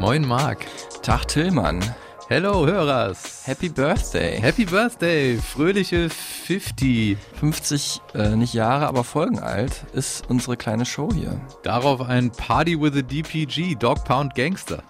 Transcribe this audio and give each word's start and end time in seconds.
Moin 0.00 0.26
Marc. 0.26 0.66
Tag 1.02 1.28
Tillmann. 1.28 1.78
Hello 2.26 2.66
Hörers. 2.66 3.46
Happy 3.46 3.68
Birthday. 3.68 4.40
Happy 4.40 4.64
Birthday. 4.64 5.36
Fröhliche 5.36 6.08
50. 6.08 7.18
50, 7.38 8.00
äh, 8.14 8.30
nicht 8.30 8.54
Jahre, 8.54 8.86
aber 8.86 9.04
Folgen 9.04 9.40
alt 9.40 9.84
ist 9.92 10.24
unsere 10.30 10.56
kleine 10.56 10.86
Show 10.86 11.10
hier. 11.12 11.38
Darauf 11.64 12.00
ein 12.00 12.32
Party 12.32 12.80
with 12.80 12.96
a 12.96 13.02
DPG, 13.02 13.74
Dog 13.74 14.06
Pound 14.06 14.34
Gangster. 14.34 14.82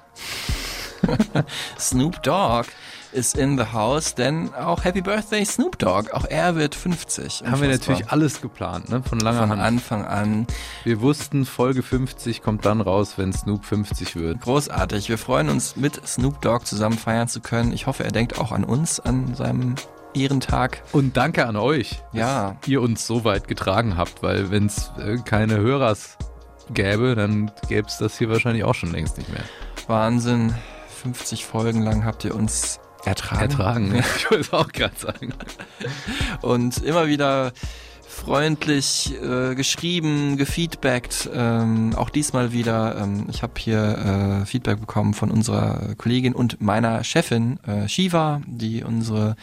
Snoop 1.77 2.23
Dogg 2.23 2.67
ist 3.13 3.37
in 3.37 3.59
the 3.59 3.65
house, 3.73 4.15
denn 4.15 4.53
auch 4.55 4.85
Happy 4.85 5.01
Birthday 5.01 5.45
Snoop 5.45 5.79
Dogg, 5.79 6.11
auch 6.13 6.25
er 6.25 6.57
wird 6.57 6.75
50. 6.75 7.43
Haben 7.47 7.61
wir 7.63 7.69
natürlich 7.69 8.11
alles 8.11 8.41
geplant, 8.41 8.89
ne? 8.89 9.03
Von 9.03 9.21
langer 9.21 9.41
von 9.41 9.51
Hand. 9.51 9.61
Anfang 9.63 10.05
an. 10.05 10.47
Wir 10.85 11.01
wussten, 11.01 11.45
Folge 11.45 11.83
50 11.83 12.43
kommt 12.43 12.65
dann 12.65 12.81
raus, 12.81 13.15
wenn 13.17 13.33
Snoop 13.33 13.65
50 13.65 14.17
wird. 14.17 14.41
Großartig. 14.41 15.09
Wir 15.09 15.19
freuen 15.19 15.49
uns, 15.49 15.77
mit 15.77 16.01
Snoop 16.07 16.41
Dogg 16.41 16.65
zusammen 16.67 16.99
feiern 16.99 17.29
zu 17.29 17.41
können. 17.41 17.73
Ich 17.73 17.87
hoffe, 17.87 18.05
er 18.05 18.13
denkt 18.13 18.39
auch 18.39 18.53
an 18.53 18.65
uns, 18.65 19.01
an 19.01 19.35
seinem 19.35 19.75
Ehrentag. 20.15 20.83
Und 20.93 21.17
danke 21.17 21.47
an 21.47 21.57
euch, 21.57 22.03
Ja. 22.13 22.57
dass 22.61 22.69
ihr 22.69 22.83
uns 22.83 23.07
so 23.07 23.25
weit 23.25 23.47
getragen 23.49 23.97
habt, 23.97 24.23
weil 24.23 24.51
wenn 24.51 24.67
es 24.67 24.91
äh, 24.99 25.19
keine 25.25 25.59
Hörers 25.59 26.17
gäbe, 26.73 27.15
dann 27.15 27.51
gäbe 27.69 27.87
es 27.89 27.99
das 27.99 28.19
hier 28.19 28.29
wahrscheinlich 28.31 28.65
auch 28.65 28.75
schon 28.75 28.93
längst 28.93 29.19
nicht 29.19 29.31
mehr. 29.33 29.43
Wahnsinn. 29.87 30.55
50 31.03 31.47
Folgen 31.47 31.83
lang 31.83 32.05
habt 32.05 32.25
ihr 32.25 32.35
uns 32.35 32.79
ertragen. 33.05 33.43
Ertragen, 33.43 33.95
ich 34.17 34.31
wollte 34.31 34.45
es 34.45 34.53
auch 34.53 34.69
gerade 34.73 34.97
sagen. 34.97 35.33
und 36.43 36.79
immer 36.79 37.07
wieder 37.07 37.53
freundlich 38.11 39.15
äh, 39.23 39.55
geschrieben, 39.55 40.37
gefeedbackt. 40.37 41.31
Ähm, 41.33 41.95
auch 41.97 42.11
diesmal 42.11 42.53
wieder. 42.53 42.97
Ähm, 43.01 43.27
ich 43.31 43.43
habe 43.43 43.53
hier 43.57 44.43
äh, 44.43 44.47
Feedback 44.47 44.79
bekommen 44.81 45.15
von 45.15 45.31
unserer 45.31 45.95
Kollegin 45.97 46.35
und 46.35 46.61
meiner 46.61 47.03
Chefin 47.03 47.59
äh, 47.67 47.89
Shiva, 47.89 48.43
die 48.47 48.85
unseren 48.85 49.37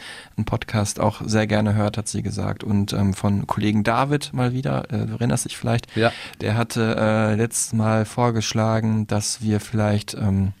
Podcast 0.44 1.00
auch 1.00 1.22
sehr 1.24 1.46
gerne 1.46 1.74
hört, 1.74 1.98
hat 1.98 2.08
sie 2.08 2.22
gesagt. 2.22 2.62
Und 2.62 2.92
ähm, 2.92 3.14
von 3.14 3.46
Kollegen 3.46 3.82
David 3.82 4.32
mal 4.32 4.52
wieder. 4.52 4.84
Äh, 4.92 5.06
du 5.06 5.14
erinnerst 5.14 5.46
dich 5.46 5.56
vielleicht? 5.56 5.94
Ja. 5.96 6.12
Der 6.40 6.56
hatte 6.56 6.96
äh, 6.98 7.34
letztes 7.34 7.72
Mal 7.72 8.04
vorgeschlagen, 8.04 9.06
dass 9.08 9.42
wir 9.42 9.60
vielleicht 9.60 10.14
ähm, 10.14 10.52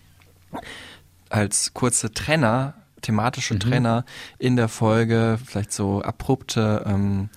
als 1.28 1.72
kurze 1.74 2.12
Trenner, 2.12 2.74
thematische 3.02 3.54
Mhm. 3.54 3.60
Trenner 3.60 4.04
in 4.38 4.56
der 4.56 4.68
Folge 4.68 5.38
vielleicht 5.44 5.72
so 5.72 6.02
abrupte 6.02 6.84
ähm, 6.86 7.28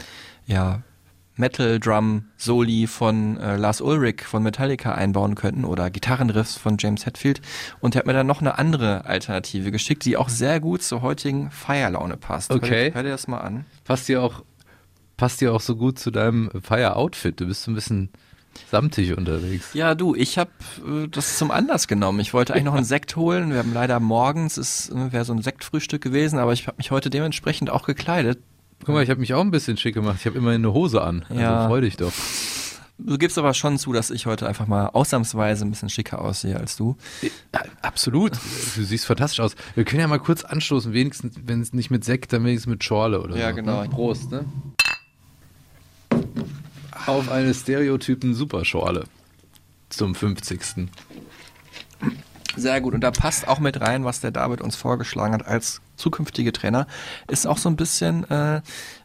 ja, 0.45 0.81
Metal-Drum-Soli 1.37 2.87
von 2.87 3.37
äh, 3.37 3.55
Lars 3.57 3.81
Ulrich 3.81 4.23
von 4.23 4.43
Metallica 4.43 4.93
einbauen 4.93 5.35
könnten 5.35 5.65
oder 5.65 5.89
Gitarrenriffs 5.89 6.57
von 6.57 6.77
James 6.79 7.05
Hetfield. 7.05 7.41
Und 7.79 7.95
er 7.95 7.99
hat 7.99 8.05
mir 8.05 8.13
dann 8.13 8.27
noch 8.27 8.41
eine 8.41 8.57
andere 8.57 9.05
Alternative 9.05 9.71
geschickt, 9.71 10.05
die 10.05 10.17
auch 10.17 10.29
sehr 10.29 10.59
gut 10.59 10.83
zur 10.83 11.01
heutigen 11.01 11.49
Feierlaune 11.51 12.17
passt. 12.17 12.51
Okay. 12.51 12.87
Hör, 12.87 12.95
hör 12.95 13.03
dir 13.03 13.09
das 13.09 13.27
mal 13.27 13.39
an. 13.39 13.65
Passt 13.85 14.07
dir 14.07 14.21
auch, 14.21 14.43
passt 15.17 15.41
dir 15.41 15.53
auch 15.53 15.61
so 15.61 15.75
gut 15.75 15.99
zu 15.99 16.11
deinem 16.11 16.51
Feier-Outfit. 16.61 17.39
Du 17.39 17.45
bist 17.47 17.63
so 17.63 17.71
ein 17.71 17.75
bisschen 17.75 18.09
samtig 18.69 19.17
unterwegs. 19.17 19.73
Ja, 19.73 19.95
du, 19.95 20.15
ich 20.15 20.37
habe 20.37 20.51
äh, 20.85 21.07
das 21.07 21.37
zum 21.37 21.51
Anlass 21.51 21.87
genommen. 21.87 22.19
Ich 22.19 22.33
wollte 22.33 22.53
eigentlich 22.53 22.65
noch 22.65 22.75
einen 22.75 22.85
Sekt 22.85 23.15
holen. 23.15 23.51
Wir 23.51 23.59
haben 23.59 23.73
leider 23.73 23.99
morgens, 23.99 24.57
es 24.57 24.89
äh, 24.89 25.11
wäre 25.11 25.25
so 25.25 25.33
ein 25.33 25.41
Sektfrühstück 25.41 26.01
gewesen, 26.01 26.39
aber 26.39 26.53
ich 26.53 26.67
habe 26.67 26.77
mich 26.77 26.91
heute 26.91 27.09
dementsprechend 27.09 27.69
auch 27.69 27.85
gekleidet. 27.85 28.39
Guck 28.83 28.95
mal, 28.95 29.03
ich 29.03 29.09
habe 29.09 29.19
mich 29.19 29.33
auch 29.33 29.41
ein 29.41 29.51
bisschen 29.51 29.77
schick 29.77 29.93
gemacht. 29.93 30.17
Ich 30.19 30.25
habe 30.25 30.37
immerhin 30.37 30.61
eine 30.61 30.73
Hose 30.73 31.01
an. 31.01 31.23
Also 31.29 31.41
Ja. 31.41 31.67
freu 31.67 31.81
dich 31.81 31.97
doch. 31.97 32.11
Du 33.03 33.17
gibst 33.17 33.37
aber 33.39 33.55
schon 33.55 33.79
zu, 33.79 33.93
dass 33.93 34.11
ich 34.11 34.27
heute 34.27 34.47
einfach 34.47 34.67
mal 34.67 34.85
ausnahmsweise 34.87 35.65
ein 35.65 35.71
bisschen 35.71 35.89
schicker 35.89 36.21
aussehe 36.21 36.55
als 36.59 36.75
du. 36.77 36.97
Ja, 37.23 37.61
absolut. 37.81 38.33
Du 38.75 38.83
siehst 38.83 39.05
fantastisch 39.07 39.39
aus. 39.39 39.55
Wir 39.73 39.85
können 39.85 40.01
ja 40.01 40.07
mal 40.07 40.19
kurz 40.19 40.43
anstoßen, 40.43 40.93
wenigstens, 40.93 41.33
wenn 41.43 41.61
es 41.61 41.73
nicht 41.73 41.89
mit 41.89 42.03
Sekt, 42.05 42.31
dann 42.31 42.43
wenigstens 42.45 42.69
mit 42.69 42.83
Schorle 42.83 43.21
oder 43.21 43.35
Ja, 43.37 43.49
so. 43.49 43.55
genau. 43.55 43.81
Ne? 43.81 43.89
Prost, 43.89 44.29
ne? 44.31 44.45
Auf 47.07 47.31
eine 47.31 47.53
Stereotypen 47.53 48.33
Superschorle. 48.33 49.05
Zum 49.89 50.15
50. 50.15 50.87
Sehr 52.55 52.81
gut. 52.81 52.93
Und 52.93 53.01
da 53.01 53.11
passt 53.11 53.47
auch 53.47 53.59
mit 53.59 53.79
rein, 53.81 54.05
was 54.05 54.19
der 54.21 54.31
David 54.31 54.61
uns 54.61 54.75
vorgeschlagen 54.75 55.33
hat 55.33 55.45
als 55.45 55.81
zukünftige 55.95 56.51
Trainer. 56.51 56.87
Ist 57.27 57.47
auch 57.47 57.57
so 57.57 57.69
ein 57.69 57.75
bisschen 57.75 58.29
äh, 58.29 58.61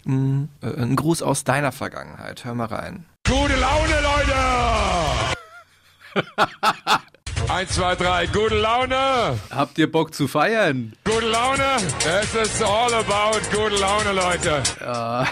ein, 0.07 0.49
äh, 0.63 0.83
ein 0.83 0.97
Gruß 0.97 1.23
aus 1.23 1.45
deiner 1.45 1.73
Vergangenheit. 1.73 2.45
Hör 2.45 2.55
mal 2.55 2.67
rein. 2.67 3.07
Gute 3.27 3.57
Laune, 3.57 3.95
Leute! 4.03 4.35
Eins, 7.57 7.71
zwei, 7.73 7.95
drei, 7.95 8.27
gute 8.27 8.55
Laune! 8.59 9.39
Habt 9.49 9.79
ihr 9.79 9.91
Bock 9.91 10.13
zu 10.13 10.29
feiern? 10.29 10.93
Gute 11.05 11.27
Laune! 11.27 11.63
Es 12.07 12.35
ist 12.35 12.63
all 12.63 12.93
about 12.93 13.39
gute 13.51 13.77
Laune, 13.77 14.13
Leute! 14.13 14.63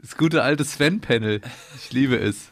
Das 0.00 0.16
gute 0.16 0.44
alte 0.44 0.64
Sven-Panel. 0.64 1.40
Ich 1.76 1.90
liebe 1.92 2.16
es. 2.16 2.46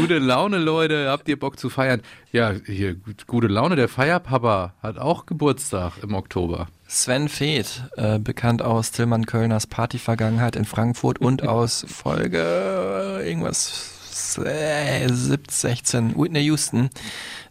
Gute 0.00 0.18
Laune, 0.18 0.58
Leute. 0.58 1.08
Habt 1.10 1.28
ihr 1.28 1.36
Bock 1.40 1.58
zu 1.58 1.70
feiern? 1.70 2.02
Ja, 2.30 2.52
hier, 2.66 2.94
gut- 2.94 3.26
gute 3.26 3.48
Laune. 3.48 3.74
Der 3.74 3.88
Feierpapa 3.88 4.74
hat 4.80 4.96
auch 4.98 5.26
Geburtstag 5.26 5.94
im 6.04 6.14
Oktober. 6.14 6.68
Sven 6.86 7.28
Feeth, 7.28 7.82
äh, 7.96 8.20
bekannt 8.20 8.62
aus 8.62 8.92
Tillmann 8.92 9.26
Kölners 9.26 9.66
Partyvergangenheit 9.66 10.54
in 10.54 10.64
Frankfurt 10.66 11.20
und 11.20 11.42
aus 11.48 11.84
Folge 11.88 12.38
äh, 12.38 13.28
irgendwas 13.28 13.91
17, 13.91 13.91
16, 14.14 16.16
Whitney 16.16 16.44
Houston. 16.44 16.90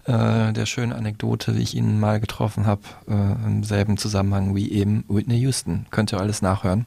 Äh, 0.05 0.53
der 0.53 0.65
schönen 0.65 0.93
Anekdote, 0.93 1.55
wie 1.55 1.61
ich 1.61 1.75
ihn 1.75 1.99
mal 1.99 2.19
getroffen 2.19 2.65
habe, 2.65 2.81
äh, 3.07 3.13
im 3.13 3.63
selben 3.63 3.97
Zusammenhang 3.97 4.55
wie 4.55 4.71
eben 4.71 5.03
Whitney 5.07 5.39
Houston. 5.39 5.85
Könnt 5.91 6.11
ihr 6.11 6.19
alles 6.19 6.41
nachhören. 6.41 6.85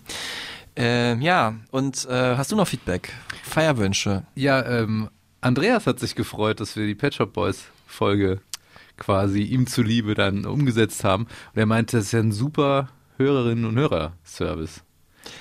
Ähm, 0.77 1.23
ja, 1.23 1.55
und 1.71 2.07
äh, 2.07 2.37
hast 2.37 2.51
du 2.51 2.57
noch 2.57 2.67
Feedback? 2.67 3.13
Feierwünsche? 3.45 4.25
Ja, 4.35 4.65
ähm, 4.65 5.09
Andreas 5.41 5.87
hat 5.87 6.01
sich 6.01 6.15
gefreut, 6.15 6.61
dass 6.61 6.75
wir 6.75 6.87
die 6.87 6.95
Pet 6.95 7.15
Shop 7.15 7.33
Boys 7.33 7.65
Folge 7.87 8.41
quasi 8.97 9.43
ihm 9.43 9.67
zuliebe 9.67 10.15
dann 10.15 10.47
umgesetzt 10.47 11.05
haben. 11.05 11.25
Und 11.25 11.61
er 11.61 11.67
meinte, 11.67 11.97
das 11.97 12.07
ist 12.07 12.13
ja 12.13 12.21
ein 12.21 12.33
super 12.33 12.89
Hörerinnen 13.19 13.65
und 13.65 13.77
Hörer-Service, 13.77 14.83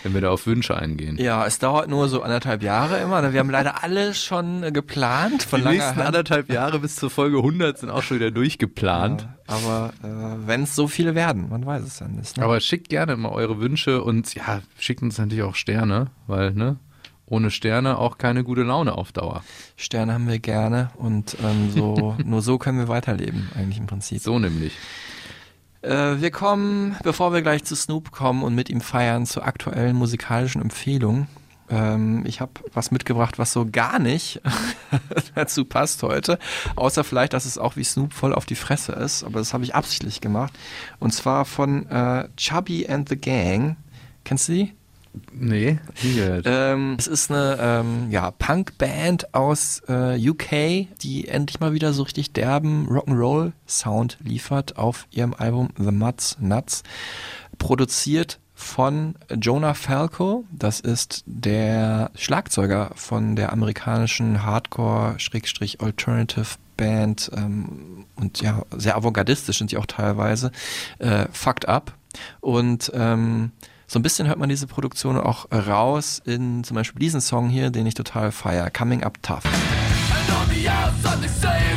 wenn 0.03 0.13
wir 0.13 0.21
da 0.21 0.29
auf 0.29 0.45
Wünsche 0.47 0.77
eingehen. 0.77 1.17
Ja, 1.17 1.45
es 1.45 1.59
dauert 1.59 1.89
nur 1.89 2.09
so 2.09 2.21
anderthalb 2.21 2.63
Jahre 2.63 2.99
immer. 2.99 3.33
Wir 3.33 3.39
haben 3.39 3.49
leider 3.49 3.83
alles 3.83 4.23
schon 4.23 4.63
äh, 4.63 4.71
geplant 4.71 5.44
von 5.44 5.61
Die 5.61 5.67
nächsten 5.67 5.95
Hand. 5.97 6.07
anderthalb 6.07 6.51
Jahre 6.51 6.79
bis 6.79 6.95
zur 6.95 7.09
Folge 7.09 7.38
100 7.38 7.77
sind 7.77 7.89
auch 7.89 8.03
schon 8.03 8.17
wieder 8.17 8.31
durchgeplant. 8.31 9.27
Aber 9.47 9.94
äh, 10.03 10.47
wenn 10.47 10.63
es 10.63 10.75
so 10.75 10.88
viele 10.88 11.16
werden, 11.16 11.49
man 11.49 11.66
weiß 11.66 11.83
es 11.83 11.97
dann 11.97 12.13
nicht. 12.13 12.38
Ne? 12.38 12.44
Aber 12.44 12.59
schickt 12.59 12.89
gerne 12.89 13.16
mal 13.16 13.29
eure 13.29 13.59
Wünsche 13.59 14.03
und 14.03 14.33
ja, 14.35 14.61
schickt 14.79 15.01
uns 15.01 15.17
natürlich 15.17 15.44
auch 15.44 15.55
Sterne, 15.55 16.07
weil, 16.27 16.51
ne, 16.51 16.77
ohne 17.25 17.51
Sterne 17.51 17.97
auch 17.97 18.17
keine 18.17 18.44
gute 18.44 18.63
Laune 18.63 18.97
auf 18.97 19.11
Dauer. 19.11 19.44
Sterne 19.75 20.13
haben 20.13 20.27
wir 20.27 20.39
gerne 20.39 20.91
und 20.95 21.38
ähm, 21.44 21.71
so 21.71 22.15
nur 22.25 22.41
so 22.41 22.57
können 22.57 22.77
wir 22.77 22.88
weiterleben, 22.88 23.50
eigentlich 23.55 23.77
im 23.79 23.88
Prinzip. 23.88 24.21
So 24.21 24.39
nämlich. 24.39 24.73
Äh, 25.83 26.21
wir 26.21 26.31
kommen, 26.31 26.95
bevor 27.03 27.33
wir 27.33 27.41
gleich 27.41 27.65
zu 27.65 27.75
Snoop 27.75 28.12
kommen 28.12 28.44
und 28.44 28.56
mit 28.56 28.69
ihm 28.69 28.80
feiern, 28.80 29.25
zur 29.25 29.45
aktuellen 29.45 29.95
musikalischen 29.95 30.62
Empfehlung. 30.62 31.27
Ähm, 31.69 32.24
ich 32.25 32.39
habe 32.39 32.51
was 32.74 32.91
mitgebracht, 32.91 33.38
was 33.38 33.51
so 33.51 33.68
gar 33.69 34.00
nicht 34.00 34.41
dazu 35.35 35.65
passt 35.65 36.01
heute. 36.01 36.39
Außer 36.77 37.03
vielleicht, 37.03 37.33
dass 37.33 37.45
es 37.45 37.57
auch 37.57 37.75
wie 37.75 37.83
Snoop 37.83 38.13
voll 38.13 38.33
auf 38.33 38.45
die 38.45 38.56
Fresse 38.56 38.94
ist. 38.94 39.25
Aber 39.25 39.39
das 39.39 39.53
habe 39.53 39.65
ich 39.65 39.75
absichtlich 39.75 40.21
gemacht. 40.21 40.53
Und 41.00 41.13
zwar 41.13 41.44
von 41.44 41.85
äh, 41.89 42.30
Chubby 42.38 42.88
and 42.88 43.09
the 43.09 43.18
Gang. 43.18 43.75
Kennst 44.24 44.47
du 44.47 44.53
die? 44.53 44.74
Nee, 45.31 45.80
nie 46.01 46.15
gehört. 46.15 46.45
Ähm, 46.48 46.95
es 46.98 47.07
ist 47.07 47.31
eine 47.31 47.57
ähm, 47.60 48.10
ja, 48.10 48.31
Punk-Band 48.31 49.33
aus 49.33 49.81
äh, 49.88 50.18
UK, 50.30 50.88
die 51.01 51.27
endlich 51.27 51.60
mal 51.60 51.74
wieder 51.74 51.94
so 51.94 52.04
richtig 52.04 52.33
derben 52.33 52.88
Rock'n'Roll-Sound 52.88 54.18
liefert 54.24 54.77
auf 54.77 55.07
ihrem 55.12 55.33
Album 55.33 55.69
The 55.77 55.92
Muds 55.92 56.38
Nuts. 56.39 56.83
Produziert 57.60 58.39
von 58.56 59.15
Jonah 59.30 59.74
Falco, 59.74 60.45
das 60.51 60.80
ist 60.80 61.24
der 61.25 62.12
Schlagzeuger 62.16 62.92
von 62.95 63.36
der 63.36 63.51
amerikanischen 63.51 64.44
Hardcore-Alternative 64.44 66.45
Band 66.77 67.31
ähm, 67.36 68.06
und 68.16 68.42
ja, 68.42 68.63
sehr 68.75 68.95
avantgardistisch 68.95 69.59
sind 69.59 69.69
sie 69.69 69.77
auch 69.77 69.86
teilweise. 69.86 70.51
Äh, 71.00 71.25
fucked 71.31 71.68
Up. 71.68 71.94
Und 72.42 72.92
ähm, 72.94 73.51
so 73.88 74.00
ein 74.00 74.01
bisschen 74.01 74.27
hört 74.27 74.39
man 74.39 74.50
diese 74.50 74.68
Produktion 74.68 75.18
auch 75.18 75.47
raus 75.51 76.21
in 76.25 76.63
zum 76.63 76.75
Beispiel 76.75 77.00
diesen 77.00 77.21
Song 77.21 77.50
hier, 77.50 77.69
den 77.69 77.85
ich 77.85 77.94
total 77.94 78.31
feier, 78.31 78.69
Coming 78.69 79.03
Up 79.03 79.21
Tough. 79.21 79.44
Geil. 81.44 81.72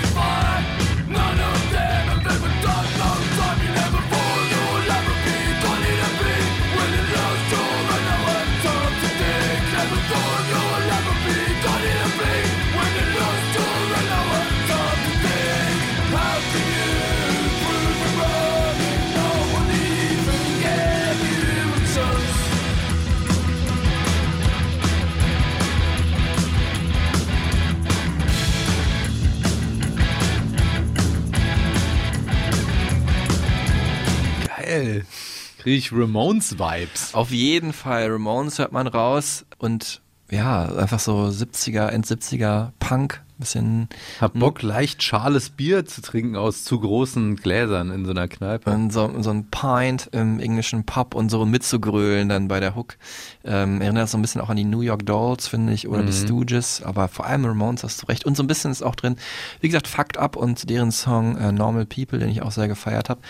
Ich 35.67 35.91
Ramones-Vibes. 35.93 37.13
Auf 37.13 37.33
jeden 37.33 37.73
Fall, 37.73 38.09
Ramones 38.09 38.61
hört 38.61 38.71
man 38.71 38.87
raus 38.87 39.45
und 39.59 40.01
ja, 40.31 40.65
einfach 40.77 41.01
so 41.01 41.25
70er, 41.25 41.89
End 41.89 42.07
70er 42.07 42.71
Punk, 42.79 43.25
bisschen 43.39 43.89
Hab 44.21 44.35
Bock, 44.35 44.63
leicht 44.63 45.03
schales 45.03 45.51
Bier 45.51 45.85
zu 45.85 46.01
trinken 46.03 46.37
aus 46.37 46.65
zu 46.65 46.81
großen 46.81 47.37
Gläsern 47.37 47.91
in 47.91 48.05
so 48.05 48.13
einer 48.13 48.29
Kneipe. 48.29 48.71
Und 48.71 48.93
so, 48.93 49.11
so 49.23 49.31
ein 49.31 49.47
Pint 49.51 50.09
im 50.13 50.41
englischen 50.41 50.85
Pub 50.85 51.15
und 51.15 51.31
so 51.31 51.45
mitzugrölen 51.45 52.29
dann 52.29 52.49
bei 52.49 52.61
der 52.61 52.75
Hook. 52.75 52.97
Ähm, 53.45 53.81
erinnert 53.81 54.09
so 54.09 54.19
ein 54.19 54.23
bisschen 54.23 54.41
auch 54.41 54.49
an 54.49 54.57
die 54.57 54.65
New 54.65 54.81
York 54.81 55.05
Dolls, 55.07 55.49
finde 55.49 55.73
ich, 55.73 55.89
oder 55.89 56.03
die 56.03 56.13
Stooges, 56.13 56.83
aber 56.83 57.09
vor 57.09 57.27
allem 57.27 57.45
Ramones 57.45 57.85
hast 57.85 58.03
du 58.03 58.07
recht. 58.07 58.25
Und 58.25 58.37
so 58.37 58.43
ein 58.43 58.47
bisschen 58.47 58.71
ist 58.71 58.83
auch 58.83 58.95
drin, 58.95 59.17
wie 59.61 59.69
gesagt, 59.69 59.87
Fucked 59.87 60.17
Up 60.17 60.37
und 60.37 60.69
deren 60.71 60.93
Song 60.93 61.37
äh, 61.37 61.53
Normal 61.53 61.87
People, 61.87 62.19
den 62.19 62.29
ich 62.29 62.43
auch 62.43 62.53
sehr 62.53 62.69
gefeiert 62.69 63.09
habe. 63.09 63.21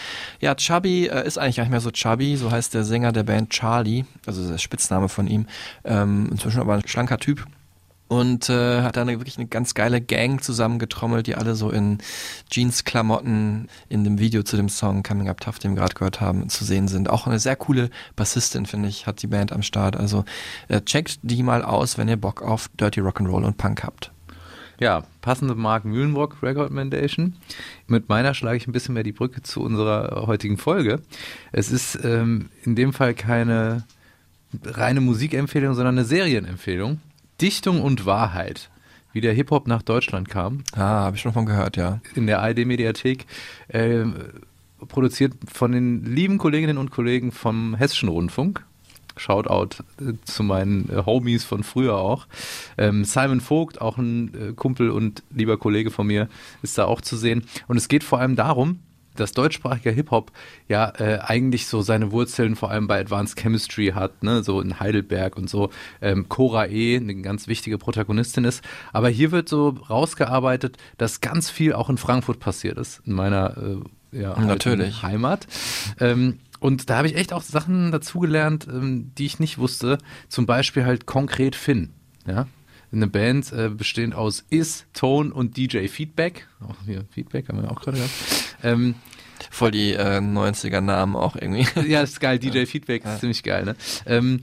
Ja, 0.40 0.54
Chubby 0.54 1.06
äh, 1.06 1.26
ist 1.26 1.38
eigentlich 1.38 1.56
gar 1.56 1.64
nicht 1.64 1.70
mehr 1.70 1.80
so 1.80 1.90
Chubby, 1.90 2.36
so 2.36 2.50
heißt 2.50 2.74
der 2.74 2.84
Sänger 2.84 3.12
der 3.12 3.24
Band 3.24 3.50
Charlie, 3.50 4.04
also 4.26 4.48
der 4.48 4.58
Spitzname 4.58 5.08
von 5.08 5.26
ihm. 5.26 5.46
Ähm, 5.84 6.28
inzwischen 6.30 6.60
aber 6.60 6.74
ein 6.74 6.86
schlanker 6.86 7.18
Typ 7.18 7.46
und 8.08 8.48
äh, 8.48 8.82
hat 8.82 8.96
da 8.96 9.02
eine, 9.02 9.18
wirklich 9.18 9.38
eine 9.38 9.46
ganz 9.46 9.74
geile 9.74 10.00
Gang 10.00 10.42
zusammengetrommelt, 10.42 11.26
die 11.26 11.34
alle 11.34 11.54
so 11.54 11.70
in 11.70 11.98
Jeans-Klamotten 12.50 13.68
in 13.88 14.04
dem 14.04 14.18
Video 14.18 14.42
zu 14.42 14.56
dem 14.56 14.68
Song 14.68 15.02
Coming 15.02 15.28
Up 15.28 15.40
Tough, 15.40 15.58
den 15.58 15.72
wir 15.72 15.80
gerade 15.80 15.94
gehört 15.94 16.20
haben, 16.20 16.48
zu 16.48 16.64
sehen 16.64 16.88
sind. 16.88 17.10
Auch 17.10 17.26
eine 17.26 17.38
sehr 17.38 17.56
coole 17.56 17.90
Bassistin, 18.14 18.66
finde 18.66 18.88
ich, 18.88 19.06
hat 19.06 19.22
die 19.22 19.26
Band 19.26 19.52
am 19.52 19.62
Start. 19.62 19.96
Also 19.96 20.24
äh, 20.68 20.80
checkt 20.80 21.18
die 21.22 21.42
mal 21.42 21.62
aus, 21.62 21.98
wenn 21.98 22.08
ihr 22.08 22.16
Bock 22.16 22.42
auf 22.42 22.68
Dirty 22.78 23.00
Rock'n'Roll 23.00 23.44
und 23.44 23.56
Punk 23.56 23.82
habt. 23.82 24.12
Ja, 24.78 25.04
passende 25.22 25.54
Mark 25.54 25.84
Mühlenbrock 25.84 26.42
Recommendation. 26.42 27.36
Mit 27.86 28.08
meiner 28.08 28.34
schlage 28.34 28.58
ich 28.58 28.66
ein 28.66 28.72
bisschen 28.72 28.94
mehr 28.94 29.02
die 29.02 29.12
Brücke 29.12 29.42
zu 29.42 29.62
unserer 29.62 30.26
heutigen 30.26 30.58
Folge. 30.58 31.00
Es 31.50 31.70
ist 31.70 31.98
ähm, 32.04 32.50
in 32.62 32.76
dem 32.76 32.92
Fall 32.92 33.14
keine 33.14 33.84
reine 34.64 35.00
Musikempfehlung, 35.00 35.74
sondern 35.74 35.96
eine 35.96 36.04
Serienempfehlung. 36.04 37.00
Dichtung 37.40 37.82
und 37.82 38.06
Wahrheit, 38.06 38.70
wie 39.12 39.20
der 39.20 39.32
Hip-Hop 39.32 39.66
nach 39.66 39.82
Deutschland 39.82 40.28
kam, 40.28 40.64
Ah, 40.74 41.04
habe 41.04 41.16
ich 41.16 41.22
schon 41.22 41.32
von 41.32 41.46
gehört, 41.46 41.76
ja. 41.76 42.00
in 42.14 42.26
der 42.26 42.40
ARD-Mediathek, 42.42 43.26
äh, 43.68 44.04
produziert 44.88 45.34
von 45.52 45.72
den 45.72 46.04
lieben 46.04 46.38
Kolleginnen 46.38 46.78
und 46.78 46.90
Kollegen 46.90 47.32
vom 47.32 47.74
Hessischen 47.74 48.08
Rundfunk. 48.08 48.64
Shoutout 49.18 49.82
äh, 50.00 50.12
zu 50.24 50.42
meinen 50.42 50.90
äh, 50.90 51.02
Homies 51.06 51.44
von 51.44 51.62
früher 51.62 51.96
auch. 51.96 52.26
Ähm, 52.76 53.04
Simon 53.04 53.40
Vogt, 53.40 53.80
auch 53.80 53.96
ein 53.96 54.34
äh, 54.34 54.52
Kumpel 54.52 54.90
und 54.90 55.22
lieber 55.34 55.56
Kollege 55.56 55.90
von 55.90 56.06
mir, 56.06 56.28
ist 56.62 56.76
da 56.76 56.84
auch 56.84 57.00
zu 57.00 57.16
sehen. 57.16 57.44
Und 57.66 57.78
es 57.78 57.88
geht 57.88 58.04
vor 58.04 58.18
allem 58.20 58.36
darum, 58.36 58.80
dass 59.20 59.32
deutschsprachiger 59.32 59.90
Hip-Hop 59.90 60.32
ja 60.68 60.92
äh, 60.98 61.18
eigentlich 61.18 61.66
so 61.66 61.82
seine 61.82 62.12
Wurzeln 62.12 62.56
vor 62.56 62.70
allem 62.70 62.86
bei 62.86 63.00
Advanced 63.00 63.38
Chemistry 63.38 63.92
hat, 63.94 64.22
ne, 64.22 64.42
so 64.42 64.60
in 64.60 64.80
Heidelberg 64.80 65.36
und 65.36 65.50
so. 65.50 65.70
Ähm, 66.00 66.28
Cora 66.28 66.66
E, 66.66 66.96
eine 66.96 67.14
ganz 67.16 67.48
wichtige 67.48 67.78
Protagonistin 67.78 68.44
ist. 68.44 68.62
Aber 68.92 69.08
hier 69.08 69.32
wird 69.32 69.48
so 69.48 69.68
rausgearbeitet, 69.68 70.76
dass 70.98 71.20
ganz 71.20 71.50
viel 71.50 71.72
auch 71.72 71.90
in 71.90 71.98
Frankfurt 71.98 72.40
passiert 72.40 72.78
ist, 72.78 73.02
in 73.04 73.14
meiner 73.14 73.56
äh, 73.56 73.80
ja, 74.12 74.38
Natürlich. 74.38 75.02
Heimat. 75.02 75.46
Ähm, 76.00 76.38
und 76.60 76.88
da 76.88 76.98
habe 76.98 77.08
ich 77.08 77.16
echt 77.16 77.32
auch 77.32 77.42
Sachen 77.42 77.92
dazugelernt, 77.92 78.66
ähm, 78.68 79.12
die 79.16 79.26
ich 79.26 79.38
nicht 79.38 79.58
wusste. 79.58 79.98
Zum 80.28 80.46
Beispiel 80.46 80.84
halt 80.84 81.06
konkret 81.06 81.54
Finn. 81.54 81.90
Ja? 82.26 82.46
Eine 82.92 83.08
Band 83.08 83.52
äh, 83.52 83.68
bestehend 83.68 84.14
aus 84.14 84.44
Is, 84.48 84.86
Tone 84.94 85.32
und 85.32 85.56
DJ 85.56 85.88
Feedback. 85.88 86.46
Auch 86.60 86.76
hier 86.86 87.04
Feedback 87.10 87.48
haben 87.48 87.60
wir 87.60 87.70
auch 87.70 87.80
gerade 87.80 87.98
gehabt. 87.98 88.12
Ähm, 88.66 88.94
Voll 89.50 89.70
die 89.70 89.92
äh, 89.92 90.18
90er-Namen 90.18 91.16
auch 91.16 91.36
irgendwie. 91.36 91.66
ja, 91.88 92.02
ist 92.02 92.20
geil. 92.20 92.38
DJ 92.38 92.64
Feedback 92.66 93.04
ist 93.04 93.20
ziemlich 93.20 93.42
geil. 93.42 93.64
Ne? 93.64 93.76
Ähm, 94.06 94.40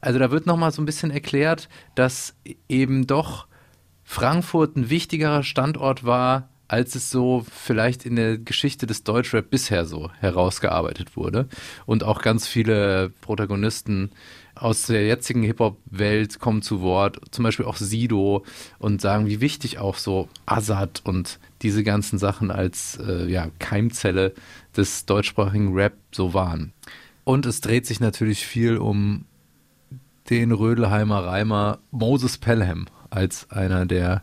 also 0.00 0.18
da 0.18 0.30
wird 0.30 0.46
nochmal 0.46 0.70
so 0.70 0.82
ein 0.82 0.86
bisschen 0.86 1.10
erklärt, 1.10 1.68
dass 1.94 2.34
eben 2.68 3.06
doch 3.06 3.46
Frankfurt 4.04 4.76
ein 4.76 4.90
wichtigerer 4.90 5.42
Standort 5.42 6.04
war, 6.04 6.50
als 6.68 6.94
es 6.94 7.10
so 7.10 7.44
vielleicht 7.50 8.04
in 8.04 8.16
der 8.16 8.38
Geschichte 8.38 8.86
des 8.86 9.02
Deutschrap 9.02 9.48
bisher 9.50 9.86
so 9.86 10.10
herausgearbeitet 10.20 11.16
wurde. 11.16 11.48
Und 11.86 12.04
auch 12.04 12.20
ganz 12.20 12.46
viele 12.46 13.10
Protagonisten 13.20 14.10
aus 14.54 14.86
der 14.86 15.06
jetzigen 15.06 15.42
Hip-Hop-Welt 15.42 16.38
kommen 16.38 16.62
zu 16.62 16.80
Wort, 16.80 17.20
zum 17.30 17.42
Beispiel 17.42 17.66
auch 17.66 17.76
Sido 17.76 18.44
und 18.78 19.00
sagen, 19.00 19.26
wie 19.26 19.40
wichtig 19.40 19.78
auch 19.78 19.96
so 19.96 20.28
Azad 20.46 21.02
und 21.04 21.38
diese 21.62 21.82
ganzen 21.82 22.18
Sachen 22.18 22.50
als 22.50 22.98
äh, 23.04 23.26
ja, 23.26 23.48
Keimzelle 23.58 24.34
des 24.76 25.06
deutschsprachigen 25.06 25.74
Rap 25.74 25.94
so 26.12 26.34
waren. 26.34 26.72
Und 27.24 27.46
es 27.46 27.60
dreht 27.60 27.86
sich 27.86 28.00
natürlich 28.00 28.46
viel 28.46 28.76
um 28.76 29.24
den 30.30 30.52
Rödelheimer 30.52 31.24
Reimer 31.24 31.78
Moses 31.90 32.38
Pelham 32.38 32.86
als 33.10 33.50
einer 33.50 33.86
der 33.86 34.22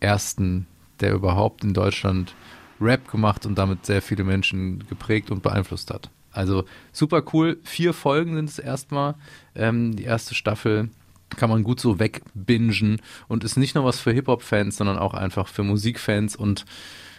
ersten, 0.00 0.66
der 1.00 1.14
überhaupt 1.14 1.64
in 1.64 1.74
Deutschland 1.74 2.34
Rap 2.80 3.10
gemacht 3.10 3.46
und 3.46 3.56
damit 3.56 3.86
sehr 3.86 4.02
viele 4.02 4.24
Menschen 4.24 4.86
geprägt 4.88 5.30
und 5.30 5.42
beeinflusst 5.42 5.90
hat. 5.90 6.10
Also 6.32 6.64
super 6.92 7.22
cool. 7.32 7.58
Vier 7.62 7.92
Folgen 7.92 8.34
sind 8.34 8.48
es 8.48 8.58
erstmal. 8.58 9.14
Ähm, 9.54 9.96
die 9.96 10.04
erste 10.04 10.34
Staffel 10.34 10.90
kann 11.36 11.50
man 11.50 11.62
gut 11.62 11.80
so 11.80 11.98
wegbingen 11.98 13.00
und 13.28 13.44
ist 13.44 13.56
nicht 13.56 13.74
nur 13.74 13.84
was 13.84 13.98
für 13.98 14.12
Hip-Hop-Fans, 14.12 14.76
sondern 14.76 14.98
auch 14.98 15.14
einfach 15.14 15.48
für 15.48 15.62
Musikfans. 15.62 16.36
Und 16.36 16.64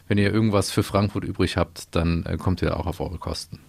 wenn 0.07 0.17
ihr 0.17 0.31
irgendwas 0.33 0.71
für 0.71 0.83
Frankfurt 0.83 1.23
übrig 1.23 1.57
habt, 1.57 1.95
dann 1.95 2.25
äh, 2.25 2.37
kommt 2.37 2.61
ihr 2.61 2.79
auch 2.79 2.85
auf 2.85 2.99
eure 2.99 3.17
Kosten. 3.17 3.59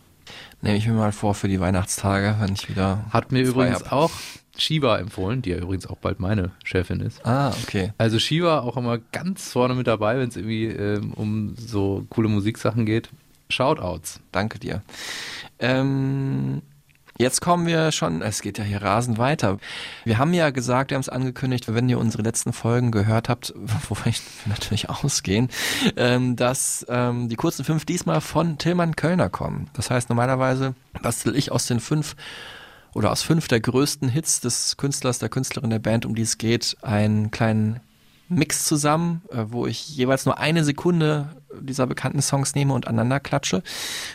Nehme 0.62 0.76
ich 0.76 0.86
mir 0.86 0.94
mal 0.94 1.12
vor 1.12 1.34
für 1.34 1.48
die 1.48 1.60
Weihnachtstage, 1.60 2.36
wenn 2.40 2.54
ich 2.54 2.68
wieder. 2.68 3.04
Hat 3.10 3.32
mir 3.32 3.42
übrigens 3.42 3.84
hab. 3.84 3.92
auch 3.92 4.10
Shiva 4.56 4.98
empfohlen, 4.98 5.42
die 5.42 5.50
ja 5.50 5.58
übrigens 5.58 5.86
auch 5.86 5.98
bald 5.98 6.20
meine 6.20 6.52
Chefin 6.62 7.00
ist. 7.00 7.24
Ah, 7.26 7.52
okay. 7.62 7.92
Also 7.98 8.18
Shiva 8.18 8.60
auch 8.60 8.76
immer 8.76 8.98
ganz 8.98 9.52
vorne 9.52 9.74
mit 9.74 9.86
dabei, 9.86 10.18
wenn 10.18 10.28
es 10.28 10.36
irgendwie 10.36 10.66
ähm, 10.66 11.12
um 11.12 11.54
so 11.56 12.06
coole 12.08 12.28
Musiksachen 12.28 12.86
geht. 12.86 13.10
Shoutouts. 13.48 14.20
Danke 14.32 14.58
dir. 14.58 14.82
Ähm, 15.58 16.62
jetzt 17.18 17.40
kommen 17.40 17.66
wir 17.66 17.92
schon, 17.92 18.22
es 18.22 18.42
geht 18.42 18.58
ja 18.58 18.64
hier 18.64 18.82
rasend 18.82 19.18
weiter. 19.18 19.58
Wir 20.04 20.18
haben 20.18 20.34
ja 20.34 20.50
gesagt, 20.50 20.90
wir 20.90 20.96
haben 20.96 21.02
es 21.02 21.08
angekündigt, 21.08 21.72
wenn 21.72 21.88
ihr 21.88 21.98
unsere 21.98 22.22
letzten 22.22 22.52
Folgen 22.52 22.90
gehört 22.90 23.28
habt, 23.28 23.54
wovon 23.88 24.10
ich 24.10 24.22
natürlich 24.46 24.90
ausgehen, 24.90 25.48
ähm, 25.96 26.36
dass 26.36 26.84
ähm, 26.88 27.28
die 27.28 27.36
kurzen 27.36 27.64
fünf 27.64 27.84
diesmal 27.84 28.20
von 28.20 28.58
Tillmann 28.58 28.96
Kölner 28.96 29.30
kommen. 29.30 29.70
Das 29.74 29.90
heißt, 29.90 30.08
normalerweise 30.08 30.74
bastel 31.02 31.36
ich 31.36 31.52
aus 31.52 31.66
den 31.66 31.80
fünf 31.80 32.16
oder 32.94 33.10
aus 33.10 33.22
fünf 33.22 33.48
der 33.48 33.60
größten 33.60 34.08
Hits 34.08 34.40
des 34.40 34.76
Künstlers, 34.76 35.18
der 35.18 35.28
Künstlerin 35.28 35.70
der 35.70 35.80
Band, 35.80 36.06
um 36.06 36.14
die 36.14 36.22
es 36.22 36.38
geht, 36.38 36.76
einen 36.82 37.30
kleinen 37.32 37.80
Mix 38.28 38.64
zusammen, 38.64 39.22
äh, 39.30 39.44
wo 39.48 39.66
ich 39.66 39.96
jeweils 39.96 40.24
nur 40.26 40.38
eine 40.38 40.64
Sekunde 40.64 41.28
dieser 41.60 41.86
bekannten 41.86 42.22
Songs 42.22 42.54
nehme 42.54 42.72
und 42.74 42.86
aneinander 42.86 43.20
klatsche. 43.20 43.62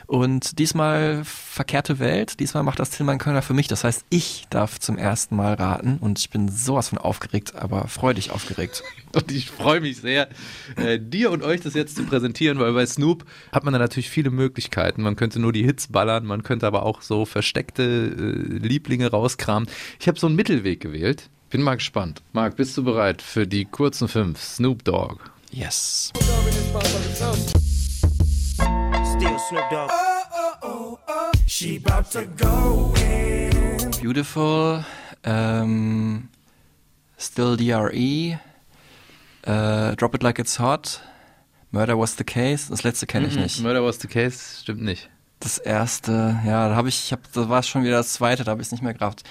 Und 0.07 0.59
diesmal 0.59 1.23
verkehrte 1.23 1.99
Welt, 1.99 2.39
diesmal 2.39 2.63
macht 2.63 2.79
das 2.79 2.89
Tillmann 2.91 3.17
Kölner 3.17 3.41
für 3.41 3.53
mich. 3.53 3.67
Das 3.67 3.83
heißt, 3.83 4.05
ich 4.09 4.47
darf 4.49 4.79
zum 4.79 4.97
ersten 4.97 5.35
Mal 5.35 5.53
raten 5.53 5.97
und 5.99 6.19
ich 6.19 6.29
bin 6.29 6.49
sowas 6.49 6.89
von 6.89 6.97
aufgeregt, 6.97 7.55
aber 7.55 7.87
freudig 7.87 8.31
aufgeregt. 8.31 8.83
Und 9.11 9.31
ich 9.31 9.49
freue 9.49 9.81
mich 9.81 9.97
sehr, 9.97 10.29
äh, 10.75 10.99
dir 10.99 11.31
und 11.31 11.41
euch 11.41 11.61
das 11.61 11.73
jetzt 11.73 11.95
zu 11.95 12.03
präsentieren, 12.03 12.59
weil 12.59 12.73
bei 12.73 12.85
Snoop 12.85 13.25
hat 13.51 13.63
man 13.63 13.73
da 13.73 13.79
natürlich 13.79 14.11
viele 14.11 14.29
Möglichkeiten. 14.29 15.01
Man 15.01 15.15
könnte 15.15 15.39
nur 15.39 15.51
die 15.51 15.63
Hits 15.63 15.87
ballern, 15.87 16.27
man 16.27 16.43
könnte 16.43 16.67
aber 16.67 16.83
auch 16.83 17.01
so 17.01 17.25
versteckte 17.25 17.81
äh, 17.83 18.67
Lieblinge 18.67 19.09
rauskramen. 19.09 19.67
Ich 19.99 20.07
habe 20.07 20.19
so 20.19 20.27
einen 20.27 20.35
Mittelweg 20.35 20.79
gewählt. 20.79 21.31
Bin 21.49 21.63
mal 21.63 21.75
gespannt. 21.75 22.21
Marc, 22.33 22.57
bist 22.57 22.77
du 22.77 22.83
bereit 22.83 23.23
für 23.23 23.47
die 23.47 23.65
kurzen 23.65 24.07
fünf? 24.07 24.39
Snoop 24.39 24.83
Dogg. 24.83 25.19
Yes. 25.51 26.11
Beautiful. 34.01 34.85
Ähm, 35.23 36.29
Still 37.17 37.57
DRE. 37.57 38.39
Äh, 39.41 39.95
Drop 39.95 40.15
It 40.15 40.23
Like 40.23 40.39
It's 40.39 40.59
Hot. 40.59 41.01
Murder 41.71 41.97
Was 41.97 42.15
the 42.17 42.23
Case. 42.23 42.69
Das 42.69 42.83
letzte 42.83 43.07
kenne 43.07 43.27
ich 43.27 43.35
nicht. 43.35 43.59
Murder 43.61 43.83
was 43.83 43.99
the 43.99 44.07
case, 44.07 44.61
stimmt 44.61 44.81
nicht. 44.81 45.09
Das 45.39 45.57
erste, 45.57 46.39
ja, 46.45 46.69
da 46.69 46.75
habe 46.75 46.89
ich, 46.89 47.05
ich 47.05 47.11
hab, 47.13 47.31
das 47.31 47.47
war 47.47 47.63
schon 47.63 47.83
wieder 47.83 47.97
das 47.97 48.13
zweite, 48.13 48.43
da 48.43 48.51
habe 48.51 48.61
ich 48.61 48.67
es 48.67 48.71
nicht 48.71 48.83
mehr 48.83 48.93
gerafft. 48.93 49.23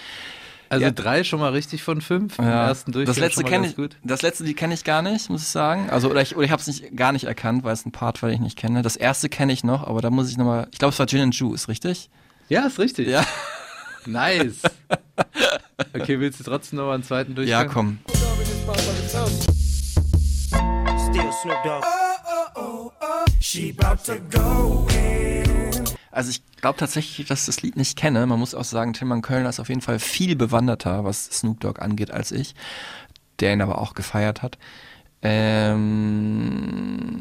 Also 0.71 0.85
Ja. 0.85 0.91
drei 0.91 1.25
schon 1.25 1.41
mal 1.41 1.53
richtig 1.53 1.83
von 1.83 2.01
fünf. 2.01 2.39
Im 2.39 2.45
ersten 2.47 2.93
Durchgang 2.93 3.15
das 3.15 3.21
letzte 3.21 3.45
kenne 3.45 3.69
ich, 3.69 3.77
gut. 3.77 3.97
das 4.05 4.23
letzte 4.23 4.45
die 4.45 4.55
kenne 4.55 4.75
ich 4.75 4.85
gar 4.85 5.03
nicht, 5.03 5.31
muss 5.31 5.43
ich 5.43 5.49
sagen. 5.49 5.89
Also 5.91 6.11
oder 6.11 6.21
ich 6.21 6.37
oder 6.37 6.45
ich 6.45 6.51
habe 6.51 6.61
es 6.61 6.67
nicht 6.67 6.95
gar 6.97 7.13
nicht 7.13 7.25
erkannt, 7.25 7.65
weil 7.65 7.73
es 7.73 7.87
ein 7.87 7.93
Part 7.93 8.21
war, 8.23 8.29
den 8.29 8.37
ich 8.37 8.41
nicht 8.43 8.59
kenne. 8.59 8.83
Das 8.83 8.97
erste 8.97 9.29
kenne 9.29 9.53
ich 9.53 9.65
noch, 9.65 9.87
aber 9.87 10.01
da 10.03 10.11
muss 10.11 10.31
ich 10.31 10.37
noch 10.37 10.45
mal. 10.45 10.69
Ich 10.73 10.79
glaube, 10.79 10.93
es 10.93 10.99
war 10.99 11.07
Gin 11.07 11.21
and 11.23 11.35
Juice, 11.35 11.69
richtig? 11.69 12.11
Ja, 12.49 12.67
ist 12.67 12.79
richtig. 12.79 13.09
Ja. 13.09 13.25
Nice. 14.07 14.63
Okay, 15.93 16.19
willst 16.19 16.41
du 16.41 16.45
trotzdem 16.45 16.79
noch 16.79 16.87
mal 16.87 16.95
einen 16.95 17.03
zweiten 17.03 17.35
Durchgang? 17.35 17.67
Ja, 17.67 17.71
komm. 17.71 17.99
Still 20.99 21.31
Snoop 21.43 21.63
Dogg. 21.63 21.85
Also 26.19 26.31
ich 26.31 26.43
glaube 26.57 26.77
tatsächlich, 26.77 27.29
dass 27.29 27.43
ich 27.43 27.47
das 27.47 27.63
Lied 27.63 27.77
nicht 27.77 27.97
kenne. 27.97 28.27
Man 28.27 28.41
muss 28.41 28.53
auch 28.53 28.65
sagen, 28.65 28.93
Tilman 28.93 29.23
Kölner 29.23 29.51
ist 29.51 29.61
auf 29.61 29.69
jeden 29.69 29.83
Fall 29.83 30.01
viel 30.01 30.35
bewanderter, 30.35 31.05
was 31.05 31.27
Snoop 31.27 31.61
Dogg 31.61 31.81
angeht, 31.81 32.11
als 32.11 32.33
ich, 32.33 32.57
der 33.39 33.53
ihn 33.53 33.61
aber 33.61 33.79
auch 33.79 33.95
gefeiert 33.95 34.43
hat. 34.43 34.59
Ähm, 35.23 37.21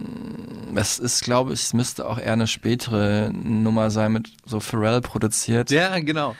es 0.74 0.98
ist, 0.98 1.24
glaube 1.24 1.54
ich, 1.54 1.62
es 1.62 1.75
müsste 1.75 2.08
auch 2.08 2.18
eher 2.18 2.34
eine 2.34 2.48
spätere 2.48 3.30
Nummer 3.32 3.92
sein, 3.92 4.13
mit 4.13 4.32
so 4.46 4.60
Pharrell 4.60 5.01
produziert. 5.01 5.70
Ja, 5.70 6.00
genau. 6.00 6.36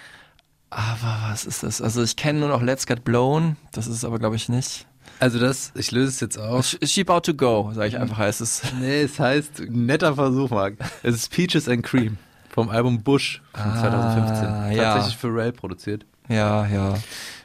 Aber 0.72 1.28
was 1.30 1.46
ist 1.46 1.62
das? 1.62 1.80
Also 1.80 2.02
ich 2.02 2.16
kenne 2.16 2.40
nur 2.40 2.50
noch 2.50 2.64
Let's 2.64 2.88
Get 2.88 3.04
Blown, 3.04 3.56
das 3.72 3.86
ist 3.86 3.98
es 3.98 4.04
aber, 4.04 4.18
glaube 4.18 4.36
ich, 4.36 4.50
nicht. 4.50 4.88
Also 5.20 5.38
das, 5.38 5.74
ich 5.76 5.92
löse 5.92 6.10
es 6.10 6.20
jetzt 6.22 6.40
auf. 6.40 6.66
Sh- 6.66 6.84
She 6.88 7.02
About 7.02 7.20
to 7.22 7.36
Go, 7.36 7.72
sage 7.76 7.90
ich 7.90 8.00
einfach, 8.00 8.18
heißt 8.18 8.42
es. 8.42 8.64
Nee, 8.80 9.04
es 9.04 9.20
heißt, 9.20 9.60
netter 9.70 10.16
Versuch, 10.16 10.50
Marc. 10.50 10.74
Es 11.04 11.14
ist 11.14 11.32
Peaches 11.32 11.70
and 11.70 11.84
Cream 11.84 12.18
vom 12.58 12.70
Album 12.70 13.04
Bush 13.04 13.44
von 13.54 13.72
Ah, 13.72 13.80
2015. 13.82 14.72
ja. 14.76 14.84
Tatsächlich 14.96 15.18
für 15.18 15.28
Pharrell 15.28 15.52
produziert. 15.52 16.08
Ja, 16.28 16.66
ja. 16.66 16.96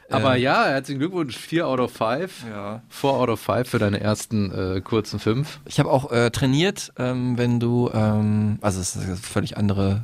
Aber 0.09 0.35
Ähm, 0.35 0.41
ja, 0.41 0.65
herzlichen 0.65 0.97
Glückwunsch. 0.97 1.37
4 1.37 1.67
out 1.67 1.79
of 1.79 1.91
5. 1.91 2.45
Ja. 2.49 2.81
4 2.89 3.09
out 3.11 3.29
of 3.29 3.39
5 3.39 3.69
für 3.69 3.77
deine 3.77 3.99
ersten 4.01 4.51
äh, 4.51 4.81
kurzen 4.81 5.19
5. 5.19 5.59
Ich 5.65 5.77
habe 5.79 5.91
auch 5.91 6.11
äh, 6.11 6.31
trainiert, 6.31 6.91
ähm, 6.97 7.37
wenn 7.37 7.59
du, 7.59 7.91
ähm, 7.93 8.57
also 8.61 8.81
es 8.81 8.95
ist 8.95 9.03
eine 9.05 9.15
völlig 9.17 9.55
andere 9.55 10.03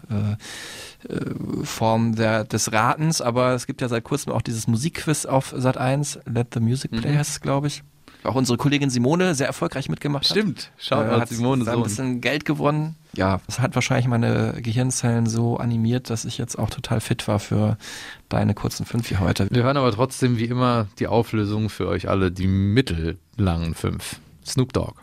äh, 1.08 1.12
äh, 1.12 1.66
Form 1.66 2.14
der, 2.16 2.44
des 2.44 2.72
Ratens, 2.72 3.20
aber 3.20 3.54
es 3.56 3.66
gibt 3.66 3.82
ja 3.82 3.88
seit 3.90 4.04
kurzem 4.04 4.32
auch 4.32 4.44
dieses 4.44 4.68
Musikquiz 4.68 5.26
auf 5.26 5.56
Sat 5.58 5.78
1, 5.78 6.20
Let 6.32 6.54
the 6.54 6.60
Music 6.60 6.92
Play 6.92 7.16
es, 7.16 7.42
glaube 7.42 7.66
ich. 7.66 7.82
Auch 8.24 8.36
unsere 8.36 8.58
Kollegin 8.58 8.90
Simone 8.90 9.34
sehr 9.34 9.48
erfolgreich 9.48 9.88
mitgemacht 9.88 10.26
hat. 10.26 10.32
Stimmt. 10.32 10.72
Äh, 10.92 10.96
mal, 10.96 11.22
hat 11.22 11.30
Simone 11.30 11.64
da 11.64 11.74
ein 11.74 11.84
bisschen 11.84 12.22
Geld 12.22 12.44
gewonnen. 12.46 12.96
Ja, 13.14 13.40
das 13.46 13.60
hat 13.60 13.76
wahrscheinlich 13.76 14.08
meine 14.08 14.62
Gehirnzellen 14.62 15.26
so 15.26 15.58
animiert, 15.58 16.10
dass 16.10 16.26
ich 16.26 16.38
jetzt 16.38 16.60
auch 16.60 16.70
total 16.70 17.00
fit 17.00 17.28
war 17.28 17.40
für 17.40 17.78
deine 18.28 18.54
kurzen 18.54 18.86
fünf 18.86 19.10
wie 19.10 19.18
heute. 19.18 19.48
Wir 19.50 19.64
hören 19.64 19.78
aber 19.78 19.92
trotzdem 19.92 20.38
wie 20.38 20.46
immer 20.46 20.88
die 21.00 21.08
Auflösung 21.08 21.70
für 21.70 21.88
euch 21.88 22.10
alle, 22.10 22.32
die 22.32 22.48
mittellangen 22.48 23.74
5. 23.74 24.20
Snoop 24.46 24.74
Dogg. 24.74 24.96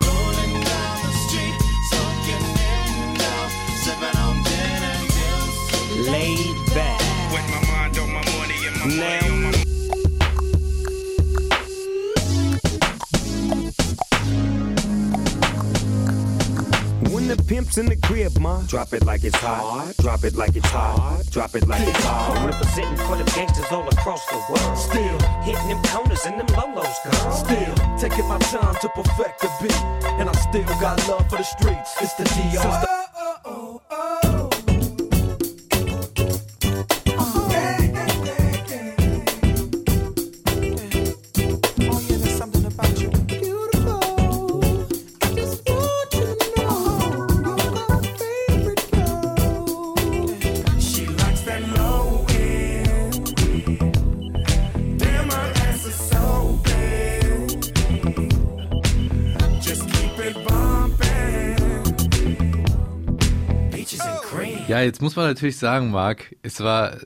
Pimp's 17.47 17.79
in 17.79 17.87
the 17.87 17.97
crib, 17.97 18.39
ma, 18.39 18.61
drop 18.63 18.93
it 18.93 19.05
like 19.05 19.25
it's 19.25 19.37
hot. 19.37 19.95
Drop 19.99 20.25
it 20.25 20.35
like 20.35 20.57
it's 20.57 20.69
hot. 20.69 21.23
Drop 21.31 21.55
it 21.55 21.67
like 21.69 21.87
it's 21.87 22.05
hot. 22.05 22.47
Representing 22.47 22.97
for 23.07 23.17
the 23.17 23.25
gangsters 23.35 23.71
all 23.71 23.87
across 23.89 24.25
the 24.27 24.37
world. 24.51 24.79
Still 24.79 25.19
hitting 25.43 25.69
them 25.69 25.83
corners 25.85 26.25
and 26.27 26.41
them 26.41 26.47
lolos, 26.49 26.97
girl. 27.05 27.33
Still 27.33 27.75
taking 27.99 28.27
my 28.29 28.39
time 28.39 28.75
to 28.81 28.89
perfect 28.89 29.41
the 29.41 29.51
beat, 29.63 29.83
and 30.19 30.29
I 30.29 30.33
still 30.33 30.65
got 30.81 31.07
love 31.09 31.29
for 31.31 31.39
the 31.39 31.45
streets. 31.45 31.95
It's 32.01 32.15
the 32.15 32.25
DR. 32.25 32.97
She 34.33 34.46
jetzt 64.87 65.03
muss 65.03 65.17
man 65.17 65.27
natürlich 65.27 65.59
sagen, 65.59 65.91
Marc, 65.91 66.35
es 66.43 66.61
war 66.61 66.97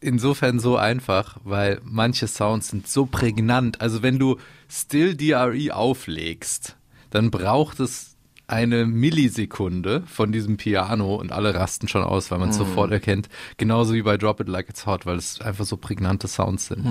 insofern 0.00 0.60
so 0.60 0.76
einfach, 0.76 1.38
weil 1.44 1.80
manche 1.82 2.28
Sounds 2.28 2.68
sind 2.68 2.86
so 2.86 3.06
prägnant. 3.06 3.80
Also 3.80 4.02
wenn 4.02 4.18
du 4.18 4.36
Still 4.68 5.16
DRE 5.16 5.74
auflegst, 5.74 6.76
dann 7.10 7.30
braucht 7.30 7.80
es 7.80 8.14
eine 8.46 8.84
Millisekunde 8.84 10.02
von 10.06 10.30
diesem 10.30 10.58
Piano 10.58 11.14
und 11.14 11.32
alle 11.32 11.54
rasten 11.54 11.88
schon 11.88 12.04
aus, 12.04 12.30
weil 12.30 12.38
man 12.38 12.50
es 12.50 12.56
sofort 12.56 12.92
erkennt. 12.92 13.30
Genauso 13.56 13.94
wie 13.94 14.02
bei 14.02 14.18
Drop 14.18 14.38
It 14.40 14.48
Like 14.48 14.68
It's 14.68 14.84
Hot, 14.84 15.06
weil 15.06 15.16
es 15.16 15.40
einfach 15.40 15.64
so 15.64 15.78
prägnante 15.78 16.28
Sounds 16.28 16.66
sind. 16.66 16.84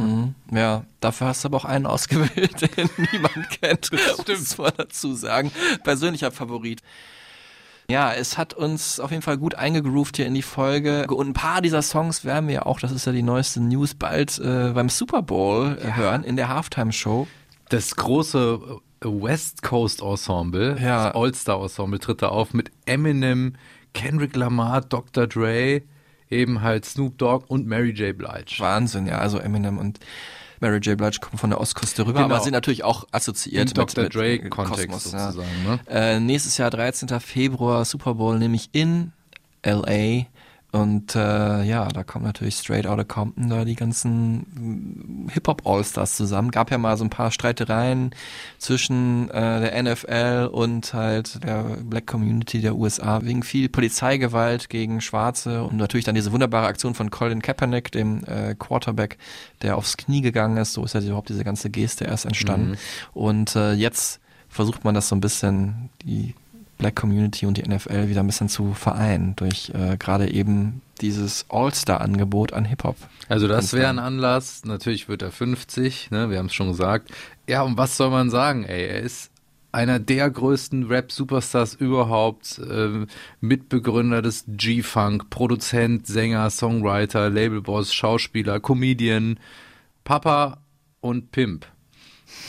Ja, 0.51 0.85
dafür 0.99 1.27
hast 1.27 1.43
du 1.43 1.49
aber 1.49 1.57
auch 1.57 1.65
einen 1.65 1.85
ausgewählt, 1.85 2.59
den 2.77 2.89
niemand 3.11 3.49
kennt. 3.61 3.91
Das 3.93 4.17
muss 4.17 4.57
man 4.57 4.71
dazu 4.77 5.13
sagen. 5.13 5.51
Persönlicher 5.83 6.31
Favorit. 6.31 6.81
Ja, 7.93 8.11
es 8.11 8.39
hat 8.39 8.55
uns 8.55 8.99
auf 8.99 9.11
jeden 9.11 9.21
Fall 9.21 9.37
gut 9.37 9.53
eingegroovt 9.53 10.17
hier 10.17 10.25
in 10.25 10.33
die 10.33 10.41
Folge. 10.41 11.05
Und 11.05 11.27
ein 11.29 11.33
paar 11.33 11.61
dieser 11.61 11.83
Songs 11.83 12.25
werden 12.25 12.47
wir 12.49 12.65
auch, 12.65 12.79
das 12.79 12.91
ist 12.91 13.05
ja 13.05 13.11
die 13.11 13.21
neueste 13.21 13.61
News, 13.61 13.93
bald 13.93 14.39
äh, 14.39 14.71
beim 14.73 14.89
Super 14.89 15.21
Bowl 15.21 15.77
äh, 15.79 15.93
hören, 15.95 16.23
in 16.23 16.35
der 16.35 16.49
Halftime-Show. 16.49 17.27
Das 17.69 17.95
große 17.95 18.59
West 19.01 19.61
Coast 19.61 20.01
Ensemble, 20.01 20.75
Ja. 20.81 21.05
das 21.09 21.15
All-Star 21.15 21.61
Ensemble 21.61 21.99
tritt 21.99 22.23
da 22.23 22.29
auf 22.29 22.55
mit 22.55 22.71
Eminem, 22.87 23.53
Kendrick 23.93 24.35
Lamar, 24.35 24.81
Dr. 24.81 25.27
Dre, 25.27 25.83
eben 26.31 26.63
halt 26.63 26.85
Snoop 26.85 27.19
Dogg 27.19 27.45
und 27.47 27.67
Mary 27.67 27.91
J. 27.91 28.17
Blige. 28.17 28.55
Wahnsinn, 28.57 29.05
ja. 29.05 29.19
Also 29.19 29.37
Eminem 29.37 29.77
und 29.77 29.99
Mary 30.63 30.77
J. 30.79 30.97
Blige 30.97 31.19
kommen 31.19 31.37
von 31.37 31.49
der 31.49 31.59
Ostküste 31.61 32.07
rüber, 32.07 32.23
Genau. 32.23 32.33
aber 32.35 32.43
sind 32.43 32.53
natürlich 32.53 32.83
auch 32.83 33.05
assoziiert 33.11 33.71
Im 33.71 33.81
mit, 33.81 33.95
Dr. 33.95 34.09
Dre-Kontext 34.09 35.01
sozusagen. 35.01 35.63
Ne? 35.65 35.79
Äh, 35.87 36.19
nächstes 36.19 36.57
Jahr, 36.57 36.69
13. 36.71 37.19
Februar, 37.19 37.85
Super 37.85 38.15
Bowl, 38.15 38.39
nämlich 38.39 38.69
in 38.71 39.11
LA. 39.65 40.25
Und 40.73 41.15
äh, 41.15 41.63
ja, 41.65 41.87
da 41.87 42.03
kommen 42.03 42.25
natürlich 42.25 42.55
Straight 42.55 42.87
Outta 42.87 43.03
Compton 43.03 43.47
da 43.47 43.63
die 43.63 43.75
ganzen 43.75 45.27
mm, 45.27 45.29
Hip-Hop-Allstars 45.29 46.17
zusammen. 46.17 46.49
Gab 46.49 46.71
ja 46.71 46.79
mal 46.79 46.97
so 46.97 47.03
ein 47.03 47.11
paar 47.11 47.29
Streitereien 47.29 48.09
zwischen 48.57 49.29
äh, 49.29 49.69
der 49.69 49.83
NFL 49.83 50.49
und 50.51 50.95
halt 50.95 51.43
der 51.43 51.61
Black 51.83 52.07
Community 52.07 52.59
der 52.59 52.75
USA 52.75 53.21
wegen 53.21 53.43
viel 53.43 53.69
Polizeigewalt 53.69 54.67
gegen 54.67 54.99
Schwarze 54.99 55.63
und 55.63 55.77
natürlich 55.77 56.05
dann 56.05 56.15
diese 56.15 56.31
wunderbare 56.31 56.65
Aktion 56.65 56.95
von 56.95 57.11
Colin 57.11 57.43
Kaepernick, 57.43 57.91
dem 57.91 58.23
äh, 58.25 58.55
Quarterback, 58.57 59.19
der 59.61 59.77
aufs 59.77 59.95
Knie 59.95 60.21
gegangen 60.21 60.57
ist. 60.57 60.73
So 60.73 60.83
ist 60.83 60.95
ja 60.95 61.01
überhaupt 61.01 61.29
diese 61.29 61.43
ganze 61.43 61.69
Geste 61.69 62.05
erst 62.05 62.25
entstanden. 62.25 62.79
Und 63.13 63.55
äh, 63.55 63.73
jetzt 63.73 64.19
versucht 64.49 64.83
man 64.83 64.95
das 64.95 65.07
so 65.07 65.15
ein 65.15 65.21
bisschen, 65.21 65.91
die 66.03 66.33
Black 66.83 66.97
Community 66.97 67.45
und 67.45 67.55
die 67.57 67.63
NFL 67.63 68.09
wieder 68.09 68.19
ein 68.19 68.27
bisschen 68.27 68.49
zu 68.49 68.73
vereinen 68.73 69.37
durch 69.37 69.71
äh, 69.73 69.95
gerade 69.95 70.29
eben 70.29 70.81
dieses 70.99 71.45
All-Star-Angebot 71.47 72.51
an 72.51 72.65
Hip-Hop. 72.65 72.97
Also 73.29 73.47
das 73.47 73.71
wäre 73.71 73.87
ein. 73.87 73.99
Anlass. 73.99 74.65
Natürlich 74.65 75.07
wird 75.07 75.21
er 75.21 75.31
50, 75.31 76.11
ne? 76.11 76.29
wir 76.29 76.39
haben 76.39 76.47
es 76.47 76.53
schon 76.53 76.67
gesagt. 76.67 77.09
Ja, 77.47 77.61
und 77.61 77.77
was 77.77 77.95
soll 77.95 78.09
man 78.09 78.29
sagen, 78.29 78.65
ey? 78.65 78.85
Er 78.85 78.99
ist 78.99 79.31
einer 79.71 79.97
der 79.99 80.29
größten 80.29 80.87
Rap-Superstars 80.87 81.73
überhaupt, 81.75 82.59
ähm, 82.69 83.07
Mitbegründer 83.39 84.21
des 84.21 84.43
G-Funk, 84.49 85.29
Produzent, 85.29 86.05
Sänger, 86.05 86.49
Songwriter, 86.49 87.29
Labelboss, 87.29 87.93
Schauspieler, 87.93 88.59
Comedian, 88.59 89.39
Papa 90.03 90.57
und 90.99 91.31
Pimp. 91.31 91.65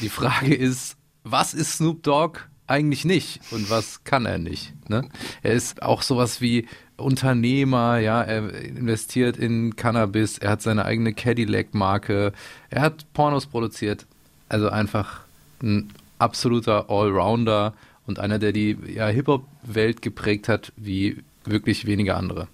Die 0.00 0.08
Frage 0.08 0.56
ist, 0.56 0.96
was 1.22 1.54
ist 1.54 1.74
Snoop 1.74 2.02
Dogg 2.02 2.40
eigentlich 2.66 3.04
nicht 3.04 3.40
und 3.50 3.70
was 3.70 4.04
kann 4.04 4.26
er 4.26 4.38
nicht. 4.38 4.72
Ne? 4.88 5.08
Er 5.42 5.52
ist 5.52 5.82
auch 5.82 6.02
sowas 6.02 6.40
wie 6.40 6.66
Unternehmer, 6.96 7.98
ja, 7.98 8.22
er 8.22 8.54
investiert 8.54 9.36
in 9.36 9.76
Cannabis, 9.76 10.38
er 10.38 10.50
hat 10.50 10.62
seine 10.62 10.84
eigene 10.84 11.12
Cadillac-Marke, 11.12 12.32
er 12.70 12.80
hat 12.80 13.12
Pornos 13.12 13.46
produziert. 13.46 14.06
Also 14.48 14.68
einfach 14.68 15.22
ein 15.62 15.90
absoluter 16.18 16.88
Allrounder 16.90 17.74
und 18.06 18.18
einer, 18.18 18.38
der 18.38 18.52
die 18.52 18.76
ja, 18.94 19.08
Hip-Hop-Welt 19.08 20.02
geprägt 20.02 20.48
hat, 20.48 20.72
wie 20.76 21.22
wirklich 21.44 21.86
wenige 21.86 22.14
andere. 22.14 22.48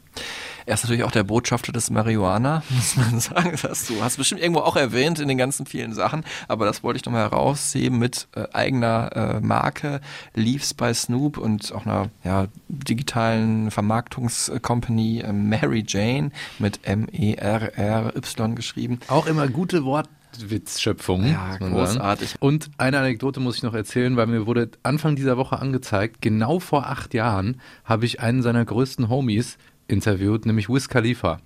Er 0.70 0.74
ist 0.74 0.84
natürlich 0.84 1.02
auch 1.02 1.10
der 1.10 1.24
Botschafter 1.24 1.72
des 1.72 1.90
Marihuana, 1.90 2.62
muss 2.70 2.94
man 2.94 3.18
sagen. 3.18 3.50
Das 3.50 3.64
hast 3.64 3.90
du 3.90 4.00
hast 4.04 4.18
bestimmt 4.18 4.40
irgendwo 4.40 4.60
auch 4.60 4.76
erwähnt 4.76 5.18
in 5.18 5.26
den 5.26 5.36
ganzen 5.36 5.66
vielen 5.66 5.94
Sachen, 5.94 6.22
aber 6.46 6.64
das 6.64 6.84
wollte 6.84 6.98
ich 6.98 7.04
nochmal 7.04 7.22
herausheben 7.22 7.98
mit 7.98 8.28
äh, 8.36 8.44
eigener 8.52 9.10
äh, 9.16 9.40
Marke, 9.40 10.00
Leaves 10.34 10.72
by 10.72 10.94
Snoop 10.94 11.38
und 11.38 11.72
auch 11.72 11.86
einer 11.86 12.10
ja, 12.22 12.46
digitalen 12.68 13.72
Vermarktungscompany 13.72 15.22
äh, 15.22 15.32
Mary 15.32 15.84
Jane 15.84 16.30
mit 16.60 16.78
M-E-R-R-Y 16.84 18.54
geschrieben. 18.54 19.00
Auch 19.08 19.26
immer 19.26 19.48
gute 19.48 19.84
Wortwitzschöpfungen. 19.84 21.32
Ja, 21.32 21.56
großartig. 21.56 22.36
Und 22.38 22.70
eine 22.78 23.00
Anekdote 23.00 23.40
muss 23.40 23.56
ich 23.56 23.64
noch 23.64 23.74
erzählen, 23.74 24.16
weil 24.16 24.28
mir 24.28 24.46
wurde 24.46 24.70
Anfang 24.84 25.16
dieser 25.16 25.36
Woche 25.36 25.58
angezeigt, 25.58 26.22
genau 26.22 26.60
vor 26.60 26.86
acht 26.86 27.12
Jahren 27.12 27.60
habe 27.84 28.06
ich 28.06 28.20
einen 28.20 28.42
seiner 28.42 28.64
größten 28.64 29.08
Homies 29.08 29.58
interviewt, 29.90 30.46
nämlich 30.46 30.68
Wiz 30.68 30.88
Khalifa. 30.88 31.38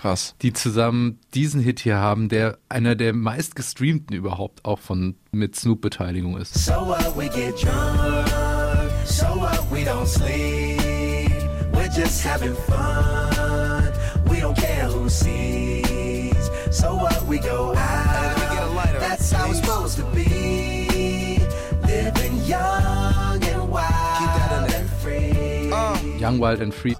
Krass. 0.00 0.34
Die 0.40 0.52
zusammen 0.52 1.18
diesen 1.34 1.60
Hit 1.60 1.80
hier 1.80 1.96
haben, 1.98 2.28
der 2.28 2.58
einer 2.68 2.94
der 2.94 3.12
meistgestreamten 3.12 4.16
überhaupt 4.16 4.64
auch 4.64 4.78
von 4.78 5.16
mit 5.30 5.56
Snoop-Beteiligung 5.56 6.38
ist. 6.38 6.54
So 6.54 6.72
what 6.72 7.14
we 7.16 7.28
get 7.28 7.62
drunk, 7.62 8.26
so 9.04 9.26
what 9.26 9.60
we 9.70 9.84
don't 9.84 10.06
sleep. 10.06 10.80
We're 11.72 11.90
just 11.94 12.24
having 12.24 12.54
fun. 12.66 13.92
We 14.30 14.40
don't 14.40 14.56
care 14.56 14.88
who 14.88 15.08
sees. 15.08 16.50
So 16.70 16.94
what 16.94 17.22
we 17.28 17.38
go 17.38 17.74
out. 17.76 18.38
That's 18.98 19.32
how 19.32 19.50
it's 19.50 19.60
supposed 19.60 19.98
to 19.98 20.04
be. 20.14 21.40
Living 21.86 22.42
young 22.46 23.42
and 23.42 23.70
wild 23.70 24.72
and 24.72 24.88
free. 25.02 25.68
Young, 26.18 26.38
Wild 26.38 26.60
and 26.60 26.72
Free, 26.72 26.96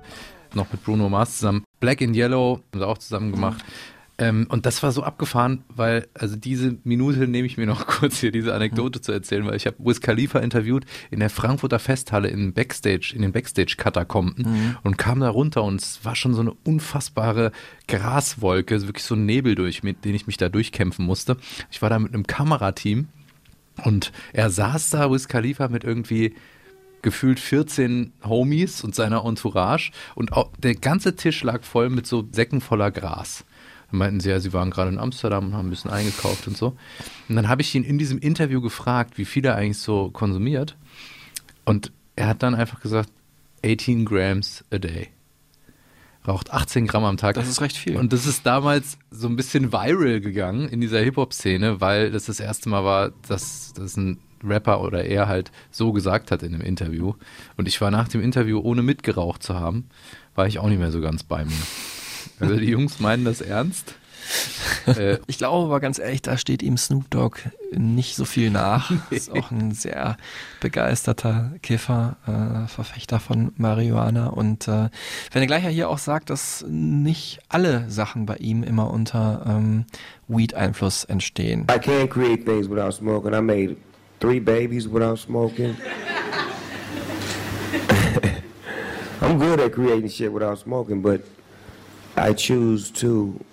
noch 0.54 0.72
mit 0.72 0.84
Bruno 0.84 1.08
Mars 1.08 1.38
zusammen. 1.38 1.64
Black 1.80 2.00
in 2.00 2.14
Yellow 2.14 2.60
haben 2.72 2.78
sie 2.78 2.86
auch 2.86 2.98
zusammen 2.98 3.32
gemacht. 3.32 3.64
Ähm, 4.18 4.46
und 4.50 4.66
das 4.66 4.82
war 4.82 4.92
so 4.92 5.02
abgefahren, 5.02 5.64
weil, 5.68 6.06
also 6.14 6.36
diese 6.36 6.76
Minute 6.84 7.26
nehme 7.26 7.46
ich 7.46 7.56
mir 7.56 7.66
noch 7.66 7.86
kurz 7.88 8.20
hier, 8.20 8.30
diese 8.30 8.54
Anekdote 8.54 9.00
zu 9.00 9.10
erzählen, 9.10 9.46
weil 9.46 9.56
ich 9.56 9.66
habe 9.66 9.76
Wiz 9.80 10.00
Khalifa 10.00 10.38
interviewt 10.38 10.84
in 11.10 11.20
der 11.20 11.30
Frankfurter 11.30 11.78
Festhalle 11.78 12.28
in 12.28 12.52
Backstage, 12.52 13.12
in 13.16 13.22
den 13.22 13.32
Backstage-Katakomben 13.32 14.76
und 14.82 14.98
kam 14.98 15.20
da 15.20 15.30
runter 15.30 15.64
und 15.64 15.80
es 15.80 16.04
war 16.04 16.14
schon 16.14 16.34
so 16.34 16.40
eine 16.40 16.52
unfassbare 16.64 17.52
Graswolke, 17.88 18.78
so 18.78 18.86
wirklich 18.86 19.04
so 19.04 19.14
ein 19.14 19.24
Nebel 19.24 19.54
durch, 19.54 19.82
mit 19.82 20.04
dem 20.04 20.14
ich 20.14 20.26
mich 20.26 20.36
da 20.36 20.48
durchkämpfen 20.48 21.04
musste. 21.04 21.36
Ich 21.70 21.80
war 21.80 21.90
da 21.90 21.98
mit 21.98 22.14
einem 22.14 22.26
Kamerateam 22.26 23.08
und 23.84 24.12
er 24.32 24.50
saß 24.50 24.90
da, 24.90 25.10
Wiz 25.10 25.26
Khalifa, 25.26 25.68
mit 25.68 25.84
irgendwie 25.84 26.34
gefühlt 27.02 27.40
14 27.40 28.12
Homies 28.24 28.82
und 28.82 28.94
seiner 28.94 29.24
Entourage 29.24 29.90
und 30.14 30.32
auch, 30.32 30.50
der 30.58 30.74
ganze 30.74 31.16
Tisch 31.16 31.42
lag 31.42 31.64
voll 31.64 31.90
mit 31.90 32.06
so 32.06 32.26
Säcken 32.32 32.60
voller 32.60 32.90
Gras. 32.90 33.44
Dann 33.90 33.98
meinten 33.98 34.20
sie 34.20 34.30
ja, 34.30 34.40
sie 34.40 34.52
waren 34.52 34.70
gerade 34.70 34.90
in 34.90 34.98
Amsterdam 34.98 35.46
und 35.46 35.54
haben 35.54 35.66
ein 35.66 35.70
bisschen 35.70 35.90
eingekauft 35.90 36.46
und 36.48 36.56
so. 36.56 36.76
Und 37.28 37.36
dann 37.36 37.48
habe 37.48 37.60
ich 37.60 37.74
ihn 37.74 37.84
in 37.84 37.98
diesem 37.98 38.18
Interview 38.18 38.60
gefragt, 38.60 39.18
wie 39.18 39.26
viel 39.26 39.44
er 39.44 39.56
eigentlich 39.56 39.78
so 39.78 40.10
konsumiert. 40.10 40.76
Und 41.64 41.92
er 42.16 42.28
hat 42.28 42.42
dann 42.42 42.54
einfach 42.54 42.80
gesagt, 42.80 43.10
18 43.64 44.04
Grams 44.04 44.64
a 44.72 44.78
day. 44.78 45.08
Raucht 46.26 46.52
18 46.52 46.86
Gramm 46.86 47.04
am 47.04 47.16
Tag. 47.16 47.34
Das 47.34 47.48
ist 47.48 47.60
recht 47.60 47.76
viel. 47.76 47.96
Und 47.96 48.12
das 48.12 48.26
ist 48.26 48.46
damals 48.46 48.96
so 49.10 49.26
ein 49.26 49.34
bisschen 49.34 49.72
viral 49.72 50.20
gegangen 50.20 50.68
in 50.68 50.80
dieser 50.80 51.00
Hip-Hop-Szene, 51.00 51.80
weil 51.80 52.12
das 52.12 52.26
das 52.26 52.38
erste 52.38 52.68
Mal 52.68 52.84
war, 52.84 53.10
dass 53.26 53.72
das 53.74 53.96
ein 53.96 54.18
Rapper 54.44 54.80
oder 54.82 55.04
er 55.04 55.28
halt 55.28 55.50
so 55.70 55.92
gesagt 55.92 56.30
hat 56.30 56.42
in 56.42 56.54
einem 56.54 56.62
Interview. 56.62 57.14
Und 57.56 57.68
ich 57.68 57.80
war 57.80 57.90
nach 57.90 58.08
dem 58.08 58.20
Interview, 58.20 58.60
ohne 58.60 58.82
mitgeraucht 58.82 59.42
zu 59.42 59.58
haben, 59.58 59.88
war 60.34 60.46
ich 60.46 60.58
auch 60.58 60.68
nicht 60.68 60.78
mehr 60.78 60.92
so 60.92 61.00
ganz 61.00 61.22
bei 61.22 61.44
mir. 61.44 61.52
Also 62.40 62.56
die 62.56 62.66
Jungs 62.70 63.00
meinen 63.00 63.24
das 63.24 63.40
ernst. 63.40 63.94
Äh, 64.86 65.18
Ich 65.26 65.38
glaube 65.38 65.66
aber 65.66 65.80
ganz 65.80 65.98
ehrlich, 65.98 66.22
da 66.22 66.36
steht 66.36 66.62
ihm 66.62 66.76
Snoop 66.76 67.08
Dogg 67.10 67.38
nicht 67.72 68.16
so 68.16 68.24
viel 68.24 68.50
nach. 68.50 68.92
Ist 69.10 69.30
auch 69.30 69.50
ein 69.50 69.72
sehr 69.72 70.16
begeisterter 70.60 71.52
Kiffer, 71.62 72.16
äh, 72.26 72.68
Verfechter 72.68 73.20
von 73.20 73.52
Marihuana. 73.56 74.28
Und 74.28 74.66
äh, 74.68 74.88
wenn 75.32 75.42
er 75.42 75.46
gleich 75.46 75.64
ja 75.64 75.70
hier 75.70 75.88
auch 75.88 75.98
sagt, 75.98 76.30
dass 76.30 76.64
nicht 76.68 77.40
alle 77.48 77.90
Sachen 77.90 78.26
bei 78.26 78.36
ihm 78.36 78.62
immer 78.62 78.90
unter 78.90 79.44
ähm, 79.46 79.84
Weed-Einfluss 80.28 81.04
entstehen. 81.04 81.66
I 81.70 81.74
can't 81.78 82.08
create 82.08 82.44
things 82.44 82.68
without 82.68 82.92
smoking. 82.92 83.32
I 83.34 83.40
made 83.42 83.76
three 84.22 84.38
babies 84.38 84.86
without 84.86 85.18
smoking. 85.18 85.76
I'm 89.20 89.36
good 89.36 89.58
at 89.58 89.72
creating 89.72 90.08
shit 90.10 90.32
without 90.32 90.60
smoking, 90.60 91.02
but 91.02 91.22
I 92.14 92.32
choose 92.32 92.92
to 92.92 93.44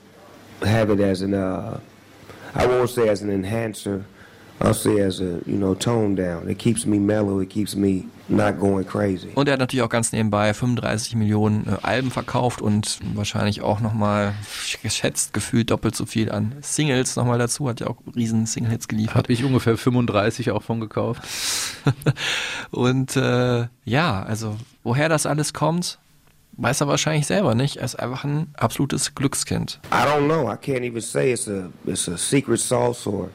have 0.62 0.92
it 0.92 1.00
as 1.00 1.24
an, 1.24 1.34
uh, 1.34 1.80
I 2.54 2.68
won't 2.68 2.92
say 2.92 3.10
as 3.10 3.24
an 3.24 3.32
enhancer. 3.32 4.06
I'll 4.62 4.74
say 4.74 5.02
as 5.02 5.22
a, 5.22 5.40
you 5.46 5.58
know, 5.58 5.74
tone 5.74 6.16
down. 6.16 6.50
It 6.50 6.60
keeps 6.60 6.86
me 6.86 7.00
mellow. 7.00 7.40
It 7.42 7.50
keeps 7.50 7.76
me 7.76 8.06
not 8.28 8.60
going 8.60 8.86
crazy. 8.86 9.30
Und 9.36 9.48
er 9.48 9.54
hat 9.54 9.60
natürlich 9.60 9.84
auch 9.84 9.90
ganz 9.90 10.12
nebenbei 10.12 10.54
35 10.54 11.16
Millionen 11.16 11.68
äh, 11.68 11.78
Alben 11.82 12.12
verkauft 12.12 12.62
und 12.62 13.00
wahrscheinlich 13.16 13.62
auch 13.62 13.80
nochmal 13.80 14.34
geschätzt 14.84 15.34
gefühlt 15.34 15.72
doppelt 15.72 15.96
so 15.96 16.06
viel 16.06 16.32
an 16.32 16.56
Singles 16.62 17.16
nochmal 17.16 17.40
dazu. 17.40 17.70
Hat 17.70 17.80
ja 17.80 17.88
auch 17.88 17.98
riesen 18.16 18.46
Single-Hits 18.46 18.88
geliefert. 18.88 19.16
Habe 19.16 19.34
ich 19.34 19.44
ungefähr 19.44 19.78
35 19.78 20.52
auch 20.52 20.64
von 20.64 20.80
gekauft. 20.80 21.24
Und 22.72 23.16
äh, 23.16 23.68
ja, 23.86 24.24
also 24.24 24.58
woher 24.84 25.10
das 25.10 25.26
alles 25.26 25.54
kommt, 25.54 26.00
weiß 26.58 26.82
er 26.82 26.88
wahrscheinlich 26.88 27.28
selber 27.28 27.56
nicht. 27.56 27.78
Er 27.78 27.86
ist 27.86 27.96
einfach 27.96 28.24
ein 28.26 28.48
absolutes 28.58 29.16
Glückskind. 29.16 29.80
I 29.92 30.06
don't 30.06 30.26
know. 30.26 30.52
I 30.52 30.56
can't 30.56 30.84
even 30.84 31.02
say 31.02 31.32
it's 31.32 31.48
a 31.48 31.70
it's 31.86 32.08
a 32.10 32.18
secret 32.18 32.60
sauce 32.60 33.08
or 33.08 33.30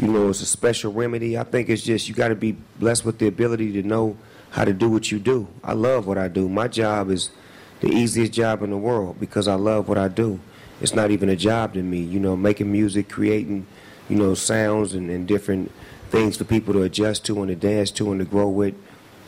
you 0.00 0.08
know 0.08 0.28
it's 0.30 0.40
a 0.40 0.46
special 0.46 0.92
remedy. 0.92 1.36
I 1.38 1.44
think 1.44 1.68
it's 1.68 1.82
just 1.82 2.08
you 2.08 2.14
got 2.14 2.28
to 2.28 2.34
be 2.34 2.52
blessed 2.78 3.04
with 3.04 3.18
the 3.18 3.26
ability 3.26 3.72
to 3.72 3.82
know 3.82 4.16
how 4.50 4.64
to 4.64 4.72
do 4.72 4.88
what 4.88 5.12
you 5.12 5.18
do. 5.18 5.46
I 5.62 5.74
love 5.74 6.06
what 6.06 6.18
I 6.18 6.28
do. 6.28 6.48
My 6.48 6.68
job 6.68 7.10
is 7.10 7.30
the 7.80 7.88
easiest 7.88 8.32
job 8.32 8.62
in 8.62 8.70
the 8.70 8.76
world 8.76 9.20
because 9.20 9.46
I 9.46 9.54
love 9.54 9.88
what 9.88 9.98
I 9.98 10.08
do. 10.08 10.40
It's 10.80 10.94
not 10.94 11.10
even 11.10 11.28
a 11.28 11.36
job 11.36 11.74
to 11.74 11.82
me, 11.82 11.98
you 11.98 12.18
know, 12.18 12.34
making 12.36 12.72
music, 12.72 13.10
creating, 13.10 13.66
you 14.08 14.16
know, 14.16 14.34
sounds 14.34 14.94
and, 14.94 15.10
and 15.10 15.28
different 15.28 15.70
things 16.10 16.38
for 16.38 16.44
people 16.44 16.72
to 16.74 16.82
adjust 16.82 17.26
to 17.26 17.42
and 17.42 17.48
to 17.48 17.54
dance 17.54 17.90
to 17.92 18.10
and 18.10 18.20
to 18.20 18.24
grow 18.24 18.48
with. 18.48 18.74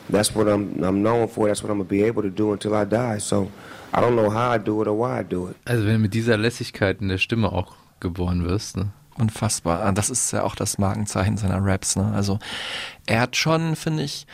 That's 0.09 0.35
what 0.35 0.47
I'm 0.47 0.83
I'm 0.83 1.03
known 1.03 1.27
for. 1.27 1.47
That's 1.47 1.61
what 1.63 1.71
I'm 1.71 1.77
gonna 1.77 1.89
be 1.89 2.03
able 2.03 2.23
to 2.23 2.31
do 2.31 2.51
until 2.51 2.73
I 2.75 2.83
die. 2.83 3.19
So 3.19 3.51
I 3.93 4.01
don't 4.01 4.15
know 4.15 4.29
how 4.29 4.49
I 4.49 4.57
do 4.57 4.81
it 4.81 4.87
or 4.87 4.93
why 4.93 5.19
I 5.19 5.23
do 5.23 5.47
it. 5.47 5.55
Also 5.65 5.85
wenn 5.85 6.01
mit 6.01 6.13
dieser 6.13 6.35
Lässigkeit 6.37 6.99
in 6.99 7.09
der 7.09 7.19
Stimme 7.19 7.51
auch 7.53 7.75
geboren 7.99 8.43
wirst, 8.43 8.75
ne? 8.75 8.91
Unfassbar. 9.17 9.91
Das 9.93 10.09
ist 10.09 10.31
ja 10.31 10.43
auch 10.43 10.55
das 10.55 10.77
Markenzeichen 10.77 11.37
seiner 11.37 11.63
Raps. 11.63 11.95
Ne? 11.95 12.11
Also 12.15 12.39
er 13.05 13.21
hat 13.21 13.35
schon, 13.35 13.75
finde 13.75 14.03
ich, 14.03 14.25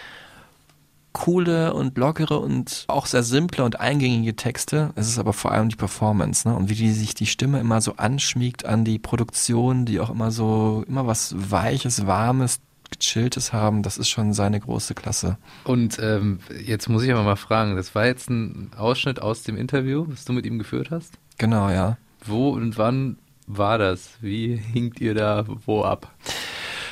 coole 1.12 1.74
und 1.74 1.98
lockere 1.98 2.39
und 2.39 2.86
auch 2.88 3.06
sehr 3.06 3.24
simple 3.24 3.63
und 3.63 3.80
eingängige 3.80 4.36
Texte. 4.36 4.92
Es 4.96 5.08
ist 5.08 5.20
aber 5.20 5.34
vor 5.34 5.52
allem 5.52 5.70
die 5.70 5.76
Performance, 5.76 6.48
ne? 6.48 6.56
Und 6.56 6.70
wie 6.70 6.76
die 6.76 6.92
sich 6.92 7.13
die 7.15 7.26
Stimme 7.26 7.60
immer 7.60 7.82
so 7.82 7.96
anschmiegt 7.98 8.65
an 8.65 8.86
die 8.86 9.00
Produktion, 9.00 9.86
die 9.86 10.00
auch 10.00 10.10
immer 10.10 10.32
so, 10.32 10.84
immer 10.88 11.08
was 11.08 11.34
Weiches, 11.36 12.06
Warmes, 12.06 12.60
Gechilltes 12.92 13.54
haben, 13.54 13.84
das 13.84 13.98
ist 13.98 14.10
schon 14.10 14.34
seine 14.34 14.60
große 14.60 14.94
Klasse. 14.96 15.38
Und 15.63 16.00
ähm, 16.02 16.39
jetzt 16.65 16.89
muss 16.89 17.04
ich 17.04 17.12
aber 17.12 17.24
mal 17.24 17.36
fragen, 17.36 17.76
das 17.76 17.94
war 17.96 18.06
jetzt 18.06 18.30
ein 18.30 18.72
Ausschnitt 18.78 19.22
aus 19.22 19.44
dem 19.44 19.58
Interview, 19.58 20.06
was 20.08 20.26
du 20.26 20.34
mit 20.34 20.46
ihm 20.46 20.58
geführt 20.58 20.89
hast? 20.92 21.13
Genau, 21.38 21.70
ja. 21.70 21.98
Wo 22.26 22.50
und 22.50 22.78
wann 22.78 23.18
war 23.49 23.77
das? 23.77 24.12
Wie 24.21 24.55
hinkt 24.55 25.01
ihr 25.01 25.13
da 25.13 25.43
wo 25.65 25.83
ab? 25.83 26.13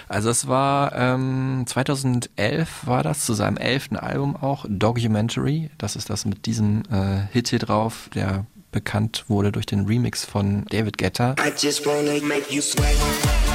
Also 0.09 0.29
es 0.29 0.47
war 0.47 0.95
ähm, 0.95 1.65
2011 1.65 2.87
war 2.87 3.03
das 3.03 3.25
zu 3.25 3.33
seinem 3.33 3.57
elften 3.57 3.97
Album 3.97 4.35
auch 4.35 4.65
Documentary. 4.67 5.69
Das 5.77 5.95
ist 5.95 6.09
das 6.09 6.25
mit 6.25 6.45
diesem 6.45 6.83
äh, 6.91 7.27
Hit 7.31 7.49
hier 7.49 7.59
drauf, 7.59 8.09
der 8.15 8.45
bekannt 8.71 9.25
wurde 9.27 9.51
durch 9.51 9.65
den 9.65 9.85
Remix 9.85 10.25
von 10.25 10.65
David 10.69 10.97
Guetta. 10.97 11.35
I 11.39 11.51
just 11.57 11.85
wanna 11.85 12.23
make 12.25 12.53
you 12.53 12.61
sweat. 12.61 13.46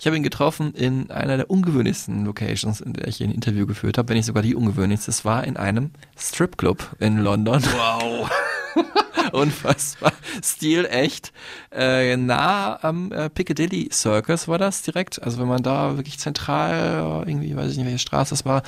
Ich 0.00 0.06
habe 0.06 0.16
ihn 0.16 0.22
getroffen 0.22 0.72
in 0.72 1.10
einer 1.10 1.36
der 1.36 1.50
ungewöhnlichsten 1.50 2.24
Locations, 2.24 2.80
in 2.80 2.94
der 2.94 3.06
ich 3.06 3.22
ein 3.22 3.30
Interview 3.30 3.66
geführt 3.66 3.98
habe, 3.98 4.08
wenn 4.08 4.16
nicht 4.16 4.24
sogar 4.24 4.42
die 4.42 4.54
ungewöhnlichste. 4.54 5.10
Es 5.10 5.26
war 5.26 5.44
in 5.44 5.58
einem 5.58 5.90
Stripclub 6.16 6.96
in 7.00 7.18
London. 7.18 7.62
Wow. 7.62 8.30
Unfassbar. 9.32 10.14
Stilecht. 10.42 11.34
Äh, 11.70 12.16
nah 12.16 12.82
am 12.82 13.12
äh, 13.12 13.28
Piccadilly 13.28 13.90
Circus 13.92 14.48
war 14.48 14.56
das 14.56 14.80
direkt. 14.80 15.22
Also 15.22 15.38
wenn 15.38 15.48
man 15.48 15.62
da 15.62 15.98
wirklich 15.98 16.18
zentral, 16.18 17.24
äh, 17.26 17.30
irgendwie, 17.30 17.54
weiß 17.54 17.70
ich 17.70 17.76
nicht, 17.76 17.84
welche 17.84 17.98
Straße 17.98 18.30
das 18.30 18.46
war, 18.46 18.62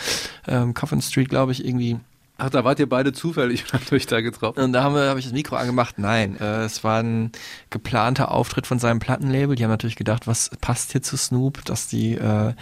ähm, 0.47 0.75
Coffin 0.75 1.01
Street, 1.01 1.31
glaube 1.31 1.53
ich, 1.53 1.65
irgendwie 1.65 1.99
Ach, 2.45 2.51
da 2.51 2.65
wart 2.65 2.81
ihr 2.81 2.89
beide 2.89 3.13
zufällig 3.13 3.63
und 3.67 3.73
habt 3.75 3.93
euch 3.93 4.07
da 4.07 4.21
getroffen. 4.21 4.61
und 4.61 4.73
da 4.73 4.83
habe 4.83 5.15
ich 5.17 5.27
das 5.27 5.33
Mikro 5.33 5.55
angemacht. 5.55 5.99
Nein, 5.99 6.37
äh, 6.41 6.65
es 6.65 6.83
war 6.83 7.01
ein 7.01 7.31
geplanter 7.71 8.33
Auftritt 8.33 8.67
von 8.67 8.81
seinem 8.81 8.99
Plattenlabel. 8.99 9.55
Die 9.55 9.63
haben 9.63 9.71
natürlich 9.71 9.95
gedacht, 9.95 10.27
was 10.27 10.51
passt 10.61 10.91
hier 10.91 11.03
zu 11.03 11.17
Snoop, 11.17 11.65
dass 11.65 11.87
die 11.87 12.15
äh, 12.17 12.55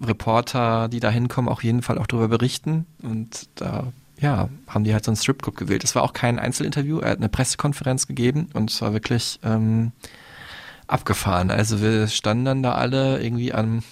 Reporter, 0.00 0.88
die 0.88 1.00
da 1.00 1.10
hinkommen, 1.10 1.50
auf 1.50 1.62
jeden 1.62 1.82
Fall 1.82 1.98
auch 1.98 2.06
darüber 2.06 2.28
berichten. 2.28 2.86
Und 3.02 3.50
da, 3.56 3.92
ja, 4.20 4.48
haben 4.66 4.84
die 4.84 4.94
halt 4.94 5.04
so 5.04 5.10
einen 5.10 5.16
Stripclub 5.16 5.56
gewählt. 5.56 5.84
Es 5.84 5.94
war 5.94 6.02
auch 6.02 6.14
kein 6.14 6.38
Einzelinterview, 6.38 7.00
er 7.00 7.10
hat 7.10 7.18
eine 7.18 7.28
Pressekonferenz 7.28 8.06
gegeben 8.06 8.48
und 8.54 8.70
es 8.70 8.80
war 8.80 8.94
wirklich 8.94 9.38
ähm, 9.44 9.92
abgefahren. 10.86 11.50
Also 11.50 11.82
wir 11.82 12.08
standen 12.08 12.46
dann 12.46 12.62
da 12.62 12.72
alle 12.72 13.22
irgendwie 13.22 13.52
am 13.52 13.82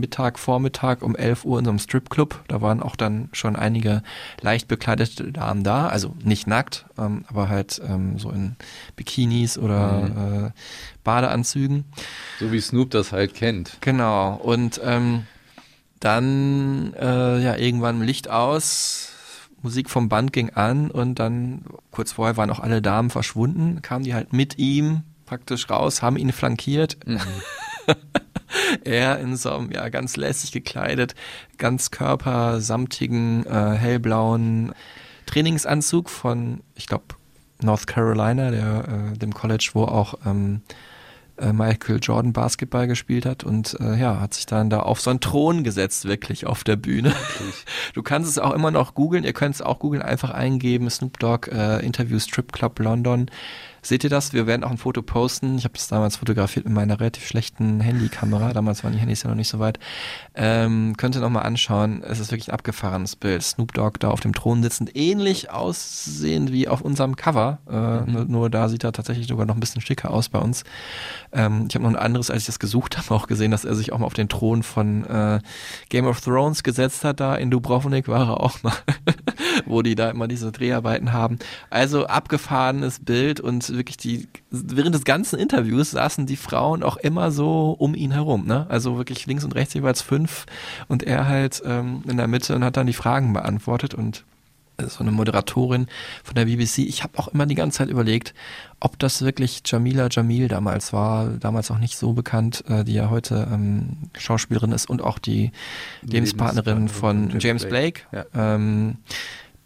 Mittag, 0.00 0.38
Vormittag 0.38 1.02
um 1.02 1.16
11 1.16 1.44
Uhr 1.44 1.58
in 1.58 1.64
so 1.64 1.70
einem 1.70 1.78
Stripclub. 1.78 2.44
Da 2.48 2.60
waren 2.60 2.82
auch 2.82 2.96
dann 2.96 3.28
schon 3.32 3.56
einige 3.56 4.02
leicht 4.40 4.68
bekleidete 4.68 5.32
Damen 5.32 5.64
da, 5.64 5.88
also 5.88 6.14
nicht 6.22 6.46
nackt, 6.46 6.86
ähm, 6.98 7.24
aber 7.28 7.48
halt 7.48 7.80
ähm, 7.86 8.18
so 8.18 8.30
in 8.30 8.56
Bikinis 8.96 9.58
oder 9.58 10.52
äh, 10.54 10.60
Badeanzügen. 11.04 11.84
So 12.38 12.52
wie 12.52 12.60
Snoop 12.60 12.90
das 12.90 13.12
halt 13.12 13.34
kennt. 13.34 13.78
Genau. 13.80 14.34
Und 14.34 14.80
ähm, 14.84 15.26
dann 16.00 16.94
äh, 16.94 17.42
ja 17.42 17.56
irgendwann 17.56 18.02
Licht 18.02 18.28
aus, 18.28 19.12
Musik 19.62 19.88
vom 19.88 20.08
Band 20.08 20.32
ging 20.32 20.50
an 20.50 20.90
und 20.90 21.20
dann 21.20 21.64
kurz 21.92 22.12
vorher 22.12 22.36
waren 22.36 22.50
auch 22.50 22.58
alle 22.60 22.82
Damen 22.82 23.10
verschwunden, 23.10 23.80
kamen 23.80 24.04
die 24.04 24.14
halt 24.14 24.32
mit 24.32 24.58
ihm 24.58 25.02
praktisch 25.26 25.70
raus, 25.70 26.02
haben 26.02 26.16
ihn 26.16 26.32
flankiert. 26.32 26.98
er 28.84 29.18
in 29.18 29.36
so 29.36 29.50
einem 29.52 29.70
ja 29.70 29.88
ganz 29.88 30.16
lässig 30.16 30.52
gekleidet, 30.52 31.14
ganz 31.58 31.90
körpersamtigen, 31.90 33.46
äh, 33.46 33.74
hellblauen 33.74 34.72
Trainingsanzug 35.26 36.10
von, 36.10 36.60
ich 36.74 36.86
glaube, 36.86 37.04
North 37.62 37.86
Carolina, 37.86 38.50
der, 38.50 39.12
äh, 39.14 39.18
dem 39.18 39.32
College, 39.32 39.70
wo 39.74 39.84
auch 39.84 40.14
ähm, 40.26 40.62
äh, 41.38 41.52
Michael 41.52 41.98
Jordan 42.00 42.32
Basketball 42.32 42.86
gespielt 42.86 43.24
hat 43.26 43.44
und 43.44 43.78
äh, 43.80 43.96
ja, 43.96 44.20
hat 44.20 44.34
sich 44.34 44.46
dann 44.46 44.70
da 44.70 44.80
auf 44.80 45.00
so 45.00 45.10
einen 45.10 45.20
Thron 45.20 45.64
gesetzt, 45.64 46.04
wirklich 46.04 46.46
auf 46.46 46.64
der 46.64 46.76
Bühne. 46.76 47.14
Du 47.94 48.02
kannst 48.02 48.30
es 48.30 48.38
auch 48.38 48.52
immer 48.52 48.70
noch 48.70 48.94
googeln, 48.94 49.24
ihr 49.24 49.34
könnt 49.34 49.54
es 49.54 49.60
auch 49.60 49.78
googeln, 49.78 50.02
einfach 50.02 50.30
eingeben, 50.30 50.88
Snoop 50.88 51.18
Dogg 51.18 51.50
äh, 51.50 51.84
Interview 51.84 52.18
Strip 52.18 52.52
Club 52.52 52.78
London. 52.78 53.30
Seht 53.84 54.04
ihr 54.04 54.10
das? 54.10 54.32
Wir 54.32 54.46
werden 54.46 54.62
auch 54.62 54.70
ein 54.70 54.78
Foto 54.78 55.02
posten. 55.02 55.58
Ich 55.58 55.64
habe 55.64 55.74
das 55.74 55.88
damals 55.88 56.16
fotografiert 56.16 56.66
mit 56.66 56.74
meiner 56.74 57.00
relativ 57.00 57.26
schlechten 57.26 57.80
Handykamera. 57.80 58.52
Damals 58.52 58.84
waren 58.84 58.92
die 58.92 59.00
Handys 59.00 59.24
ja 59.24 59.28
noch 59.28 59.36
nicht 59.36 59.48
so 59.48 59.58
weit. 59.58 59.80
Ähm, 60.36 60.96
könnt 60.96 61.16
ihr 61.16 61.20
noch 61.20 61.30
mal 61.30 61.42
anschauen. 61.42 62.04
Es 62.04 62.20
ist 62.20 62.30
wirklich 62.30 62.48
ein 62.48 62.54
abgefahrenes 62.54 63.16
Bild. 63.16 63.42
Snoop 63.42 63.74
Dogg 63.74 63.98
da 63.98 64.10
auf 64.10 64.20
dem 64.20 64.34
Thron 64.34 64.62
sitzend. 64.62 64.94
Ähnlich 64.94 65.50
aussehend 65.50 66.52
wie 66.52 66.68
auf 66.68 66.80
unserem 66.80 67.16
Cover. 67.16 67.58
Äh, 67.68 68.08
nur, 68.08 68.24
nur 68.26 68.50
da 68.50 68.68
sieht 68.68 68.84
er 68.84 68.92
tatsächlich 68.92 69.26
sogar 69.26 69.46
noch 69.46 69.54
ein 69.56 69.60
bisschen 69.60 69.82
schicker 69.82 70.12
aus 70.12 70.28
bei 70.28 70.38
uns. 70.38 70.62
Ähm, 71.32 71.66
ich 71.68 71.74
habe 71.74 71.84
noch 71.84 71.90
ein 71.90 71.96
anderes, 71.96 72.30
als 72.30 72.42
ich 72.42 72.46
das 72.46 72.58
gesucht 72.58 72.98
habe, 72.98 73.14
auch 73.14 73.26
gesehen, 73.26 73.50
dass 73.50 73.64
er 73.64 73.74
sich 73.74 73.92
auch 73.92 73.98
mal 73.98 74.06
auf 74.06 74.14
den 74.14 74.28
Thron 74.28 74.62
von 74.62 75.04
äh, 75.04 75.40
Game 75.88 76.06
of 76.06 76.20
Thrones 76.20 76.62
gesetzt 76.62 77.04
hat. 77.04 77.20
Da 77.20 77.34
in 77.34 77.50
Dubrovnik 77.50 78.08
war 78.08 78.28
er 78.28 78.40
auch 78.40 78.62
mal, 78.62 78.74
wo 79.66 79.82
die 79.82 79.94
da 79.94 80.10
immer 80.10 80.28
diese 80.28 80.52
Dreharbeiten 80.52 81.12
haben. 81.12 81.38
Also 81.70 82.06
abgefahrenes 82.06 83.00
Bild 83.00 83.40
und 83.40 83.68
wirklich 83.70 83.96
die, 83.96 84.28
während 84.50 84.94
des 84.94 85.04
ganzen 85.04 85.38
Interviews 85.38 85.92
saßen 85.92 86.26
die 86.26 86.36
Frauen 86.36 86.82
auch 86.82 86.96
immer 86.96 87.30
so 87.30 87.74
um 87.78 87.94
ihn 87.94 88.12
herum. 88.12 88.46
Ne? 88.46 88.66
Also 88.68 88.96
wirklich 88.96 89.26
links 89.26 89.44
und 89.44 89.54
rechts 89.54 89.74
jeweils 89.74 90.02
fünf 90.02 90.46
und 90.88 91.02
er 91.02 91.26
halt 91.26 91.62
ähm, 91.64 92.02
in 92.08 92.16
der 92.16 92.28
Mitte 92.28 92.54
und 92.54 92.64
hat 92.64 92.76
dann 92.76 92.86
die 92.86 92.92
Fragen 92.92 93.32
beantwortet 93.32 93.94
und 93.94 94.24
so 94.88 95.00
eine 95.00 95.12
Moderatorin 95.12 95.86
von 96.22 96.34
der 96.34 96.46
BBC. 96.46 96.78
Ich 96.78 97.02
habe 97.02 97.18
auch 97.18 97.28
immer 97.28 97.46
die 97.46 97.54
ganze 97.54 97.78
Zeit 97.78 97.88
überlegt, 97.88 98.34
ob 98.80 98.98
das 98.98 99.22
wirklich 99.22 99.62
Jamila 99.64 100.08
Jamil 100.10 100.48
damals 100.48 100.92
war, 100.92 101.28
damals 101.28 101.70
auch 101.70 101.78
nicht 101.78 101.96
so 101.96 102.12
bekannt, 102.12 102.64
äh, 102.68 102.84
die 102.84 102.94
ja 102.94 103.10
heute 103.10 103.48
ähm, 103.52 103.96
Schauspielerin 104.18 104.72
ist 104.72 104.88
und 104.90 105.02
auch 105.02 105.18
die 105.18 105.52
Lebenspartnerin 106.02 106.88
von 106.88 107.38
James 107.38 107.66
Blake. 107.66 108.02
Ja. 108.12 108.24
Ähm, 108.34 108.98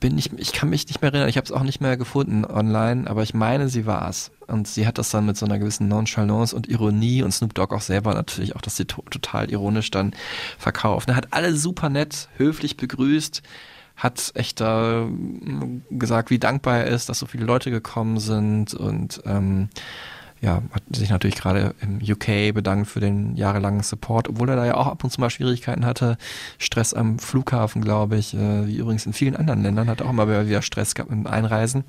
bin 0.00 0.18
ich, 0.18 0.33
ich 0.38 0.52
kann 0.52 0.68
mich 0.68 0.87
nicht 0.87 1.00
mehr 1.00 1.11
erinnern, 1.11 1.29
ich 1.29 1.37
habe 1.37 1.46
es 1.46 1.52
auch 1.52 1.62
nicht 1.62 1.81
mehr 1.81 1.96
gefunden 1.96 2.44
online, 2.44 3.09
aber 3.09 3.22
ich 3.22 3.35
meine, 3.35 3.68
sie 3.68 3.87
war 3.87 4.09
es. 4.09 4.31
Und 4.46 4.68
sie 4.68 4.87
hat 4.87 4.98
das 4.98 5.11
dann 5.11 5.26
mit 5.26 5.37
so 5.37 5.46
einer 5.46 5.59
gewissen 5.59 5.88
Nonchalance 5.88 6.55
und 6.55 6.68
Ironie 6.68 7.22
und 7.22 7.33
Snoop 7.33 7.55
Dogg 7.55 7.74
auch 7.74 7.81
selber 7.81 8.14
natürlich 8.14 8.55
auch 8.55 8.61
das 8.61 8.76
sie 8.76 8.85
to 8.85 9.02
total 9.11 9.50
ironisch 9.50 9.90
dann 9.90 10.14
verkauft. 10.59 11.09
Er 11.09 11.16
hat 11.16 11.29
alle 11.33 11.55
super 11.57 11.88
nett, 11.88 12.29
höflich 12.37 12.76
begrüßt, 12.76 13.42
hat 13.96 14.32
echt 14.35 14.61
da 14.61 15.06
mm, 15.06 15.82
gesagt, 15.90 16.30
wie 16.30 16.38
dankbar 16.38 16.78
er 16.78 16.87
ist, 16.87 17.09
dass 17.09 17.18
so 17.18 17.26
viele 17.26 17.44
Leute 17.44 17.70
gekommen 17.70 18.20
sind 18.20 18.74
und 18.74 19.22
ähm, 19.24 19.68
ja, 20.42 20.62
hat 20.72 20.83
sich 20.92 21.09
natürlich 21.11 21.37
gerade 21.37 21.75
im 21.81 21.99
UK 22.03 22.53
bedankt 22.55 22.88
für 22.88 23.01
den 23.01 23.37
jahrelangen 23.37 23.83
Support, 23.83 24.29
obwohl 24.29 24.51
er 24.51 24.57
da 24.57 24.66
ja 24.66 24.75
auch 24.77 24.87
ab 24.87 25.03
und 25.03 25.11
zu 25.11 25.20
mal 25.20 25.31
Schwierigkeiten 25.31 25.87
hatte. 25.87 26.18
Stress 26.59 26.92
am 26.92 27.18
Flughafen, 27.18 27.83
glaube 27.83 28.16
ich, 28.16 28.35
äh, 28.35 28.66
wie 28.66 28.77
übrigens 28.77 29.07
in 29.07 29.12
vielen 29.14 29.35
anderen 29.35 29.62
Ländern, 29.62 29.88
hat 29.88 30.03
auch 30.03 30.11
immer 30.11 30.29
wieder 30.29 30.62
Stress 30.62 30.94
gehabt 30.94 31.11
mit 31.11 31.20
dem 31.20 31.27
Einreisen, 31.27 31.85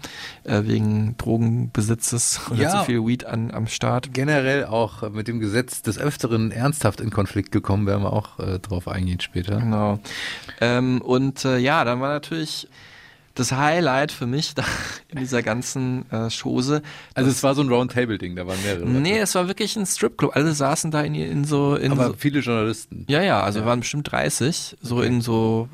äh, 0.46 0.64
wegen 0.64 1.16
Drogenbesitzes 1.18 2.40
oder 2.52 2.62
Ja. 2.62 2.80
zu 2.80 2.86
viel 2.86 3.06
Weed 3.06 3.26
an, 3.26 3.52
am 3.52 3.68
Start. 3.68 4.14
Generell 4.14 4.66
auch 4.66 5.10
mit 5.12 5.28
dem 5.28 5.40
Gesetz 5.40 5.82
des 5.82 5.98
Öfteren 5.98 6.52
ernsthaft 6.52 7.02
in 7.02 7.10
Konflikt 7.10 7.52
gekommen, 7.52 7.86
werden 7.86 8.04
wir 8.04 8.14
auch 8.14 8.40
äh, 8.40 8.60
drauf 8.60 8.88
eingehen 8.88 9.20
später. 9.20 9.58
Genau. 9.60 10.00
Ähm, 10.62 11.02
und 11.02 11.44
äh, 11.46 11.58
ja, 11.58 11.84
dann 11.84 12.00
war 12.00 12.10
natürlich 12.10 12.68
das 13.38 13.52
Highlight 13.52 14.12
für 14.12 14.26
mich 14.28 14.56
da 14.56 14.64
in 15.10 15.20
dieser 15.20 15.44
ganzen 15.44 16.06
äh, 16.12 16.30
Chose. 16.30 16.82
Also 17.14 17.30
es 17.30 17.44
war 17.44 17.56
so 17.56 17.62
ein 17.62 17.70
Roundtable-Ding, 17.70 18.36
da 18.36 18.48
waren 18.48 18.62
mehrere. 18.64 18.82
Leute. 18.86 18.92
Nee, 19.00 19.20
es 19.20 19.36
war 19.36 19.48
wirklich 19.48 19.76
ein 19.76 19.86
Stripclub. 19.86 20.36
Alle 20.36 20.54
saßen 20.54 20.92
da 20.92 21.02
in, 21.02 21.16
in 21.16 21.46
so 21.46 21.76
in 21.76 21.92
aber 21.92 22.08
so, 22.08 22.14
viele 22.18 22.40
Journalisten. 22.40 23.06
Ja, 23.08 23.22
ja, 23.22 23.42
also 23.42 23.60
Ja. 23.60 23.66
waren 23.66 23.80
bestimmt 23.82 24.12
30, 24.12 24.78
so 24.82 25.02
in 25.02 25.22
so 25.22 25.70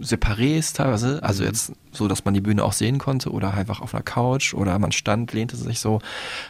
Separés 0.00 0.74
teilweise, 0.74 1.22
also 1.22 1.42
jetzt 1.42 1.72
so, 1.92 2.06
dass 2.08 2.24
man 2.26 2.34
die 2.34 2.42
Bühne 2.42 2.62
auch 2.62 2.74
sehen 2.74 2.98
konnte 2.98 3.30
oder 3.30 3.54
einfach 3.54 3.80
auf 3.80 3.94
einer 3.94 4.02
Couch 4.02 4.52
oder 4.52 4.78
man 4.78 4.92
stand, 4.92 5.32
lehnte 5.32 5.56
sich 5.56 5.80
so 5.80 6.00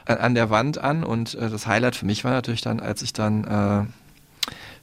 an, 0.04 0.18
an 0.18 0.34
der 0.34 0.50
Wand 0.50 0.78
an 0.78 1.04
und 1.04 1.34
äh, 1.36 1.48
das 1.48 1.66
Highlight 1.66 1.94
für 1.94 2.06
mich 2.06 2.24
war 2.24 2.32
natürlich 2.32 2.60
dann, 2.62 2.80
als 2.80 3.02
ich 3.02 3.12
dann 3.12 3.44
äh, 3.44 3.84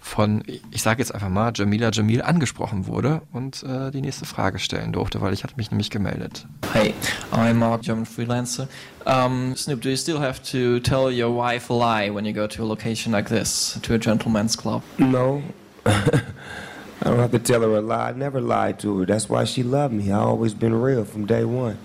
von, 0.03 0.43
ich 0.69 0.81
sage 0.81 0.99
jetzt 0.99 1.15
einfach 1.15 1.29
mal, 1.29 1.53
Jamila 1.55 1.89
Jamil 1.91 2.21
angesprochen 2.21 2.87
wurde 2.87 3.21
und 3.31 3.63
äh, 3.63 3.89
die 3.89 4.01
nächste 4.01 4.25
Frage 4.25 4.59
stellen 4.59 4.91
durfte, 4.91 5.21
weil 5.21 5.33
ich 5.33 5.43
hatte 5.43 5.55
mich 5.55 5.71
nämlich 5.71 5.89
gemeldet. 5.89 6.45
Hey, 6.73 6.93
I'm 7.31 7.53
Mark, 7.53 7.83
German 7.83 8.05
freelancer. 8.05 8.67
Um, 9.05 9.55
Snoop, 9.55 9.81
do 9.81 9.89
you 9.89 9.95
still 9.95 10.19
have 10.19 10.41
to 10.51 10.79
tell 10.79 11.09
your 11.09 11.33
wife 11.33 11.71
a 11.71 11.73
lie 11.73 12.13
when 12.13 12.25
you 12.25 12.33
go 12.33 12.47
to 12.47 12.63
a 12.63 12.65
location 12.65 13.13
like 13.13 13.29
this, 13.29 13.79
to 13.81 13.93
a 13.93 13.97
gentleman's 13.97 14.57
club? 14.57 14.83
No. 14.97 15.41
I 15.85 17.09
don't 17.09 17.19
have 17.19 17.31
to 17.31 17.39
tell 17.39 17.61
her 17.61 17.77
a 17.77 17.81
lie. 17.81 18.09
I 18.09 18.11
never 18.11 18.41
lied 18.41 18.79
to 18.79 18.99
her. 18.99 19.05
That's 19.05 19.29
why 19.29 19.45
she 19.45 19.63
loved 19.63 19.93
me. 19.93 20.11
I 20.11 20.19
always 20.19 20.53
been 20.53 20.75
real 20.75 21.05
from 21.05 21.25
day 21.25 21.45
one. 21.45 21.77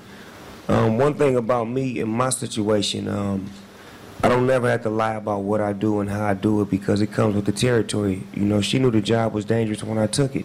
Um, 0.66 0.98
one 0.98 1.14
thing 1.14 1.36
about 1.36 1.68
me 1.68 2.00
in 2.00 2.08
my 2.08 2.30
situation, 2.30 3.08
um, 3.08 3.48
I 4.22 4.28
don't 4.28 4.46
never 4.46 4.68
have 4.68 4.82
to 4.82 4.90
lie 4.90 5.14
about 5.14 5.42
what 5.42 5.60
I 5.60 5.72
do 5.72 6.00
and 6.00 6.10
how 6.10 6.24
I 6.24 6.34
do 6.34 6.60
it 6.60 6.70
because 6.70 7.00
it 7.00 7.12
comes 7.12 7.36
with 7.36 7.44
the 7.44 7.52
territory. 7.52 8.24
You 8.34 8.44
know, 8.44 8.60
she 8.60 8.78
knew 8.78 8.90
the 8.90 9.00
job 9.00 9.32
was 9.32 9.44
dangerous 9.44 9.84
when 9.84 9.96
I 9.96 10.08
took 10.08 10.34
it. 10.34 10.44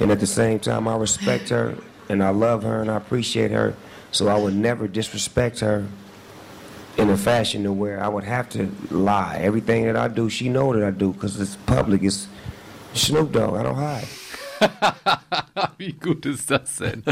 And 0.00 0.10
at 0.10 0.18
the 0.18 0.26
same 0.26 0.58
time, 0.58 0.88
I 0.88 0.96
respect 0.96 1.48
her 1.50 1.76
and 2.08 2.22
I 2.22 2.30
love 2.30 2.64
her 2.64 2.80
and 2.80 2.90
I 2.90 2.96
appreciate 2.96 3.52
her. 3.52 3.76
So 4.10 4.28
I 4.28 4.36
would 4.36 4.54
never 4.54 4.88
disrespect 4.88 5.60
her 5.60 5.86
in 6.96 7.10
a 7.10 7.16
fashion 7.16 7.62
to 7.64 7.72
where 7.72 8.02
I 8.02 8.08
would 8.08 8.24
have 8.24 8.48
to 8.50 8.70
lie. 8.90 9.38
Everything 9.40 9.84
that 9.86 9.96
I 9.96 10.08
do, 10.08 10.28
she 10.28 10.48
know 10.48 10.72
that 10.72 10.84
I 10.84 10.90
do 10.90 11.12
because 11.12 11.40
it's 11.40 11.56
public. 11.56 12.02
It's 12.02 12.26
Snoop 12.94 13.32
Dogg. 13.32 13.54
I 13.54 13.62
don't 13.62 13.76
hide. 13.76 14.08
Wie 15.78 15.92
gut 15.92 16.26
ist 16.26 16.50
das 16.50 16.76
denn? 16.78 17.02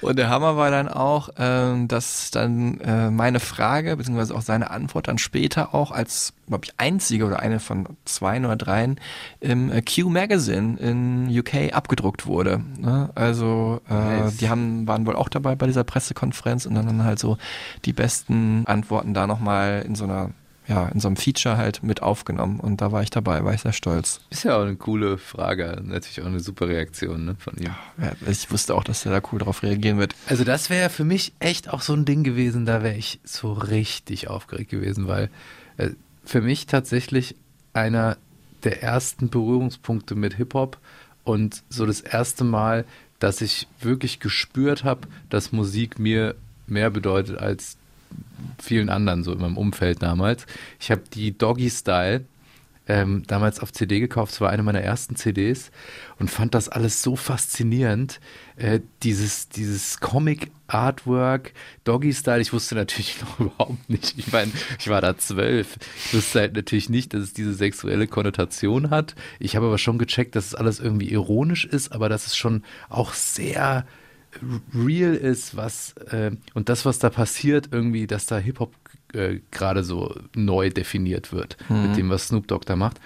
Und 0.00 0.18
der 0.18 0.28
Hammer 0.28 0.56
war 0.56 0.70
dann 0.70 0.88
auch, 0.88 1.30
ähm, 1.38 1.88
dass 1.88 2.30
dann 2.30 2.80
äh, 2.80 3.10
meine 3.10 3.40
Frage, 3.40 3.96
beziehungsweise 3.96 4.34
auch 4.34 4.42
seine 4.42 4.70
Antwort 4.70 5.08
dann 5.08 5.18
später 5.18 5.74
auch 5.74 5.90
als, 5.90 6.32
glaube 6.46 6.64
ich, 6.66 6.72
einzige 6.76 7.24
oder 7.24 7.40
eine 7.40 7.60
von 7.60 7.88
zwei 8.04 8.38
oder 8.38 8.56
dreien 8.56 9.00
im 9.40 9.70
äh, 9.72 9.82
Q 9.82 10.08
Magazine 10.08 10.78
in 10.78 11.28
UK 11.36 11.72
abgedruckt 11.72 12.26
wurde. 12.26 12.60
Ne? 12.78 13.10
Also 13.14 13.80
äh, 13.88 13.94
Nice. 13.94 14.36
die 14.36 14.48
haben, 14.48 14.86
waren 14.86 15.06
wohl 15.06 15.16
auch 15.16 15.28
dabei 15.28 15.56
bei 15.56 15.66
dieser 15.66 15.84
Pressekonferenz 15.84 16.66
und 16.66 16.74
dann, 16.74 16.86
dann 16.86 17.04
halt 17.04 17.18
so 17.18 17.38
die 17.84 17.92
besten 17.92 18.64
Antworten 18.66 19.14
da 19.14 19.26
nochmal 19.26 19.84
in 19.86 19.94
so 19.94 20.04
einer 20.04 20.30
ja, 20.68 20.86
in 20.88 21.00
so 21.00 21.08
einem 21.08 21.16
Feature 21.16 21.56
halt 21.56 21.82
mit 21.82 22.02
aufgenommen 22.02 22.60
und 22.60 22.82
da 22.82 22.92
war 22.92 23.02
ich 23.02 23.08
dabei, 23.08 23.42
war 23.42 23.54
ich 23.54 23.62
sehr 23.62 23.72
stolz. 23.72 24.20
Ist 24.28 24.44
ja 24.44 24.58
auch 24.58 24.62
eine 24.62 24.76
coole 24.76 25.16
Frage, 25.16 25.80
natürlich 25.82 26.20
auch 26.20 26.26
eine 26.26 26.40
super 26.40 26.68
Reaktion 26.68 27.24
ne, 27.24 27.36
von 27.38 27.56
ihm. 27.56 27.74
Ja, 28.00 28.12
ich 28.28 28.50
wusste 28.50 28.74
auch, 28.74 28.84
dass 28.84 29.02
der 29.02 29.12
da 29.12 29.26
cool 29.32 29.38
darauf 29.38 29.62
reagieren 29.62 29.98
wird. 29.98 30.14
Also 30.26 30.44
das 30.44 30.68
wäre 30.68 30.90
für 30.90 31.04
mich 31.04 31.32
echt 31.38 31.70
auch 31.70 31.80
so 31.80 31.94
ein 31.94 32.04
Ding 32.04 32.22
gewesen, 32.22 32.66
da 32.66 32.82
wäre 32.82 32.96
ich 32.96 33.18
so 33.24 33.54
richtig 33.54 34.28
aufgeregt 34.28 34.70
gewesen, 34.70 35.08
weil 35.08 35.30
äh, 35.78 35.90
für 36.22 36.42
mich 36.42 36.66
tatsächlich 36.66 37.34
einer 37.72 38.18
der 38.62 38.82
ersten 38.82 39.30
Berührungspunkte 39.30 40.16
mit 40.16 40.34
Hip-Hop 40.34 40.76
und 41.24 41.62
so 41.70 41.86
das 41.86 42.02
erste 42.02 42.44
Mal, 42.44 42.84
dass 43.20 43.40
ich 43.40 43.68
wirklich 43.80 44.20
gespürt 44.20 44.84
habe, 44.84 45.08
dass 45.30 45.50
Musik 45.50 45.98
mir 45.98 46.34
mehr 46.66 46.90
bedeutet 46.90 47.38
als 47.38 47.77
vielen 48.58 48.88
anderen 48.88 49.22
so 49.24 49.32
in 49.32 49.40
meinem 49.40 49.56
Umfeld 49.56 50.02
damals. 50.02 50.46
Ich 50.80 50.90
habe 50.90 51.02
die 51.12 51.36
Doggy 51.36 51.70
Style 51.70 52.24
ähm, 52.88 53.22
damals 53.26 53.60
auf 53.60 53.72
CD 53.72 54.00
gekauft. 54.00 54.32
Es 54.32 54.40
war 54.40 54.50
eine 54.50 54.62
meiner 54.62 54.80
ersten 54.80 55.14
CDs 55.14 55.70
und 56.18 56.30
fand 56.30 56.54
das 56.54 56.68
alles 56.68 57.02
so 57.02 57.16
faszinierend. 57.16 58.18
Äh, 58.56 58.80
dieses, 59.02 59.50
dieses 59.50 60.00
Comic-Artwork, 60.00 61.52
Doggy-Style, 61.84 62.40
ich 62.40 62.52
wusste 62.52 62.74
natürlich 62.74 63.20
noch 63.20 63.40
überhaupt 63.40 63.88
nicht. 63.90 64.18
Ich 64.18 64.32
meine, 64.32 64.50
ich 64.78 64.88
war 64.88 65.02
da 65.02 65.18
zwölf. 65.18 65.78
Ich 66.06 66.14
wusste 66.14 66.40
halt 66.40 66.54
natürlich 66.54 66.88
nicht, 66.88 67.12
dass 67.12 67.22
es 67.22 67.32
diese 67.34 67.52
sexuelle 67.52 68.06
Konnotation 68.06 68.90
hat. 68.90 69.14
Ich 69.38 69.54
habe 69.54 69.66
aber 69.66 69.78
schon 69.78 69.98
gecheckt, 69.98 70.34
dass 70.34 70.46
es 70.46 70.54
alles 70.54 70.80
irgendwie 70.80 71.10
ironisch 71.12 71.66
ist, 71.66 71.92
aber 71.92 72.08
dass 72.08 72.26
es 72.26 72.36
schon 72.36 72.64
auch 72.88 73.12
sehr 73.12 73.86
real 74.74 75.14
ist, 75.14 75.56
was 75.56 75.92
äh, 76.10 76.32
und 76.54 76.68
das, 76.68 76.84
was 76.84 76.98
da 76.98 77.10
passiert, 77.10 77.68
irgendwie, 77.72 78.06
dass 78.06 78.26
da 78.26 78.38
Hip-Hop 78.38 78.74
äh, 79.14 79.40
gerade 79.50 79.82
so 79.84 80.14
neu 80.34 80.70
definiert 80.70 81.32
wird 81.32 81.56
Mhm. 81.68 81.82
mit 81.82 81.96
dem, 81.96 82.10
was 82.10 82.28
Snoop 82.28 82.46
Dogg 82.48 82.64
da 82.66 82.76
macht. 82.76 83.00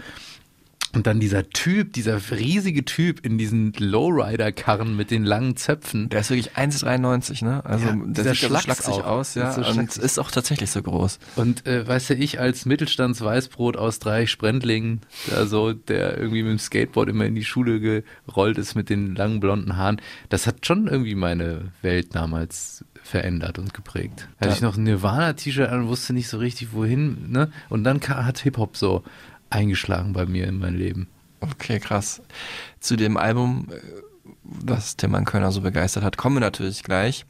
Und 0.94 1.06
dann 1.06 1.20
dieser 1.20 1.48
Typ, 1.48 1.92
dieser 1.94 2.20
riesige 2.30 2.84
Typ 2.84 3.24
in 3.24 3.38
diesen 3.38 3.72
Lowrider-Karren 3.78 4.94
mit 4.96 5.10
den 5.10 5.24
langen 5.24 5.56
Zöpfen. 5.56 6.08
Der 6.10 6.20
ist 6.20 6.30
wirklich 6.30 6.52
1,93, 6.54 7.44
ne? 7.44 7.64
Also 7.64 7.86
Ja, 7.86 7.96
der 7.96 8.24
sieht 8.24 8.36
Schlacks 8.36 8.64
schlaksig 8.64 8.94
auch. 8.94 9.06
aus, 9.06 9.34
ja. 9.34 9.48
Ist 9.50 9.56
so 9.74 9.80
und 9.80 9.96
ist 9.96 10.18
auch 10.18 10.30
tatsächlich 10.30 10.70
so 10.70 10.82
groß. 10.82 11.18
Und 11.36 11.66
äh, 11.66 11.86
weißt 11.88 12.10
du, 12.10 12.14
ich 12.14 12.40
als 12.40 12.66
Mittelstandsweißbrot 12.66 13.76
aus 13.76 13.98
drei 13.98 14.26
Sprendlingen, 14.26 15.00
also 15.34 15.72
der 15.72 16.18
irgendwie 16.18 16.42
mit 16.42 16.52
dem 16.52 16.58
Skateboard 16.58 17.08
immer 17.08 17.24
in 17.24 17.34
die 17.34 17.44
Schule 17.44 17.80
gerollt 18.26 18.58
ist 18.58 18.74
mit 18.74 18.90
den 18.90 19.14
langen 19.14 19.40
blonden 19.40 19.76
Haaren, 19.76 20.00
das 20.28 20.46
hat 20.46 20.66
schon 20.66 20.88
irgendwie 20.88 21.14
meine 21.14 21.72
Welt 21.82 22.14
damals 22.14 22.84
verändert 23.02 23.58
und 23.58 23.74
geprägt. 23.74 24.28
Hatte 24.38 24.50
Ja. 24.50 24.54
ich 24.56 24.60
noch 24.62 24.76
ein 24.76 24.84
Nirvana-T-Shirt 24.84 25.68
an 25.68 25.82
und 25.84 25.88
wusste 25.88 26.12
nicht 26.12 26.28
so 26.28 26.38
richtig 26.38 26.72
wohin, 26.72 27.30
ne? 27.32 27.50
Und 27.68 27.82
dann 27.84 28.00
hat 28.00 28.38
Hip-Hop 28.38 28.76
so 28.76 29.02
eingeschlagen 29.52 30.12
bei 30.12 30.26
mir 30.26 30.46
in 30.46 30.58
mein 30.58 30.74
Leben. 30.74 31.08
Okay, 31.40 31.80
krass. 31.80 32.22
Zu 32.80 32.96
dem 32.96 33.16
Album, 33.16 33.68
äh, 33.70 33.80
das 34.64 34.96
Tillmann 34.96 35.24
Kölner 35.24 35.52
so 35.52 35.60
begeistert 35.60 36.04
hat, 36.04 36.16
kommen 36.16 36.36
wir 36.36 36.40
natürlich 36.40 36.82
gleich. 36.82 37.26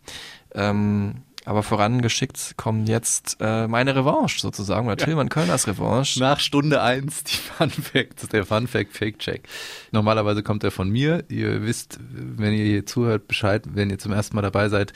Ähm, 0.54 1.22
aber 1.44 1.62
vorangeschickt 1.62 2.56
kommt 2.56 2.88
jetzt 2.88 3.38
äh, 3.40 3.66
meine 3.66 3.96
Revanche 3.96 4.38
sozusagen, 4.38 4.86
oder 4.86 4.96
Tillmann 4.96 5.28
Kölners 5.28 5.66
Revanche. 5.66 6.20
Nach 6.20 6.38
Stunde 6.38 6.82
1 6.82 7.24
die 7.24 7.36
Fun 7.36 7.70
Facts, 7.70 8.28
der 8.28 8.44
Fun 8.44 8.68
Fact 8.68 8.96
Fake 8.96 9.18
Check. 9.18 9.48
Normalerweise 9.90 10.42
kommt 10.42 10.62
er 10.62 10.70
von 10.70 10.88
mir. 10.88 11.24
Ihr 11.28 11.62
wisst, 11.62 11.98
wenn 12.10 12.52
ihr 12.52 12.64
hier 12.64 12.86
zuhört, 12.86 13.26
Bescheid, 13.26 13.64
wenn 13.74 13.90
ihr 13.90 13.98
zum 13.98 14.12
ersten 14.12 14.36
Mal 14.36 14.42
dabei 14.42 14.68
seid. 14.68 14.92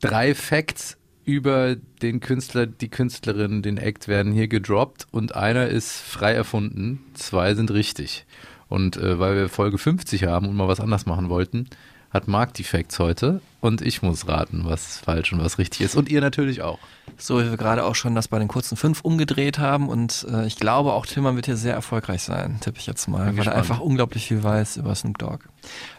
Drei 0.00 0.34
Facts 0.34 0.98
über 1.24 1.76
den 2.02 2.20
Künstler, 2.20 2.66
die 2.66 2.88
Künstlerin, 2.88 3.62
den 3.62 3.76
Act 3.76 4.08
werden 4.08 4.32
hier 4.32 4.48
gedroppt 4.48 5.06
und 5.10 5.34
einer 5.34 5.68
ist 5.68 5.98
frei 5.98 6.32
erfunden. 6.32 7.04
Zwei 7.14 7.54
sind 7.54 7.70
richtig. 7.70 8.26
Und 8.68 8.96
äh, 8.96 9.18
weil 9.18 9.36
wir 9.36 9.48
Folge 9.48 9.78
50 9.78 10.24
haben 10.24 10.48
und 10.48 10.56
mal 10.56 10.68
was 10.68 10.80
anders 10.80 11.06
machen 11.06 11.28
wollten, 11.28 11.68
hat 12.10 12.26
Facts 12.26 12.98
heute 12.98 13.40
und 13.60 13.82
ich 13.82 14.02
muss 14.02 14.26
raten, 14.26 14.62
was 14.64 14.98
falsch 14.98 15.32
und 15.32 15.42
was 15.42 15.58
richtig 15.58 15.82
ist. 15.82 15.94
Und 15.94 16.08
ihr 16.08 16.20
natürlich 16.20 16.62
auch. 16.62 16.78
So 17.18 17.40
wie 17.40 17.50
wir 17.50 17.56
gerade 17.56 17.84
auch 17.84 17.94
schon 17.94 18.14
das 18.14 18.28
bei 18.28 18.38
den 18.38 18.48
kurzen 18.48 18.76
fünf 18.76 19.02
umgedreht 19.02 19.58
haben 19.58 19.88
und 19.88 20.26
äh, 20.32 20.46
ich 20.46 20.56
glaube 20.56 20.92
auch 20.92 21.06
Tillmann 21.06 21.36
wird 21.36 21.46
hier 21.46 21.56
sehr 21.56 21.74
erfolgreich 21.74 22.22
sein, 22.22 22.58
tippe 22.60 22.78
ich 22.78 22.86
jetzt 22.86 23.08
mal, 23.08 23.18
Bin 23.18 23.26
weil 23.26 23.32
er 23.32 23.36
gespannt. 23.36 23.56
einfach 23.56 23.80
unglaublich 23.80 24.26
viel 24.26 24.42
weiß 24.42 24.78
über 24.78 24.94
Snoop 24.94 25.18
Dogg. 25.18 25.44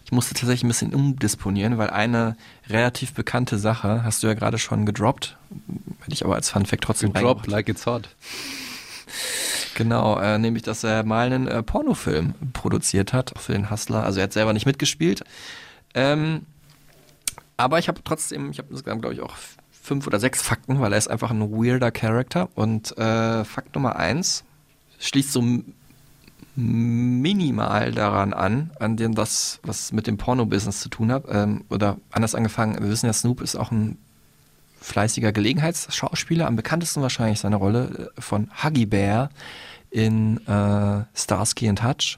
Ich 0.06 0.12
musste 0.12 0.34
tatsächlich 0.34 0.64
ein 0.64 0.68
bisschen 0.70 0.94
umdisponieren, 0.94 1.78
weil 1.78 1.92
eine 1.92 2.36
relativ 2.70 3.14
bekannte 3.14 3.58
Sache 3.58 4.04
hast 4.04 4.24
du 4.24 4.28
ja 4.28 4.34
gerade 4.34 4.58
schon 4.58 4.86
gedroppt, 4.86 5.38
hätte 6.02 6.14
ich 6.14 6.26
aber 6.26 6.36
als 6.36 6.50
Fun 6.50 6.66
Fact 6.66 6.84
trotzdem 6.84 7.14
Drop 7.14 7.24
reingebracht. 7.24 7.48
like 7.48 7.70
it's 7.70 7.86
hot. 7.86 8.10
Genau, 9.76 10.20
äh, 10.20 10.38
nämlich, 10.38 10.64
dass 10.64 10.84
er 10.84 11.04
mal 11.04 11.28
einen 11.28 11.48
äh, 11.48 11.64
Pornofilm 11.64 12.34
produziert 12.54 13.14
hat 13.14 13.34
für 13.38 13.54
den 13.54 13.70
Hustler. 13.70 14.04
Also 14.04 14.20
er 14.20 14.24
hat 14.24 14.34
selber 14.34 14.54
nicht 14.54 14.66
mitgespielt. 14.66 15.24
Ähm, 15.94 16.46
aber 17.58 17.80
ich 17.80 17.88
habe 17.88 18.02
trotzdem, 18.04 18.52
ich 18.52 18.58
habe 18.58 18.70
insgesamt, 18.72 19.02
glaube 19.02 19.16
ich, 19.16 19.22
auch 19.22 19.36
fünf 19.72 20.08
oder 20.08 20.20
sechs 20.20 20.42
Fakten, 20.42 20.80
weil 20.80 20.94
er 20.94 20.98
ist 20.98 21.10
einfach 21.10 21.32
ein 21.32 21.52
weirder 21.52 21.92
Charakter. 21.92 22.50
Und 22.56 22.98
äh, 22.98 23.44
Fakt 23.44 23.76
Nummer 23.76 23.96
eins 23.96 24.44
schließt 25.00 25.32
so 25.32 25.44
minimal 26.56 27.92
daran 27.92 28.34
an, 28.34 28.72
an 28.80 28.98
dem 28.98 29.16
das, 29.16 29.60
was 29.64 29.92
mit 29.92 30.08
dem 30.08 30.18
Porno-Business 30.18 30.82
zu 30.82 30.90
tun 30.90 31.12
hat. 31.12 31.24
Ähm, 31.30 31.64
oder 31.70 31.98
anders 32.12 32.36
angefangen, 32.36 32.82
wir 32.82 32.90
wissen 32.90 33.08
ja, 33.08 33.14
Snoop 33.14 33.42
ist 33.42 33.56
auch 33.56 33.72
ein 33.72 33.98
fleißiger 34.80 35.32
Gelegenheitsschauspieler, 35.32 36.48
am 36.48 36.56
bekanntesten 36.56 37.02
wahrscheinlich 37.02 37.40
seine 37.40 37.56
Rolle 37.56 38.12
äh, 38.18 38.22
von 38.22 38.50
Huggy 38.64 38.86
Bear 38.86 39.30
in 39.90 40.46
äh, 40.48 41.04
Starsky 41.16 41.70
and 41.70 41.84
Hutch. 41.84 42.18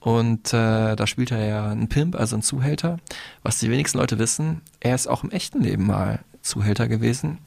Und 0.00 0.54
äh, 0.54 0.96
da 0.96 1.06
spielt 1.06 1.30
er 1.30 1.44
ja 1.44 1.70
einen 1.70 1.88
Pimp, 1.88 2.16
also 2.16 2.34
einen 2.34 2.42
Zuhälter. 2.42 2.98
Was 3.42 3.58
die 3.58 3.70
wenigsten 3.70 3.98
Leute 3.98 4.18
wissen, 4.18 4.62
er 4.80 4.94
ist 4.94 5.06
auch 5.06 5.22
im 5.24 5.30
echten 5.30 5.60
Leben 5.60 5.86
mal 5.86 6.20
Zuhälter 6.42 6.88
gewesen. 6.88 7.38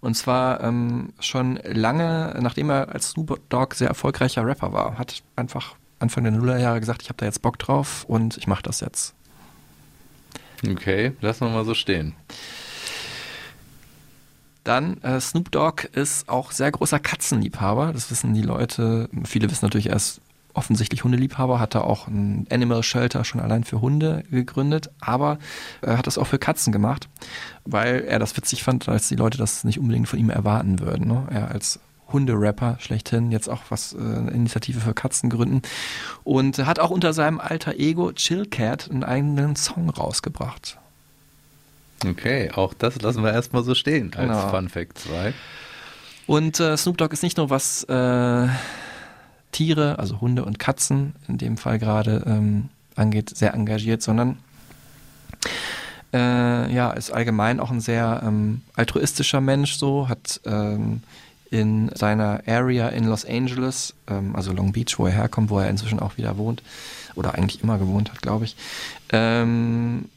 Und 0.00 0.14
zwar 0.14 0.62
ähm, 0.62 1.12
schon 1.20 1.58
lange, 1.64 2.36
nachdem 2.40 2.70
er 2.70 2.88
als 2.94 3.10
Snoop 3.10 3.40
Dogg 3.50 3.74
sehr 3.74 3.88
erfolgreicher 3.88 4.46
Rapper 4.46 4.72
war, 4.72 4.98
hat 4.98 5.22
einfach 5.34 5.74
Anfang 5.98 6.24
der 6.24 6.32
Nullerjahre 6.32 6.80
gesagt, 6.80 7.02
ich 7.02 7.08
habe 7.08 7.18
da 7.18 7.26
jetzt 7.26 7.42
Bock 7.42 7.58
drauf 7.58 8.04
und 8.04 8.36
ich 8.38 8.46
mache 8.46 8.62
das 8.62 8.80
jetzt. 8.80 9.14
Okay, 10.66 11.12
lassen 11.20 11.46
wir 11.46 11.50
mal 11.50 11.64
so 11.64 11.74
stehen. 11.74 12.14
Dann, 14.64 15.00
äh, 15.02 15.20
Snoop 15.20 15.52
Dogg 15.52 15.84
ist 15.92 16.28
auch 16.28 16.50
sehr 16.50 16.72
großer 16.72 16.98
Katzenliebhaber. 16.98 17.92
Das 17.92 18.10
wissen 18.10 18.34
die 18.34 18.42
Leute. 18.42 19.08
Viele 19.24 19.50
wissen 19.50 19.64
natürlich, 19.64 19.90
er 19.90 19.96
ist 19.96 20.20
offensichtlich 20.56 21.04
Hundeliebhaber, 21.04 21.60
hat 21.60 21.74
er 21.74 21.84
auch 21.84 22.08
ein 22.08 22.46
Animal 22.50 22.82
Shelter 22.82 23.24
schon 23.24 23.40
allein 23.40 23.64
für 23.64 23.80
Hunde 23.80 24.24
gegründet, 24.30 24.90
aber 25.00 25.38
er 25.82 25.98
hat 25.98 26.06
das 26.06 26.18
auch 26.18 26.26
für 26.26 26.38
Katzen 26.38 26.72
gemacht, 26.72 27.08
weil 27.64 28.04
er 28.04 28.18
das 28.18 28.36
witzig 28.36 28.62
fand, 28.62 28.88
als 28.88 29.08
die 29.08 29.16
Leute 29.16 29.38
das 29.38 29.64
nicht 29.64 29.78
unbedingt 29.78 30.08
von 30.08 30.18
ihm 30.18 30.30
erwarten 30.30 30.80
würden. 30.80 31.08
Ne? 31.08 31.26
Er 31.30 31.50
als 31.50 31.80
Hunderapper 32.12 32.76
schlechthin 32.80 33.32
jetzt 33.32 33.48
auch 33.48 33.62
was 33.68 33.92
äh, 33.92 33.98
eine 33.98 34.30
Initiative 34.30 34.80
für 34.80 34.94
Katzen 34.94 35.28
gründen 35.28 35.62
und 36.24 36.58
hat 36.64 36.78
auch 36.78 36.90
unter 36.90 37.12
seinem 37.12 37.40
alter 37.40 37.74
Ego 37.78 38.12
Chillcat 38.12 38.90
einen 38.90 39.02
eigenen 39.02 39.56
Song 39.56 39.90
rausgebracht. 39.90 40.78
Okay, 42.06 42.50
auch 42.52 42.74
das 42.74 43.00
lassen 43.02 43.22
wir 43.24 43.32
erstmal 43.32 43.64
so 43.64 43.74
stehen 43.74 44.12
als 44.14 44.28
Genau. 44.28 44.48
Fun 44.50 44.68
Fact 44.68 44.98
2. 44.98 45.32
Und 46.26 46.60
äh, 46.60 46.76
Snoop 46.76 46.98
Dogg 46.98 47.12
ist 47.12 47.22
nicht 47.22 47.36
nur 47.38 47.50
was 47.50 47.84
äh, 47.84 48.48
Tiere, 49.56 49.98
also 49.98 50.20
Hunde 50.20 50.44
und 50.44 50.58
Katzen 50.58 51.14
in 51.28 51.38
dem 51.38 51.56
Fall 51.56 51.78
gerade 51.78 52.22
ähm, 52.26 52.68
angeht, 52.94 53.34
sehr 53.34 53.54
engagiert, 53.54 54.02
sondern 54.02 54.36
äh, 56.12 56.70
ja, 56.74 56.90
ist 56.90 57.10
allgemein 57.10 57.58
auch 57.58 57.70
ein 57.70 57.80
sehr 57.80 58.22
ähm, 58.22 58.60
altruistischer 58.74 59.40
Mensch 59.40 59.76
so, 59.76 60.10
hat 60.10 60.42
ähm, 60.44 61.00
in 61.50 61.90
seiner 61.94 62.42
Area 62.46 62.90
in 62.90 63.04
Los 63.04 63.24
Angeles, 63.24 63.94
ähm, 64.08 64.36
also 64.36 64.52
Long 64.52 64.72
Beach, 64.72 64.98
wo 64.98 65.06
er 65.06 65.12
herkommt, 65.12 65.48
wo 65.48 65.58
er 65.58 65.70
inzwischen 65.70 66.00
auch 66.00 66.18
wieder 66.18 66.36
wohnt, 66.36 66.62
oder 67.14 67.34
eigentlich 67.34 67.62
immer 67.62 67.78
gewohnt 67.78 68.12
hat, 68.12 68.20
glaube 68.20 68.44
ich, 68.44 68.56
ähm, 69.10 70.10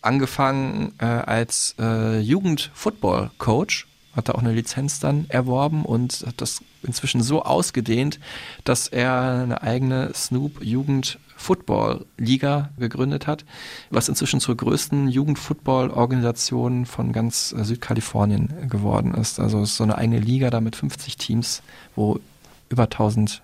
angefangen 0.00 0.94
äh, 1.00 1.04
als 1.04 1.74
äh, 1.78 2.18
Jugend-Football-Coach, 2.18 3.88
hat 4.16 4.30
da 4.30 4.32
auch 4.32 4.38
eine 4.38 4.52
Lizenz 4.52 5.00
dann 5.00 5.26
erworben 5.28 5.84
und 5.84 6.24
hat 6.26 6.40
das 6.40 6.62
inzwischen 6.84 7.22
so 7.22 7.42
ausgedehnt, 7.42 8.20
dass 8.64 8.88
er 8.88 9.42
eine 9.42 9.62
eigene 9.62 10.12
Snoop 10.14 10.62
Jugend 10.62 11.18
Football 11.36 12.06
Liga 12.16 12.70
gegründet 12.78 13.26
hat, 13.26 13.44
was 13.90 14.08
inzwischen 14.08 14.40
zur 14.40 14.56
größten 14.56 15.08
Jugend-Football-Organisation 15.08 16.86
von 16.86 17.12
ganz 17.12 17.52
äh, 17.52 17.64
Südkalifornien 17.64 18.68
geworden 18.68 19.14
ist. 19.14 19.40
Also 19.40 19.60
es 19.60 19.70
ist 19.70 19.76
so 19.76 19.84
eine 19.84 19.98
eigene 19.98 20.20
Liga 20.20 20.50
da 20.50 20.60
mit 20.60 20.76
50 20.76 21.16
Teams, 21.16 21.62
wo 21.96 22.20
über 22.68 22.84
1000 22.84 23.42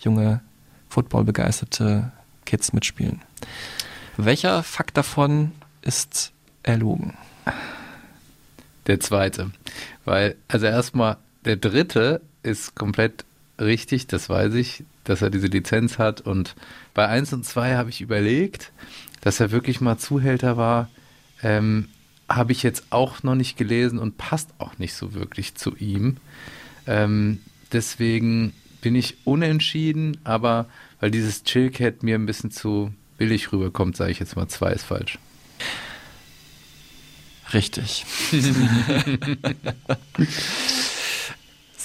junge 0.00 0.40
Football-begeisterte 0.88 2.12
Kids 2.46 2.72
mitspielen. 2.72 3.20
Welcher 4.16 4.62
Fakt 4.62 4.96
davon 4.96 5.52
ist 5.82 6.32
erlogen? 6.62 7.14
Der 8.86 9.00
zweite. 9.00 9.50
Weil, 10.04 10.36
also 10.48 10.66
erstmal 10.66 11.16
der 11.44 11.56
dritte 11.56 12.20
ist 12.42 12.74
komplett 12.74 13.24
richtig, 13.60 14.06
das 14.06 14.28
weiß 14.28 14.54
ich, 14.54 14.84
dass 15.04 15.22
er 15.22 15.30
diese 15.30 15.46
Lizenz 15.46 15.98
hat. 15.98 16.20
Und 16.20 16.54
bei 16.94 17.06
1 17.06 17.32
und 17.32 17.44
2 17.44 17.76
habe 17.76 17.90
ich 17.90 18.00
überlegt, 18.00 18.72
dass 19.20 19.40
er 19.40 19.50
wirklich 19.50 19.80
mal 19.80 19.98
Zuhälter 19.98 20.56
war. 20.56 20.88
Ähm, 21.42 21.88
habe 22.28 22.52
ich 22.52 22.62
jetzt 22.62 22.84
auch 22.90 23.22
noch 23.22 23.34
nicht 23.34 23.56
gelesen 23.56 23.98
und 23.98 24.16
passt 24.16 24.50
auch 24.58 24.78
nicht 24.78 24.94
so 24.94 25.14
wirklich 25.14 25.54
zu 25.54 25.76
ihm. 25.76 26.16
Ähm, 26.86 27.40
deswegen 27.72 28.54
bin 28.80 28.94
ich 28.94 29.18
unentschieden, 29.24 30.18
aber 30.24 30.66
weil 31.00 31.10
dieses 31.10 31.44
Chillcat 31.44 32.02
mir 32.02 32.14
ein 32.14 32.26
bisschen 32.26 32.50
zu 32.50 32.92
billig 33.18 33.52
rüberkommt, 33.52 33.96
sage 33.96 34.12
ich 34.12 34.18
jetzt 34.18 34.34
mal, 34.34 34.48
zwei 34.48 34.72
ist 34.72 34.84
falsch. 34.84 35.18
Richtig. 37.52 38.06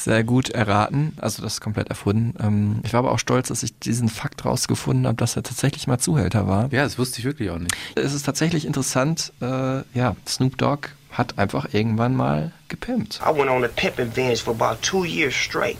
Sehr 0.07 0.23
gut 0.23 0.51
erraten, 0.51 1.17
also 1.19 1.43
das 1.43 1.55
ist 1.55 1.59
komplett 1.59 1.89
erfunden. 1.89 2.33
Ähm, 2.41 2.79
ich 2.85 2.93
war 2.93 2.99
aber 2.99 3.11
auch 3.11 3.19
stolz, 3.19 3.49
dass 3.49 3.61
ich 3.61 3.77
diesen 3.77 4.07
Fakt 4.07 4.45
rausgefunden 4.45 5.05
habe, 5.05 5.17
dass 5.17 5.35
er 5.35 5.43
tatsächlich 5.43 5.85
mal 5.85 5.97
Zuhälter 5.97 6.47
war. 6.47 6.71
Ja, 6.71 6.83
das 6.85 6.97
wusste 6.97 7.19
ich 7.19 7.25
wirklich 7.25 7.49
auch 7.49 7.59
nicht. 7.59 7.75
Es 7.95 8.13
ist 8.13 8.25
tatsächlich 8.25 8.65
interessant, 8.65 9.33
äh, 9.41 9.81
ja, 9.93 10.15
Snoop 10.25 10.57
Dogg 10.57 10.87
hat 11.11 11.37
einfach 11.37 11.73
irgendwann 11.73 12.15
mal 12.15 12.53
gepimpt. 12.69 13.19
I 13.21 13.37
went 13.37 13.49
on 13.49 13.65
a 13.65 13.67
pimping 13.67 14.09
binge 14.11 14.37
for 14.37 14.53
about 14.53 14.81
two 14.81 15.03
years 15.03 15.35
straight. 15.35 15.77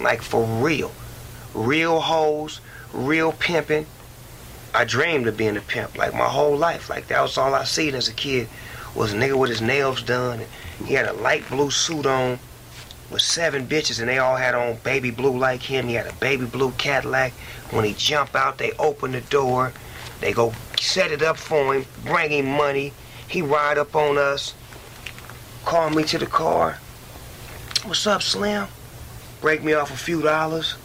Like 0.00 0.24
for 0.24 0.44
real. 0.60 0.90
Real 1.54 2.00
hoes, 2.00 2.60
real 2.92 3.30
pimping. 3.30 3.86
I 4.74 4.84
dreamed 4.84 5.28
of 5.28 5.36
being 5.36 5.56
a 5.56 5.60
pimp 5.60 5.96
like 5.96 6.14
my 6.14 6.26
whole 6.26 6.58
life. 6.58 6.92
Like 6.92 7.06
that 7.06 7.22
was 7.22 7.38
all 7.38 7.54
I 7.54 7.62
seen 7.62 7.94
as 7.94 8.08
a 8.08 8.12
kid 8.12 8.48
was 8.96 9.12
a 9.12 9.16
nigga 9.16 9.38
with 9.38 9.50
his 9.50 9.62
nails 9.62 10.02
done. 10.02 10.40
And 10.80 10.88
he 10.88 10.94
had 10.94 11.06
a 11.06 11.12
light 11.12 11.48
blue 11.48 11.70
suit 11.70 12.06
on 12.06 12.40
with 13.12 13.22
seven 13.22 13.66
bitches 13.66 14.00
and 14.00 14.08
they 14.08 14.18
all 14.18 14.36
had 14.36 14.54
on 14.54 14.76
baby 14.82 15.10
blue 15.10 15.38
like 15.38 15.62
him. 15.62 15.86
He 15.86 15.94
had 15.94 16.06
a 16.06 16.14
baby 16.14 16.46
blue 16.46 16.72
Cadillac. 16.72 17.32
When 17.70 17.84
he 17.84 17.94
jump 17.94 18.34
out, 18.34 18.58
they 18.58 18.72
open 18.72 19.12
the 19.12 19.20
door. 19.20 19.72
They 20.20 20.32
go 20.32 20.52
set 20.80 21.12
it 21.12 21.22
up 21.22 21.36
for 21.36 21.74
him, 21.74 21.86
bring 22.04 22.30
him 22.30 22.46
money. 22.46 22.92
He 23.28 23.42
ride 23.42 23.78
up 23.78 23.94
on 23.94 24.18
us, 24.18 24.54
call 25.64 25.90
me 25.90 26.04
to 26.04 26.18
the 26.18 26.26
car. 26.26 26.78
What's 27.84 28.06
up, 28.06 28.22
Slim? 28.22 28.66
Break 29.40 29.62
me 29.62 29.72
off 29.72 29.90
a 29.90 29.96
few 29.96 30.22
dollars. 30.22 30.76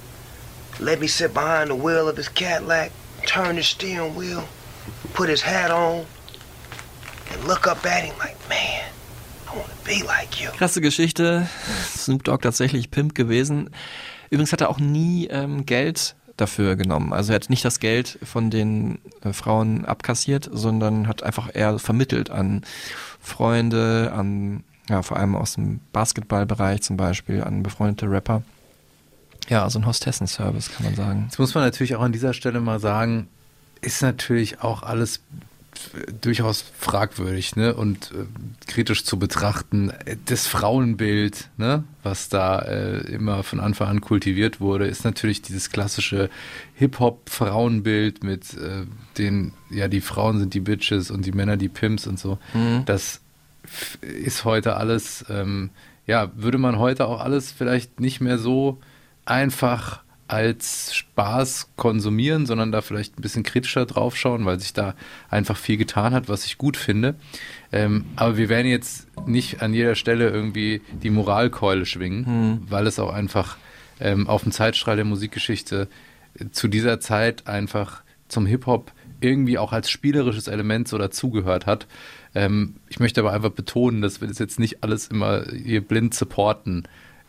Let 0.79 0.99
me 0.99 1.07
sit 1.07 1.33
behind 1.33 1.69
the 1.69 1.75
wheel 1.75 2.07
of 2.07 2.17
his 2.17 2.29
Cadillac, 2.29 2.91
turn 3.25 3.55
the 3.55 3.63
steering 3.63 4.15
wheel, 4.15 4.47
put 5.13 5.29
his 5.29 5.41
hat 5.41 5.71
on, 5.71 6.05
and 7.31 7.43
look 7.45 7.67
up 7.67 7.85
at 7.85 8.03
him 8.03 8.17
like, 8.19 8.37
man, 8.47 8.85
like 10.05 10.41
you. 10.41 10.49
Krasse 10.57 10.81
Geschichte. 10.81 11.47
Snoop 11.95 12.23
Dogg 12.23 12.41
tatsächlich 12.41 12.91
Pimp 12.91 13.15
gewesen. 13.15 13.69
Übrigens 14.29 14.51
hat 14.51 14.61
er 14.61 14.69
auch 14.69 14.79
nie 14.79 15.27
ähm, 15.27 15.65
Geld 15.65 16.15
dafür 16.35 16.75
genommen. 16.75 17.13
Also 17.13 17.31
er 17.31 17.35
hat 17.35 17.49
nicht 17.49 17.65
das 17.65 17.79
Geld 17.79 18.19
von 18.23 18.49
den 18.49 18.99
äh, 19.23 19.33
Frauen 19.33 19.85
abkassiert, 19.85 20.49
sondern 20.51 21.07
hat 21.07 21.23
einfach 21.23 21.49
eher 21.53 21.79
vermittelt 21.79 22.29
an 22.29 22.63
Freunde, 23.19 24.13
an 24.15 24.63
ja, 24.89 25.01
vor 25.01 25.17
allem 25.17 25.35
aus 25.35 25.55
dem 25.55 25.81
Basketballbereich 25.91 26.81
zum 26.81 26.95
Beispiel, 26.95 27.43
an 27.43 27.63
befreundete 27.63 28.09
Rapper. 28.09 28.43
Ja, 29.49 29.63
also 29.63 29.79
ein 29.79 29.85
Hostessenservice 29.85 30.71
kann 30.71 30.85
man 30.85 30.95
sagen. 30.95 31.23
Jetzt 31.25 31.39
muss 31.39 31.53
man 31.55 31.63
natürlich 31.63 31.95
auch 31.95 32.01
an 32.01 32.11
dieser 32.11 32.33
Stelle 32.33 32.59
mal 32.59 32.79
sagen, 32.79 33.27
ist 33.81 34.01
natürlich 34.01 34.61
auch 34.61 34.83
alles 34.83 35.21
durchaus 36.21 36.63
fragwürdig 36.79 37.55
ne? 37.55 37.73
und 37.73 38.11
äh, 38.11 38.25
kritisch 38.67 39.03
zu 39.03 39.19
betrachten. 39.19 39.91
Das 40.25 40.47
Frauenbild, 40.47 41.49
ne? 41.57 41.83
was 42.03 42.29
da 42.29 42.59
äh, 42.59 42.99
immer 43.11 43.43
von 43.43 43.59
Anfang 43.59 43.87
an 43.87 44.01
kultiviert 44.01 44.59
wurde, 44.59 44.87
ist 44.87 45.03
natürlich 45.03 45.41
dieses 45.41 45.69
klassische 45.69 46.29
Hip-Hop-Frauenbild 46.75 48.23
mit 48.23 48.53
äh, 48.53 48.85
den, 49.17 49.53
ja, 49.69 49.87
die 49.87 50.01
Frauen 50.01 50.39
sind 50.39 50.53
die 50.53 50.61
Bitches 50.61 51.11
und 51.11 51.25
die 51.25 51.31
Männer 51.31 51.57
die 51.57 51.69
Pimps 51.69 52.07
und 52.07 52.19
so. 52.19 52.37
Mhm. 52.53 52.83
Das 52.85 53.21
ist 54.01 54.45
heute 54.45 54.77
alles, 54.77 55.25
ähm, 55.29 55.69
ja, 56.05 56.31
würde 56.35 56.57
man 56.57 56.79
heute 56.79 57.07
auch 57.07 57.21
alles 57.21 57.51
vielleicht 57.51 57.99
nicht 57.99 58.21
mehr 58.21 58.37
so 58.37 58.79
einfach 59.25 60.01
als 60.27 60.93
Spaß 60.93 61.69
konsumieren, 61.75 62.45
sondern 62.45 62.71
da 62.71 62.81
vielleicht 62.81 63.17
ein 63.17 63.21
bisschen 63.21 63.43
kritischer 63.43 63.85
draufschauen, 63.85 64.45
weil 64.45 64.59
sich 64.59 64.73
da 64.73 64.95
einfach 65.29 65.57
viel 65.57 65.77
getan 65.77 66.13
hat, 66.13 66.27
was 66.29 66.45
ich 66.45 66.57
gut 66.57 66.77
finde. 66.77 67.15
Ähm, 67.71 68.05
aber 68.15 68.37
wir 68.37 68.49
werden 68.49 68.67
jetzt 68.67 69.07
nicht 69.25 69.61
an 69.61 69.73
jeder 69.73 69.95
Stelle 69.95 70.29
irgendwie 70.29 70.81
die 71.03 71.09
Moralkeule 71.09 71.85
schwingen, 71.85 72.25
Hm. 72.25 72.61
weil 72.69 72.87
es 72.87 72.99
auch 72.99 73.13
einfach 73.13 73.57
ähm, 73.99 74.27
auf 74.27 74.43
dem 74.43 74.51
Zeitstrahl 74.51 74.95
der 74.95 75.05
Musikgeschichte 75.05 75.87
äh, 76.39 76.45
zu 76.51 76.67
dieser 76.67 76.99
Zeit 76.99 77.47
einfach 77.47 78.01
zum 78.27 78.45
Hip-Hop 78.45 78.91
irgendwie 79.19 79.57
auch 79.57 79.73
als 79.73 79.89
spielerisches 79.89 80.47
Element 80.47 80.87
so 80.87 80.97
dazugehört 80.97 81.65
hat. 81.65 81.87
Ähm, 82.35 82.75
ich 82.89 82.99
möchte 82.99 83.21
aber 83.21 83.33
einfach 83.33 83.49
betonen, 83.51 84.01
dass 84.01 84.21
wir 84.21 84.27
das 84.27 84.37
jetzt 84.39 84.59
nicht 84.59 84.83
alles 84.83 85.07
immer 85.07 85.43
hier 85.51 85.81
blind 85.81 86.13
supporten, 86.13 86.87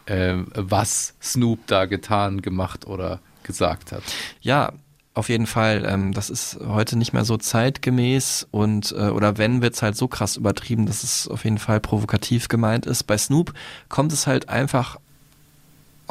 äh, 0.09 0.37
was 0.55 1.14
Snoop 1.23 1.66
da 1.66 1.87
getan, 1.87 2.42
gemacht 2.42 2.87
oder 2.87 3.21
gesagt 3.42 3.92
hat. 3.92 4.03
Ja, 4.40 4.73
auf 5.14 5.29
jeden 5.29 5.47
Fall. 5.47 5.85
Ähm, 5.85 6.12
das 6.12 6.31
ist 6.31 6.59
heute 6.64 6.97
nicht 6.97 7.12
mehr 7.12 7.25
so 7.25 7.37
zeitgemäß 7.37 8.47
und 8.53 8.92
äh, 8.92 9.09
oder 9.09 9.37
wenn 9.37 9.62
wird 9.62 9.75
es 9.75 9.83
halt 9.83 9.97
so 9.97 10.07
krass 10.07 10.37
übertrieben, 10.37 10.87
dass 10.87 11.03
es 11.03 11.27
auf 11.27 11.44
jeden 11.44 11.59
Fall 11.59 11.81
provokativ 11.81 12.49
gemeint 12.49 12.87
ist. 12.87 13.03
Bei 13.03 13.18
Snoop 13.18 13.53
kommt 13.88 14.12
es 14.12 14.29
halt 14.29 14.49
einfach, 14.49 14.99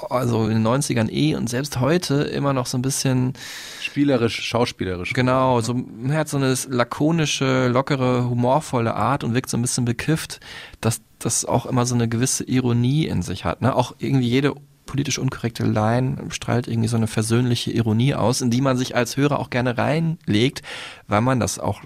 also 0.09 0.47
in 0.47 0.63
den 0.63 0.67
90ern 0.67 1.09
eh 1.09 1.35
und 1.35 1.49
selbst 1.49 1.79
heute 1.79 2.15
immer 2.15 2.53
noch 2.53 2.65
so 2.65 2.77
ein 2.77 2.81
bisschen 2.81 3.33
Spielerisch, 3.81 4.43
schauspielerisch. 4.43 5.13
Genau, 5.13 5.61
so, 5.61 5.75
er 6.07 6.17
hat 6.17 6.29
so 6.29 6.37
eine 6.37 6.55
lakonische, 6.69 7.67
lockere, 7.67 8.29
humorvolle 8.29 8.93
Art 8.93 9.23
und 9.23 9.33
wirkt 9.33 9.49
so 9.49 9.57
ein 9.57 9.61
bisschen 9.61 9.85
bekifft, 9.85 10.39
dass 10.81 11.01
das 11.19 11.45
auch 11.45 11.65
immer 11.65 11.85
so 11.85 11.95
eine 11.95 12.07
gewisse 12.07 12.43
Ironie 12.43 13.07
in 13.07 13.21
sich 13.21 13.45
hat. 13.45 13.61
Ne? 13.61 13.75
Auch 13.75 13.95
irgendwie 13.97 14.27
jede 14.27 14.53
politisch 14.85 15.19
unkorrekte 15.19 15.65
Line 15.65 16.17
strahlt 16.29 16.67
irgendwie 16.67 16.87
so 16.87 16.97
eine 16.97 17.07
versöhnliche 17.07 17.71
Ironie 17.71 18.13
aus, 18.13 18.41
in 18.41 18.51
die 18.51 18.61
man 18.61 18.77
sich 18.77 18.95
als 18.95 19.17
Hörer 19.17 19.39
auch 19.39 19.49
gerne 19.49 19.77
reinlegt, 19.77 20.61
weil 21.07 21.21
man 21.21 21.39
das 21.39 21.59
auch 21.59 21.81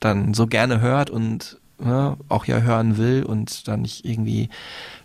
dann 0.00 0.34
so 0.34 0.46
gerne 0.46 0.80
hört 0.80 1.10
und 1.10 1.58
ne, 1.78 2.16
auch 2.28 2.44
ja 2.46 2.60
hören 2.60 2.96
will 2.98 3.22
und 3.24 3.66
dann 3.68 3.82
nicht 3.82 4.04
irgendwie 4.04 4.48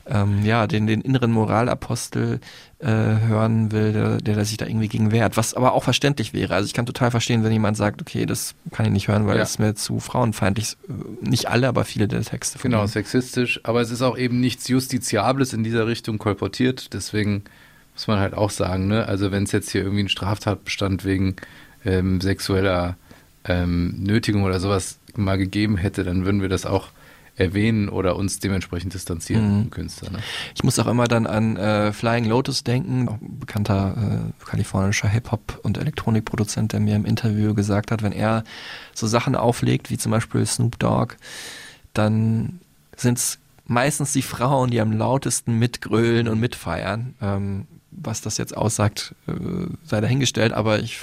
ähm, 0.10 0.45
ja 0.45 0.67
den, 0.67 0.88
den 0.88 1.01
inneren 1.01 1.32
Moralapostel 1.32 2.39
äh, 2.80 2.88
hören 2.88 3.71
will, 3.71 3.93
der, 3.93 4.17
der 4.17 4.45
sich 4.45 4.58
da 4.58 4.65
irgendwie 4.65 4.88
gegen 4.88 5.12
wehrt. 5.12 5.36
Was 5.38 5.53
aber 5.53 5.73
auch 5.73 5.84
verständlich 5.84 6.34
wäre. 6.34 6.53
Also 6.53 6.65
ich 6.67 6.73
kann 6.73 6.86
total 6.86 7.12
verstehen, 7.12 7.43
wenn 7.43 7.51
jemand 7.51 7.75
sagt, 7.75 8.01
okay, 8.01 8.25
das 8.25 8.56
kann 8.71 8.86
ich 8.86 8.91
nicht 8.91 9.08
hören, 9.08 9.25
weil 9.27 9.36
Ja. 9.36 9.41
das 9.41 9.51
ist 9.51 9.60
mir 9.60 9.75
zu 9.75 9.99
frauenfeindlich. 9.99 10.77
Äh, 10.88 11.27
Nicht 11.30 11.47
alle, 11.49 11.67
aber 11.67 11.84
viele 11.86 12.08
der 12.08 12.21
Texte. 12.21 12.58
Von 12.60 12.71
Genau, 12.71 12.84
ihm. 12.84 12.88
sexistisch, 12.88 13.60
aber 13.63 13.82
es 13.82 13.91
ist 13.91 14.01
auch 14.01 14.17
eben 14.17 14.39
nichts 14.39 14.67
Justiziables 14.67 15.53
in 15.53 15.63
dieser 15.63 15.88
Richtung 15.88 16.17
kolportiert, 16.19 16.93
deswegen 16.93 17.43
muss 17.95 18.08
man 18.08 18.19
halt 18.19 18.36
auch 18.36 18.51
sagen, 18.51 18.88
ne? 18.88 19.08
Also 19.08 19.32
wenn 19.32 19.43
es 19.43 19.51
jetzt 19.51 19.71
hier 19.71 19.82
irgendwie 19.82 20.01
einen 20.01 20.10
Straftatbestand 20.10 21.03
wegen 21.03 21.36
ähm, 21.84 22.21
sexueller 22.21 22.95
ähm, 23.45 23.95
Nötigung 23.97 24.43
oder 24.43 24.60
sowas 24.60 24.99
mal 25.17 25.38
gegeben 25.38 25.77
hätte, 25.77 26.03
dann 26.03 26.25
würden 26.25 26.41
wir 26.41 26.49
das 26.49 26.65
auch 26.65 26.89
erwähnen 27.36 27.88
oder 27.88 28.15
uns 28.15 28.39
dementsprechend 28.39 28.95
distanzieren 28.95 29.45
Mhm. 29.58 29.62
vom 29.63 29.69
Künstler. 29.69 30.10
Ne? 30.12 30.19
Ich 30.56 30.63
muss 30.63 30.80
auch 30.80 30.88
immer 30.88 31.06
dann 31.08 31.27
an 31.27 31.56
äh, 31.56 31.93
Flying 31.93 32.25
Lotus 32.25 32.63
denken, 32.63 33.08
auch 33.08 33.21
ein 33.21 33.39
bekannter 33.39 34.32
äh, 34.41 34.45
kalifornischer 34.45 35.08
Hip-Hop- 35.08 35.60
und 35.62 35.77
Elektronikproduzent, 35.77 36.73
der 36.73 36.80
mir 36.80 36.95
im 36.95 37.06
Interview 37.06 37.53
gesagt 37.53 37.91
hat, 37.91 38.01
wenn 38.01 38.12
er 38.12 38.43
so 38.95 39.06
Sachen 39.06 39.36
auflegt, 39.36 39.91
wie 39.91 39.99
zum 39.99 40.12
Beispiel 40.12 40.43
Snoop 40.47 40.80
Dogg, 40.80 41.15
dann 41.93 42.60
sind 42.95 43.17
es 43.19 43.38
meistens 43.65 44.13
die 44.13 44.21
Frauen, 44.23 44.71
die 44.71 44.82
am 44.82 44.91
lautesten 44.91 45.60
mitgrölen 45.60 46.27
und 46.27 46.39
mitfeiern. 46.39 47.13
Ähm, 47.21 47.67
was 47.91 48.21
das 48.21 48.38
jetzt 48.38 48.56
aussagt, 48.56 49.13
äh, 49.27 49.32
sei 49.84 50.01
dahingestellt, 50.01 50.53
aber 50.53 50.80
ich 50.80 51.01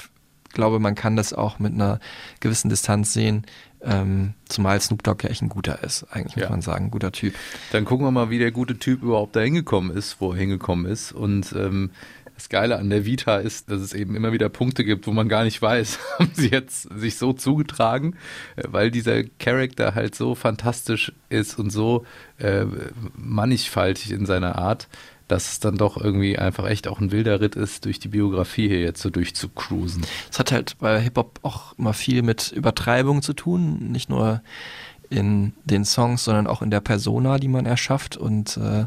glaube, 0.53 0.79
man 0.79 0.95
kann 0.95 1.15
das 1.15 1.33
auch 1.33 1.59
mit 1.59 1.73
einer 1.73 1.99
gewissen 2.39 2.69
Distanz 2.69 3.11
sehen, 3.13 3.45
ähm, 3.85 4.33
zumal 4.49 4.81
Snoop 4.81 5.03
Dogg 5.03 5.23
ja 5.23 5.29
echt 5.29 5.41
ein 5.41 5.49
guter 5.49 5.83
ist, 5.83 6.03
eigentlich 6.11 6.35
muss 6.35 6.43
Ja. 6.45 6.49
man 6.49 6.61
sagen, 6.61 6.85
ein 6.85 6.91
guter 6.91 7.11
Typ. 7.11 7.33
Dann 7.71 7.85
gucken 7.85 8.05
wir 8.05 8.11
mal, 8.11 8.29
wie 8.29 8.39
der 8.39 8.51
gute 8.51 8.77
Typ 8.79 9.03
überhaupt 9.03 9.35
da 9.35 9.41
hingekommen 9.41 9.95
ist, 9.95 10.17
wo 10.19 10.31
er 10.31 10.37
hingekommen 10.37 10.85
ist. 10.85 11.11
Und 11.11 11.53
ähm, 11.57 11.91
das 12.35 12.49
Geile 12.49 12.77
an 12.77 12.89
der 12.89 13.05
Vita 13.05 13.37
ist, 13.37 13.71
dass 13.71 13.79
es 13.79 13.93
eben 13.93 14.13
immer 14.13 14.33
wieder 14.33 14.49
Punkte 14.49 14.83
gibt, 14.83 15.07
wo 15.07 15.11
man 15.13 15.29
gar 15.29 15.45
nicht 15.45 15.61
weiß, 15.61 15.99
haben 16.19 16.31
sie 16.33 16.49
jetzt 16.49 16.89
sich 16.99 17.15
so 17.17 17.31
zugetragen, 17.31 18.15
äh, 18.57 18.63
weil 18.67 18.91
dieser 18.91 19.23
Charakter 19.23 19.95
halt 19.95 20.15
so 20.15 20.35
fantastisch 20.35 21.13
ist 21.29 21.57
und 21.57 21.69
so 21.69 22.05
äh, 22.37 22.65
mannigfaltig 23.15 24.11
in 24.11 24.25
seiner 24.25 24.57
Art, 24.57 24.87
dass 25.27 25.53
es 25.53 25.59
dann 25.59 25.77
doch 25.77 25.97
irgendwie 25.97 26.37
einfach 26.37 26.67
echt 26.67 26.87
auch 26.87 26.99
ein 26.99 27.11
wilder 27.11 27.41
Ritt 27.41 27.55
ist, 27.55 27.85
durch 27.85 27.99
die 27.99 28.09
Biografie 28.09 28.67
hier 28.67 28.81
jetzt 28.81 29.01
so 29.01 29.09
durchzucruisen. 29.09 30.05
Es 30.31 30.39
hat 30.39 30.51
halt 30.51 30.77
bei 30.79 30.99
Hip-Hop 31.01 31.39
auch 31.41 31.77
immer 31.77 31.93
viel 31.93 32.21
mit 32.21 32.51
Übertreibung 32.51 33.21
zu 33.21 33.33
tun, 33.33 33.91
nicht 33.91 34.09
nur 34.09 34.41
in 35.09 35.53
den 35.65 35.85
Songs, 35.85 36.23
sondern 36.23 36.47
auch 36.47 36.61
in 36.61 36.71
der 36.71 36.81
Persona, 36.81 37.37
die 37.37 37.47
man 37.47 37.65
erschafft. 37.65 38.17
Und 38.17 38.57
äh, 38.57 38.85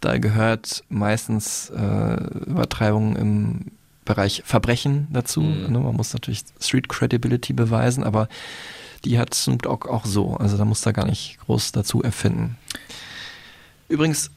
da 0.00 0.18
gehört 0.18 0.84
meistens 0.88 1.70
äh, 1.70 2.14
Übertreibung 2.46 3.16
im 3.16 3.66
Bereich 4.04 4.42
Verbrechen 4.44 5.08
dazu. 5.10 5.42
Mhm. 5.42 5.72
Ne? 5.72 5.78
Man 5.80 5.94
muss 5.94 6.12
natürlich 6.12 6.44
Street 6.60 6.88
Credibility 6.88 7.52
beweisen, 7.52 8.04
aber 8.04 8.28
die 9.04 9.18
hat 9.18 9.34
Snoop 9.34 9.62
Dogg 9.62 9.88
auch 9.88 10.06
so. 10.06 10.36
Also 10.36 10.56
da 10.56 10.64
muss 10.64 10.80
da 10.80 10.92
gar 10.92 11.06
nicht 11.06 11.38
groß 11.44 11.72
dazu 11.72 12.02
erfinden. 12.02 12.56
Übrigens, 13.88 14.30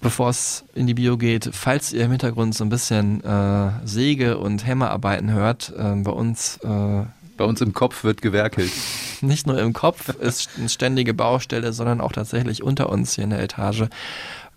bevor 0.00 0.30
es 0.30 0.64
in 0.74 0.86
die 0.86 0.94
Bio 0.94 1.16
geht, 1.16 1.50
falls 1.52 1.92
ihr 1.92 2.04
im 2.04 2.10
Hintergrund 2.10 2.54
so 2.54 2.64
ein 2.64 2.70
bisschen 2.70 3.22
äh, 3.22 3.70
Säge 3.84 4.38
und 4.38 4.66
Hämmerarbeiten 4.66 5.32
hört, 5.32 5.72
äh, 5.76 5.94
bei 5.96 6.10
uns 6.10 6.58
äh, 6.58 7.04
bei 7.36 7.46
uns 7.46 7.62
im 7.62 7.72
Kopf 7.72 8.04
wird 8.04 8.20
gewerkelt. 8.20 8.70
Nicht 9.22 9.46
nur 9.46 9.58
im 9.58 9.72
Kopf 9.72 10.10
ist 10.10 10.50
eine 10.58 10.68
ständige 10.68 11.14
Baustelle, 11.14 11.72
sondern 11.72 12.02
auch 12.02 12.12
tatsächlich 12.12 12.62
unter 12.62 12.90
uns 12.90 13.14
hier 13.14 13.24
in 13.24 13.30
der 13.30 13.42
Etage 13.42 13.84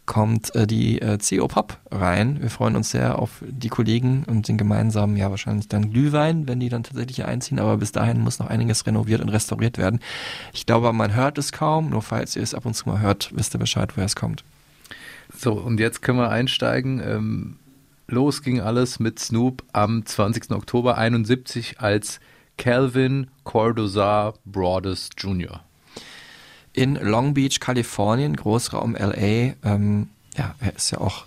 kommt 0.05 0.53
äh, 0.55 0.67
die 0.67 1.01
äh, 1.01 1.17
CO 1.17 1.47
Pop 1.47 1.77
rein. 1.91 2.41
Wir 2.41 2.49
freuen 2.49 2.75
uns 2.75 2.91
sehr 2.91 3.19
auf 3.19 3.41
die 3.47 3.69
Kollegen 3.69 4.25
und 4.27 4.47
den 4.47 4.57
gemeinsamen, 4.57 5.15
ja 5.15 5.29
wahrscheinlich 5.29 5.69
dann 5.69 5.91
Glühwein, 5.91 6.47
wenn 6.47 6.59
die 6.59 6.69
dann 6.69 6.83
tatsächlich 6.83 7.15
hier 7.15 7.27
einziehen, 7.27 7.59
aber 7.59 7.77
bis 7.77 7.93
dahin 7.93 8.19
muss 8.19 8.39
noch 8.39 8.47
einiges 8.47 8.85
renoviert 8.85 9.21
und 9.21 9.29
restauriert 9.29 9.77
werden. 9.77 9.99
Ich 10.51 10.65
glaube, 10.65 10.91
man 10.91 11.15
hört 11.15 11.37
es 11.37 11.51
kaum, 11.53 11.89
nur 11.89 12.01
falls 12.01 12.35
ihr 12.35 12.43
es 12.43 12.53
ab 12.53 12.65
und 12.65 12.73
zu 12.73 12.89
mal 12.89 12.99
hört, 12.99 13.31
wisst 13.33 13.55
ihr 13.55 13.59
Bescheid, 13.59 13.95
woher 13.95 14.05
es 14.05 14.15
kommt. 14.15 14.43
So, 15.37 15.53
und 15.53 15.79
jetzt 15.79 16.01
können 16.01 16.19
wir 16.19 16.29
einsteigen. 16.29 17.01
Ähm, 17.05 17.57
los 18.07 18.41
ging 18.41 18.61
alles 18.61 18.99
mit 18.99 19.19
Snoop 19.19 19.63
am 19.73 20.05
20. 20.05 20.51
Oktober 20.51 20.97
71 20.97 21.79
als 21.79 22.19
Calvin 22.57 23.27
Cordozar 23.43 24.35
Broadus 24.45 25.09
Jr. 25.17 25.61
In 26.73 26.95
Long 26.95 27.33
Beach, 27.33 27.59
Kalifornien, 27.59 28.35
Großraum 28.35 28.95
LA. 28.95 29.53
Ähm, 29.63 30.09
ja, 30.37 30.55
er 30.59 30.75
ist 30.75 30.91
ja 30.91 30.99
auch 30.99 31.25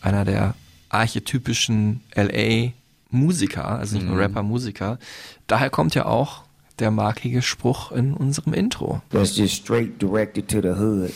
einer 0.00 0.24
der 0.24 0.54
archetypischen 0.88 2.00
LA-Musiker, 2.14 3.66
also 3.66 3.96
nicht 3.96 4.06
nur 4.06 4.14
Mhm. 4.14 4.20
Rapper, 4.20 4.42
Musiker. 4.42 4.98
Daher 5.46 5.70
kommt 5.70 5.94
ja 5.94 6.06
auch 6.06 6.43
der 6.78 6.90
markige 6.90 7.42
Spruch 7.42 7.92
in 7.92 8.14
unserem 8.14 8.52
Intro. 8.52 9.00
That's 9.10 9.36
just 9.36 9.54
straight 9.54 10.00
directed 10.00 10.48
to 10.48 10.60
the 10.60 10.70
hood. 10.80 11.12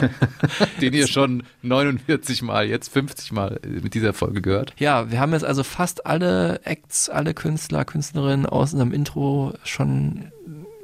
Den 0.80 0.92
ihr 0.92 1.08
schon 1.08 1.42
49 1.62 2.42
Mal, 2.42 2.68
jetzt 2.68 2.92
50 2.92 3.32
Mal 3.32 3.60
mit 3.64 3.94
dieser 3.94 4.12
Folge 4.12 4.40
gehört. 4.40 4.74
Ja, 4.78 5.10
wir 5.10 5.20
haben 5.20 5.32
jetzt 5.32 5.44
also 5.44 5.64
fast 5.64 6.06
alle 6.06 6.60
Acts, 6.64 7.08
alle 7.08 7.34
Künstler, 7.34 7.84
Künstlerinnen 7.84 8.46
aus 8.46 8.72
unserem 8.72 8.92
Intro 8.92 9.54
schon 9.64 10.30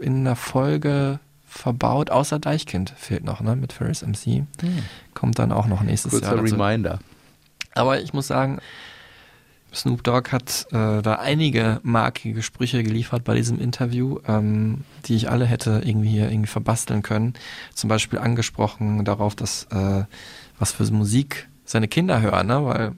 in 0.00 0.18
einer 0.18 0.36
Folge 0.36 1.20
verbaut, 1.46 2.10
außer 2.10 2.38
Deichkind 2.38 2.92
fehlt 2.96 3.24
noch, 3.24 3.40
ne, 3.40 3.56
mit 3.56 3.72
Ferris 3.72 4.02
MC. 4.02 4.24
Hm. 4.26 4.46
Kommt 5.14 5.38
dann 5.38 5.50
auch 5.50 5.66
noch 5.66 5.82
nächstes 5.82 6.12
Kurzer 6.12 6.34
Jahr. 6.34 6.42
dazu. 6.42 6.54
Reminder. 6.54 6.98
Aber 7.74 8.00
ich 8.00 8.12
muss 8.12 8.26
sagen, 8.26 8.58
Snoop 9.78 10.02
Dogg 10.02 10.30
hat 10.32 10.66
äh, 10.72 11.02
da 11.02 11.14
einige 11.20 11.78
markige 11.84 12.42
Sprüche 12.42 12.82
geliefert 12.82 13.22
bei 13.24 13.34
diesem 13.34 13.60
Interview, 13.60 14.18
ähm, 14.26 14.84
die 15.06 15.14
ich 15.14 15.30
alle 15.30 15.46
hätte 15.46 15.82
irgendwie 15.84 16.08
hier 16.10 16.30
irgendwie 16.30 16.48
verbasteln 16.48 17.02
können. 17.02 17.34
Zum 17.74 17.88
Beispiel 17.88 18.18
angesprochen 18.18 19.04
darauf, 19.04 19.36
dass 19.36 19.68
äh, 19.70 20.04
was 20.58 20.72
für 20.72 20.84
Musik 20.92 21.48
seine 21.64 21.86
Kinder 21.86 22.20
hören, 22.20 22.48
ne? 22.48 22.64
weil 22.64 22.92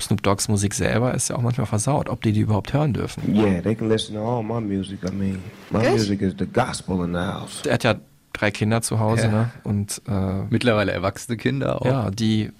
Snoop 0.00 0.22
Doggs 0.22 0.48
Musik 0.48 0.74
selber 0.74 1.14
ist 1.14 1.28
ja 1.28 1.36
auch 1.36 1.42
manchmal 1.42 1.66
versaut, 1.66 2.08
ob 2.08 2.22
die 2.22 2.32
die 2.32 2.40
überhaupt 2.40 2.72
hören 2.72 2.92
dürfen. 2.92 3.34
Yeah, 3.34 3.60
they 3.60 3.74
can 3.74 3.88
listen 3.88 4.14
to 4.14 4.20
all 4.20 4.42
my 4.42 4.60
music. 4.60 4.98
I 5.04 5.12
mean, 5.12 5.38
my 5.70 5.80
Good. 5.80 5.92
music 5.92 6.22
is 6.22 6.34
the 6.38 6.46
gospel 6.46 7.04
in 7.04 7.12
the 7.14 7.20
house. 7.20 7.62
Er 7.66 7.74
hat 7.74 7.84
ja 7.84 7.94
drei 8.32 8.50
Kinder 8.50 8.82
zu 8.82 8.98
Hause, 8.98 9.24
Ja. 9.24 9.30
ne? 9.30 9.50
Und 9.64 10.02
äh, 10.08 10.42
Mittlerweile 10.50 10.92
erwachsene 10.92 11.36
Kinder 11.36 11.80
auch. 11.82 11.86
Ja, 11.86 12.10
die 12.10 12.50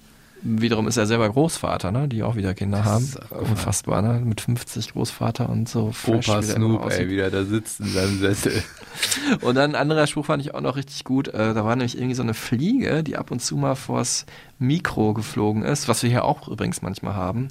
wiederum 0.43 0.87
ist 0.87 0.97
er 0.97 1.05
selber 1.05 1.29
Großvater, 1.29 1.91
ne? 1.91 2.07
Die 2.07 2.23
auch 2.23 2.35
wieder 2.35 2.53
Kinder 2.53 2.85
haben. 2.85 3.09
Unfassbar, 3.29 4.01
ne? 4.01 4.21
Mit 4.23 4.41
50 4.41 4.93
Großvater 4.93 5.49
und 5.49 5.69
so. 5.69 5.91
fresh, 5.91 6.29
Opa 6.29 6.41
Snoop, 6.41 6.91
ey, 6.91 7.09
wieder 7.09 7.31
da 7.31 7.43
sitzt 7.43 7.79
in 7.79 7.87
seinem 7.87 8.19
Sessel. 8.19 8.63
Und 9.41 9.55
dann 9.55 9.71
ein 9.71 9.75
anderer 9.75 10.05
Spruch 10.05 10.25
fand 10.27 10.43
ich 10.43 10.53
auch 10.53 10.61
noch 10.61 10.75
richtig 10.75 11.03
gut. 11.03 11.29
Äh, 11.29 11.53
da 11.53 11.65
war 11.65 11.75
nämlich 11.75 11.97
irgendwie 11.97 12.15
so 12.15 12.21
eine 12.21 12.33
Fliege, 12.35 13.03
die 13.03 13.17
ab 13.17 13.31
und 13.31 13.41
zu 13.41 13.57
mal 13.57 13.75
vors 13.75 14.25
Mikro 14.59 15.13
geflogen 15.13 15.63
ist, 15.63 15.87
was 15.87 16.03
wir 16.03 16.09
hier 16.09 16.25
auch 16.25 16.47
übrigens 16.47 16.81
manchmal 16.81 17.15
haben. 17.15 17.47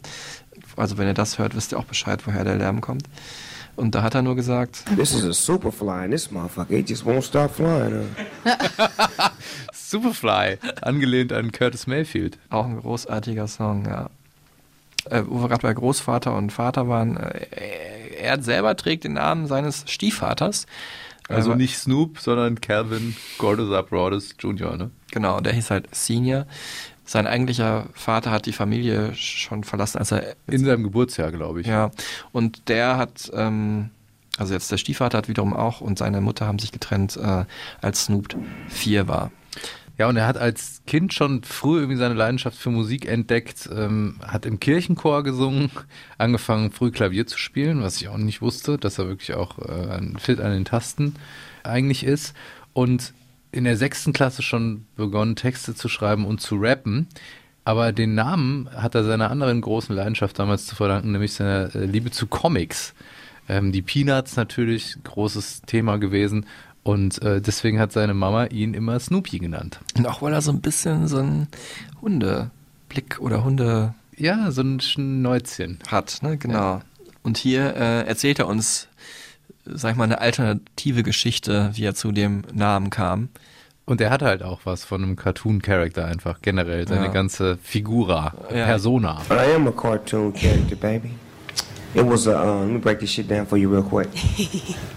Also 0.77 0.99
wenn 0.99 1.07
ihr 1.07 1.15
das 1.15 1.39
hört, 1.39 1.57
wisst 1.57 1.73
ihr 1.73 1.79
auch 1.79 1.85
Bescheid, 1.85 2.27
woher 2.27 2.45
der 2.45 2.57
Lärm 2.57 2.81
kommt. 2.81 3.09
Und 3.77 3.95
da 3.95 4.03
hat 4.03 4.15
er 4.15 4.23
nur 4.23 4.37
gesagt, 4.37 4.85
This 4.97 5.15
is 5.15 5.25
a 5.25 5.33
superfly, 5.33 6.05
and 6.05 6.13
this 6.13 6.31
motherfucker, 6.31 6.71
it 6.73 6.89
just 6.91 7.05
won't 7.07 7.23
stop 7.23 7.55
flying. 7.55 8.05
Huh? 8.45 9.29
Superfly, 9.73 10.59
angelehnt 10.83 11.33
an 11.33 11.53
Curtis 11.53 11.87
Mayfield. 11.87 12.39
auch 12.51 12.67
ein 12.67 12.79
großartiger 12.81 13.49
Song, 13.49 13.85
ja. 13.87 14.11
Äh, 15.11 15.23
wo 15.27 15.41
wir 15.43 15.49
gerade 15.49 15.63
bei 15.63 15.75
Großvater 15.75 16.35
und 16.37 16.51
Vater 16.53 16.87
waren, 16.89 17.17
äh, 17.17 17.47
er 18.21 18.41
selber 18.43 18.77
trägt 18.77 19.05
den 19.05 19.15
Namen 19.15 19.47
seines 19.49 19.85
Stiefvaters. 19.89 20.67
Also 21.29 21.51
Aber- 21.51 21.57
nicht 21.59 21.77
Snoop, 21.79 22.19
sondern 22.21 22.61
Calvin 22.61 23.17
Cordozar 23.39 23.83
Broadus 23.85 24.35
Jr., 24.39 24.77
ne? 24.77 24.91
Genau, 25.11 25.41
der 25.41 25.53
hieß 25.55 25.71
halt 25.71 25.89
Senior. 25.95 26.47
Sein 27.05 27.27
eigentlicher 27.27 27.87
Vater 27.95 28.31
hat 28.31 28.47
die 28.47 28.53
Familie 28.53 29.15
schon 29.15 29.65
verlassen, 29.65 29.99
als 29.99 30.13
er 30.13 30.37
In 30.47 30.65
seinem 30.65 30.85
Geburtsjahr, 30.85 31.33
glaube 31.33 31.61
ich. 31.61 31.67
Ja, 31.67 31.91
und 32.33 32.69
der 32.69 32.97
hat, 32.97 33.31
ähm, 33.35 33.91
also 34.39 34.55
jetzt 34.55 34.71
der 34.71 34.79
Stiefvater 34.79 35.19
hat 35.19 35.29
wiederum 35.29 35.53
auch 35.53 35.81
und 35.81 35.99
seine 35.99 36.21
Mutter 36.21 36.47
haben 36.47 36.59
sich 36.59 36.73
getrennt, 36.73 37.17
äh, 37.17 37.45
als 37.81 38.05
Snoop 38.05 38.37
vier 38.69 39.09
war. 39.09 39.33
Ja, 39.99 40.09
und 40.09 40.17
er 40.17 40.27
hat 40.27 40.39
als 40.39 40.83
Kind 40.87 41.13
schon 41.13 41.43
früh 41.45 41.77
irgendwie 41.79 41.99
seine 41.99 42.15
Leidenschaft 42.15 42.57
für 42.57 42.71
Musik 42.71 43.07
entdeckt, 43.07 43.69
ähm, 43.73 44.17
hat 44.27 44.47
im 44.47 44.59
Kirchenchor 44.59 45.23
gesungen, 45.23 45.71
angefangen 46.19 46.73
früh 46.73 46.91
Klavier 46.91 47.27
zu 47.27 47.37
spielen, 47.37 47.83
was 47.83 48.01
ich 48.01 48.09
auch 48.09 48.17
nicht 48.17 48.41
wusste, 48.41 48.79
dass 48.79 48.99
er 48.99 49.07
wirklich 49.07 49.35
auch 49.35 49.59
äh, 49.59 49.97
ein 49.97 50.17
fit 50.19 50.41
an 50.41 50.53
den 50.53 50.65
Tasten 50.65 51.15
eigentlich 51.63 52.05
ist. 52.05 52.35
Und 52.73 53.13
in 53.53 53.65
der 53.65 53.77
sechsten 53.77 54.13
Klasse 54.13 54.43
schon 54.43 54.87
begonnen, 54.97 55.37
Texte 55.37 55.75
zu 55.75 55.89
schreiben 55.89 56.25
und 56.25 56.41
zu 56.41 56.57
rappen. 56.57 57.07
Aber 57.65 57.93
den 57.93 58.15
Namen 58.15 58.69
hat 58.75 58.95
er 58.97 59.05
seiner 59.05 59.31
anderen 59.31 59.61
großen 59.61 59.95
Leidenschaft 59.95 60.39
damals 60.39 60.67
zu 60.67 60.75
verdanken, 60.75 61.13
nämlich 61.13 61.35
seiner 61.35 61.73
äh, 61.75 61.85
Liebe 61.85 62.11
zu 62.11 62.27
Comics. 62.27 62.93
Ähm, 63.49 63.71
die 63.71 63.83
Peanuts 63.83 64.37
natürlich, 64.37 64.97
großes 65.05 65.63
Thema 65.67 65.99
gewesen. 65.99 66.47
Und 66.83 67.23
äh, 67.23 67.41
deswegen 67.41 67.79
hat 67.79 67.93
seine 67.93 68.15
Mama 68.15 68.47
ihn 68.47 68.75
immer 68.75 68.99
Snoopy 68.99 69.39
genannt. 69.39 69.79
Und 69.97 70.07
auch 70.09 70.23
weil 70.23 70.33
er 70.33 70.43
so 70.43 70.51
ein 70.51 70.61
bisschen 70.61 71.07
so 71.07 71.19
einen 71.19 71.47
Hundeblick 72.01 73.21
oder 73.21 73.45
Hunde 73.45 73.95
Ja, 74.17 74.51
so 74.51 74.63
ein 74.63 74.81
Schnäuzchen. 74.81 75.79
hat, 75.89 76.19
ne? 76.23 76.37
Genau. 76.39 76.83
Und 77.23 77.39
hier 77.39 77.77
äh, 77.77 78.07
erzählt 78.07 78.41
er 78.41 78.49
uns, 78.49 78.89
sag 79.65 79.93
ich 79.93 79.97
mal, 79.97 80.05
eine 80.05 80.21
alternative 80.21 81.03
Geschichte, 81.03 81.71
wie 81.75 81.85
er 81.85 81.95
zu 81.95 82.13
dem 82.13 82.43
Namen 82.53 82.91
kam. 82.91 83.29
Und 83.85 84.01
er 84.01 84.11
hat 84.11 84.23
halt 84.23 84.43
auch 84.43 84.61
was 84.65 84.85
von 84.85 85.03
einem 85.03 85.17
Cartoon-Character 85.17 86.05
einfach, 86.07 86.41
generell, 86.41 86.87
seine 86.87 87.07
Ja. 87.07 87.13
ganze 87.13 87.59
Figura, 87.63 88.33
Ja. 88.55 88.67
Persona. 88.67 89.21
I 89.31 89.55
am 89.55 89.67
a 89.67 89.73
cartoon 89.73 90.33
character, 90.33 90.77
baby. 90.77 91.11
It 91.95 92.07
was 92.07 92.27
a, 92.27 92.41
uh, 92.41 92.61
let 92.63 92.71
me 92.71 92.79
break 92.79 93.01
this 93.01 93.11
shit 93.11 93.29
down 93.29 93.45
for 93.47 93.59
you 93.59 93.69
real 93.71 93.83
quick. 93.83 94.09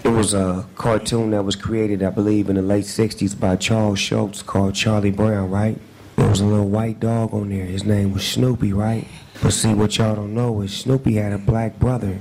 It 0.03 0.09
was 0.15 0.33
a 0.33 0.65
cartoon 0.75 1.31
that 1.31 1.43
was 1.43 1.55
created, 1.57 2.01
I 2.03 2.09
believe, 2.09 2.47
in 2.49 2.55
the 2.55 2.61
late 2.61 2.85
60s 2.85 3.35
by 3.37 3.57
Charles 3.57 3.99
Schultz 3.99 4.41
called 4.41 4.75
Charlie 4.75 5.11
Brown, 5.11 5.49
right? 5.51 5.77
There 6.15 6.29
was 6.29 6.39
a 6.39 6.45
little 6.45 6.69
white 6.69 7.01
dog 7.01 7.33
on 7.33 7.49
there. 7.49 7.65
His 7.65 7.83
name 7.83 8.13
was 8.13 8.23
Snoopy, 8.23 8.71
right? 8.71 9.05
But 9.43 9.51
see, 9.51 9.73
what 9.73 9.97
y'all 9.97 10.15
don't 10.15 10.33
know 10.33 10.61
is 10.61 10.71
Snoopy 10.71 11.15
had 11.15 11.33
a 11.33 11.37
black 11.37 11.79
brother 11.79 12.19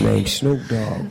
named 0.00 0.28
Snoop 0.28 0.66
Dogg. 0.68 1.08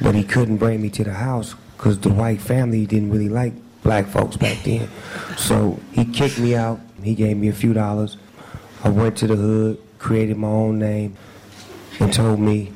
But 0.00 0.14
he 0.14 0.24
couldn't 0.24 0.56
bring 0.56 0.80
me 0.80 0.90
to 0.90 1.04
the 1.04 1.12
house 1.12 1.54
because 1.76 1.98
the 1.98 2.10
white 2.10 2.40
family 2.40 2.86
didn't 2.86 3.10
really 3.10 3.28
like 3.28 3.52
black 3.82 4.06
folks 4.06 4.36
back 4.36 4.62
then. 4.64 4.88
So 5.36 5.78
he 5.92 6.04
kicked 6.04 6.38
me 6.38 6.54
out. 6.54 6.80
He 7.02 7.14
gave 7.14 7.36
me 7.36 7.48
a 7.48 7.52
few 7.52 7.72
dollars. 7.72 8.16
I 8.82 8.88
went 8.88 9.16
to 9.18 9.26
the 9.26 9.36
hood, 9.36 9.78
created 9.98 10.36
my 10.36 10.48
own 10.48 10.78
name, 10.78 11.16
and 11.98 12.12
told 12.12 12.40
me, 12.40 12.72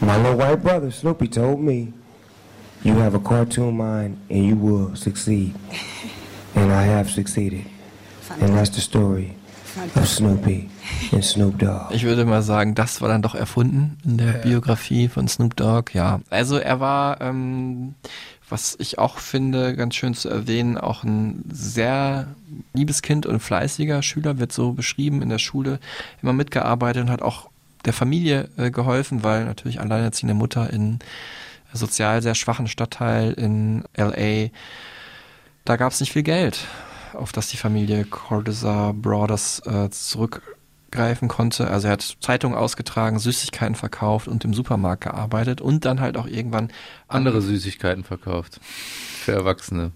my 0.00 0.16
little 0.16 0.36
white 0.36 0.62
brother, 0.62 0.90
Snoopy, 0.90 1.28
told 1.28 1.60
me, 1.60 1.92
you 2.82 2.94
have 2.94 3.14
a 3.14 3.20
cartoon 3.20 3.76
mind 3.76 4.20
and 4.28 4.44
you 4.44 4.56
will 4.56 4.94
succeed. 4.94 5.54
And 6.54 6.72
I 6.72 6.82
have 6.82 7.10
succeeded. 7.10 7.64
And 8.30 8.54
that's 8.54 8.70
the 8.70 8.80
story 8.80 9.36
of 9.96 10.08
Snoopy 10.08 10.68
and 11.12 11.24
Snoop 11.24 11.58
Dogg. 11.58 11.94
Ich 11.94 12.04
würde 12.04 12.24
mal 12.24 12.42
sagen, 12.42 12.74
das 12.74 13.00
war 13.00 13.08
dann 13.08 13.22
doch 13.22 13.34
erfunden 13.34 13.98
in 14.04 14.18
der 14.18 14.32
Biografie 14.34 15.08
von 15.08 15.28
Snoop 15.28 15.56
Dogg. 15.56 15.92
Ja, 15.94 16.20
also 16.30 16.56
er 16.56 16.80
war, 16.80 17.20
ähm, 17.20 17.94
was 18.48 18.76
ich 18.78 18.98
auch 18.98 19.18
finde, 19.18 19.74
ganz 19.74 19.94
schön 19.94 20.14
zu 20.14 20.28
erwähnen, 20.28 20.78
auch 20.78 21.04
ein 21.04 21.44
sehr 21.50 22.28
liebes 22.72 23.02
Kind 23.02 23.26
und 23.26 23.40
fleißiger 23.40 24.02
Schüler, 24.02 24.38
wird 24.38 24.52
so 24.52 24.72
beschrieben 24.72 25.22
in 25.22 25.28
der 25.28 25.38
Schule, 25.38 25.78
immer 26.22 26.32
mitgearbeitet 26.32 27.02
und 27.02 27.10
hat 27.10 27.22
auch 27.22 27.48
der 27.84 27.92
Familie 27.92 28.48
äh, 28.56 28.70
geholfen, 28.70 29.22
weil 29.22 29.44
natürlich 29.44 29.80
alleinerziehende 29.80 30.34
Mutter 30.34 30.70
in 30.72 30.98
sozial 31.72 32.22
sehr 32.22 32.34
schwachen 32.34 32.68
Stadtteil 32.68 33.32
in 33.32 33.84
LA. 33.96 34.50
Da 35.64 35.76
gab 35.76 35.92
es 35.92 36.00
nicht 36.00 36.12
viel 36.12 36.22
Geld, 36.22 36.66
auf 37.14 37.32
das 37.32 37.48
die 37.48 37.56
Familie 37.56 38.04
Cordesa 38.04 38.92
Brothers 38.92 39.62
äh, 39.66 39.90
zurückgreifen 39.90 41.28
konnte. 41.28 41.68
Also 41.68 41.88
er 41.88 41.94
hat 41.94 42.16
Zeitungen 42.20 42.56
ausgetragen, 42.56 43.18
Süßigkeiten 43.18 43.74
verkauft 43.74 44.28
und 44.28 44.44
im 44.44 44.54
Supermarkt 44.54 45.04
gearbeitet 45.04 45.60
und 45.60 45.84
dann 45.84 46.00
halt 46.00 46.16
auch 46.16 46.26
irgendwann 46.26 46.70
Andere 47.08 47.40
Süßigkeiten 47.42 48.04
verkauft. 48.04 48.60
Für 48.62 49.32
Erwachsene. 49.32 49.92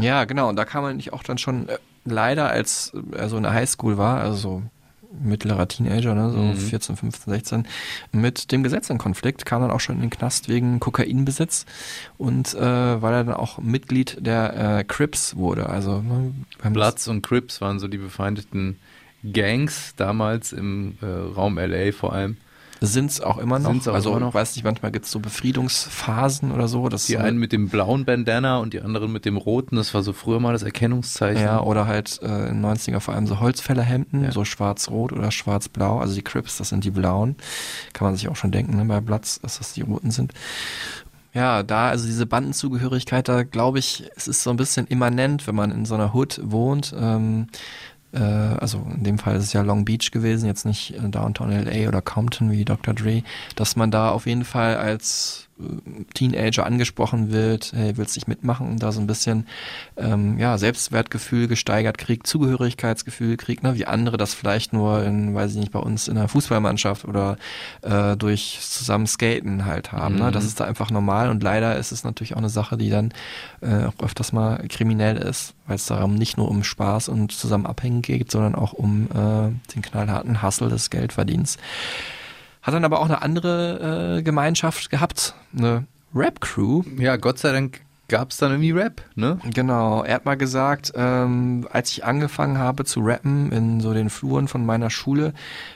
Ja, 0.00 0.24
genau. 0.24 0.48
Und 0.48 0.56
da 0.56 0.64
kam 0.64 0.82
man 0.82 0.96
nicht 0.96 1.12
auch 1.12 1.22
dann 1.22 1.38
schon 1.38 1.68
äh, 1.68 1.78
leider, 2.04 2.48
als 2.48 2.92
er 3.12 3.28
so 3.28 3.36
in 3.36 3.42
der 3.42 3.52
Highschool 3.52 3.98
war, 3.98 4.20
also 4.20 4.36
so 4.36 4.62
mittlerer 5.12 5.66
Teenager, 5.68 6.14
ne, 6.14 6.30
so 6.30 6.38
Mhm. 6.38 6.56
14, 6.56 6.96
15, 6.96 7.32
16, 7.32 7.66
mit 8.12 8.52
dem 8.52 8.62
Gesetz 8.62 8.90
in 8.90 8.98
Konflikt, 8.98 9.46
kam 9.46 9.62
dann 9.62 9.70
auch 9.70 9.80
schon 9.80 9.96
in 9.96 10.02
den 10.02 10.10
Knast 10.10 10.48
wegen 10.48 10.80
Kokainbesitz 10.80 11.64
und 12.18 12.54
äh, 12.54 12.60
weil 13.02 13.14
er 13.14 13.24
dann 13.24 13.34
auch 13.34 13.58
Mitglied 13.58 14.18
der 14.20 14.78
äh, 14.78 14.84
Crips 14.84 15.36
wurde. 15.36 15.68
Also 15.68 16.02
ne, 16.02 16.32
Bloods 16.70 17.08
und 17.08 17.22
Crips 17.22 17.60
waren 17.60 17.78
so 17.78 17.88
die 17.88 17.98
befeindeten 17.98 18.78
Gangs 19.32 19.94
damals 19.96 20.52
im 20.52 20.96
äh, 21.02 21.06
Raum 21.06 21.58
LA 21.58 21.92
vor 21.92 22.12
allem. 22.12 22.36
Sind 22.80 23.10
es 23.10 23.20
auch 23.20 23.38
immer 23.38 23.58
noch. 23.58 23.70
Sind's 23.70 23.88
auch 23.88 23.94
also 23.94 24.10
immer 24.10 24.20
noch. 24.20 24.34
weiß 24.34 24.54
nicht, 24.56 24.64
manchmal 24.64 24.92
gibt 24.92 25.06
es 25.06 25.10
so 25.10 25.18
Befriedungsphasen 25.20 26.52
oder 26.52 26.68
so. 26.68 26.88
Die 26.88 26.96
so- 26.96 27.18
einen 27.18 27.38
mit 27.38 27.52
dem 27.52 27.68
blauen 27.68 28.04
Bandana 28.04 28.58
und 28.58 28.72
die 28.72 28.80
anderen 28.80 29.12
mit 29.12 29.24
dem 29.24 29.36
roten. 29.36 29.76
Das 29.76 29.94
war 29.94 30.02
so 30.02 30.12
früher 30.12 30.40
mal 30.40 30.52
das 30.52 30.62
Erkennungszeichen. 30.62 31.42
Ja, 31.42 31.60
oder 31.60 31.86
halt 31.86 32.20
äh, 32.22 32.48
in 32.48 32.62
den 32.62 32.66
90er 32.66 33.00
vor 33.00 33.14
allem 33.14 33.26
so 33.26 33.40
Holzfällerhemden, 33.40 34.30
so 34.30 34.44
schwarz-rot 34.44 35.12
oder 35.12 35.30
schwarz-blau. 35.30 35.98
Also 35.98 36.14
die 36.14 36.22
Crips, 36.22 36.58
das 36.58 36.68
sind 36.68 36.84
die 36.84 36.90
blauen. 36.90 37.36
Kann 37.92 38.06
man 38.06 38.16
sich 38.16 38.28
auch 38.28 38.36
schon 38.36 38.52
denken, 38.52 38.76
ne, 38.76 38.84
bei 38.84 39.00
Bloods, 39.00 39.40
dass 39.40 39.58
das 39.58 39.72
die 39.72 39.82
roten 39.82 40.10
sind. 40.10 40.32
Ja, 41.34 41.62
da, 41.62 41.88
also 41.88 42.06
diese 42.06 42.26
Bandenzugehörigkeit, 42.26 43.28
da 43.28 43.42
glaube 43.42 43.78
ich, 43.78 44.04
es 44.16 44.28
ist 44.28 44.42
so 44.42 44.50
ein 44.50 44.56
bisschen 44.56 44.86
immanent, 44.86 45.46
wenn 45.46 45.54
man 45.54 45.70
in 45.70 45.84
so 45.84 45.94
einer 45.94 46.14
Hood 46.14 46.40
wohnt. 46.42 46.94
Ähm, 46.98 47.48
äh, 48.12 48.18
also 48.18 48.86
in 48.94 49.04
dem 49.04 49.18
Fall 49.18 49.36
ist 49.36 49.44
es 49.44 49.52
ja 49.52 49.62
Long 49.62 49.84
Beach 49.84 50.10
gewesen, 50.10 50.46
jetzt 50.46 50.64
nicht 50.64 50.94
äh, 50.94 51.08
Downtown 51.08 51.50
LA 51.50 51.88
oder 51.88 52.02
Compton 52.02 52.50
wie 52.50 52.64
Dr. 52.64 52.94
Dre, 52.94 53.22
dass 53.56 53.76
man 53.76 53.90
da 53.90 54.10
auf 54.10 54.26
jeden 54.26 54.44
Fall 54.44 54.76
als 54.76 55.47
Teenager 56.14 56.64
angesprochen 56.64 57.32
wird, 57.32 57.72
hey, 57.74 57.96
willst 57.96 58.16
dich 58.16 58.26
mitmachen 58.26 58.68
und 58.68 58.82
da 58.82 58.92
so 58.92 59.00
ein 59.00 59.06
bisschen 59.06 59.46
ähm, 59.96 60.38
ja, 60.38 60.56
Selbstwertgefühl 60.58 61.48
gesteigert 61.48 61.98
kriegt, 61.98 62.26
Zugehörigkeitsgefühl 62.26 63.36
kriegt, 63.36 63.62
ne, 63.62 63.74
wie 63.74 63.86
andere 63.86 64.16
das 64.16 64.34
vielleicht 64.34 64.72
nur 64.72 65.04
in, 65.04 65.34
weiß 65.34 65.52
ich 65.52 65.58
nicht, 65.58 65.72
bei 65.72 65.80
uns 65.80 66.08
in 66.08 66.14
der 66.14 66.28
Fußballmannschaft 66.28 67.04
oder 67.04 67.38
äh, 67.82 68.16
durch 68.16 68.58
zusammen 68.60 69.06
Skaten 69.06 69.64
halt 69.64 69.92
haben. 69.92 70.16
Ne? 70.16 70.24
Mhm. 70.24 70.32
Das 70.32 70.44
ist 70.44 70.60
da 70.60 70.64
einfach 70.64 70.90
normal 70.90 71.28
und 71.30 71.42
leider 71.42 71.76
ist 71.76 71.92
es 71.92 72.04
natürlich 72.04 72.34
auch 72.34 72.38
eine 72.38 72.50
Sache, 72.50 72.76
die 72.76 72.90
dann 72.90 73.12
äh, 73.60 73.84
auch 73.84 74.04
öfters 74.04 74.32
mal 74.32 74.64
kriminell 74.68 75.16
ist, 75.16 75.54
weil 75.66 75.76
es 75.76 75.86
darum 75.86 76.14
nicht 76.14 76.36
nur 76.36 76.48
um 76.48 76.62
Spaß 76.62 77.08
und 77.08 77.32
zusammen 77.32 77.66
abhängen 77.66 78.02
geht, 78.02 78.30
sondern 78.30 78.54
auch 78.54 78.72
um 78.72 79.06
äh, 79.06 79.72
den 79.74 79.82
knallharten 79.82 80.42
Hustle 80.42 80.68
des 80.68 80.90
Geldverdienens. 80.90 81.58
Hat 82.62 82.74
dann 82.74 82.84
aber 82.84 83.00
auch 83.00 83.06
eine 83.06 83.22
andere 83.22 84.18
äh, 84.18 84.22
Gemeinschaft 84.22 84.90
gehabt, 84.90 85.34
eine 85.56 85.86
Rap-Crew. 86.14 86.82
Ja, 86.98 87.16
Gott 87.16 87.38
sei 87.38 87.52
Dank 87.52 87.80
gab 88.08 88.30
es 88.30 88.38
dann 88.38 88.52
irgendwie 88.52 88.70
Rap, 88.70 89.02
ne? 89.16 89.38
Genau, 89.52 90.02
er 90.02 90.14
hat 90.14 90.24
mal 90.24 90.36
gesagt, 90.36 90.92
ähm, 90.96 91.68
als 91.70 91.92
ich 91.92 92.04
angefangen 92.04 92.58
habe 92.58 92.86
zu 92.86 93.00
rappen 93.00 93.52
in 93.52 93.80
so 93.80 93.92
den 93.92 94.08
Fluren 94.08 94.48
von 94.48 94.64
meiner 94.64 94.88
Schule, 94.88 95.34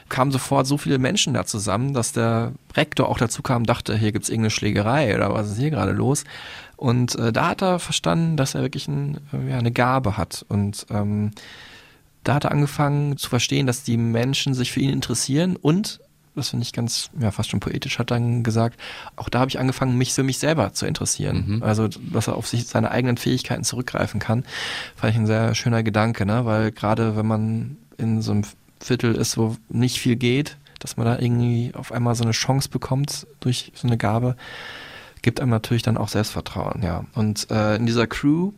kamen 0.09 0.33
sofort 0.33 0.67
so 0.67 0.79
viele 0.79 0.99
Menschen 0.99 1.35
da 1.35 1.45
zusammen, 1.45 1.93
dass 1.93 2.13
der 2.13 2.53
Rektor 2.75 3.09
auch 3.09 3.19
dazu 3.19 3.43
kam, 3.43 3.65
dachte, 3.65 3.97
hier 3.97 4.13
gibt's 4.13 4.31
irgendeine 4.31 4.51
Schlägerei 4.51 5.15
oder 5.15 5.33
was 5.35 5.51
ist 5.51 5.59
hier 5.59 5.71
gerade 5.71 5.93
los? 5.93 6.25
Und 6.77 7.15
äh, 7.17 7.33
da 7.33 7.49
hat 7.49 7.63
er 7.63 7.79
verstanden, 7.79 8.39
dass 8.39 8.55
er 8.55 8.63
wirklich 8.63 8.89
ein, 8.89 9.19
äh, 9.33 9.51
ja, 9.51 9.59
eine 9.59 9.71
Gabe 9.71 10.17
hat 10.17 10.45
und 10.49 10.87
ähm, 10.91 11.33
da 12.25 12.35
hat 12.35 12.45
er 12.45 12.53
angefangen 12.53 13.19
zu 13.19 13.29
verstehen, 13.29 13.67
dass 13.67 13.83
die 13.83 13.97
Menschen 13.97 14.55
sich 14.55 14.73
für 14.73 14.81
ihn 14.81 14.91
interessieren 14.91 15.57
und 15.57 16.01
das 16.35 16.51
finde 16.51 16.65
ich 16.65 16.73
ganz, 16.73 17.11
ja, 17.19 17.31
fast 17.31 17.51
schon 17.51 17.61
poetisch, 17.61 17.99
hat 17.99 18.11
dann 18.11 18.43
gesagt, 18.43 18.81
auch 19.17 19.29
da 19.29 19.41
habe 19.41 19.51
ich 19.51 19.59
angefangen, 19.59 19.99
mich 19.99 20.13
für 20.15 20.23
mich 20.23 20.39
selber 20.39 20.73
zu 20.73 20.87
interessieren. 20.87 21.59
Also, 21.63 21.89
dass 21.89 22.29
er 22.29 22.37
auf 22.37 22.47
sich 22.47 22.67
seine 22.67 22.91
eigenen 22.91 23.17
Fähigkeiten 23.17 23.65
zurückgreifen 23.65 24.21
kann, 24.21 24.45
fand 24.97 25.13
ich 25.13 25.19
ein 25.19 25.27
sehr 25.27 25.55
schöner 25.55 25.83
Gedanke, 25.83 26.25
ne? 26.25 26.45
Weil 26.45 26.73
gerade 26.73 27.17
wenn 27.17 27.27
man 27.27 27.77
in 27.99 28.23
so 28.23 28.33
einem 28.33 28.45
Viertel 28.81 29.15
ist, 29.15 29.37
wo 29.37 29.57
nicht 29.69 29.99
viel 29.99 30.17
geht, 30.17 30.57
dass 30.79 30.97
man 30.97 31.07
da 31.07 31.19
irgendwie 31.19 31.73
auf 31.75 31.93
einmal 31.93 32.15
so 32.15 32.25
eine 32.25 32.33
Chance 32.33 32.69
bekommt 32.69 33.27
durch 33.41 33.73
so 33.75 33.87
eine 33.87 33.97
Gabe, 33.97 34.37
gibt 35.23 35.41
einem 35.41 35.51
natürlich 35.51 35.83
dann 35.83 35.97
auch 35.97 36.09
Selbstvertrauen, 36.09 36.83
ja. 36.83 37.05
Und 37.15 37.51
äh, 37.51 37.77
in 37.77 37.87
dieser 37.87 38.07
Crew 38.07 38.53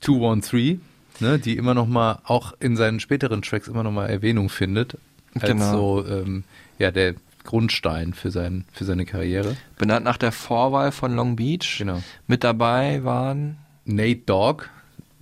213, 0.00 0.80
ne, 1.20 1.38
die 1.38 1.56
immer 1.56 1.74
noch 1.74 1.86
mal, 1.86 2.20
auch 2.24 2.52
in 2.60 2.76
seinen 2.76 3.00
späteren 3.00 3.42
Tracks 3.42 3.66
immer 3.66 3.82
noch 3.82 3.90
mal 3.90 4.06
Erwähnung 4.06 4.48
findet. 4.48 4.96
Als 5.34 5.50
Genau. 5.50 5.72
so, 5.72 6.06
ähm, 6.06 6.44
ja, 6.78 6.90
der 6.90 7.14
Grundstein 7.44 8.14
für, 8.14 8.30
sein, 8.30 8.64
für 8.72 8.84
seine 8.84 9.04
Karriere. 9.04 9.56
benannt 9.78 10.04
nach 10.04 10.16
der 10.16 10.32
Vorwahl 10.32 10.92
von 10.92 11.14
Long 11.14 11.36
Beach. 11.36 11.76
Genau. 11.78 12.02
Mit 12.26 12.42
dabei 12.42 13.04
waren 13.04 13.58
Nate 13.84 14.22
Dogg, 14.26 14.64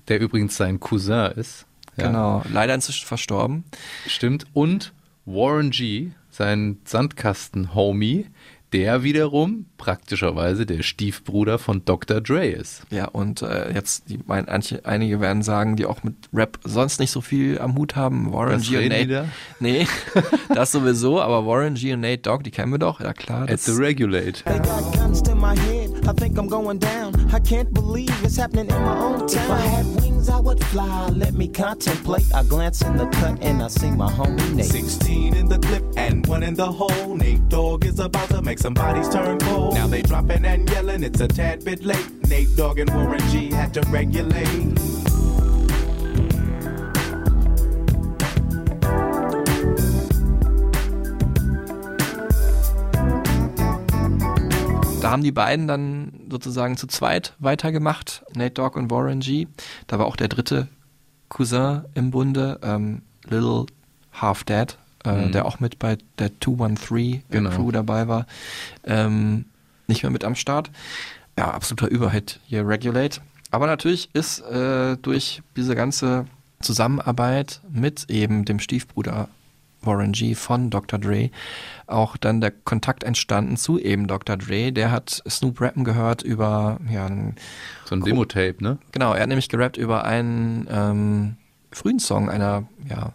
der 0.08 0.20
übrigens 0.20 0.56
sein 0.56 0.80
Cousin 0.80 1.32
ist. 1.32 1.66
Ja, 1.96 2.06
Genau, 2.06 2.42
leider 2.50 2.74
inzwischen 2.74 3.06
verstorben. 3.06 3.64
Stimmt. 4.06 4.46
Und 4.54 4.92
Warren 5.26 5.70
G., 5.70 6.10
sein 6.30 6.78
Sandkasten-Homie, 6.84 8.26
der 8.72 9.02
wiederum 9.02 9.66
praktischerweise 9.76 10.64
der 10.66 10.82
Stiefbruder 10.82 11.58
von 11.58 11.84
Dr. 11.84 12.20
Dre 12.20 12.46
ist. 12.46 12.82
Ja, 12.90 13.06
und 13.06 13.42
äh, 13.42 13.72
jetzt, 13.74 14.08
die, 14.08 14.18
mein, 14.26 14.48
einige, 14.48 14.84
einige 14.84 15.20
werden 15.20 15.42
sagen, 15.42 15.76
die 15.76 15.86
auch 15.86 16.02
mit 16.02 16.14
Rap 16.32 16.58
sonst 16.64 17.00
nicht 17.00 17.10
so 17.10 17.20
viel 17.20 17.58
am 17.60 17.74
Hut 17.76 17.96
haben. 17.96 18.32
Warren 18.32 18.52
Das 18.58 18.68
G 18.68 18.76
und 18.78 18.88
Nate. 18.88 19.06
da? 19.08 19.24
Nee, 19.60 19.86
das 20.54 20.72
sowieso, 20.72 21.20
aber 21.20 21.46
Warren 21.46 21.74
G 21.74 21.92
und 21.92 22.00
Nate 22.00 22.18
Dogg, 22.22 22.42
die 22.44 22.50
kennen 22.50 22.72
wir 22.72 22.78
doch, 22.78 23.00
ja 23.00 23.12
klar. 23.12 23.42
At 23.42 23.50
Das, 23.50 23.64
the 23.66 23.72
Regulate. 23.72 24.42
They 24.44 24.58
got 24.58 24.92
guns 24.94 25.22
to 25.22 25.34
my 25.34 25.54
head. 25.58 25.90
I 26.08 26.12
think 26.14 26.36
I'm 26.38 26.48
going 26.48 26.78
down. 26.80 27.14
I 27.32 27.38
can't 27.40 27.72
believe 27.72 28.10
it's 28.24 28.36
happening 28.36 28.68
in 28.68 28.74
my 28.82 28.96
own 28.98 29.26
town. 29.28 29.44
If 29.44 29.50
I 29.50 29.60
had 29.60 29.86
wings, 30.00 30.28
I 30.28 30.38
would 30.40 30.62
fly. 30.64 31.08
Let 31.10 31.34
me 31.34 31.48
contemplate. 31.48 32.26
I 32.34 32.42
glance 32.44 32.82
in 32.82 32.96
the 32.96 33.06
cut 33.06 33.38
and 33.42 33.62
I 33.62 33.68
see 33.68 33.90
my 33.90 34.10
homie 34.10 34.54
Nate. 34.54 34.66
16 34.66 35.34
in 35.36 35.48
the 35.48 35.58
clip 35.58 35.84
and 35.96 36.26
one 36.26 36.42
in 36.42 36.54
the 36.54 36.66
hole. 36.66 37.14
Nate 37.16 37.48
Dogg 37.48 37.84
is 37.84 38.00
about 38.00 38.28
to 38.30 38.42
make 38.42 38.58
some 38.62 38.74
bodies 38.74 39.08
turn 39.08 39.38
cold. 39.40 39.74
Now 39.74 39.88
they 39.88 40.02
dropping 40.02 40.44
and 40.44 40.70
yelling, 40.70 41.02
it's 41.02 41.20
a 41.20 41.26
tad 41.26 41.64
bit 41.64 41.84
late. 41.84 42.08
Nate 42.28 42.56
Dogg 42.56 42.78
and 42.78 42.90
Warren 42.90 43.20
G 43.30 43.50
had 43.50 43.74
to 43.74 43.80
regulate. 43.90 44.78
da 55.00 55.10
haben 55.10 55.24
die 55.24 55.32
beiden 55.32 55.66
dann 55.66 56.12
sozusagen 56.30 56.76
zu 56.76 56.86
zweit 56.86 57.34
weitergemacht, 57.40 58.22
Nate 58.36 58.54
Dogg 58.54 58.78
und 58.78 58.88
Warren 58.92 59.18
G. 59.18 59.48
Da 59.88 59.98
war 59.98 60.06
auch 60.06 60.14
der 60.14 60.28
dritte 60.28 60.68
Cousin 61.28 61.82
im 61.94 62.12
Bunde, 62.12 62.60
ähm, 62.62 63.02
Little 63.28 63.66
Half 64.12 64.44
Dead, 64.44 64.78
äh, 65.04 65.26
Mhm. 65.26 65.32
der 65.32 65.46
auch 65.46 65.60
mit 65.60 65.78
bei 65.78 65.98
der 66.18 66.30
213 66.40 67.22
Genau. 67.30 67.50
Crew 67.50 67.70
dabei 67.72 68.08
war, 68.08 68.26
ähm, 68.84 69.44
nicht 69.86 70.02
mehr 70.02 70.10
mit 70.12 70.24
am 70.24 70.34
Start. 70.34 70.70
Ja, 71.38 71.50
absoluter 71.50 71.88
Überhit 71.88 72.40
hier 72.46 72.66
Regulate. 72.66 73.20
Aber 73.50 73.66
natürlich 73.66 74.10
ist 74.14 74.40
äh, 74.40 74.96
durch 74.96 75.42
diese 75.56 75.74
ganze 75.74 76.26
Zusammenarbeit 76.60 77.60
mit 77.70 78.06
eben 78.08 78.44
dem 78.44 78.58
Stiefbruder 78.60 79.28
Warren 79.84 80.12
G 80.12 80.34
von 80.36 80.70
Dr. 80.70 80.98
Dre 80.98 81.30
auch 81.88 82.16
dann 82.16 82.40
der 82.40 82.52
Kontakt 82.52 83.02
entstanden 83.02 83.56
zu 83.56 83.78
eben 83.80 84.06
Dr. 84.06 84.36
Dre. 84.36 84.70
Der 84.72 84.92
hat 84.92 85.22
Snoop 85.28 85.60
rappen 85.60 85.82
gehört 85.84 86.22
über 86.22 86.78
ja 86.88 87.08
So 87.84 87.96
ein 87.96 88.02
Demo-Tape, 88.02 88.56
ne? 88.60 88.78
genau, 88.92 89.12
er 89.12 89.22
hat 89.22 89.28
nämlich 89.28 89.48
gerappt 89.48 89.76
über 89.76 90.04
einen 90.04 90.68
ähm, 90.70 91.36
frühen 91.72 91.98
Song 91.98 92.30
einer 92.30 92.64
ja 92.88 93.12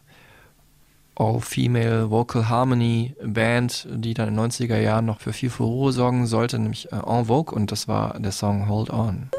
All-Female 1.19 2.11
Vocal 2.11 2.47
Harmony 2.47 3.15
Band, 3.23 3.87
die 3.89 4.13
dann 4.13 4.29
in 4.29 4.35
den 4.35 4.51
90er 4.51 4.79
Jahren 4.79 5.05
noch 5.05 5.19
für 5.19 5.33
viel 5.33 5.49
Furore 5.49 5.91
sorgen 5.91 6.27
sollte, 6.27 6.59
nämlich 6.59 6.91
äh, 6.91 6.97
En 6.97 7.25
Vogue 7.25 7.55
und 7.55 7.71
das 7.71 7.87
war 7.87 8.19
der 8.19 8.31
Song. 8.31 8.63
Oh, 8.63 8.69
hold 8.69 8.89
on. 8.91 9.29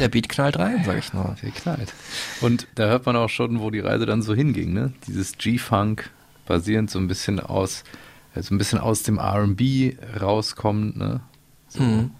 Der 0.00 0.08
Beat 0.08 0.28
knallt 0.28 0.58
rein, 0.58 0.84
sag 0.86 0.96
ich 0.96 1.12
nur. 1.12 1.34
Der 1.42 1.50
knallt. 1.50 1.92
Und 2.40 2.68
da 2.76 2.86
hört 2.86 3.04
man 3.04 3.16
auch 3.16 3.28
schon, 3.28 3.60
wo 3.60 3.70
die 3.70 3.80
Reise 3.80 4.06
dann 4.06 4.22
so 4.22 4.32
hinging, 4.32 4.72
ne? 4.72 4.92
Dieses 5.08 5.36
G-Funk 5.36 6.08
basierend 6.48 6.90
so 6.90 6.98
ein 6.98 7.06
bisschen 7.06 7.38
aus, 7.38 7.84
also 8.34 8.54
ein 8.54 8.58
bisschen 8.58 8.80
aus 8.80 9.04
dem 9.04 9.18
R&B 9.18 9.94
rauskommt, 10.20 10.96
ne? 10.96 11.20
So. 11.68 11.82
Mhm. 11.82 12.10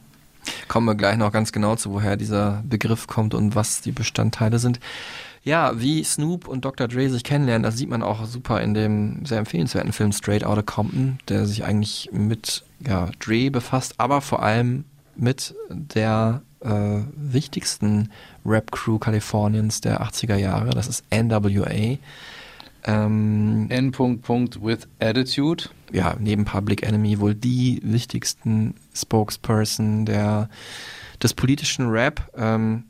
Kommen 0.68 0.86
wir 0.86 0.94
gleich 0.94 1.16
noch 1.16 1.32
ganz 1.32 1.52
genau 1.52 1.76
zu, 1.76 1.92
woher 1.92 2.16
dieser 2.16 2.62
Begriff 2.66 3.06
kommt 3.06 3.34
und 3.34 3.54
was 3.54 3.80
die 3.80 3.92
Bestandteile 3.92 4.58
sind. 4.58 4.80
Ja, 5.42 5.80
wie 5.80 6.04
Snoop 6.04 6.46
und 6.46 6.64
Dr. 6.64 6.88
Dre 6.88 7.08
sich 7.08 7.24
kennenlernen, 7.24 7.62
das 7.62 7.76
sieht 7.76 7.88
man 7.88 8.02
auch 8.02 8.24
super 8.26 8.60
in 8.60 8.74
dem 8.74 9.24
sehr 9.24 9.38
empfehlenswerten 9.38 9.92
Film 9.92 10.12
Straight 10.12 10.44
Outta 10.44 10.62
Compton, 10.62 11.18
der 11.28 11.46
sich 11.46 11.64
eigentlich 11.64 12.10
mit 12.12 12.64
ja, 12.86 13.08
Dre 13.18 13.50
befasst, 13.50 13.94
aber 13.98 14.20
vor 14.20 14.42
allem 14.42 14.84
mit 15.16 15.54
der 15.68 16.42
äh, 16.60 17.00
wichtigsten 17.14 18.10
Rap-Crew 18.44 18.98
Kaliforniens 18.98 19.80
der 19.80 20.02
80er 20.02 20.36
Jahre, 20.36 20.70
das 20.70 20.88
ist 20.88 21.04
NWA. 21.12 21.98
Ähm, 22.88 23.66
N. 23.68 23.92
Punkt, 23.92 24.22
Punkt 24.22 24.62
with 24.62 24.88
Attitude. 24.98 25.64
ja, 25.92 26.16
neben 26.18 26.44
Public 26.44 26.82
Enemy 26.82 27.20
wohl 27.20 27.34
die 27.34 27.80
wichtigsten 27.84 28.74
Spokesperson 28.94 30.06
der, 30.06 30.48
des 31.22 31.34
politischen 31.34 31.90
Rap. 31.90 32.30
Ähm, 32.36 32.84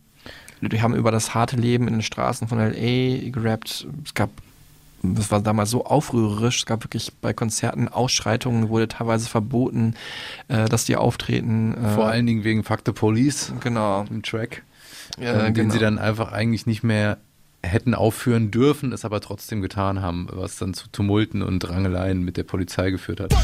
die 0.61 0.83
haben 0.83 0.95
über 0.95 1.11
das 1.11 1.35
harte 1.35 1.57
Leben 1.57 1.87
in 1.89 1.95
den 1.95 2.03
Straßen 2.03 2.49
von 2.49 2.59
L.A. 2.59 3.31
gerappt. 3.31 3.87
Es 4.05 4.15
gab, 4.15 4.31
das 5.03 5.31
war 5.31 5.41
damals 5.41 5.71
so 5.71 5.85
aufrührerisch, 5.85 6.59
es 6.59 6.67
gab 6.67 6.85
wirklich 6.85 7.13
bei 7.21 7.33
Konzerten 7.33 7.89
Ausschreitungen, 7.89 8.69
wurde 8.69 8.89
teilweise 8.89 9.29
verboten, 9.29 9.95
äh, 10.49 10.69
dass 10.69 10.85
die 10.85 10.97
auftreten. 10.97 11.75
Äh, 11.75 11.95
Vor 11.95 12.07
allen 12.07 12.27
Dingen 12.27 12.45
wegen 12.45 12.65
Fuck 12.65 12.81
the 12.87 12.93
Police. 12.93 13.53
Genau. 13.61 14.05
Im 14.11 14.23
Track. 14.23 14.63
Ja, 15.21 15.33
äh, 15.33 15.45
den 15.47 15.55
genau. 15.55 15.73
sie 15.73 15.79
dann 15.79 15.99
einfach 15.99 16.33
eigentlich 16.33 16.67
nicht 16.67 16.83
mehr 16.83 17.19
hätten 17.63 17.95
aufführen 17.95 18.51
dürfen, 18.51 18.93
es 18.93 19.05
aber 19.05 19.21
trotzdem 19.21 19.61
getan 19.61 20.01
haben, 20.01 20.29
was 20.31 20.57
dann 20.57 20.75
zu 20.75 20.89
Tumulten 20.91 21.43
und 21.43 21.69
Rangeleien 21.69 22.23
mit 22.23 22.37
der 22.37 22.45
Polizei 22.45 22.91
geführt 22.91 23.21
hat. 23.21 23.35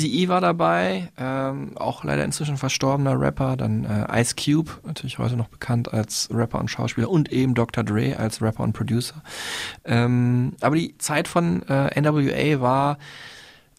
Easy 0.00 0.24
E 0.24 0.28
war 0.28 0.40
dabei, 0.40 1.10
ähm, 1.18 1.76
auch 1.76 2.04
leider 2.04 2.24
inzwischen 2.24 2.56
verstorbener 2.56 3.20
Rapper, 3.20 3.56
dann 3.56 3.84
äh, 3.84 4.20
Ice 4.20 4.34
Cube, 4.34 4.70
natürlich 4.86 5.18
heute 5.18 5.36
noch 5.36 5.48
bekannt 5.48 5.92
als 5.92 6.28
Rapper 6.32 6.58
und 6.58 6.70
Schauspieler 6.70 7.10
und 7.10 7.30
eben 7.30 7.54
Dr. 7.54 7.84
Dre 7.84 8.16
als 8.18 8.40
Rapper 8.40 8.62
und 8.62 8.72
Producer. 8.72 9.22
Ähm, 9.84 10.54
aber 10.62 10.76
die 10.76 10.96
Zeit 10.96 11.28
von 11.28 11.62
äh, 11.68 12.00
NWA 12.00 12.60
war, 12.62 12.98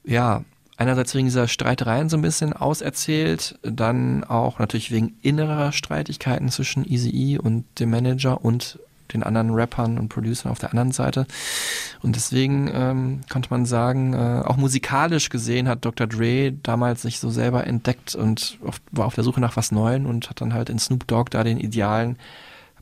ja, 0.03 0.43
einerseits 0.77 1.15
wegen 1.15 1.25
dieser 1.25 1.47
Streitereien 1.47 2.09
so 2.09 2.17
ein 2.17 2.21
bisschen 2.21 2.53
auserzählt, 2.53 3.57
dann 3.63 4.23
auch 4.23 4.59
natürlich 4.59 4.91
wegen 4.91 5.17
innerer 5.23 5.71
Streitigkeiten 5.71 6.49
zwischen 6.49 6.85
Easy 6.85 7.09
E 7.09 7.37
und 7.39 7.65
dem 7.79 7.89
Manager 7.89 8.45
und 8.45 8.79
den 9.13 9.23
anderen 9.23 9.51
Rappern 9.51 9.97
und 9.97 10.09
Producern 10.09 10.51
auf 10.51 10.59
der 10.59 10.69
anderen 10.69 10.91
Seite. 10.91 11.25
Und 12.01 12.15
deswegen 12.15 12.69
ähm, 12.73 13.21
konnte 13.29 13.49
man 13.49 13.65
sagen, 13.65 14.13
äh, 14.13 14.43
auch 14.45 14.57
musikalisch 14.57 15.29
gesehen 15.29 15.67
hat 15.67 15.85
Dr. 15.85 16.07
Dre 16.07 16.51
damals 16.51 17.01
sich 17.03 17.19
so 17.19 17.29
selber 17.29 17.67
entdeckt 17.67 18.15
und 18.15 18.57
auf, 18.65 18.81
war 18.91 19.05
auf 19.05 19.15
der 19.15 19.23
Suche 19.23 19.41
nach 19.41 19.57
was 19.57 19.71
Neuem 19.71 20.05
und 20.05 20.29
hat 20.29 20.41
dann 20.41 20.53
halt 20.53 20.69
in 20.69 20.79
Snoop 20.79 21.07
Dogg 21.07 21.29
da 21.31 21.43
den 21.43 21.59
idealen 21.59 22.17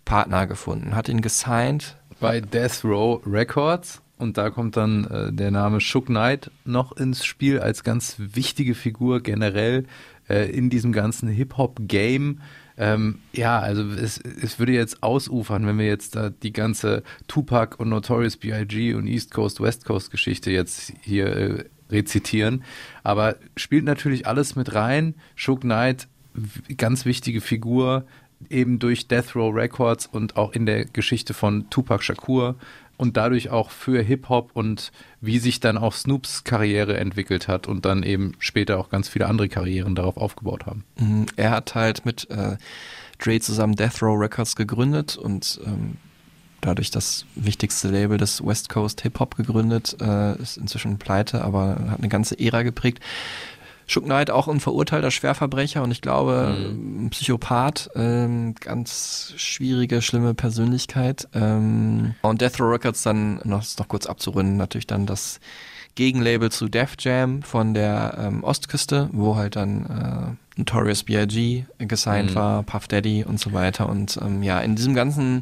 Partner 0.06 0.48
gefunden, 0.48 0.96
hat 0.96 1.10
ihn 1.10 1.22
gesigned. 1.22 1.96
Bei 2.20 2.42
Death 2.42 2.84
Row 2.84 3.22
Records. 3.26 4.02
Und 4.18 4.38
da 4.38 4.50
kommt 4.50 4.76
dann 4.76 5.06
äh, 5.06 5.32
der 5.32 5.50
Name 5.50 5.80
Shook 5.80 6.08
Knight 6.08 6.52
noch 6.66 6.92
ins 6.92 7.24
Spiel 7.24 7.60
als 7.60 7.86
ganz 7.86 8.16
wichtige 8.18 8.76
Figur 8.76 9.22
generell 9.22 9.86
äh, 10.28 10.50
in 10.52 10.70
diesem 10.70 10.92
ganzen 10.92 11.30
Hip-Hop-Game. 11.30 12.42
Ähm, 12.80 13.20
ja, 13.34 13.60
also 13.60 13.84
es, 13.84 14.20
es 14.20 14.58
würde 14.58 14.72
jetzt 14.72 15.04
ausufern, 15.04 15.68
wenn 15.68 15.78
wir 15.78 15.86
jetzt 15.86 16.16
da 16.16 16.30
die 16.30 16.54
ganze 16.54 17.04
Tupac 17.28 17.76
und 17.78 17.90
Notorious 17.90 18.38
B.I.G. 18.38 18.94
und 18.94 19.06
East 19.06 19.32
Coast, 19.32 19.60
West 19.60 19.84
Coast 19.84 20.12
Geschichte 20.12 20.50
jetzt 20.50 20.94
hier 21.02 21.28
äh, 21.28 21.64
rezitieren. 21.92 22.64
Aber 23.04 23.36
spielt 23.58 23.84
natürlich 23.84 24.28
alles 24.28 24.56
mit 24.56 24.74
rein. 24.74 25.16
Shook 25.36 25.62
Knight, 25.62 26.08
ganz 26.78 27.04
wichtige 27.04 27.42
Figur, 27.42 28.06
eben 28.50 28.80
durch 28.80 29.10
Death 29.10 29.36
Row 29.36 29.54
Records 29.54 30.06
und 30.06 30.38
auch 30.38 30.54
in 30.54 30.66
der 30.66 30.86
Geschichte 30.86 31.34
von 31.34 31.70
Tupac 31.70 32.02
Shakur 32.02 32.56
und 33.00 33.16
dadurch 33.16 33.50
auch 33.50 33.70
für 33.72 34.02
Hip-Hop 34.02 34.52
und 34.54 34.92
wie 35.22 35.40
sich 35.40 35.62
dann 35.62 35.78
auch 35.78 35.94
Snoops 35.94 36.44
Karriere 36.44 36.98
entwickelt 36.98 37.48
hat 37.48 37.66
und 37.68 37.86
dann 37.86 38.04
eben 38.04 38.34
später 38.40 38.78
auch 38.78 38.90
ganz 38.90 39.08
viele 39.08 39.28
andere 39.28 39.48
Karrieren 39.48 39.96
darauf 39.96 40.18
aufgebaut 40.18 40.66
haben. 40.66 40.84
Mhm, 41.00 41.28
Er 41.38 41.52
hat 41.52 41.76
halt 41.76 42.06
mit 42.06 42.30
äh, 42.30 42.58
Dre 43.18 43.40
zusammen 43.40 43.78
Death 43.78 44.02
Row 44.02 44.20
Records 44.20 44.58
gegründet 44.58 45.16
und 45.16 45.62
ähm, 45.66 45.96
dadurch 46.60 46.92
das 46.92 47.26
wichtigste 47.36 47.88
Label 47.88 48.18
des 48.18 48.46
West 48.46 48.68
Coast 48.68 49.00
Hip 49.02 49.18
Hop 49.22 49.38
gegründet, 49.38 49.96
äh, 50.02 50.38
ist 50.42 50.58
inzwischen 50.58 50.98
pleite, 50.98 51.42
aber 51.42 51.78
hat 51.92 52.00
eine 52.00 52.10
ganze 52.10 52.38
Ära 52.38 52.64
geprägt. 52.64 53.02
Shook 53.90 54.06
Knight 54.06 54.30
auch 54.30 54.48
ein 54.48 54.60
verurteilter 54.60 55.10
Schwerverbrecher 55.10 55.82
und 55.82 55.90
ich 55.92 56.02
glaube 56.02 56.56
ein 56.56 57.10
Psychopath, 57.10 57.90
ähm, 57.96 58.54
ganz 58.60 59.34
schwierige, 59.36 60.02
schlimme 60.04 60.36
Persönlichkeit. 60.36 61.28
Ähm, 61.34 62.14
und 62.22 62.40
Death 62.40 62.60
Row 62.60 62.72
Records 62.72 63.02
dann 63.02 63.42
noch, 63.46 63.64
noch 63.80 63.88
kurz 63.88 64.06
abzurunden, 64.06 64.58
natürlich 64.58 64.86
dann 64.86 65.08
das 65.08 65.40
Gegenlabel 65.96 66.52
zu 66.52 66.70
Def 66.70 66.96
Jam 67.00 67.42
von 67.42 67.74
der 67.74 68.16
ähm, 68.20 68.44
Ostküste, 68.44 69.10
wo 69.12 69.36
halt 69.36 69.56
dann 69.56 70.38
äh, 70.56 70.60
Notorious 70.60 71.04
B.I.G. 71.04 71.66
gesigned 71.80 72.32
Mhm. 72.32 72.36
war, 72.36 72.64
Puff 72.64 72.88
Daddy 72.88 73.24
und 73.24 73.40
so 73.40 73.54
weiter. 73.54 73.90
Und 73.90 74.20
ähm, 74.22 74.44
ja, 74.44 74.60
in 74.60 74.76
diesem 74.76 74.94
ganzen, 74.94 75.38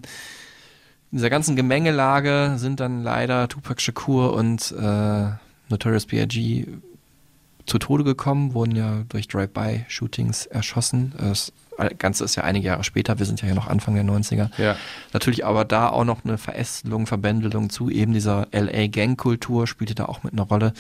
in 1.12 1.18
dieser 1.18 1.30
ganzen 1.30 1.58
Gemengelage 1.58 2.54
sind 2.58 2.80
dann 2.80 3.04
leider 3.04 3.50
Tupac 3.50 3.82
Shakur 3.82 4.34
und 4.34 4.72
äh, 4.72 5.26
Notorious 5.70 6.06
B.I.G. 6.06 6.66
zu 7.68 7.78
Tode 7.78 8.04
gekommen, 8.04 8.54
wurden 8.54 8.76
ja 8.76 9.04
durch 9.10 9.28
Drive-By-Shootings 9.28 10.48
erschossen. 10.48 11.14
Das 11.18 11.52
Ganze 12.00 12.24
ist 12.24 12.36
ja 12.36 12.44
einige 12.44 12.68
Jahre 12.68 12.84
später, 12.84 13.20
wir 13.20 13.26
sind 13.26 13.42
ja 13.42 13.46
hier 13.46 13.56
noch 13.56 13.68
Anfang 13.68 13.94
der 13.94 14.04
90er. 14.04 14.50
Ja. 14.58 14.76
Natürlich 15.14 15.46
aber 15.46 15.64
da 15.64 15.90
auch 15.90 16.06
noch 16.06 16.26
eine 16.26 16.38
Verästelung, 16.38 17.06
Verbändelung 17.06 17.70
zu 17.70 17.90
eben 17.90 18.14
dieser 18.14 18.48
LA-Gang-Kultur 18.52 19.68
spielte 19.68 19.94
da 19.94 20.06
auch 20.06 20.24
mit 20.24 20.34
einer 20.34 20.44
Rolle. 20.44 20.74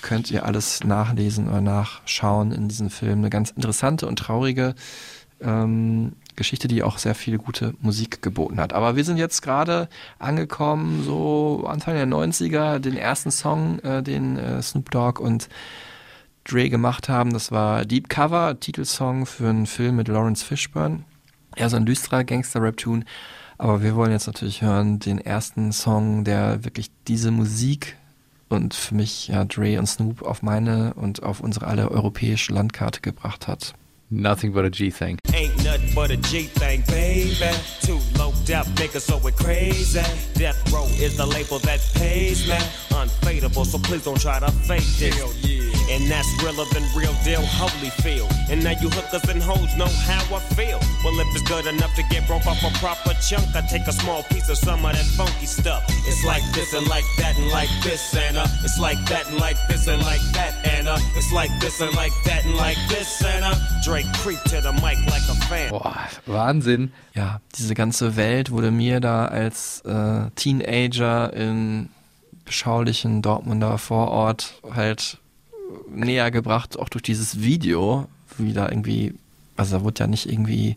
Könnt 0.00 0.30
ihr 0.30 0.46
alles 0.46 0.84
nachlesen 0.84 1.48
oder 1.48 1.60
nachschauen 1.60 2.52
in 2.52 2.68
diesem 2.68 2.88
Film. 2.88 3.18
Eine 3.18 3.30
ganz 3.30 3.50
interessante 3.50 4.06
und 4.06 4.18
traurige 4.18 4.74
ähm, 5.40 6.12
Geschichte, 6.34 6.66
die 6.66 6.82
auch 6.82 6.98
sehr 6.98 7.14
viel 7.14 7.36
gute 7.36 7.74
Musik 7.80 8.22
geboten 8.22 8.58
hat. 8.58 8.72
Aber 8.72 8.96
wir 8.96 9.04
sind 9.04 9.18
jetzt 9.18 9.42
gerade 9.42 9.88
angekommen, 10.18 11.02
so 11.04 11.64
Anfang 11.68 11.94
der 11.94 12.06
90er, 12.06 12.78
den 12.78 12.96
ersten 12.96 13.30
Song, 13.30 13.80
äh, 13.80 14.02
den 14.02 14.38
äh, 14.38 14.62
Snoop 14.62 14.90
Dogg 14.90 15.20
und 15.20 15.48
Dre 16.44 16.68
gemacht 16.68 17.08
haben. 17.08 17.32
Das 17.32 17.52
war 17.52 17.84
Deep 17.84 18.08
Cover, 18.08 18.58
Titelsong 18.58 19.26
für 19.26 19.48
einen 19.48 19.66
Film 19.66 19.96
mit 19.96 20.08
Lawrence 20.08 20.44
Fishburne. 20.44 21.04
Ja, 21.56 21.68
so 21.68 21.76
ein 21.76 21.86
düsterer 21.86 22.24
Gangster-Rap-Tune. 22.24 23.04
Aber 23.58 23.82
wir 23.82 23.94
wollen 23.94 24.12
jetzt 24.12 24.26
natürlich 24.26 24.62
hören 24.62 24.98
den 24.98 25.18
ersten 25.18 25.72
Song, 25.72 26.24
der 26.24 26.64
wirklich 26.64 26.90
diese 27.06 27.30
Musik 27.30 27.96
und 28.48 28.74
für 28.74 28.94
mich 28.94 29.28
ja 29.28 29.44
Dre 29.44 29.78
und 29.78 29.86
Snoop 29.86 30.22
auf 30.22 30.42
meine 30.42 30.94
und 30.94 31.22
auf 31.22 31.40
unsere 31.40 31.66
alle 31.66 31.90
europäische 31.90 32.52
Landkarte 32.52 33.00
gebracht 33.00 33.48
hat. 33.48 33.74
Nothing 34.10 34.52
but 34.52 34.64
a 34.64 34.68
G-Thing. 34.68 35.18
Ain't 35.32 35.56
nothing 35.64 35.94
but 35.94 36.10
a 36.10 36.16
G 36.16 36.48
thing, 36.58 36.82
baby. 36.86 37.34
Two 37.80 37.98
low 38.18 38.32
death 38.44 38.68
niggas, 38.74 39.06
so 39.06 39.16
we're 39.16 39.32
crazy. 39.32 40.02
Death 40.34 40.70
Row 40.70 40.84
is 41.00 41.16
the 41.16 41.24
label 41.24 41.58
that 41.60 41.80
pays 41.94 42.46
me. 42.46 42.58
Unfadable, 42.90 43.64
so 43.64 43.78
please 43.78 44.04
don't 44.04 44.20
try 44.20 44.38
to 44.38 44.50
fake 44.50 44.84
this. 44.98 45.81
And 45.92 46.10
that's 46.10 46.28
realer 46.42 46.64
than 46.72 46.84
real 46.96 47.12
deal, 47.22 47.44
holy 47.44 47.90
feel. 48.00 48.26
And 48.48 48.64
now 48.64 48.72
you 48.80 48.88
hookers 48.88 49.28
and 49.28 49.42
hoes 49.42 49.76
know 49.76 49.92
how 50.08 50.24
I 50.34 50.40
feel. 50.56 50.80
Well, 51.04 51.20
if 51.20 51.28
it's 51.36 51.46
good 51.46 51.66
enough 51.66 51.94
to 51.96 52.02
get 52.08 52.26
broke 52.26 52.46
off 52.46 52.64
a 52.64 52.70
proper 52.78 53.12
chunk, 53.20 53.54
I 53.54 53.60
take 53.68 53.86
a 53.86 53.92
small 53.92 54.22
piece 54.24 54.48
of 54.48 54.56
some 54.56 54.86
of 54.86 54.92
that 54.94 55.04
funky 55.20 55.44
stuff. 55.44 55.84
It's 56.08 56.24
like 56.24 56.42
this 56.54 56.72
and 56.72 56.86
like 56.88 57.04
that 57.18 57.36
and 57.36 57.48
like 57.50 57.68
this 57.82 58.14
and 58.16 58.38
uh, 58.38 58.46
it's 58.64 58.78
like 58.78 58.96
that 59.10 59.28
and 59.28 59.36
like 59.36 59.58
this 59.68 59.86
and 59.86 60.00
like 60.02 60.24
that 60.32 60.54
and 60.66 60.88
uh, 60.88 60.98
it's 61.14 61.30
like 61.30 61.50
this 61.60 61.80
and 61.82 61.94
like 61.94 62.12
that 62.24 62.44
and 62.46 62.56
like 62.56 62.78
this 62.88 63.22
and 63.22 63.44
uh, 63.44 63.54
Drake 63.84 64.06
creep 64.14 64.40
to 64.44 64.62
the 64.62 64.72
mic 64.72 64.96
like 65.12 65.28
a 65.28 65.36
fan. 65.46 65.70
Boah, 65.70 66.08
Wahnsinn. 66.26 66.92
Ja, 67.14 67.40
diese 67.54 67.74
ganze 67.74 68.16
Welt 68.16 68.50
wurde 68.50 68.70
mir 68.70 69.00
da 69.00 69.26
als 69.26 69.82
äh, 69.84 70.30
Teenager 70.36 71.32
in 71.34 71.90
beschaulichen 72.44 73.20
Dortmunder 73.20 73.76
Vorort 73.78 74.54
halt 74.74 75.18
näher 75.90 76.30
gebracht, 76.30 76.78
auch 76.78 76.88
durch 76.88 77.02
dieses 77.02 77.40
Video, 77.42 78.06
wie 78.38 78.52
da 78.52 78.68
irgendwie, 78.68 79.14
also 79.56 79.78
da 79.78 79.84
wurde 79.84 80.00
ja 80.00 80.06
nicht 80.06 80.30
irgendwie 80.30 80.76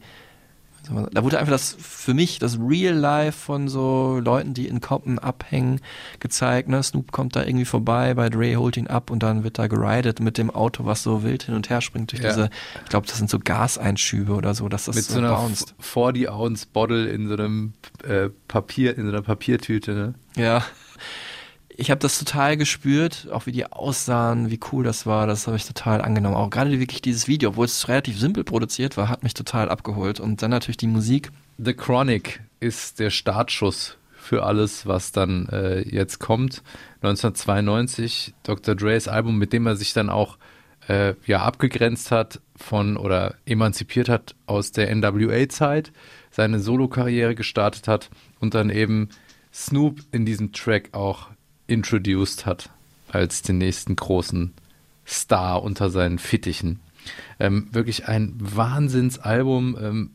Da 1.13 1.23
wurde 1.23 1.39
einfach 1.39 1.51
das 1.51 1.75
für 1.79 2.13
mich 2.13 2.37
das 2.37 2.59
Real 2.59 2.93
Life 2.93 3.39
von 3.39 3.67
so 3.69 4.19
Leuten, 4.23 4.53
die 4.53 4.67
in 4.67 4.81
Compton 4.81 5.17
abhängen, 5.17 5.81
gezeigt. 6.19 6.69
Ne? 6.69 6.83
Snoop 6.83 7.11
kommt 7.11 7.35
da 7.35 7.43
irgendwie 7.43 7.65
vorbei, 7.65 8.13
bei 8.13 8.29
Dre 8.29 8.57
holt 8.57 8.77
ihn 8.77 8.85
ab 8.85 9.09
und 9.09 9.23
dann 9.23 9.43
wird 9.43 9.57
da 9.57 9.65
geridet 9.65 10.19
mit 10.19 10.37
dem 10.37 10.51
Auto, 10.51 10.85
was 10.85 11.01
so 11.01 11.23
wild 11.23 11.41
hin 11.41 11.55
und 11.55 11.71
her 11.71 11.81
springt 11.81 12.11
durch 12.11 12.21
Ja. 12.21 12.29
diese, 12.29 12.49
ich 12.83 12.89
glaube, 12.89 13.07
das 13.07 13.17
sind 13.17 13.31
so 13.31 13.39
Gaseinschübe 13.39 14.33
oder 14.33 14.53
so, 14.53 14.69
dass 14.69 14.85
das 14.85 14.95
Mit 14.95 15.05
so, 15.05 15.13
so 15.13 15.19
einer 15.19 15.33
bounced. 15.35 15.73
40 15.79 16.29
Ounce 16.29 16.67
Bottle 16.67 17.07
in 17.09 17.27
so 17.29 17.33
einem 17.33 17.73
äh, 18.03 18.29
Papier, 18.47 18.95
in 18.95 19.05
so 19.05 19.09
einer 19.09 19.23
Papiertüte, 19.23 19.93
ne? 19.95 20.13
Ja. 20.35 20.63
Ich 21.77 21.91
habe 21.91 21.99
das 21.99 22.17
total 22.17 22.55
gespürt, 22.55 23.27
auch 23.31 23.47
wie 23.47 23.51
die 23.51 23.65
aussahen, 23.65 24.49
wie 24.49 24.59
cool 24.71 24.85
das 24.85 25.05
war, 25.05 25.27
das 25.27 25.45
habe 25.45 25.57
ich 25.57 25.65
total 25.65 26.01
angenommen. 26.01 26.35
Auch 26.35 26.49
gerade 26.49 26.79
wirklich 26.79 27.01
dieses 27.01 27.27
Video, 27.27 27.49
obwohl 27.49 27.65
es 27.65 27.89
relativ 27.89 28.17
simpel 28.17 28.45
produziert 28.45 28.95
war, 28.95 29.09
hat 29.09 29.23
mich 29.23 29.33
total 29.33 29.69
abgeholt. 29.69 30.21
Und 30.21 30.41
dann 30.41 30.51
natürlich 30.51 30.77
die 30.77 30.87
Musik. 30.87 31.31
The 31.57 31.73
Chronic 31.73 32.41
ist 32.61 32.99
der 32.99 33.09
Startschuss 33.09 33.97
für 34.15 34.43
alles, 34.43 34.85
was 34.85 35.11
dann 35.11 35.49
äh, 35.49 35.81
jetzt 35.81 36.19
kommt. 36.19 36.63
1992 37.01 38.33
Dr. 38.43 38.75
Dre's 38.75 39.09
Album, 39.09 39.37
mit 39.37 39.51
dem 39.51 39.67
er 39.67 39.75
sich 39.75 39.91
dann 39.91 40.09
auch 40.09 40.37
äh, 40.87 41.13
ja 41.25 41.41
abgegrenzt 41.41 42.09
hat 42.09 42.39
von 42.55 42.95
oder 42.95 43.35
emanzipiert 43.45 44.07
hat 44.07 44.35
aus 44.45 44.71
der 44.71 44.95
NWA-Zeit, 44.95 45.91
seine 46.31 46.61
Solokarriere 46.61 47.35
gestartet 47.35 47.89
hat 47.89 48.09
und 48.39 48.53
dann 48.53 48.69
eben 48.69 49.09
Snoop 49.53 49.99
in 50.11 50.25
diesem 50.25 50.53
Track 50.53 50.89
auch 50.93 51.29
introduced 51.67 52.45
hat 52.45 52.69
als 53.09 53.41
den 53.41 53.57
nächsten 53.57 53.95
großen 53.95 54.53
Star 55.07 55.63
unter 55.63 55.89
seinen 55.89 56.19
Fittichen. 56.19 56.79
Ähm, 57.39 57.67
wirklich 57.71 58.07
ein 58.07 58.33
Wahnsinnsalbum. 58.37 59.77
Ähm, 59.79 60.09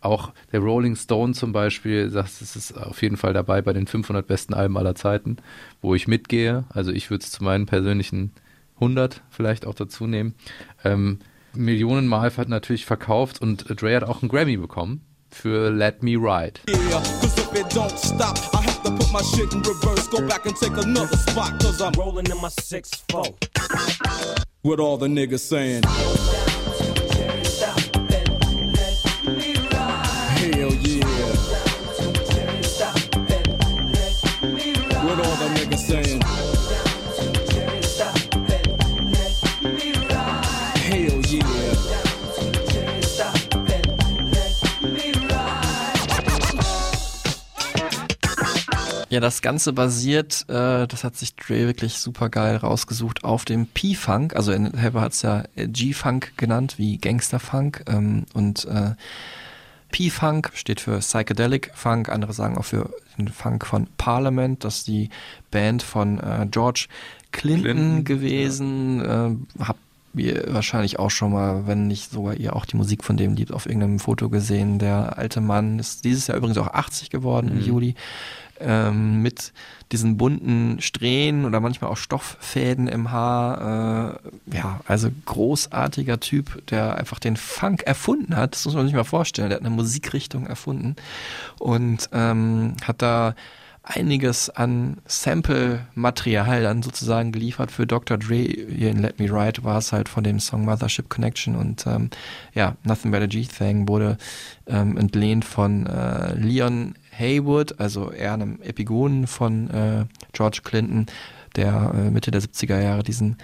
auch 0.00 0.32
der 0.52 0.60
Rolling 0.60 0.96
Stone 0.96 1.32
zum 1.34 1.52
Beispiel 1.52 2.10
sagt, 2.10 2.40
es 2.40 2.56
ist 2.56 2.76
auf 2.76 3.02
jeden 3.02 3.16
Fall 3.16 3.32
dabei 3.32 3.62
bei 3.62 3.72
den 3.72 3.86
500 3.86 4.26
besten 4.26 4.54
Alben 4.54 4.76
aller 4.76 4.94
Zeiten, 4.94 5.36
wo 5.80 5.94
ich 5.94 6.06
mitgehe. 6.06 6.64
Also 6.68 6.92
ich 6.92 7.10
würde 7.10 7.24
es 7.24 7.30
zu 7.30 7.42
meinen 7.42 7.66
persönlichen 7.66 8.32
100 8.76 9.22
vielleicht 9.30 9.66
auch 9.66 9.74
dazu 9.74 10.06
nehmen. 10.06 10.34
Ähm, 10.84 11.18
Millionenmal 11.54 12.36
hat 12.36 12.48
natürlich 12.48 12.84
verkauft 12.84 13.40
und 13.40 13.80
Dre 13.80 13.96
hat 13.96 14.04
auch 14.04 14.22
einen 14.22 14.28
Grammy 14.28 14.56
bekommen 14.56 15.00
für 15.30 15.70
Let 15.70 16.02
Me 16.02 16.12
Ride. 16.12 16.60
Yeah, 16.68 17.02
to 18.86 18.92
put 18.96 19.12
my 19.12 19.22
shit 19.22 19.52
in 19.52 19.60
reverse, 19.62 20.06
go 20.08 20.26
back 20.26 20.46
and 20.46 20.56
take 20.56 20.76
another 20.76 21.16
spot, 21.16 21.60
cause 21.60 21.80
I'm 21.80 21.92
rolling 21.92 22.26
in 22.30 22.40
my 22.40 22.48
6-4. 22.48 23.34
With 24.62 24.80
all 24.80 24.96
the 24.96 25.08
niggas 25.08 25.40
saying, 25.40 25.82
Ja, 49.16 49.20
das 49.20 49.40
Ganze 49.40 49.72
basiert, 49.72 50.44
äh, 50.50 50.86
das 50.86 51.02
hat 51.02 51.16
sich 51.16 51.34
Dre 51.36 51.66
wirklich 51.66 51.94
super 51.94 52.28
geil 52.28 52.56
rausgesucht, 52.56 53.24
auf 53.24 53.46
dem 53.46 53.66
P-Funk. 53.66 54.36
Also 54.36 54.52
in 54.52 54.76
Heber 54.76 55.00
hat 55.00 55.12
es 55.12 55.22
ja 55.22 55.44
äh, 55.56 55.68
G-Funk 55.68 56.36
genannt, 56.36 56.74
wie 56.76 56.98
Gangster-Funk. 56.98 57.84
Ähm, 57.86 58.26
und 58.34 58.66
äh, 58.66 58.90
P-Funk 59.90 60.50
steht 60.52 60.80
für 60.82 60.98
Psychedelic 60.98 61.70
Funk, 61.74 62.10
andere 62.10 62.34
sagen 62.34 62.58
auch 62.58 62.66
für 62.66 62.90
den 63.16 63.28
Funk 63.28 63.64
von 63.64 63.86
Parliament, 63.96 64.64
das 64.64 64.80
ist 64.80 64.88
die 64.88 65.08
Band 65.50 65.82
von 65.82 66.20
äh, 66.20 66.46
George 66.50 66.88
Clinton, 67.32 67.62
Clinton, 67.62 68.04
gewesen. 68.04 69.00
Äh, 69.00 69.64
habt 69.64 69.80
ihr 70.12 70.44
wahrscheinlich 70.48 70.98
auch 70.98 71.10
schon 71.10 71.32
mal, 71.32 71.66
wenn 71.66 71.86
nicht 71.86 72.10
sogar 72.10 72.34
ihr 72.34 72.54
auch 72.54 72.66
die 72.66 72.76
Musik 72.76 73.02
von 73.02 73.16
dem 73.16 73.34
liebt, 73.34 73.54
auf 73.54 73.64
irgendeinem 73.64 73.98
Foto 73.98 74.28
gesehen. 74.28 74.78
Der 74.78 75.16
alte 75.16 75.40
Mann 75.40 75.78
ist 75.78 76.04
dieses 76.04 76.26
Jahr 76.26 76.36
übrigens 76.36 76.58
auch 76.58 76.74
80 76.74 77.08
geworden 77.08 77.48
im 77.48 77.56
Mhm. 77.56 77.64
Juli. 77.64 77.94
Ähm, 78.60 79.22
mit 79.22 79.52
diesen 79.92 80.16
bunten 80.16 80.80
Strähnen 80.80 81.44
oder 81.44 81.60
manchmal 81.60 81.90
auch 81.90 81.96
Stofffäden 81.96 82.88
im 82.88 83.10
Haar. 83.10 84.20
Äh, 84.50 84.56
ja, 84.56 84.80
also 84.86 85.10
großartiger 85.26 86.18
Typ, 86.20 86.66
der 86.68 86.96
einfach 86.96 87.18
den 87.18 87.36
Funk 87.36 87.82
erfunden 87.82 88.36
hat. 88.36 88.54
Das 88.54 88.64
muss 88.64 88.74
man 88.74 88.86
sich 88.86 88.94
mal 88.94 89.04
vorstellen. 89.04 89.50
Der 89.50 89.58
hat 89.58 89.64
eine 89.64 89.74
Musikrichtung 89.74 90.46
erfunden 90.46 90.96
und 91.58 92.08
ähm, 92.12 92.76
hat 92.84 93.02
da 93.02 93.34
einiges 93.86 94.50
an 94.50 94.98
Sample-Material 95.06 96.62
dann 96.62 96.82
sozusagen 96.82 97.30
geliefert 97.30 97.70
für 97.70 97.86
Dr. 97.86 98.18
Dre. 98.18 98.42
Hier 98.42 98.90
in 98.90 98.98
Let 98.98 99.20
Me 99.20 99.26
Ride 99.26 99.62
war 99.62 99.78
es 99.78 99.92
halt 99.92 100.08
von 100.08 100.24
dem 100.24 100.40
Song 100.40 100.64
Mothership 100.64 101.08
Connection 101.08 101.54
und 101.54 101.86
ähm, 101.86 102.10
ja, 102.52 102.76
Nothing 102.82 103.12
But 103.12 103.22
a 103.22 103.26
G-Thing 103.26 103.88
wurde 103.88 104.18
ähm, 104.66 104.96
entlehnt 104.96 105.44
von 105.44 105.86
äh, 105.86 106.34
Leon 106.34 106.96
Haywood, 107.18 107.80
also 107.80 108.10
eher 108.10 108.32
einem 108.32 108.60
Epigonen 108.62 109.26
von 109.26 109.70
äh, 109.70 110.04
George 110.32 110.60
Clinton, 110.64 111.06
der 111.56 111.92
äh, 111.94 112.10
Mitte 112.10 112.30
der 112.30 112.42
70er 112.42 112.80
Jahre 112.80 113.02
diesen 113.02 113.36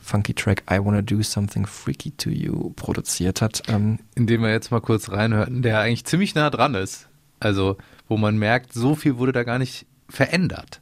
funky 0.00 0.34
Track 0.34 0.64
I 0.70 0.78
Wanna 0.78 1.02
Do 1.02 1.22
Something 1.22 1.66
Freaky 1.66 2.10
to 2.12 2.30
You 2.30 2.70
produziert 2.70 3.40
hat. 3.40 3.62
Ähm, 3.68 3.98
Indem 4.14 4.42
wir 4.42 4.50
jetzt 4.50 4.70
mal 4.70 4.80
kurz 4.80 5.10
reinhörten, 5.10 5.62
der 5.62 5.80
eigentlich 5.80 6.04
ziemlich 6.04 6.34
nah 6.34 6.50
dran 6.50 6.74
ist. 6.74 7.08
Also, 7.40 7.76
wo 8.08 8.16
man 8.16 8.38
merkt, 8.38 8.72
so 8.72 8.94
viel 8.94 9.16
wurde 9.16 9.32
da 9.32 9.44
gar 9.44 9.58
nicht 9.58 9.86
verändert. 10.08 10.80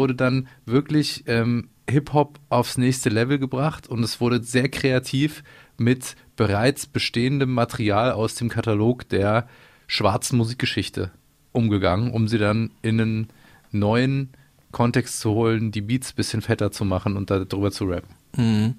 Wurde 0.00 0.14
dann 0.14 0.48
wirklich 0.64 1.24
ähm, 1.26 1.68
Hip-Hop 1.88 2.40
aufs 2.48 2.78
nächste 2.78 3.10
Level 3.10 3.38
gebracht 3.38 3.86
und 3.86 4.02
es 4.02 4.18
wurde 4.18 4.42
sehr 4.42 4.70
kreativ 4.70 5.44
mit 5.76 6.16
bereits 6.36 6.86
bestehendem 6.86 7.52
Material 7.52 8.12
aus 8.12 8.34
dem 8.34 8.48
Katalog 8.48 9.06
der 9.10 9.46
schwarzen 9.86 10.38
Musikgeschichte 10.38 11.10
umgegangen, 11.52 12.12
um 12.12 12.28
sie 12.28 12.38
dann 12.38 12.70
in 12.80 12.98
einen 12.98 13.28
neuen 13.72 14.30
Kontext 14.72 15.20
zu 15.20 15.32
holen, 15.32 15.70
die 15.70 15.82
Beats 15.82 16.12
ein 16.12 16.16
bisschen 16.16 16.40
fetter 16.40 16.72
zu 16.72 16.86
machen 16.86 17.18
und 17.18 17.30
darüber 17.30 17.70
zu 17.70 17.84
rappen. 17.84 18.14
Mhm. 18.36 18.74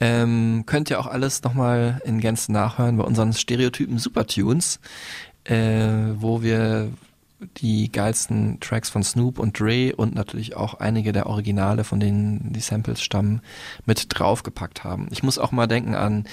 Ähm, 0.00 0.62
könnt 0.64 0.88
ihr 0.88 0.98
auch 0.98 1.06
alles 1.06 1.42
nochmal 1.42 2.00
in 2.06 2.20
Gänze 2.20 2.52
nachhören 2.52 2.96
bei 2.96 3.04
unseren 3.04 3.34
Stereotypen 3.34 3.98
Supertunes, 3.98 4.80
äh, 5.44 6.14
wo 6.14 6.42
wir 6.42 6.88
die 7.56 7.90
geilsten 7.90 8.58
Tracks 8.60 8.90
von 8.90 9.02
Snoop 9.02 9.38
und 9.38 9.58
Dre 9.58 9.94
und 9.96 10.14
natürlich 10.14 10.56
auch 10.56 10.74
einige 10.74 11.12
der 11.12 11.26
Originale, 11.26 11.84
von 11.84 12.00
denen 12.00 12.52
die 12.52 12.60
Samples 12.60 13.02
stammen, 13.02 13.40
mit 13.86 14.06
draufgepackt 14.08 14.84
haben. 14.84 15.08
Ich 15.10 15.22
muss 15.22 15.38
auch 15.38 15.52
mal 15.52 15.66
denken 15.66 15.94
an 15.94 16.24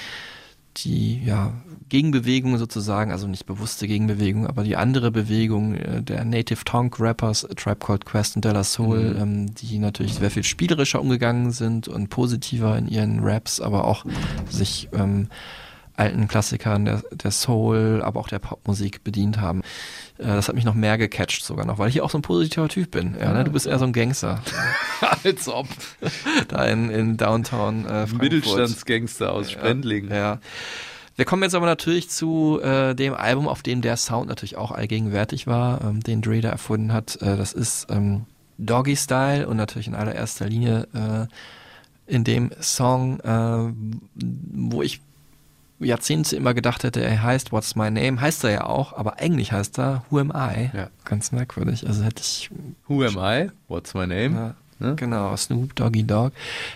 die 0.78 1.22
ja, 1.26 1.52
Gegenbewegung 1.90 2.58
sozusagen, 2.58 3.12
also 3.12 3.28
nicht 3.28 3.46
bewusste 3.46 3.88
Gegenbewegung, 3.88 4.48
aber 4.48 4.64
die 4.64 4.78
andere 4.78 5.12
Bewegung 5.12 5.76
äh, 5.76 6.02
der 6.02 6.24
Native 6.24 6.64
Tongue 6.64 6.98
Rappers, 6.98 7.46
Tribe 7.58 7.86
Called 7.86 8.06
Quest 8.06 8.38
und 8.38 8.46
Della 8.46 8.64
Soul, 8.64 9.14
Mhm. 9.16 9.22
ähm, 9.22 9.56
die 9.56 9.80
natürlich 9.80 10.14
sehr 10.14 10.32
viel 10.32 10.44
spielerischer 10.44 11.02
umgegangen 11.02 11.52
sind 11.52 11.90
und 11.90 12.10
positiver 12.10 12.78
in 12.78 12.88
ihren 12.88 13.20
Raps, 13.20 13.60
aber 13.60 13.84
auch 13.84 14.06
sich 14.50 14.88
ähm, 14.94 15.28
alten 16.02 16.28
Klassikern 16.28 16.86
der, 16.86 17.04
der 17.12 17.32
Soul, 17.32 18.02
aber 18.04 18.20
auch 18.20 18.28
der 18.28 18.40
Popmusik 18.40 19.04
bedient 19.04 19.40
haben. 19.40 19.62
Äh, 20.18 20.26
das 20.26 20.48
hat 20.48 20.56
mich 20.56 20.66
noch 20.66 20.74
mehr 20.74 20.98
gecatcht 20.98 21.44
sogar 21.46 21.66
noch, 21.66 21.78
weil 21.78 21.90
ich 21.90 21.94
hier 21.94 22.04
auch 22.04 22.10
so 22.10 22.18
ein 22.18 22.24
positiver 22.24 22.68
Typ 22.68 22.92
bin. 22.92 23.16
Ja, 23.20 23.34
ne? 23.34 23.44
Du 23.44 23.52
bist 23.52 23.68
eher 23.68 23.78
so 23.78 23.86
ein 23.86 23.94
Gangster. 23.94 24.42
Als 25.24 25.48
ob. 25.48 25.68
da 26.48 26.66
in, 26.66 26.90
in 26.90 27.18
Downtown 27.18 27.86
äh, 27.86 27.88
Frankfurt. 27.88 28.22
Mittelstandsgangster 28.22 29.32
aus. 29.32 29.54
Ja, 29.54 29.72
ja. 29.72 30.40
Wir 31.16 31.26
kommen 31.26 31.44
jetzt 31.44 31.54
aber 31.54 31.68
natürlich 31.68 32.10
zu 32.10 32.60
äh, 32.64 32.96
dem 32.96 33.14
Album, 33.14 33.48
auf 33.48 33.62
dem 33.62 33.82
der 33.82 33.98
Sound 33.98 34.28
natürlich 34.28 34.58
auch 34.58 34.72
allgegenwärtig 34.72 35.46
war, 35.46 35.82
ähm, 35.82 36.00
den 36.00 36.22
Dre 36.24 36.42
da 36.42 36.50
erfunden 36.50 36.94
hat. 36.94 37.22
Äh, 37.22 37.38
das 37.38 37.54
ist 37.54 37.88
ähm, 37.92 38.26
Doggy 38.58 38.96
Style 38.96 39.48
und 39.48 39.58
natürlich 39.58 39.88
in 39.88 39.94
allererster 39.94 40.48
Linie 40.48 40.88
äh, 40.94 41.28
in 42.12 42.24
dem 42.24 42.50
Song, 42.60 43.20
äh, 43.20 43.74
wo 44.16 44.82
ich 44.82 45.02
Jahrzehnte 45.84 46.36
immer 46.36 46.54
gedacht 46.54 46.84
hätte, 46.84 47.02
er 47.02 47.22
heißt 47.24 47.52
What's 47.52 47.76
My 47.76 47.90
Name, 47.92 48.20
heißt 48.22 48.44
er 48.44 48.52
ja 48.52 48.64
auch, 48.66 48.94
aber 48.94 49.20
eigentlich 49.20 49.52
heißt 49.52 49.80
er 49.80 50.04
Who 50.10 50.20
Am 50.20 50.32
I? 50.36 50.70
Ja. 50.76 50.88
Ganz 51.06 51.32
merkwürdig. 51.32 51.88
Also 51.88 52.04
hätte 52.04 52.22
ich. 52.22 52.50
Who 52.88 53.04
am 53.04 53.18
I? 53.18 53.50
What's 53.68 53.94
my 53.94 54.08
name? 54.08 54.56
Ja, 54.80 54.94
Genau, 54.96 55.36
Snoop 55.38 55.76
Doggy 55.76 56.04
Dogg. 56.04 56.32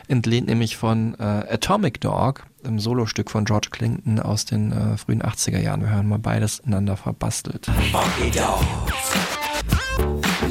Entlehnt 0.08 0.48
nämlich 0.48 0.78
von 0.78 1.16
äh, 1.20 1.24
Atomic 1.24 2.02
Dog, 2.02 2.44
einem 2.64 2.80
Solostück 2.80 3.32
von 3.32 3.46
George 3.46 3.70
Clinton 3.72 4.20
aus 4.20 4.46
den 4.46 4.72
äh, 4.72 4.98
frühen 4.98 5.24
80er 5.24 5.60
Jahren. 5.60 5.82
Wir 5.82 5.90
hören 5.90 6.08
mal 6.08 6.20
beides 6.20 6.60
ineinander 6.60 6.98
verbastelt. 6.98 7.66
Funky 7.66 8.30
dogs. 8.30 9.16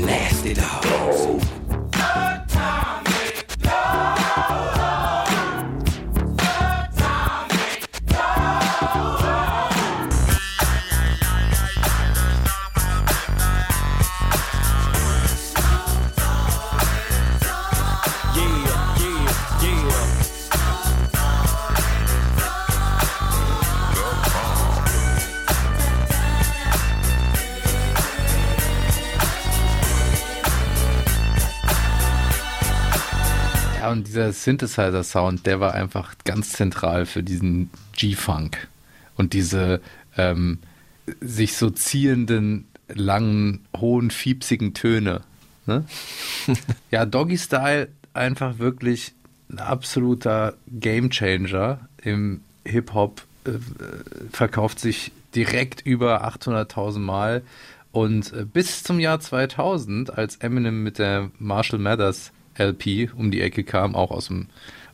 Nasty 0.05 0.55
dogs. 0.55 1.29
Ja, 33.85 33.93
und 33.93 34.07
dieser 34.07 34.33
Synthesizer-Sound, 34.33 35.45
der 35.45 35.61
war 35.61 35.75
einfach 35.75 36.15
ganz 36.25 36.55
zentral 36.55 37.05
für 37.05 37.23
diesen 37.23 37.69
G-Funk. 37.95 38.67
Und 39.15 39.35
diese 39.35 39.83
ähm, 40.17 40.61
sich 41.21 41.55
so 41.59 41.69
ziehenden, 41.69 42.67
langen, 42.89 43.67
hohen, 43.77 44.11
fiepsigen 44.11 44.73
Töne. 44.73 45.21
Ne? 45.67 45.85
ja, 46.91 47.05
Doggy 47.05 47.37
Style 47.37 47.89
einfach 48.15 48.59
wirklich 48.59 49.13
ein 49.51 49.59
absoluter 49.59 50.55
Gamechanger 50.69 51.81
im 52.03 52.41
Hip-Hop. 52.65 53.21
Äh, 53.45 53.51
verkauft 54.33 54.81
sich 54.81 55.13
direkt 55.35 55.83
über 55.83 56.27
800.000 56.27 57.01
Mal. 57.01 57.43
Und 57.93 58.33
äh, 58.33 58.47
bis 58.47 58.83
zum 58.83 58.99
Jahr 58.99 59.21
2000, 59.21 60.17
als 60.17 60.37
Eminem 60.37 60.83
mit 60.83 60.99
der 60.99 61.31
Marshall 61.39 61.81
Mathers 61.81 62.33
LP 62.59 63.11
um 63.17 63.31
die 63.31 63.41
Ecke 63.41 63.65
kam, 63.65 63.95
auch 63.95 64.11
aus 64.11 64.29
dem 64.29 64.49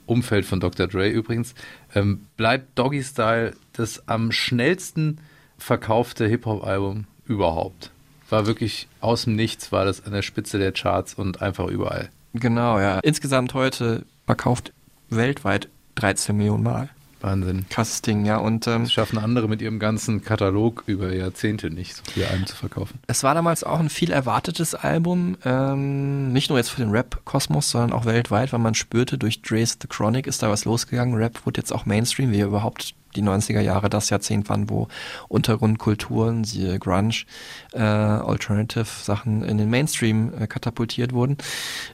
Umfeld 0.06 0.44
von 0.44 0.60
Dr. 0.60 0.86
Dre 0.88 1.08
übrigens, 1.08 1.54
ähm, 1.94 2.26
bleibt 2.36 2.78
Doggy 2.78 3.02
Style 3.02 3.54
das 3.72 4.08
am 4.08 4.32
schnellsten 4.32 5.18
verkaufte 5.56 6.26
Hip-Hop-Album 6.26 7.06
überhaupt. 7.26 7.90
War 8.28 8.46
wirklich 8.46 8.88
aus 9.00 9.24
dem 9.24 9.36
Nichts, 9.36 9.72
war 9.72 9.84
das 9.84 10.04
an 10.04 10.12
der 10.12 10.22
Spitze 10.22 10.58
der 10.58 10.72
Charts 10.72 11.14
und 11.14 11.42
einfach 11.42 11.68
überall. 11.68 12.10
Genau, 12.34 12.78
ja. 12.78 13.00
Insgesamt 13.00 13.54
heute 13.54 14.04
verkauft 14.26 14.72
weltweit 15.10 15.68
13 15.96 16.36
Millionen 16.36 16.62
Mal. 16.62 16.90
Wahnsinn. 17.22 17.66
Krasses 17.68 18.02
Ding, 18.02 18.24
ja. 18.24 18.36
Und 18.38 18.66
ähm, 18.66 18.82
Das 18.84 18.92
schaffen 18.92 19.18
andere 19.18 19.48
mit 19.48 19.62
ihrem 19.62 19.78
ganzen 19.78 20.22
Katalog 20.22 20.84
über 20.86 21.12
Jahrzehnte 21.12 21.70
nicht, 21.70 21.96
so 21.96 22.02
viele 22.10 22.28
Alben 22.28 22.46
zu 22.46 22.56
verkaufen. 22.56 22.98
Es 23.06 23.22
war 23.22 23.34
damals 23.34 23.64
auch 23.64 23.80
ein 23.80 23.90
viel 23.90 24.10
erwartetes 24.10 24.74
Album, 24.74 25.36
ähm, 25.44 26.32
nicht 26.32 26.48
nur 26.50 26.58
jetzt 26.58 26.70
für 26.70 26.80
den 26.80 26.90
Rap-Kosmos, 26.90 27.70
sondern 27.70 27.92
auch 27.92 28.04
weltweit, 28.04 28.52
weil 28.52 28.60
man 28.60 28.74
spürte, 28.74 29.18
durch 29.18 29.42
Dre's 29.42 29.78
The 29.80 29.88
Chronic 29.88 30.26
ist 30.26 30.42
da 30.42 30.50
was 30.50 30.64
losgegangen. 30.64 31.14
Rap 31.14 31.44
wurde 31.46 31.60
jetzt 31.60 31.72
auch 31.72 31.86
Mainstream, 31.86 32.32
wie 32.32 32.40
überhaupt 32.40 32.94
die 33.16 33.22
90er 33.22 33.60
Jahre 33.60 33.90
das 33.90 34.10
Jahrzehnt 34.10 34.48
waren, 34.48 34.70
wo 34.70 34.88
Untergrundkulturen, 35.28 36.44
siehe 36.44 36.78
Grunge, 36.78 37.24
äh, 37.72 37.80
Alternative-Sachen 37.80 39.42
in 39.42 39.58
den 39.58 39.70
Mainstream 39.70 40.32
äh, 40.38 40.46
katapultiert 40.46 41.12
wurden. 41.12 41.36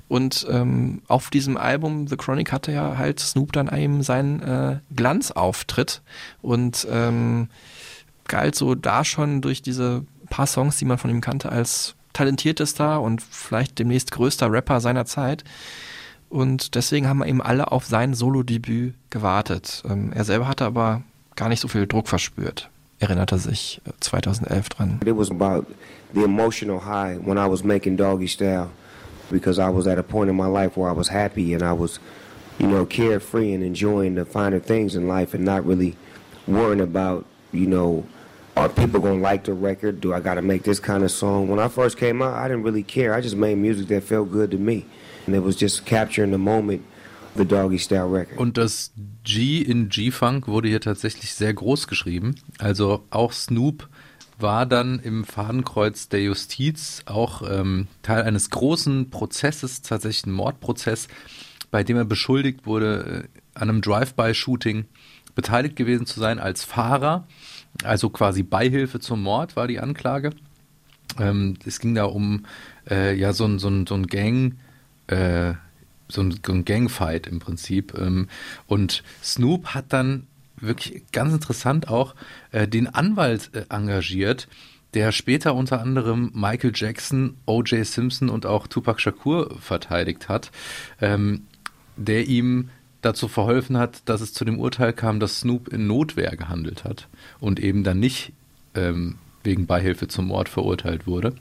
Und 0.08 0.46
ähm, 0.50 1.02
auf 1.08 1.30
diesem 1.30 1.56
Album 1.56 2.06
The 2.08 2.16
Chronic 2.16 2.52
hatte 2.52 2.72
ja 2.72 2.96
halt 2.96 3.20
Snoop 3.20 3.52
dann 3.52 3.68
eben 3.68 4.02
seinen 4.02 4.42
äh, 4.42 4.78
Glanzauftritt 4.94 6.02
und 6.42 6.86
ähm, 6.90 7.48
galt 8.28 8.54
so 8.54 8.74
da 8.74 9.04
schon 9.04 9.40
durch 9.40 9.62
diese 9.62 10.04
paar 10.30 10.46
Songs, 10.46 10.76
die 10.78 10.84
man 10.84 10.98
von 10.98 11.10
ihm 11.10 11.20
kannte, 11.20 11.50
als 11.50 11.94
talentiertester 12.12 13.00
und 13.00 13.22
vielleicht 13.22 13.78
demnächst 13.78 14.10
größter 14.10 14.50
Rapper 14.50 14.80
seiner 14.80 15.04
Zeit. 15.04 15.44
Und 16.28 16.74
deswegen 16.74 17.08
haben 17.08 17.18
wir 17.18 17.26
eben 17.26 17.40
alle 17.40 17.72
auf 17.72 17.86
sein 17.86 18.14
Solo-Debüt 18.14 18.94
gewartet. 19.10 19.82
Ähm, 19.88 20.12
er 20.14 20.24
selber 20.24 20.48
hatte 20.48 20.64
aber 20.64 21.02
gar 21.36 21.48
nicht 21.48 21.60
so 21.60 21.68
viel 21.68 21.86
Druck 21.86 22.08
verspürt. 22.08 22.68
Erinnert 22.98 23.32
er 23.32 23.38
sich 23.38 23.80
äh, 23.86 23.90
2011 24.00 24.68
dran. 24.70 25.00
It 25.04 25.16
was 25.16 25.30
about 25.30 25.66
the 26.14 26.24
emotional 26.24 26.80
high 26.84 27.18
when 27.24 27.38
I 27.38 27.48
was 27.48 27.62
making 27.62 27.96
Doggy 27.96 28.26
Style 28.26 28.70
because 29.30 29.60
I 29.60 29.68
was 29.68 29.86
at 29.86 29.98
a 29.98 30.02
point 30.02 30.30
in 30.30 30.36
my 30.36 30.48
life 30.48 30.76
where 30.76 30.90
I 30.90 30.96
was 30.96 31.08
happy 31.08 31.54
and 31.54 31.62
I 31.62 31.72
was, 31.72 32.00
you 32.58 32.66
know, 32.66 32.86
carefree 32.86 33.52
and 33.52 33.62
enjoying 33.62 34.14
the 34.14 34.24
finer 34.24 34.60
things 34.60 34.96
in 34.96 35.06
life 35.06 35.34
and 35.34 35.44
not 35.44 35.64
really 35.66 35.94
worrying 36.46 36.80
about, 36.80 37.24
you 37.52 37.66
know, 37.66 38.04
are 38.56 38.68
people 38.68 39.00
to 39.02 39.12
like 39.12 39.44
the 39.44 39.52
record? 39.52 40.00
Do 40.00 40.14
I 40.14 40.20
got 40.20 40.34
to 40.34 40.42
make 40.42 40.62
this 40.62 40.80
kind 40.80 41.04
of 41.04 41.10
song? 41.10 41.48
When 41.48 41.58
I 41.58 41.68
first 41.68 41.98
came 41.98 42.22
out, 42.22 42.34
I 42.34 42.48
didn't 42.48 42.62
really 42.62 42.82
care. 42.82 43.12
I 43.12 43.20
just 43.20 43.36
made 43.36 43.58
music 43.58 43.88
that 43.88 44.02
felt 44.02 44.32
good 44.32 44.50
to 44.52 44.56
me. 44.56 44.86
Und 48.38 48.56
das 48.56 48.92
G 49.24 49.60
in 49.60 49.88
G-Funk 49.88 50.48
wurde 50.48 50.68
hier 50.68 50.80
tatsächlich 50.80 51.34
sehr 51.34 51.52
groß 51.52 51.86
geschrieben. 51.86 52.36
Also 52.58 53.04
auch 53.10 53.32
Snoop 53.32 53.88
war 54.38 54.66
dann 54.66 55.00
im 55.00 55.24
Fadenkreuz 55.24 56.08
der 56.08 56.22
Justiz 56.22 57.02
auch 57.06 57.42
ähm, 57.48 57.88
Teil 58.02 58.22
eines 58.22 58.50
großen 58.50 59.10
Prozesses, 59.10 59.82
tatsächlich 59.82 60.26
ein 60.26 60.32
Mordprozess, 60.32 61.08
bei 61.70 61.82
dem 61.84 61.96
er 61.96 62.04
beschuldigt 62.04 62.66
wurde, 62.66 63.28
äh, 63.34 63.38
an 63.54 63.70
einem 63.70 63.80
Drive-by-Shooting 63.80 64.84
beteiligt 65.34 65.76
gewesen 65.76 66.06
zu 66.06 66.20
sein 66.20 66.38
als 66.38 66.64
Fahrer. 66.64 67.26
Also 67.82 68.10
quasi 68.10 68.42
Beihilfe 68.42 69.00
zum 69.00 69.22
Mord 69.22 69.56
war 69.56 69.68
die 69.68 69.80
Anklage. 69.80 70.30
Ähm, 71.18 71.54
es 71.64 71.80
ging 71.80 71.94
da 71.94 72.04
um 72.04 72.44
äh, 72.90 73.14
ja 73.14 73.32
so 73.32 73.44
ein, 73.44 73.58
so 73.58 73.68
ein, 73.68 73.86
so 73.86 73.94
ein 73.94 74.06
Gang, 74.06 74.56
äh, 75.08 75.54
so 76.08 76.20
ein, 76.22 76.38
ein 76.48 76.64
Gangfight 76.64 77.26
im 77.26 77.38
Prinzip. 77.38 77.94
Ähm, 77.98 78.28
und 78.66 79.02
Snoop 79.22 79.68
hat 79.68 79.86
dann 79.92 80.26
wirklich 80.56 81.02
ganz 81.12 81.32
interessant 81.32 81.88
auch 81.88 82.14
äh, 82.52 82.66
den 82.66 82.86
Anwalt 82.86 83.50
äh, 83.54 83.64
engagiert, 83.68 84.48
der 84.94 85.12
später 85.12 85.54
unter 85.54 85.80
anderem 85.80 86.30
Michael 86.34 86.72
Jackson, 86.74 87.36
O.J. 87.44 87.84
Simpson 87.84 88.30
und 88.30 88.46
auch 88.46 88.66
Tupac 88.66 89.00
Shakur 89.00 89.56
verteidigt 89.60 90.28
hat, 90.28 90.50
ähm, 91.00 91.42
der 91.96 92.26
ihm 92.26 92.70
dazu 93.02 93.28
verholfen 93.28 93.76
hat, 93.76 94.08
dass 94.08 94.20
es 94.20 94.32
zu 94.32 94.44
dem 94.44 94.58
Urteil 94.58 94.92
kam, 94.92 95.20
dass 95.20 95.40
Snoop 95.40 95.68
in 95.68 95.86
Notwehr 95.86 96.34
gehandelt 96.36 96.84
hat 96.84 97.08
und 97.40 97.60
eben 97.60 97.84
dann 97.84 98.00
nicht 98.00 98.32
ähm, 98.74 99.16
wegen 99.44 99.66
Beihilfe 99.66 100.08
zum 100.08 100.26
Mord 100.26 100.48
verurteilt 100.48 101.06
wurde. 101.06 101.34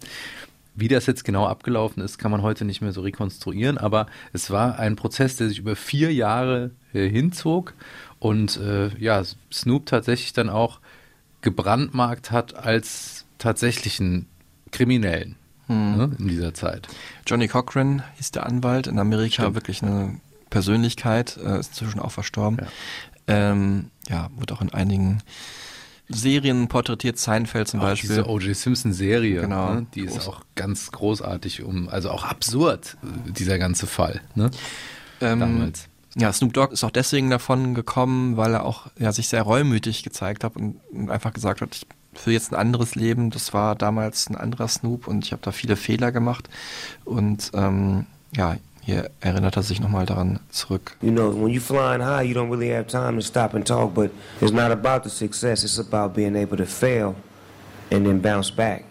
Wie 0.75 0.87
das 0.87 1.05
jetzt 1.05 1.23
genau 1.23 1.47
abgelaufen 1.47 2.03
ist, 2.03 2.17
kann 2.17 2.31
man 2.31 2.41
heute 2.41 2.65
nicht 2.65 2.81
mehr 2.81 2.91
so 2.91 3.01
rekonstruieren, 3.01 3.77
aber 3.77 4.07
es 4.33 4.51
war 4.51 4.77
ein 4.77 4.95
Prozess, 4.95 5.37
der 5.37 5.47
sich 5.47 5.59
über 5.59 5.75
vier 5.75 6.13
Jahre 6.13 6.71
äh, 6.93 7.07
hinzog 7.07 7.73
und 8.19 8.57
äh, 8.57 8.89
ja, 8.97 9.23
Snoop 9.51 9.85
tatsächlich 9.85 10.33
dann 10.33 10.49
auch 10.49 10.79
gebrandmarkt 11.41 12.31
hat 12.31 12.55
als 12.55 13.25
tatsächlichen 13.37 14.27
Kriminellen 14.71 15.37
Hm. 15.67 15.97
ne, 15.97 16.15
in 16.19 16.27
dieser 16.27 16.53
Zeit. 16.53 16.87
Johnny 17.25 17.47
Cochran 17.47 18.03
hieß 18.17 18.31
der 18.31 18.45
Anwalt 18.45 18.87
in 18.87 18.99
Amerika, 18.99 19.55
wirklich 19.55 19.81
eine 19.81 20.19
Persönlichkeit, 20.49 21.37
äh, 21.37 21.59
ist 21.59 21.69
inzwischen 21.69 21.99
auch 21.99 22.11
verstorben. 22.11 22.59
Ja. 22.61 22.67
Ähm, 23.27 23.89
ja, 24.07 24.29
wird 24.37 24.51
auch 24.51 24.61
in 24.61 24.71
einigen 24.73 25.23
Serien 26.09 26.67
porträtiert, 26.67 27.17
Seinfeld 27.17 27.67
zum 27.67 27.79
Auch 27.79 27.85
Beispiel. 27.85 28.09
Diese 28.09 28.27
O.J. 28.29 28.55
Simpson-Serie, 28.55 29.41
Genau. 29.41 29.73
ne, 29.73 29.87
die 29.95 30.01
ist 30.01 30.19
Groß- 30.19 30.27
auch 30.29 30.41
ganz 30.55 30.91
großartig, 30.91 31.63
um, 31.63 31.89
also 31.89 32.11
auch 32.11 32.23
absurd, 32.23 32.95
dieser 33.25 33.57
ganze 33.57 33.87
Fall. 33.87 34.21
Ne? 34.35 34.51
Ähm, 35.21 35.39
Damals. 35.39 35.87
Ja, 36.17 36.31
Snoop 36.31 36.53
Dogg 36.53 36.71
ist 36.73 36.83
auch 36.83 36.91
deswegen 36.91 37.29
davon 37.29 37.73
gekommen, 37.75 38.37
weil 38.37 38.53
er 38.53 38.63
auch 38.65 38.87
ja, 38.97 39.11
sich 39.11 39.27
sehr 39.27 39.41
reumütig 39.41 40.03
gezeigt 40.03 40.43
hat 40.45 40.55
und, 40.55 40.79
und 40.91 41.09
einfach 41.09 41.33
gesagt 41.33 41.59
hat, 41.61 41.75
ich 41.75 41.85
führe 42.13 42.33
jetzt 42.35 42.53
ein 42.53 42.55
anderes 42.59 42.95
Leben. 42.95 43.31
Das 43.31 43.53
war 43.53 43.75
damals 43.75 44.29
ein 44.29 44.37
anderer 44.37 44.69
Snoop 44.69 45.07
und 45.07 45.25
ich 45.25 45.33
habe 45.33 45.41
da 45.43 45.51
viele 45.51 45.75
Fehler 45.75 46.13
gemacht. 46.13 46.47
Und 47.03 47.51
ähm, 47.53 48.05
ja, 48.33 48.55
hier 48.85 49.09
erinnert 49.19 49.57
er 49.57 49.63
sich 49.63 49.81
nochmal 49.81 50.05
daran 50.05 50.39
zurück. 50.51 50.95
You 51.01 51.11
know, 51.11 51.31
when 51.31 51.49
you're 51.49 51.59
flying 51.59 52.01
high, 52.01 52.21
you 52.21 52.35
don't 52.35 52.51
really 52.51 52.69
have 52.69 52.85
time 52.87 53.17
to 53.17 53.21
stop 53.21 53.55
and 53.55 53.65
talk, 53.65 53.95
but 53.95 54.11
it's 54.39 54.51
not 54.51 54.71
about 54.71 55.03
the 55.03 55.09
success, 55.09 55.63
it's 55.63 55.79
about 55.79 56.13
being 56.13 56.35
able 56.35 56.55
to 56.57 56.65
fail 56.65 57.15
and 57.91 58.05
then 58.05 58.21
bounce 58.21 58.51
back. 58.51 58.85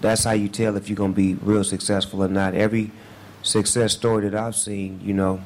That's 0.00 0.24
how 0.24 0.32
you 0.32 0.48
tell 0.48 0.76
if 0.76 0.88
you're 0.88 0.96
going 0.96 1.12
to 1.12 1.16
be 1.16 1.34
real 1.34 1.62
successful 1.62 2.22
or 2.22 2.28
not. 2.28 2.54
Every 2.54 2.90
success 3.42 3.92
story 3.92 4.28
that 4.28 4.34
I've 4.34 4.56
seen, 4.56 5.00
you 5.04 5.12
know, 5.12 5.40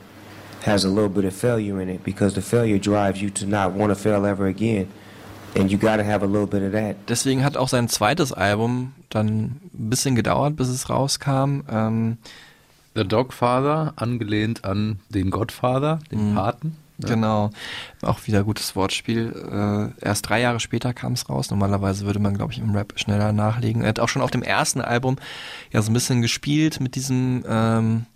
has 0.62 0.84
a 0.84 0.88
little 0.88 1.11
bit 1.11 1.24
of 1.24 1.34
failure 1.34 1.80
in 1.80 1.88
it 1.88 2.05
because 2.05 2.34
the 2.34 2.42
failure 2.42 2.78
drives 2.78 3.20
you 3.20 3.30
to 3.30 3.46
not 3.46 3.72
want 3.72 3.90
to 3.90 3.96
fail 3.96 4.24
ever 4.24 4.46
again. 4.46 4.88
and 5.55 5.70
you 5.70 5.78
got 5.78 5.96
to 5.96 6.05
have 6.05 6.22
a 6.22 6.26
little 6.26 6.46
bit 6.46 6.62
of 6.62 6.72
that. 6.72 6.96
Deswegen 7.09 7.42
hat 7.42 7.57
auch 7.57 7.68
sein 7.68 7.88
zweites 7.88 8.32
Album 8.32 8.92
dann 9.09 9.61
ein 9.74 9.90
bisschen 9.90 10.14
gedauert, 10.14 10.57
bis 10.57 10.68
es 10.68 10.88
rauskam. 10.88 11.64
Ähm, 11.70 12.18
The 12.99 13.07
Dogfather, 13.07 13.92
angelehnt 13.94 14.64
an 14.64 14.99
den 15.09 15.30
Godfather, 15.30 16.01
den 16.11 16.34
Paten. 16.34 16.76
Ja. 16.99 17.11
Genau. 17.11 17.51
Auch 18.03 18.26
wieder 18.26 18.42
gutes 18.42 18.74
Wortspiel. 18.74 19.92
Äh, 20.03 20.05
erst 20.05 20.28
drei 20.28 20.40
Jahre 20.40 20.59
später 20.59 20.92
kam 20.92 21.12
es 21.12 21.28
raus. 21.28 21.49
Normalerweise 21.51 22.07
würde 22.07 22.18
man, 22.18 22.36
glaube 22.36 22.53
ich, 22.53 22.59
im 22.59 22.74
Rap 22.74 22.94
schneller 22.96 23.32
nachlegen. 23.32 23.82
Er 23.82 23.90
hat 23.90 24.01
auch 24.01 24.09
schon 24.09 24.20
auf 24.20 24.32
dem 24.32 24.42
ersten 24.42 24.80
Album 24.80 25.14
ja 25.72 25.80
so 25.80 25.92
ein 25.92 25.94
bisschen 25.94 26.22
gespielt 26.22 26.80
mit 26.80 26.96
diesem, 26.96 27.44
ähm, 27.49 28.07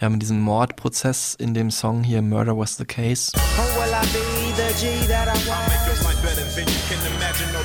ja, 0.00 0.08
mit 0.08 0.22
diesem 0.22 0.40
Mordprozess 0.40 1.34
in 1.34 1.52
dem 1.52 1.70
Song 1.70 2.04
hier 2.04 2.22
Murder 2.22 2.56
Was 2.56 2.78
the 2.78 2.86
Case. 2.86 3.32
Oh, 3.36 3.40
will 3.78 3.92
I 3.92 4.00
be 4.06 4.54
the 4.56 4.72
G 4.80 5.06
that 5.08 5.28
I 5.28 5.32
I'll 7.52 7.63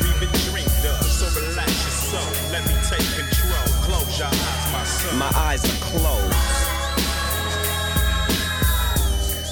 my 5.19 5.29
eyes 5.35 5.65
are 5.65 5.79
closed. 5.81 6.33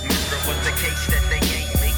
Murder 0.01 0.39
was 0.47 0.57
the 0.63 0.71
case 0.81 1.07
that 1.11 1.23
they 1.29 1.41
gave 1.41 1.67
me. 1.81 1.91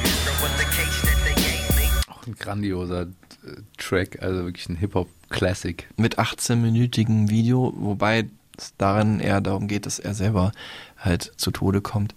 Murder 0.00 0.34
was 0.40 0.52
the 0.56 0.64
case 0.72 1.02
that 1.02 1.18
they 1.26 1.34
gave 1.34 1.76
me. 1.76 1.86
Auch 2.08 2.26
ein 2.26 2.34
grandioser 2.38 3.02
äh, 3.02 3.60
Track, 3.76 4.22
also 4.22 4.46
wirklich 4.46 4.70
ein 4.70 4.76
Hip-Hop-Classic. 4.76 5.86
Mit 5.98 6.18
18-minütigem 6.18 7.28
Video, 7.28 7.74
wobei 7.76 8.30
es 8.56 8.72
darin 8.78 9.20
eher 9.20 9.42
darum 9.42 9.68
geht, 9.68 9.84
dass 9.84 9.98
er 9.98 10.14
selber 10.14 10.52
halt 10.96 11.30
zu 11.36 11.50
Tode 11.50 11.82
kommt. 11.82 12.14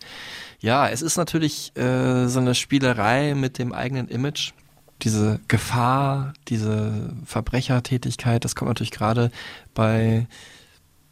Ja, 0.62 0.88
es 0.88 1.02
ist 1.02 1.18
natürlich 1.18 1.76
äh, 1.76 2.28
so 2.28 2.40
eine 2.40 2.56
Spielerei 2.56 3.36
mit 3.36 3.58
dem 3.58 3.74
eigenen 3.74 4.08
Image. 4.08 4.54
Diese 5.02 5.40
Gefahr, 5.48 6.34
diese 6.48 7.14
Verbrechertätigkeit, 7.26 8.46
das 8.46 8.56
kommt 8.56 8.70
natürlich 8.70 8.92
gerade 8.92 9.32
bei 9.74 10.28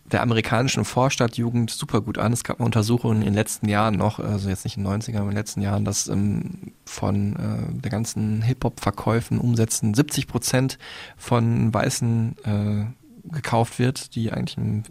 der 0.05 0.21
amerikanischen 0.21 0.85
Vorstadtjugend 0.85 1.71
super 1.71 2.01
gut 2.01 2.17
an. 2.17 2.33
Es 2.33 2.43
gab 2.43 2.59
mal 2.59 2.65
Untersuchungen 2.65 3.21
in 3.21 3.29
den 3.29 3.33
letzten 3.33 3.67
Jahren 3.67 3.95
noch, 3.95 4.19
also 4.19 4.49
jetzt 4.49 4.63
nicht 4.63 4.77
in 4.77 4.83
den 4.83 5.01
90ern, 5.01 5.17
aber 5.17 5.23
in 5.23 5.31
den 5.31 5.37
letzten 5.37 5.61
Jahren, 5.61 5.85
dass 5.85 6.07
ähm, 6.07 6.73
von 6.85 7.35
äh, 7.35 7.81
der 7.81 7.89
ganzen 7.89 8.41
Hip-Hop-Verkäufen, 8.41 9.39
Umsätzen 9.39 9.93
70 9.93 10.27
Prozent 10.27 10.77
von 11.17 11.73
Weißen 11.73 12.35
äh, 12.43 13.31
gekauft 13.33 13.79
wird, 13.79 14.15
die 14.15 14.31
eigentlich 14.31 14.57
ein 14.57 14.83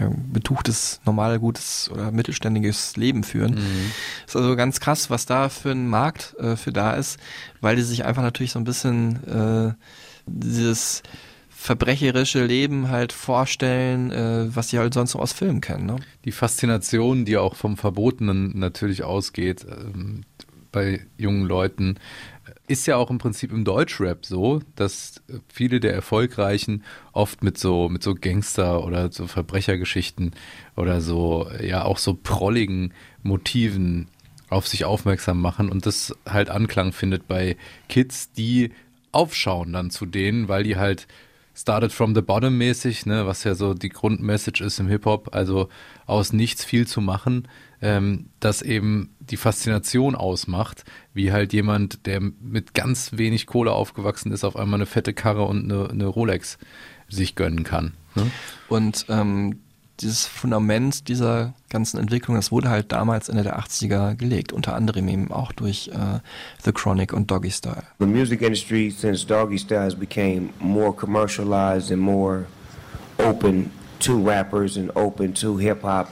ja, 0.00 0.10
betuchtes, 0.32 1.00
normal 1.04 1.38
gutes 1.38 1.90
oder 1.92 2.10
mittelständiges 2.10 2.96
Leben 2.96 3.22
führen. 3.22 3.54
Mhm. 3.54 3.92
Ist 4.26 4.36
also 4.36 4.56
ganz 4.56 4.80
krass, 4.80 5.10
was 5.10 5.26
da 5.26 5.48
für 5.48 5.70
ein 5.70 5.88
Markt 5.88 6.34
äh, 6.38 6.56
für 6.56 6.72
da 6.72 6.92
ist, 6.92 7.18
weil 7.60 7.76
die 7.76 7.82
sich 7.82 8.04
einfach 8.04 8.22
natürlich 8.22 8.52
so 8.52 8.58
ein 8.58 8.64
bisschen 8.64 9.24
äh, 9.28 9.74
dieses 10.26 11.02
verbrecherische 11.60 12.46
Leben 12.46 12.88
halt 12.88 13.12
vorstellen, 13.12 14.10
äh, 14.10 14.46
was 14.54 14.70
sie 14.70 14.78
halt 14.78 14.94
sonst 14.94 15.10
so 15.12 15.18
aus 15.18 15.34
Filmen 15.34 15.60
kennen. 15.60 15.84
Ne? 15.84 15.96
Die 16.24 16.32
Faszination, 16.32 17.26
die 17.26 17.36
auch 17.36 17.54
vom 17.54 17.76
Verbotenen 17.76 18.58
natürlich 18.58 19.02
ausgeht 19.02 19.66
ähm, 19.68 20.22
bei 20.72 21.06
jungen 21.18 21.46
Leuten, 21.46 21.96
ist 22.70 22.86
ja 22.86 22.96
auch 22.96 23.10
im 23.10 23.18
Prinzip 23.18 23.50
im 23.50 23.64
Deutschrap 23.64 24.24
so, 24.24 24.60
dass 24.76 25.20
viele 25.52 25.80
der 25.80 25.92
Erfolgreichen 25.92 26.84
oft 27.12 27.42
mit 27.42 27.58
so 27.58 27.88
mit 27.88 28.04
so 28.04 28.14
Gangster 28.14 28.84
oder 28.84 29.10
so 29.10 29.26
Verbrechergeschichten 29.26 30.30
oder 30.76 31.00
so 31.00 31.50
ja 31.60 31.84
auch 31.84 31.98
so 31.98 32.14
prolligen 32.14 32.94
Motiven 33.24 34.06
auf 34.50 34.68
sich 34.68 34.84
aufmerksam 34.84 35.40
machen 35.40 35.68
und 35.68 35.84
das 35.84 36.14
halt 36.24 36.48
Anklang 36.48 36.92
findet 36.92 37.26
bei 37.26 37.56
Kids, 37.88 38.30
die 38.32 38.70
aufschauen 39.10 39.72
dann 39.72 39.90
zu 39.90 40.06
denen, 40.06 40.46
weil 40.46 40.62
die 40.62 40.76
halt 40.76 41.08
started 41.56 41.92
from 41.92 42.14
the 42.14 42.22
bottom 42.22 42.56
mäßig, 42.56 43.04
ne, 43.04 43.26
was 43.26 43.42
ja 43.42 43.56
so 43.56 43.74
die 43.74 43.88
Grundmessage 43.88 44.62
ist 44.62 44.78
im 44.78 44.86
Hip-Hop, 44.86 45.34
also 45.34 45.68
aus 46.06 46.32
nichts 46.32 46.64
viel 46.64 46.86
zu 46.86 47.00
machen, 47.00 47.48
ähm, 47.82 48.26
das 48.40 48.62
eben 48.62 49.14
die 49.18 49.36
Faszination 49.36 50.14
ausmacht, 50.14 50.84
wie 51.14 51.32
halt 51.32 51.52
jemand, 51.52 52.06
der 52.06 52.20
mit 52.20 52.74
ganz 52.74 53.12
wenig 53.12 53.46
Kohle 53.46 53.72
aufgewachsen 53.72 54.32
ist, 54.32 54.44
auf 54.44 54.56
einmal 54.56 54.78
eine 54.78 54.86
fette 54.86 55.14
Karre 55.14 55.44
und 55.44 55.64
eine, 55.64 55.88
eine 55.90 56.06
Rolex 56.06 56.58
sich 57.08 57.34
gönnen 57.34 57.64
kann. 57.64 57.94
Ne? 58.14 58.30
Und 58.68 59.06
ähm, 59.08 59.60
dieses 60.00 60.26
Fundament 60.26 61.08
dieser 61.08 61.54
ganzen 61.68 61.98
Entwicklung, 61.98 62.36
das 62.36 62.50
wurde 62.50 62.70
halt 62.70 62.92
damals 62.92 63.28
Ende 63.28 63.42
der 63.42 63.58
80er 63.58 64.14
gelegt, 64.14 64.52
unter 64.52 64.74
anderem 64.74 65.08
eben 65.08 65.30
auch 65.30 65.52
durch 65.52 65.88
äh, 65.88 66.20
The 66.64 66.72
Chronic 66.72 67.12
und 67.12 67.30
Doggy 67.30 67.50
Style. 67.50 67.82
The 67.98 68.06
music 68.06 68.42
industry, 68.42 68.90
since 68.90 69.26
Doggy 69.26 69.58
Styles 69.58 69.94
became 69.94 70.50
more 70.58 70.92
commercialized 70.92 71.92
and 71.92 72.00
more 72.00 72.46
open 73.18 73.70
to 74.00 74.22
rappers 74.22 74.76
and 74.76 74.94
open 74.96 75.34
to 75.34 75.58
hip 75.58 75.82
hop, 75.82 76.08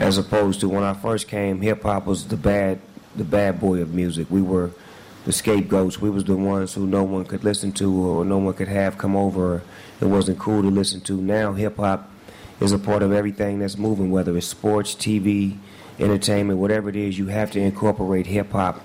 as 0.00 0.16
opposed 0.16 0.60
to 0.60 0.68
when 0.68 0.82
I 0.82 0.94
first 0.94 1.28
came, 1.28 1.60
hip 1.60 1.82
hop 1.82 2.06
was 2.06 2.26
the 2.26 2.36
bad, 2.36 2.80
the 3.14 3.24
bad 3.24 3.60
boy 3.60 3.82
of 3.82 3.92
music. 3.94 4.26
We 4.30 4.40
were 4.42 4.70
the 5.26 5.32
scapegoats. 5.32 6.00
We 6.00 6.08
was 6.08 6.24
the 6.24 6.36
ones 6.36 6.72
who 6.74 6.86
no 6.86 7.04
one 7.04 7.26
could 7.26 7.44
listen 7.44 7.72
to 7.72 7.92
or 7.92 8.24
no 8.24 8.38
one 8.38 8.54
could 8.54 8.68
have 8.68 8.96
come 8.96 9.14
over. 9.14 9.62
It 10.00 10.06
wasn't 10.06 10.38
cool 10.38 10.62
to 10.62 10.68
listen 10.68 11.02
to. 11.02 11.20
Now 11.20 11.52
hip 11.52 11.76
hop 11.76 12.10
is 12.60 12.72
a 12.72 12.78
part 12.78 13.02
of 13.02 13.12
everything 13.12 13.58
that's 13.58 13.76
moving, 13.76 14.10
whether 14.10 14.36
it's 14.36 14.46
sports, 14.46 14.94
TV, 14.94 15.58
entertainment, 15.98 16.58
whatever 16.58 16.88
it 16.88 16.96
is. 16.96 17.18
You 17.18 17.26
have 17.26 17.50
to 17.52 17.60
incorporate 17.60 18.26
hip 18.26 18.52
hop, 18.52 18.80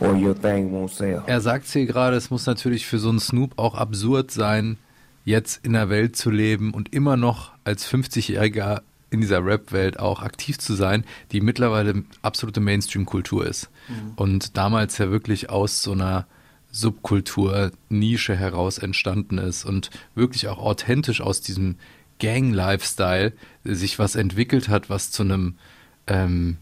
or 0.00 0.16
your 0.16 0.34
thing 0.34 0.72
won't 0.72 0.90
sell. 0.90 1.22
Er 1.26 1.40
sagt 1.40 1.68
hier 1.68 1.86
gerade, 1.86 2.16
es 2.16 2.30
muss 2.30 2.46
natürlich 2.46 2.86
für 2.86 2.98
so 2.98 3.08
einen 3.08 3.20
Snoop 3.20 3.52
auch 3.56 3.76
absurd 3.76 4.32
sein, 4.32 4.78
jetzt 5.24 5.64
in 5.64 5.74
der 5.74 5.88
Welt 5.90 6.16
zu 6.16 6.30
leben 6.30 6.74
und 6.74 6.92
immer 6.92 7.16
noch 7.16 7.52
als 7.64 7.86
50-Jähriger 7.88 8.80
in 9.16 9.20
dieser 9.22 9.44
Rap-Welt 9.44 9.98
auch 9.98 10.22
aktiv 10.22 10.58
zu 10.58 10.74
sein, 10.74 11.04
die 11.32 11.40
mittlerweile 11.40 12.04
absolute 12.22 12.60
Mainstream-Kultur 12.60 13.46
ist. 13.46 13.70
Mhm. 13.88 14.12
Und 14.16 14.56
damals 14.56 14.98
ja 14.98 15.10
wirklich 15.10 15.50
aus 15.50 15.82
so 15.82 15.92
einer 15.92 16.26
Subkultur, 16.70 17.72
Nische 17.88 18.36
heraus 18.36 18.78
entstanden 18.78 19.38
ist 19.38 19.64
und 19.64 19.90
wirklich 20.14 20.48
auch 20.48 20.58
authentisch 20.58 21.22
aus 21.22 21.40
diesem 21.40 21.76
Gang-Lifestyle 22.18 23.32
sich 23.64 23.98
was 23.98 24.14
entwickelt 24.14 24.68
hat, 24.68 24.90
was 24.90 25.10
zu 25.10 25.22
einem, 25.22 25.54
ähm, 26.06 26.58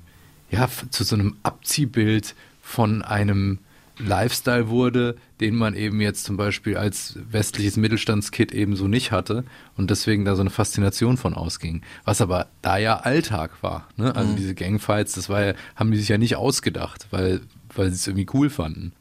ja, 0.51 0.69
zu 0.91 1.05
so 1.05 1.17
einem 1.17 1.37
Abziehbild 1.43 2.35
von 2.63 3.03
einem 3.03 3.59
Lifestyle 3.99 4.69
wurde, 4.69 5.17
den 5.41 5.55
man 5.55 5.75
eben 5.75 6.01
jetzt 6.01 6.25
zum 6.25 6.37
Beispiel 6.37 6.77
als 6.77 7.19
westliches 7.31 7.77
Mittelstandskid 7.77 8.53
eben 8.53 8.77
so 8.77 8.89
nicht 8.89 9.13
hatte 9.13 9.45
und 9.77 9.91
deswegen 9.91 10.25
da 10.25 10.35
so 10.35 10.41
eine 10.41 10.51
Faszination 10.51 11.17
von 11.17 11.35
ausging. 11.35 11.83
Was 12.05 12.21
aber 12.21 12.49
da 12.63 12.77
ja 12.77 12.97
Alltag 12.99 13.51
war. 13.63 13.87
Ne? 13.97 14.15
Also 14.15 14.33
Mhm. 14.33 14.37
diese 14.37 14.55
Gangfights, 14.55 15.13
das 15.13 15.29
war 15.29 15.43
ja, 15.45 15.55
haben 15.77 15.91
die 15.93 15.99
sich 15.99 16.09
ja 16.09 16.19
nicht 16.19 16.37
ausgedacht, 16.37 17.07
weil, 17.11 17.41
weil 17.75 17.89
sie 17.91 17.97
es 17.97 18.07
irgendwie 18.07 18.27
cool 18.35 18.51
fanden. 18.51 18.93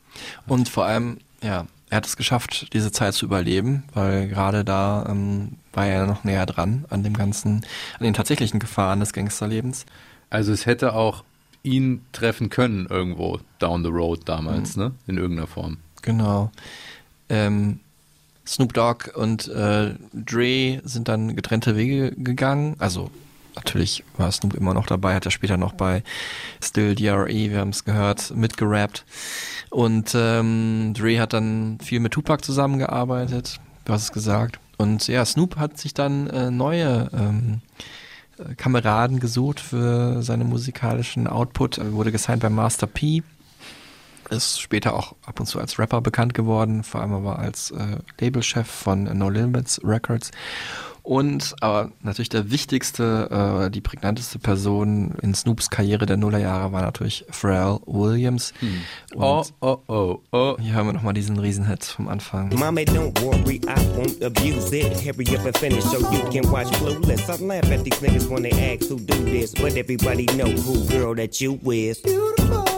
Und 0.48 0.70
vor 0.70 0.86
allem, 0.86 1.18
ja, 1.42 1.66
er 1.90 1.98
hat 1.98 2.06
es 2.08 2.18
geschafft, 2.18 2.74
diese 2.74 2.92
Zeit 2.92 3.14
zu 3.14 3.26
überleben, 3.26 3.84
weil 3.94 4.28
gerade 4.28 4.64
da 4.64 5.06
ähm, 5.10 5.54
war 5.74 5.86
er 5.88 6.06
noch 6.08 6.24
näher 6.24 6.46
dran 6.46 6.86
an 6.90 7.04
dem 7.04 7.16
ganzen, 7.16 7.66
an 8.00 8.04
den 8.04 8.14
tatsächlichen 8.14 8.60
Gefahren 8.60 9.00
des 9.00 9.14
Gangsterlebens. 9.14 9.86
Also 10.30 10.52
es 10.52 10.66
hätte 10.66 10.94
auch 10.94 11.24
ihn 11.64 12.02
treffen 12.12 12.50
können 12.50 12.88
irgendwo 12.90 13.40
down 13.60 13.84
the 13.84 13.90
road 13.90 14.22
damals, 14.26 14.76
Mhm. 14.76 14.84
ne? 14.84 14.92
In 15.08 15.18
irgendeiner 15.18 15.48
Form. 15.48 15.78
Genau. 16.02 16.52
Ähm, 17.30 17.80
Snoop 18.46 18.74
Dogg 18.74 19.10
und 19.16 19.48
äh, 19.48 19.94
Dre 20.14 20.82
sind 20.84 21.08
dann 21.08 21.36
getrennte 21.36 21.78
Wege 21.78 22.12
gegangen. 22.12 22.76
Also 22.80 23.10
natürlich 23.56 24.04
war 24.18 24.30
Snoop 24.32 24.54
immer 24.56 24.74
noch 24.74 24.86
dabei, 24.86 25.16
hat 25.16 25.26
er 25.26 25.32
später 25.32 25.56
noch 25.56 25.72
bei 25.74 26.04
Still 26.62 26.96
DRE, 26.96 27.28
wir 27.30 27.60
haben 27.60 27.70
es 27.70 27.86
gehört, 27.86 28.36
mitgerappt. 28.36 29.06
Und 29.70 30.12
ähm, 30.16 30.94
Dre 30.94 31.20
hat 31.22 31.32
dann 31.32 31.78
viel 31.82 32.02
mit 32.02 32.12
Tupac 32.12 32.44
zusammengearbeitet, 32.44 33.62
du 33.86 33.94
hast 33.94 34.04
es 34.04 34.12
gesagt. 34.12 34.60
Und 34.78 35.08
ja, 35.08 35.24
Snoop 35.24 35.56
hat 35.56 35.78
sich 35.78 35.94
dann 35.94 36.28
äh, 36.30 36.52
neue 36.52 37.10
ähm, 37.14 37.62
äh, 37.62 37.84
Kameraden 38.58 39.20
gesucht 39.20 39.60
für 39.60 40.22
seine 40.24 40.44
musikalischen 40.44 41.28
Output. 41.28 41.78
Er 41.78 41.94
wurde 41.94 42.12
gesigned 42.12 42.42
bei 42.42 42.50
Master 42.50 42.88
P 42.88 43.24
ist 44.30 44.60
später 44.62 44.94
auch 44.94 45.16
ab 45.26 45.40
und 45.40 45.46
zu 45.46 45.60
als 45.60 45.80
Rapper 45.80 46.02
bekannt 46.02 46.34
geworden, 46.34 46.84
vor 46.84 47.02
allem 47.02 47.14
aber 47.14 47.40
als 47.40 47.72
äh, 47.72 47.98
Labelchef 48.20 48.68
von 48.68 49.04
No 49.18 49.30
Limits 49.30 49.82
Records. 49.84 50.32
Und 51.04 51.54
aber 51.60 51.92
natürlich 52.02 52.30
der 52.30 52.50
wichtigste, 52.50 53.66
äh, 53.66 53.70
die 53.70 53.82
prägnanteste 53.82 54.40
Person 54.40 55.14
in 55.22 55.36
Snoops 55.36 55.70
Karriere 55.70 56.06
der 56.06 56.16
Nullerjahre 56.16 56.72
war 56.72 56.82
natürlich 56.82 57.26
Pharrell 57.30 57.80
Williams. 57.86 58.54
Und 59.14 59.22
Oh, 59.24 59.44
oh, 59.60 59.78
oh, 59.88 60.20
oh. 60.32 60.56
Hier 60.62 60.74
haben 60.76 60.88
wir 60.88 60.94
nochmal 60.94 61.14
diesen 61.14 61.38
Riesenhit 61.38 61.84
vom 61.84 62.08
Anfang. 62.08 62.50
Mommy, 62.56 62.86
don't 62.86 63.20
worry, 63.22 63.60
I 63.68 63.76
won't 63.98 64.24
abuse 64.26 64.72
it. 64.74 64.94
Hurry 65.04 65.28
up 65.36 65.46
and 65.46 65.58
finish 65.58 65.84
so 65.84 66.00
you 66.00 66.24
can 66.32 66.50
watch 66.50 66.72
Clueless. 66.78 67.30
I 67.30 67.44
laugh 67.44 67.70
at 67.70 67.84
these 67.84 68.00
niggas 68.00 68.30
when 68.30 68.44
they 68.44 68.52
ask 68.52 68.90
who 68.90 68.98
do 68.98 69.16
this, 69.26 69.52
but 69.54 69.76
everybody 69.76 70.26
know 70.38 70.50
who 70.50 70.88
girl 70.88 71.14
that 71.16 71.42
you 71.42 71.60
is. 71.66 72.00
Beautiful. 72.00 72.73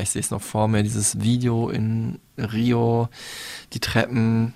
Ich 0.00 0.10
sehe 0.10 0.20
es 0.20 0.30
noch 0.30 0.42
vor 0.42 0.68
mir, 0.68 0.82
dieses 0.82 1.20
Video 1.20 1.68
in 1.68 2.18
Rio, 2.38 3.08
die 3.72 3.80
Treppen, 3.80 4.54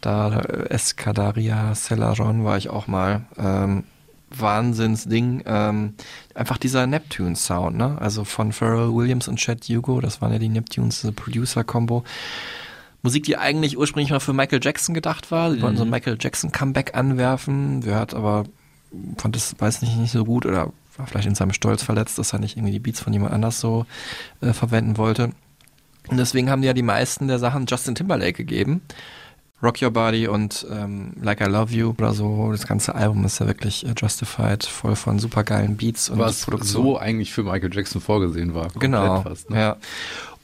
da 0.00 0.40
äh, 0.40 0.70
Escadaria 0.70 1.72
Celaron 1.74 2.44
war 2.44 2.56
ich 2.56 2.68
auch 2.68 2.86
mal. 2.86 3.22
Ähm, 3.38 3.84
Wahnsinnsding. 4.30 5.42
Ähm, 5.46 5.94
einfach 6.34 6.56
dieser 6.56 6.86
Neptune-Sound, 6.86 7.76
ne? 7.76 7.98
Also 8.00 8.24
von 8.24 8.52
Pharrell 8.52 8.94
Williams 8.94 9.28
und 9.28 9.36
Chad 9.36 9.64
Hugo, 9.68 10.00
das 10.00 10.22
waren 10.22 10.32
ja 10.32 10.38
die 10.38 10.48
Neptunes, 10.48 11.00
diese 11.00 11.12
Producer-Combo. 11.12 12.04
Musik, 13.02 13.24
die 13.24 13.36
eigentlich 13.36 13.78
ursprünglich 13.78 14.10
mal 14.10 14.20
für 14.20 14.32
Michael 14.32 14.60
Jackson 14.62 14.94
gedacht 14.94 15.30
war. 15.30 15.50
Sie 15.50 15.62
wollten 15.62 15.78
so 15.78 15.84
ein 15.84 15.90
Michael 15.90 16.18
Jackson-Comeback 16.20 16.94
anwerfen. 16.94 17.80
Der 17.80 17.96
hat 17.96 18.14
aber, 18.14 18.44
fand 19.16 19.36
es, 19.36 19.54
weiß 19.58 19.82
nicht, 19.82 19.96
nicht 19.96 20.12
so 20.12 20.24
gut 20.24 20.46
oder 20.46 20.72
war 21.00 21.06
vielleicht 21.06 21.28
in 21.28 21.34
seinem 21.34 21.52
Stolz 21.52 21.82
verletzt, 21.82 22.18
dass 22.18 22.32
er 22.32 22.38
nicht 22.38 22.56
irgendwie 22.56 22.72
die 22.72 22.78
Beats 22.78 23.00
von 23.00 23.12
jemand 23.12 23.32
anders 23.32 23.60
so 23.60 23.86
äh, 24.40 24.52
verwenden 24.52 24.96
wollte. 24.96 25.32
Und 26.08 26.16
deswegen 26.16 26.50
haben 26.50 26.62
die 26.62 26.66
ja 26.66 26.74
die 26.74 26.82
meisten 26.82 27.28
der 27.28 27.38
Sachen 27.38 27.66
Justin 27.66 27.94
Timberlake 27.94 28.32
gegeben. 28.32 28.82
Rock 29.62 29.82
Your 29.82 29.90
Body 29.90 30.26
und 30.26 30.66
ähm, 30.70 31.12
Like 31.20 31.42
I 31.42 31.44
Love 31.44 31.72
You 31.74 31.94
oder 31.98 32.14
so. 32.14 32.50
Das 32.50 32.66
ganze 32.66 32.94
Album 32.94 33.24
ist 33.26 33.40
ja 33.40 33.46
wirklich 33.46 33.86
äh, 33.86 33.92
justified, 33.96 34.64
voll 34.64 34.96
von 34.96 35.18
supergeilen 35.18 35.76
Beats 35.76 36.08
und 36.08 36.18
Was 36.18 36.44
Produktion. 36.44 36.82
so 36.82 36.98
eigentlich 36.98 37.32
für 37.32 37.42
Michael 37.42 37.72
Jackson 37.72 38.00
vorgesehen 38.00 38.54
war. 38.54 38.68
Genau. 38.78 39.22
Fast, 39.22 39.50
ne? 39.50 39.58
Ja. 39.58 39.76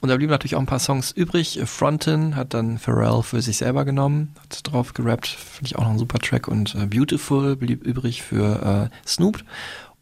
Und 0.00 0.10
da 0.10 0.16
blieben 0.16 0.30
natürlich 0.30 0.54
auch 0.54 0.60
ein 0.60 0.66
paar 0.66 0.78
Songs 0.78 1.10
übrig. 1.10 1.58
Frontin 1.64 2.36
hat 2.36 2.52
dann 2.52 2.78
Pharrell 2.78 3.22
für 3.22 3.40
sich 3.40 3.56
selber 3.56 3.86
genommen, 3.86 4.34
hat 4.38 4.60
drauf 4.70 4.92
gerappt, 4.92 5.26
finde 5.26 5.68
ich 5.68 5.76
auch 5.76 5.82
noch 5.84 5.90
ein 5.90 5.98
super 5.98 6.18
Track. 6.18 6.46
Und 6.46 6.74
äh, 6.74 6.86
Beautiful 6.86 7.56
blieb 7.56 7.84
übrig 7.84 8.22
für 8.22 8.90
äh, 8.92 9.08
Snoop. 9.08 9.42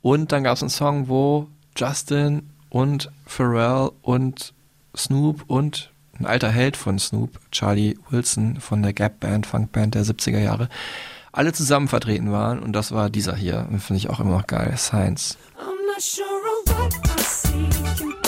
Und 0.05 0.33
dann 0.33 0.45
gab 0.45 0.57
es 0.57 0.63
einen 0.63 0.69
Song, 0.69 1.09
wo 1.09 1.49
Justin 1.79 2.51
und 2.69 3.11
Pharrell 3.25 3.91
und 4.03 4.53
Snoop 4.95 5.45
und 5.47 5.93
ein 6.19 6.27
alter 6.27 6.51
Held 6.51 6.77
von 6.77 6.99
Snoop, 6.99 7.41
Charlie 7.51 7.97
Wilson 8.11 8.61
von 8.61 8.83
der 8.83 8.93
Gap 8.93 9.21
Band, 9.21 9.47
Funk 9.47 9.73
Band 9.73 9.95
der 9.95 10.05
70er 10.05 10.41
Jahre, 10.41 10.69
alle 11.33 11.55
zusammen 11.55 11.89
vertreten 11.89 12.33
waren. 12.33 12.59
Und 12.59 12.75
das 12.75 12.93
war 12.93 13.09
dieser 13.09 13.35
hier. 13.35 13.67
Finde 13.79 13.97
ich 13.97 14.11
auch 14.11 14.21
immer 14.21 14.37
noch 14.37 14.47
geil. 14.47 14.75
Science. 14.77 15.39
I'm 15.59 15.87
not 15.87 16.03
sure 16.03 16.27
of 16.27 16.77
what 16.77 17.19
I 17.19 17.23
see. 17.23 18.24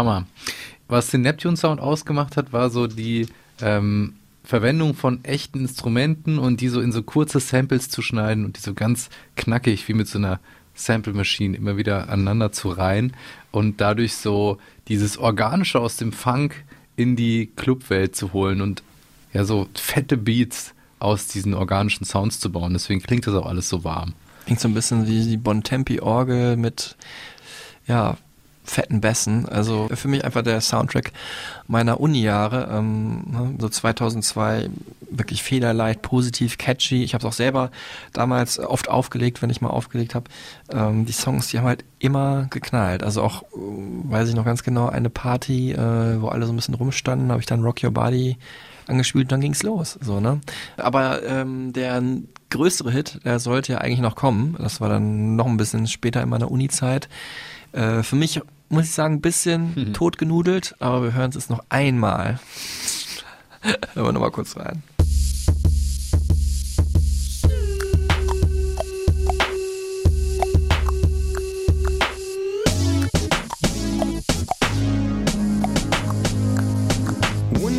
Hammer. 0.00 0.26
Was 0.88 1.10
den 1.10 1.20
Neptune-Sound 1.20 1.78
ausgemacht 1.78 2.38
hat, 2.38 2.54
war 2.54 2.70
so 2.70 2.86
die 2.86 3.26
ähm, 3.60 4.14
Verwendung 4.42 4.94
von 4.94 5.22
echten 5.24 5.60
Instrumenten 5.60 6.38
und 6.38 6.62
die 6.62 6.68
so 6.68 6.80
in 6.80 6.90
so 6.90 7.02
kurze 7.02 7.38
Samples 7.38 7.90
zu 7.90 8.00
schneiden 8.00 8.46
und 8.46 8.56
die 8.56 8.62
so 8.62 8.72
ganz 8.72 9.10
knackig 9.36 9.86
wie 9.88 9.94
mit 9.94 10.08
so 10.08 10.18
einer 10.18 10.40
Sample 10.74 11.12
Machine 11.12 11.54
immer 11.54 11.76
wieder 11.76 12.08
aneinander 12.08 12.50
zu 12.50 12.70
reihen 12.70 13.12
und 13.50 13.82
dadurch 13.82 14.14
so 14.14 14.56
dieses 14.88 15.18
Organische 15.18 15.78
aus 15.78 15.96
dem 15.96 16.12
Funk 16.12 16.64
in 16.96 17.14
die 17.14 17.50
Clubwelt 17.54 18.16
zu 18.16 18.32
holen 18.32 18.62
und 18.62 18.82
ja 19.34 19.44
so 19.44 19.68
fette 19.74 20.16
Beats 20.16 20.74
aus 20.98 21.26
diesen 21.26 21.52
organischen 21.52 22.06
Sounds 22.06 22.40
zu 22.40 22.50
bauen. 22.50 22.72
Deswegen 22.72 23.02
klingt 23.02 23.26
das 23.26 23.34
auch 23.34 23.46
alles 23.46 23.68
so 23.68 23.84
warm. 23.84 24.14
Klingt 24.46 24.60
so 24.60 24.68
ein 24.68 24.74
bisschen 24.74 25.06
wie 25.06 25.26
die 25.26 25.36
Bontempi-Orgel 25.36 26.56
mit, 26.56 26.96
ja, 27.86 28.16
fetten 28.64 29.00
Bässen. 29.00 29.48
Also 29.48 29.88
für 29.92 30.08
mich 30.08 30.24
einfach 30.24 30.42
der 30.42 30.60
Soundtrack 30.60 31.12
meiner 31.66 32.00
Uni-Jahre. 32.00 32.68
Ähm, 32.70 33.24
ne, 33.30 33.54
so 33.58 33.68
2002 33.68 34.70
wirklich 35.10 35.42
federleicht, 35.42 36.02
positiv, 36.02 36.58
catchy. 36.58 37.02
Ich 37.02 37.14
habe 37.14 37.26
es 37.26 37.28
auch 37.28 37.36
selber 37.36 37.70
damals 38.12 38.58
oft 38.58 38.88
aufgelegt, 38.88 39.42
wenn 39.42 39.50
ich 39.50 39.60
mal 39.60 39.70
aufgelegt 39.70 40.14
habe. 40.14 40.30
Ähm, 40.72 41.06
die 41.06 41.12
Songs, 41.12 41.48
die 41.48 41.58
haben 41.58 41.66
halt 41.66 41.84
immer 41.98 42.46
geknallt. 42.50 43.02
Also 43.02 43.22
auch, 43.22 43.42
äh, 43.42 43.46
weiß 43.56 44.28
ich 44.28 44.34
noch 44.34 44.44
ganz 44.44 44.62
genau, 44.62 44.88
eine 44.88 45.10
Party, 45.10 45.72
äh, 45.72 46.20
wo 46.20 46.28
alle 46.28 46.46
so 46.46 46.52
ein 46.52 46.56
bisschen 46.56 46.74
rumstanden, 46.74 47.30
habe 47.30 47.40
ich 47.40 47.46
dann 47.46 47.62
Rock 47.62 47.82
Your 47.82 47.90
Body 47.90 48.36
angespielt 48.86 49.26
und 49.26 49.32
dann 49.32 49.40
ging's 49.40 49.62
los. 49.62 49.98
So, 50.00 50.20
ne? 50.20 50.40
Aber 50.76 51.22
ähm, 51.24 51.72
der 51.72 52.02
größere 52.50 52.90
Hit, 52.90 53.20
der 53.24 53.38
sollte 53.38 53.72
ja 53.72 53.78
eigentlich 53.78 54.00
noch 54.00 54.16
kommen. 54.16 54.56
Das 54.58 54.80
war 54.80 54.88
dann 54.88 55.36
noch 55.36 55.46
ein 55.46 55.56
bisschen 55.56 55.86
später 55.86 56.22
in 56.22 56.28
meiner 56.28 56.50
Uni-Zeit. 56.50 57.08
Äh, 57.72 58.02
für 58.02 58.16
mich 58.16 58.40
muss 58.68 58.84
ich 58.84 58.92
sagen, 58.92 59.14
ein 59.14 59.20
bisschen 59.20 59.92
totgenudelt, 59.92 60.76
aber 60.78 61.02
wir 61.02 61.14
hören 61.14 61.30
es 61.30 61.34
jetzt 61.34 61.50
noch 61.50 61.64
einmal. 61.68 62.38
Hören 63.94 64.06
wir 64.06 64.12
nochmal 64.12 64.30
kurz 64.30 64.56
rein. 64.56 64.82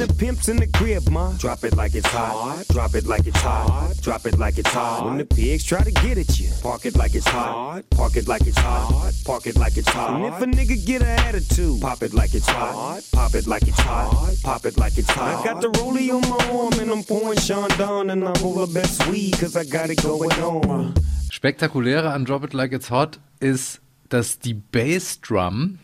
The 0.01 0.13
pimp's 0.15 0.49
in 0.49 0.57
the 0.57 0.65
crib, 0.65 1.07
ma, 1.09 1.31
drop 1.33 1.63
it 1.63 1.75
like 1.75 1.93
it's 1.93 2.07
hot. 2.07 2.65
Drop 2.69 2.95
it 2.95 3.05
like 3.05 3.27
it's 3.27 3.39
hot. 3.39 3.93
Drop 4.01 4.25
it 4.25 4.39
like 4.39 4.57
it's 4.57 4.69
hot. 4.69 5.05
When 5.05 5.17
the 5.19 5.25
pigs 5.25 5.63
try 5.63 5.83
to 5.83 5.91
get 5.91 6.17
at 6.17 6.39
you, 6.39 6.49
park 6.63 6.85
it 6.85 6.95
like 6.95 7.13
it's 7.13 7.27
hot. 7.27 7.83
Park 7.91 8.15
it 8.15 8.27
like 8.27 8.47
it's 8.47 8.57
hot. 8.57 9.13
Park 9.25 9.45
it 9.45 9.57
like 9.57 9.77
it's 9.77 9.89
hot. 9.89 10.15
And 10.15 10.25
if 10.25 10.41
a 10.41 10.45
nigga 10.45 10.83
get 10.85 11.03
an 11.03 11.19
attitude, 11.27 11.81
pop 11.81 12.01
it 12.01 12.13
like 12.15 12.33
it's 12.33 12.49
hot. 12.49 13.01
Pop 13.11 13.35
it 13.35 13.45
like 13.45 13.67
it's 13.67 13.79
hot. 13.79 14.35
Pop 14.43 14.65
it 14.65 14.77
like 14.77 14.97
it's 14.97 15.11
hot. 15.11 15.39
I 15.39 15.43
got 15.43 15.61
the 15.61 15.69
rollie 15.79 16.09
on 16.09 16.21
my 16.27 16.39
arm 16.49 16.73
and 16.81 16.89
I'm 16.89 17.03
pouring 17.03 17.39
Sean 17.39 17.69
Don 17.77 18.09
and 18.09 18.23
I 18.23 18.33
roll 18.41 18.65
the 18.65 18.73
best 18.73 19.05
weed 19.07 19.37
cause 19.39 19.55
I 19.55 19.65
got 19.65 19.91
it 19.91 20.01
going 20.01 20.31
on. 20.41 20.95
Spektakuläre 21.31 22.11
an 22.11 22.25
Drop 22.25 22.43
It 22.43 22.53
Like 22.53 22.73
It's 22.73 22.89
Hot 22.89 23.19
ist, 23.39 23.81
dass 24.09 24.39
die 24.39 24.55
Bassdrum, 24.55 25.77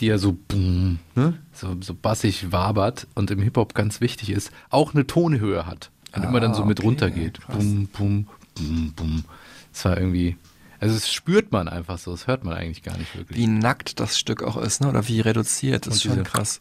die 0.00 0.06
ja 0.06 0.18
so, 0.18 0.32
boom, 0.32 0.98
ne, 1.14 1.34
so, 1.52 1.76
so 1.80 1.94
bassig 1.94 2.52
wabert 2.52 3.06
und 3.14 3.30
im 3.30 3.40
Hip-Hop 3.40 3.74
ganz 3.74 4.00
wichtig 4.00 4.30
ist, 4.30 4.50
auch 4.70 4.94
eine 4.94 5.06
Tonhöhe 5.06 5.66
hat 5.66 5.90
und 6.14 6.24
immer 6.24 6.40
dann 6.40 6.54
so 6.54 6.64
mit 6.64 6.80
okay, 6.80 6.88
runtergeht. 6.88 7.38
Bum, 7.48 7.86
bum, 7.86 8.26
bum, 8.54 8.92
bum. 8.96 9.24
Das 9.72 9.84
war 9.84 9.96
irgendwie, 9.96 10.36
also 10.80 10.94
das 10.94 11.12
spürt 11.12 11.52
man 11.52 11.68
einfach 11.68 11.98
so, 11.98 12.10
das 12.10 12.26
hört 12.26 12.44
man 12.44 12.54
eigentlich 12.54 12.82
gar 12.82 12.96
nicht 12.96 13.16
wirklich. 13.16 13.38
Wie 13.38 13.46
nackt 13.46 14.00
das 14.00 14.18
Stück 14.18 14.42
auch 14.42 14.56
ist, 14.56 14.80
ne? 14.80 14.88
oder 14.88 15.06
wie 15.06 15.20
reduziert. 15.20 15.86
Das 15.86 15.96
ist 15.96 16.02
schon 16.02 16.24
krass. 16.24 16.58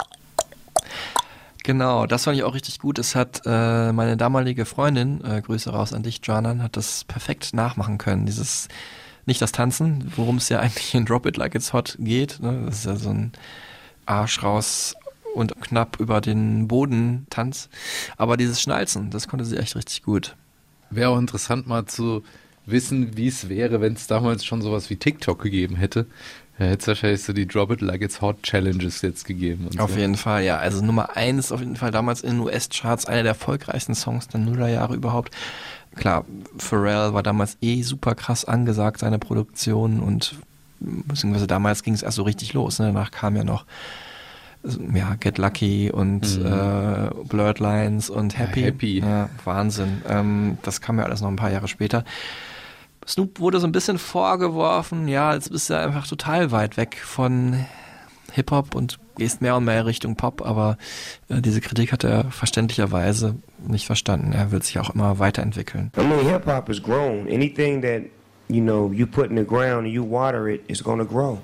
Genau, 1.63 2.05
das 2.05 2.23
fand 2.23 2.37
ich 2.37 2.43
auch 2.43 2.53
richtig 2.53 2.79
gut. 2.79 2.99
Es 2.99 3.15
hat 3.15 3.41
äh, 3.45 3.91
meine 3.91 4.17
damalige 4.17 4.65
Freundin, 4.65 5.23
äh, 5.23 5.41
Grüße 5.41 5.69
raus 5.69 5.93
an 5.93 6.03
dich, 6.03 6.21
Janan, 6.23 6.63
hat 6.63 6.77
das 6.77 7.03
perfekt 7.03 7.53
nachmachen 7.53 7.97
können. 7.97 8.25
Dieses, 8.25 8.69
nicht 9.29 9.41
das 9.41 9.53
Tanzen, 9.53 10.11
worum 10.15 10.37
es 10.37 10.49
ja 10.49 10.59
eigentlich 10.59 10.93
in 10.93 11.05
Drop 11.05 11.25
It 11.25 11.37
Like 11.37 11.55
It's 11.55 11.71
Hot 11.71 11.95
geht. 11.99 12.39
Ne? 12.41 12.63
Das 12.65 12.79
ist 12.79 12.85
ja 12.85 12.95
so 12.97 13.09
ein 13.09 13.31
Arsch 14.05 14.43
raus 14.43 14.95
und 15.33 15.61
knapp 15.61 15.99
über 15.99 16.19
den 16.19 16.67
Boden 16.67 17.27
Tanz. 17.29 17.69
Aber 18.17 18.35
dieses 18.35 18.61
Schnalzen, 18.61 19.11
das 19.11 19.27
konnte 19.27 19.45
sie 19.45 19.57
echt 19.57 19.75
richtig 19.75 20.03
gut. 20.03 20.35
Wäre 20.89 21.11
auch 21.11 21.19
interessant 21.19 21.67
mal 21.67 21.85
zu 21.85 22.23
wissen, 22.65 23.15
wie 23.15 23.27
es 23.27 23.49
wäre, 23.49 23.81
wenn 23.81 23.93
es 23.93 24.07
damals 24.07 24.43
schon 24.45 24.61
sowas 24.61 24.89
wie 24.89 24.95
TikTok 24.95 25.41
gegeben 25.41 25.75
hätte. 25.75 26.05
Da 26.57 26.65
hätte 26.65 26.81
es 26.81 26.87
wahrscheinlich 26.87 27.23
so 27.23 27.31
die 27.31 27.47
Drop 27.47 27.71
It 27.71 27.81
Like 27.81 28.01
It's 28.01 28.19
Hot 28.21 28.43
Challenges 28.43 29.01
jetzt 29.01 29.23
gegeben. 29.23 29.69
Auf 29.77 29.93
so. 29.93 29.97
jeden 29.97 30.17
Fall, 30.17 30.43
ja. 30.43 30.57
Also 30.57 30.83
Nummer 30.83 31.15
eins 31.15 31.53
auf 31.53 31.61
jeden 31.61 31.77
Fall 31.77 31.91
damals 31.91 32.21
in 32.21 32.31
den 32.31 32.39
US-Charts, 32.41 33.05
einer 33.05 33.23
der 33.23 33.31
erfolgreichsten 33.31 33.95
Songs 33.95 34.27
der 34.27 34.41
Nullerjahre 34.41 34.95
überhaupt. 34.95 35.33
Klar, 35.99 36.23
Pharrell 36.57 37.13
war 37.13 37.23
damals 37.23 37.57
eh 37.61 37.81
super 37.81 38.15
krass 38.15 38.45
angesagt, 38.45 38.99
seine 39.01 39.19
Produktion 39.19 39.99
und 39.99 40.35
beziehungsweise 40.79 41.45
damals 41.45 41.83
ging 41.83 41.93
es 41.93 42.03
erst 42.03 42.15
so 42.15 42.23
richtig 42.23 42.53
los. 42.53 42.79
Ne? 42.79 42.85
Danach 42.87 43.11
kam 43.11 43.35
ja 43.35 43.43
noch 43.43 43.65
ja, 44.93 45.15
Get 45.15 45.37
Lucky 45.37 45.91
und 45.91 46.39
Mhm. 46.39 46.45
äh, 46.45 47.09
Blurred 47.27 47.59
Lines 47.59 48.09
und 48.09 48.37
Happy. 48.37 48.59
Ja, 48.61 48.65
Happy. 48.67 48.99
Ja, 48.99 49.29
Wahnsinn. 49.45 50.01
Ähm, 50.07 50.57
das 50.63 50.81
kam 50.81 50.97
ja 50.99 51.05
alles 51.05 51.21
noch 51.21 51.29
ein 51.29 51.35
paar 51.37 51.51
Jahre 51.51 51.67
später. 51.67 52.03
Snoop 53.07 53.39
wurde 53.39 53.59
so 53.59 53.67
ein 53.67 53.71
bisschen 53.71 53.97
vorgeworfen, 53.97 55.07
ja, 55.07 55.33
jetzt 55.33 55.51
bist 55.51 55.69
du 55.69 55.77
einfach 55.77 56.07
total 56.07 56.51
weit 56.51 56.77
weg 56.77 56.97
von 57.03 57.65
Hip-Hop 58.33 58.75
und 58.75 58.99
gehst 59.17 59.41
mehr 59.41 59.55
und 59.55 59.65
mehr 59.65 59.85
Richtung 59.85 60.15
Pop, 60.15 60.41
aber 60.45 60.77
äh, 61.29 61.41
diese 61.41 61.61
Kritik 61.61 61.91
hat 61.91 62.03
er 62.03 62.25
verständlicherweise 62.31 63.35
nicht 63.67 63.85
verstanden. 63.85 64.31
Er 64.31 64.51
will 64.51 64.61
sich 64.63 64.79
auch 64.79 64.89
immer 64.93 65.19
weiterentwickeln. 65.19 65.91
I 65.97 66.01
mean, 66.01 66.27
hip 66.27 66.45
hop 66.45 66.69
has 66.69 66.81
grown. 66.81 67.27
Anything 67.27 67.81
that 67.81 68.03
you 68.47 68.61
know 68.61 68.91
you 68.91 69.05
put 69.05 69.29
in 69.29 69.35
the 69.35 69.43
ground 69.43 69.85
and 69.85 69.93
you 69.93 70.03
water 70.03 70.47
it, 70.47 70.61
it's 70.67 70.83
gonna 70.83 71.05
grow. 71.05 71.39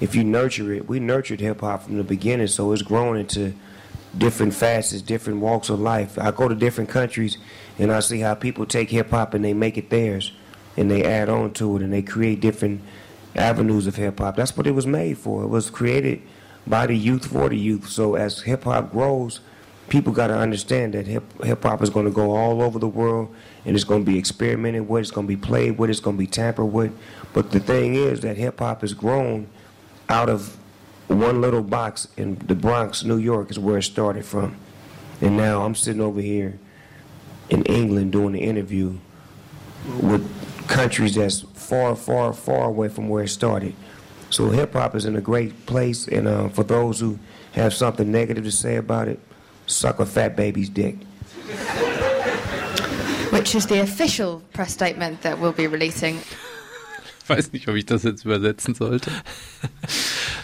if 0.00 0.14
you 0.14 0.24
nurture 0.24 0.72
it, 0.72 0.88
we 0.88 1.00
nurtured 1.00 1.40
hip 1.40 1.60
hop 1.60 1.82
from 1.84 1.96
the 1.96 2.04
beginning, 2.04 2.46
so 2.46 2.72
it's 2.72 2.82
grown 2.82 3.16
into 3.16 3.52
different 4.16 4.54
facets, 4.54 5.02
different 5.02 5.40
walks 5.40 5.68
of 5.68 5.80
life. 5.80 6.18
I 6.18 6.30
go 6.30 6.48
to 6.48 6.54
different 6.54 6.90
countries 6.90 7.38
and 7.78 7.92
I 7.92 8.00
see 8.00 8.20
how 8.20 8.34
people 8.34 8.66
take 8.66 8.90
hip 8.90 9.10
hop 9.10 9.34
and 9.34 9.44
they 9.44 9.54
make 9.54 9.76
it 9.76 9.90
theirs 9.90 10.32
and 10.76 10.90
they 10.90 11.04
add 11.04 11.28
on 11.28 11.52
to 11.54 11.76
it 11.76 11.82
and 11.82 11.92
they 11.92 12.02
create 12.02 12.40
different 12.40 12.80
avenues 13.38 13.86
of 13.86 13.96
hip 13.96 14.18
hop. 14.18 14.36
That's 14.36 14.56
what 14.56 14.66
it 14.66 14.72
was 14.72 14.86
made 14.86 15.18
for. 15.18 15.42
It 15.42 15.48
was 15.48 15.70
created 15.70 16.22
by 16.66 16.86
the 16.86 16.96
youth 16.96 17.26
for 17.26 17.48
the 17.48 17.56
youth. 17.56 17.88
So 17.88 18.14
as 18.14 18.42
hip 18.42 18.64
hop 18.64 18.92
grows, 18.92 19.40
people 19.88 20.12
got 20.12 20.26
to 20.28 20.36
understand 20.36 20.94
that 20.94 21.06
hip 21.06 21.24
hip 21.42 21.62
hop 21.62 21.82
is 21.82 21.90
going 21.90 22.06
to 22.06 22.12
go 22.12 22.32
all 22.36 22.62
over 22.62 22.78
the 22.78 22.88
world 22.88 23.34
and 23.64 23.74
it's 23.74 23.84
going 23.84 24.04
to 24.04 24.10
be 24.10 24.18
experimented 24.18 24.88
with, 24.88 25.02
it's 25.02 25.10
going 25.10 25.26
to 25.26 25.34
be 25.34 25.40
played 25.40 25.78
with, 25.78 25.90
it's 25.90 26.00
going 26.00 26.16
to 26.16 26.20
be 26.20 26.26
tampered 26.26 26.72
with. 26.72 26.96
But 27.32 27.50
the 27.50 27.60
thing 27.60 27.94
is 27.94 28.20
that 28.20 28.36
hip 28.36 28.58
hop 28.58 28.82
has 28.82 28.92
grown 28.92 29.48
out 30.08 30.28
of 30.28 30.56
one 31.08 31.40
little 31.40 31.62
box 31.62 32.08
in 32.16 32.36
the 32.46 32.54
Bronx, 32.54 33.04
New 33.04 33.16
York, 33.16 33.50
is 33.50 33.58
where 33.58 33.78
it 33.78 33.82
started 33.82 34.24
from. 34.24 34.56
And 35.20 35.36
now 35.36 35.62
I'm 35.64 35.74
sitting 35.74 36.02
over 36.02 36.20
here 36.20 36.58
in 37.50 37.64
England 37.64 38.12
doing 38.12 38.32
the 38.32 38.40
interview 38.40 38.98
with 40.00 40.28
countries 40.68 41.14
that's 41.14 41.44
far, 41.68 41.94
far, 41.94 42.32
far 42.32 42.64
away 42.64 42.88
from 42.88 43.08
where 43.08 43.24
it 43.24 43.28
started. 43.28 43.74
So 44.30 44.50
hip 44.50 44.72
hop 44.72 44.94
is 44.94 45.04
in 45.04 45.16
a 45.16 45.20
great 45.20 45.52
place, 45.66 46.08
and 46.08 46.26
uh, 46.26 46.48
for 46.48 46.64
those 46.64 46.98
who 46.98 47.18
have 47.52 47.72
something 47.74 48.10
negative 48.10 48.44
to 48.44 48.50
say 48.50 48.76
about 48.76 49.08
it, 49.08 49.18
suck 49.66 50.00
a 50.00 50.06
fat 50.06 50.36
baby's 50.36 50.70
dick. 50.70 50.96
Which 53.30 53.54
is 53.54 53.66
the 53.66 53.80
official 53.80 54.42
press 54.52 54.72
statement 54.72 55.22
that 55.22 55.38
we'll 55.38 55.52
be 55.52 55.66
releasing. 55.66 56.20
Ich 57.22 57.28
weiß 57.28 57.52
nicht, 57.52 57.68
ob 57.68 57.76
ich 57.76 57.84
das 57.84 58.04
jetzt 58.04 58.24
übersetzen 58.24 58.74
sollte. 58.74 59.10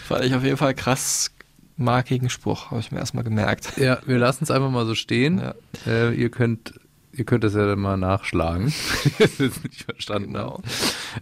Fand 0.07 0.23
ich 0.23 0.35
auf 0.35 0.43
jeden 0.43 0.57
Fall 0.57 0.75
krass 0.75 1.31
markigen 1.77 2.29
Spruch, 2.29 2.69
habe 2.69 2.79
ich 2.79 2.91
mir 2.91 2.99
erstmal 2.99 3.23
gemerkt. 3.23 3.77
Ja, 3.77 3.97
wir 4.05 4.19
lassen 4.19 4.43
es 4.43 4.51
einfach 4.51 4.69
mal 4.69 4.85
so 4.85 4.93
stehen. 4.93 5.41
Äh, 5.87 6.13
ihr 6.13 6.29
könnt 6.29 6.73
ihr 7.17 7.25
könnt 7.25 7.43
das 7.43 7.53
ja 7.55 7.65
dann 7.65 7.79
mal 7.79 7.97
nachschlagen, 7.97 8.73
ihr 9.19 9.25
es 9.25 9.39
nicht 9.63 9.83
verstanden 9.83 10.33
Genau. 10.33 10.55
habt. 10.57 10.65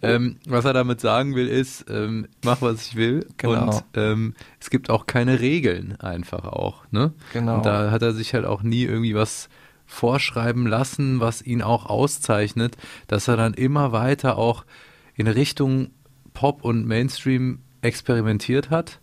Ähm, 0.02 0.36
was 0.46 0.64
er 0.64 0.72
damit 0.72 1.00
sagen 1.00 1.34
will, 1.34 1.48
ist, 1.48 1.86
ähm, 1.88 2.26
mach 2.44 2.60
was 2.62 2.86
ich 2.88 2.96
will. 2.96 3.26
Genau. 3.36 3.66
Und 3.76 3.84
ähm, 3.94 4.34
es 4.60 4.70
gibt 4.70 4.90
auch 4.90 5.06
keine 5.06 5.40
Regeln 5.40 5.96
einfach 6.00 6.44
auch. 6.44 6.84
Ne? 6.90 7.12
Genau. 7.32 7.56
Und 7.56 7.66
da 7.66 7.90
hat 7.90 8.02
er 8.02 8.12
sich 8.12 8.34
halt 8.34 8.44
auch 8.44 8.62
nie 8.62 8.82
irgendwie 8.84 9.14
was 9.14 9.48
vorschreiben 9.86 10.66
lassen, 10.66 11.20
was 11.20 11.42
ihn 11.42 11.62
auch 11.62 11.86
auszeichnet, 11.86 12.76
dass 13.06 13.28
er 13.28 13.36
dann 13.36 13.54
immer 13.54 13.92
weiter 13.92 14.38
auch 14.38 14.64
in 15.14 15.26
Richtung 15.26 15.90
Pop 16.32 16.64
und 16.64 16.86
Mainstream 16.86 17.60
experimentiert 17.82 18.70
hat 18.70 18.98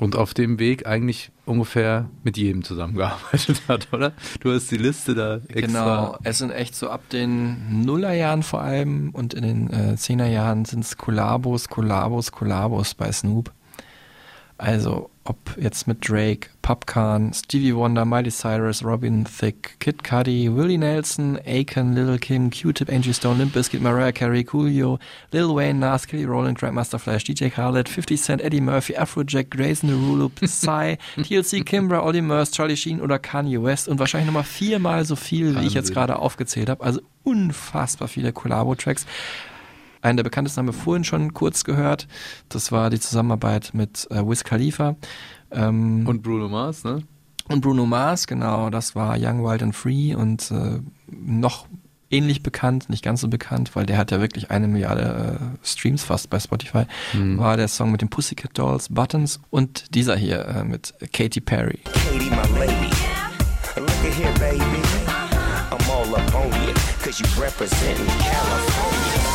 und 0.00 0.16
auf 0.16 0.32
dem 0.32 0.58
Weg 0.58 0.86
eigentlich 0.86 1.30
ungefähr 1.44 2.08
mit 2.24 2.38
jedem 2.38 2.64
zusammengearbeitet 2.64 3.62
hat, 3.68 3.92
oder? 3.92 4.12
Du 4.40 4.50
hast 4.50 4.70
die 4.70 4.78
Liste 4.78 5.14
da 5.14 5.36
extra. 5.48 5.60
Genau, 5.60 6.18
es 6.24 6.38
sind 6.38 6.50
echt 6.50 6.74
so 6.74 6.88
ab 6.88 7.02
den 7.10 7.84
Nullerjahren 7.84 8.42
vor 8.42 8.62
allem 8.62 9.10
und 9.10 9.34
in 9.34 9.42
den 9.42 9.72
äh, 9.72 9.96
Zehnerjahren 9.96 10.64
sind 10.64 10.84
es 10.84 10.96
Kollabos, 10.96 11.68
Kollabos, 11.68 12.32
Kollabos 12.32 12.94
bei 12.94 13.12
Snoop. 13.12 13.52
Also 14.56 15.09
ob 15.24 15.56
jetzt 15.58 15.86
mit 15.86 16.08
Drake, 16.08 16.48
Popcorn, 16.62 17.32
Stevie 17.34 17.74
Wonder, 17.74 18.04
Miley 18.04 18.30
Cyrus, 18.30 18.82
Robin 18.82 19.24
Thicke, 19.24 19.72
Kid 19.78 20.02
Cudi, 20.02 20.48
Willie 20.54 20.78
Nelson, 20.78 21.38
Akon, 21.46 21.94
Lil 21.94 22.18
Kim, 22.18 22.50
Q-Tip, 22.50 22.88
Angie 22.90 23.12
Stone, 23.12 23.38
Limp 23.38 23.54
Bizkit, 23.54 23.80
Mariah 23.80 24.12
Carey, 24.12 24.44
Coolio, 24.44 24.98
Lil 25.32 25.54
Wayne, 25.54 25.78
Nas, 25.78 26.06
Kelly 26.06 26.24
Rowland, 26.24 26.58
Grandmaster 26.58 26.98
Flash, 26.98 27.24
DJ 27.24 27.50
Khaled, 27.50 27.88
50 27.88 28.16
Cent, 28.16 28.42
Eddie 28.42 28.60
Murphy, 28.60 28.96
Afrojack, 28.96 29.50
Grayson 29.50 29.90
Derulo, 29.90 30.28
Psy, 30.34 30.96
TLC, 31.16 31.64
Kimbra, 31.64 32.02
Olly 32.02 32.22
Murs, 32.22 32.50
Charlie 32.50 32.76
Sheen 32.76 33.00
oder 33.00 33.18
Kanye 33.18 33.62
West 33.62 33.88
und 33.88 33.98
wahrscheinlich 33.98 34.26
nochmal 34.26 34.44
viermal 34.44 35.04
so 35.04 35.16
viel, 35.16 35.60
wie 35.60 35.66
ich 35.66 35.74
jetzt 35.74 35.92
gerade 35.92 36.18
aufgezählt 36.18 36.70
habe. 36.70 36.82
Also 36.82 37.00
unfassbar 37.24 38.08
viele 38.08 38.32
Collabo-Tracks. 38.32 39.06
Einen 40.02 40.16
der 40.16 40.24
bekanntesten 40.24 40.60
haben 40.60 40.66
wir 40.66 40.72
vorhin 40.72 41.04
schon 41.04 41.34
kurz 41.34 41.64
gehört. 41.64 42.08
Das 42.48 42.72
war 42.72 42.90
die 42.90 43.00
Zusammenarbeit 43.00 43.70
mit 43.74 44.06
äh, 44.10 44.26
Wiz 44.26 44.44
Khalifa. 44.44 44.96
Ähm, 45.50 46.06
und 46.06 46.22
Bruno 46.22 46.48
Mars, 46.48 46.84
ne? 46.84 47.02
Und 47.48 47.60
Bruno 47.62 47.84
Mars, 47.84 48.26
genau. 48.26 48.70
Das 48.70 48.94
war 48.94 49.16
Young, 49.18 49.42
Wild 49.44 49.62
and 49.62 49.74
Free 49.74 50.14
und 50.14 50.50
äh, 50.52 50.78
noch 51.08 51.66
ähnlich 52.12 52.42
bekannt, 52.42 52.88
nicht 52.90 53.04
ganz 53.04 53.20
so 53.20 53.28
bekannt, 53.28 53.76
weil 53.76 53.86
der 53.86 53.96
hat 53.98 54.10
ja 54.10 54.20
wirklich 54.20 54.50
eine 54.50 54.66
Milliarde 54.68 55.38
äh, 55.62 55.66
Streams 55.66 56.02
fast 56.02 56.28
bei 56.30 56.40
Spotify, 56.40 56.84
Hm. 57.12 57.38
war 57.38 57.56
der 57.56 57.68
Song 57.68 57.92
mit 57.92 58.00
den 58.00 58.08
Pussycat 58.08 58.50
Dolls, 58.58 58.88
Buttons 58.88 59.40
und 59.50 59.94
dieser 59.94 60.16
hier 60.16 60.44
äh, 60.46 60.64
mit 60.64 60.92
Katy 61.12 61.40
Perry. 61.40 61.78
Katie, 61.84 62.30
my 62.30 62.58
lady. 62.58 62.90
Look 63.76 63.88
at 63.88 64.14
here, 64.14 64.32
baby. 64.40 64.64
I'm 65.70 65.90
all 65.90 66.14
up 66.16 66.34
on 66.34 66.50
you, 66.66 66.74
cause 67.04 67.20
you 67.20 67.26
representing 67.40 68.06
California. 68.18 69.29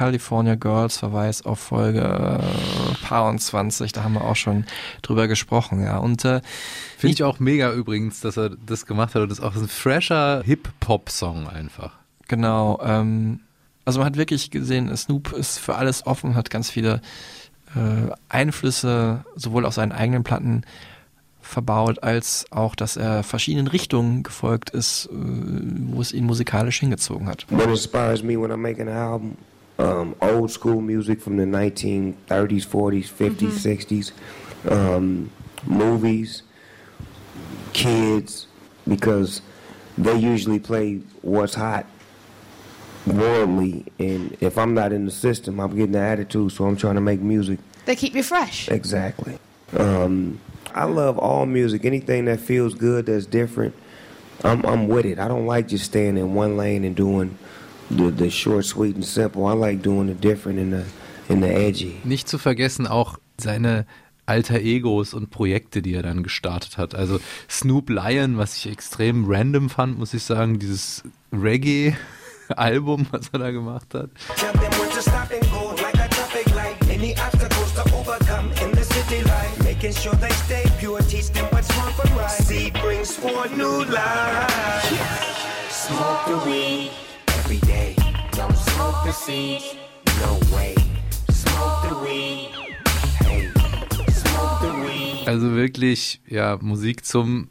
California 0.00 0.54
Girls, 0.54 0.96
Verweis 0.96 1.44
auf 1.44 1.58
Folge 1.58 2.00
äh, 2.00 3.06
Paar 3.06 3.36
20, 3.36 3.92
da 3.92 4.02
haben 4.02 4.14
wir 4.14 4.24
auch 4.24 4.34
schon 4.34 4.64
drüber 5.02 5.28
gesprochen, 5.28 5.82
ja. 5.84 5.98
Und 5.98 6.24
äh, 6.24 6.40
Finde 6.96 7.12
ich 7.12 7.22
auch 7.22 7.38
mega 7.38 7.70
übrigens, 7.70 8.20
dass 8.20 8.38
er 8.38 8.48
das 8.48 8.86
gemacht 8.86 9.14
hat 9.14 9.20
und 9.20 9.28
das 9.28 9.40
ist 9.40 9.44
auch 9.44 9.54
ein 9.54 9.68
fresher 9.68 10.42
Hip-Hop-Song 10.42 11.48
einfach. 11.48 11.98
Genau. 12.28 12.80
Ähm, 12.82 13.40
also 13.84 13.98
man 13.98 14.06
hat 14.06 14.16
wirklich 14.16 14.50
gesehen, 14.50 14.96
Snoop 14.96 15.34
ist 15.34 15.58
für 15.58 15.74
alles 15.74 16.06
offen, 16.06 16.34
hat 16.34 16.48
ganz 16.48 16.70
viele 16.70 17.02
äh, 17.76 18.10
Einflüsse 18.30 19.26
sowohl 19.36 19.66
auf 19.66 19.74
seinen 19.74 19.92
eigenen 19.92 20.24
Platten 20.24 20.62
verbaut, 21.42 22.02
als 22.02 22.46
auch, 22.52 22.74
dass 22.74 22.96
er 22.96 23.22
verschiedenen 23.22 23.66
Richtungen 23.66 24.22
gefolgt 24.22 24.70
ist, 24.70 25.10
äh, 25.12 25.14
wo 25.92 26.00
es 26.00 26.14
ihn 26.14 26.24
musikalisch 26.24 26.80
hingezogen 26.80 27.28
hat. 27.28 27.44
What 27.50 27.66
inspires 27.66 28.22
me 28.22 28.40
when 28.40 28.50
I'm 28.50 28.56
making 28.56 28.88
an 28.88 28.96
album? 28.96 29.36
Um, 29.80 30.14
old 30.20 30.50
school 30.50 30.80
music 30.80 31.20
from 31.20 31.36
the 31.36 31.44
1930s, 31.44 32.16
40s, 32.28 33.08
50s, 33.08 34.12
60s, 34.64 34.70
um, 34.70 35.30
movies, 35.64 36.42
kids, 37.72 38.46
because 38.86 39.40
they 39.96 40.16
usually 40.16 40.58
play 40.58 41.00
what's 41.22 41.54
hot 41.54 41.86
worldly, 43.06 43.86
and 43.98 44.36
if 44.40 44.58
I'm 44.58 44.74
not 44.74 44.92
in 44.92 45.04
the 45.06 45.10
system, 45.10 45.60
I'm 45.60 45.70
getting 45.74 45.92
the 45.92 46.00
attitude, 46.00 46.52
so 46.52 46.66
I'm 46.66 46.76
trying 46.76 46.96
to 46.96 47.00
make 47.00 47.20
music 47.20 47.58
They 47.86 47.96
keep 47.96 48.14
you 48.14 48.22
fresh. 48.22 48.68
Exactly. 48.68 49.38
Um, 49.76 50.40
I 50.74 50.84
love 50.84 51.18
all 51.18 51.46
music. 51.46 51.84
Anything 51.84 52.26
that 52.26 52.40
feels 52.40 52.74
good, 52.74 53.06
that's 53.06 53.26
different. 53.26 53.74
I'm 54.44 54.64
I'm 54.64 54.88
with 54.88 55.06
it. 55.06 55.18
I 55.18 55.28
don't 55.28 55.46
like 55.46 55.68
just 55.68 55.84
staying 55.84 56.16
in 56.16 56.34
one 56.34 56.56
lane 56.56 56.84
and 56.84 56.94
doing 56.94 57.38
the 57.90 58.10
the 58.10 58.30
short, 58.30 58.64
sweet, 58.64 58.94
and 58.94 59.04
simple. 59.04 59.46
I 59.46 59.52
like 59.52 59.82
doing 59.82 60.06
the 60.06 60.14
different 60.14 60.58
and 60.58 60.72
the 60.72 60.84
and 61.28 61.42
the 61.42 61.48
edgy. 61.48 62.00
Nicht 62.04 62.28
zu 62.28 62.38
vergessen 62.38 62.86
auch 62.86 63.18
seine 63.38 63.86
alter 64.26 64.60
Egos 64.60 65.12
und 65.12 65.30
Projekte, 65.30 65.82
die 65.82 65.94
er 65.94 66.02
dann 66.02 66.22
gestartet 66.22 66.78
hat. 66.78 66.94
Also 66.94 67.18
Snoop 67.48 67.90
Lion, 67.90 68.38
was 68.38 68.56
ich 68.56 68.70
extrem 68.70 69.24
random 69.26 69.68
fand, 69.68 69.98
muss 69.98 70.14
ich 70.14 70.22
sagen, 70.22 70.58
dieses 70.58 71.02
Reggae-Album, 71.32 73.08
was 73.10 73.30
er 73.32 73.40
da 73.40 73.50
gemacht 73.50 73.92
hat. 73.94 74.10
Tell 74.36 74.52
them 74.52 74.70
when 74.78 74.90
to 74.90 75.00
stop 75.00 75.30
and 75.32 75.50
go 75.50 75.74
like 75.82 75.98
a 75.98 76.08
traffic 76.08 76.46
light. 76.54 76.76
Any 76.88 77.14
obstacles 77.18 77.72
to 77.74 77.82
overcome 77.92 78.50
in 78.64 78.72
the 78.72 78.84
city 78.84 79.22
life. 79.24 79.64
Making 79.64 79.94
sure 79.94 80.14
they 80.20 80.30
stay 80.30 80.64
pure, 80.78 81.00
teach 81.02 81.30
them 81.32 81.46
what's 81.50 81.68
wrong 81.76 81.92
from 81.94 82.16
right. 82.16 82.30
Seed 82.30 82.74
brings 82.74 83.16
forth 83.16 83.50
new 83.56 83.84
life. 83.84 84.50
Smoke 85.70 86.26
the 86.28 86.50
weed 86.50 87.09
smoke 88.90 89.06
the 89.06 89.12
seed. 89.12 89.62
No 90.20 90.56
way. 90.56 90.74
Smoke 91.30 91.88
the 91.88 91.94
weed. 92.04 92.50
Hey, 93.20 93.48
smoke 94.10 94.60
the 94.62 94.72
weed. 94.84 95.28
Also 95.28 95.54
wirklich, 95.54 96.20
ja, 96.26 96.58
Musik 96.60 97.04
zum 97.04 97.48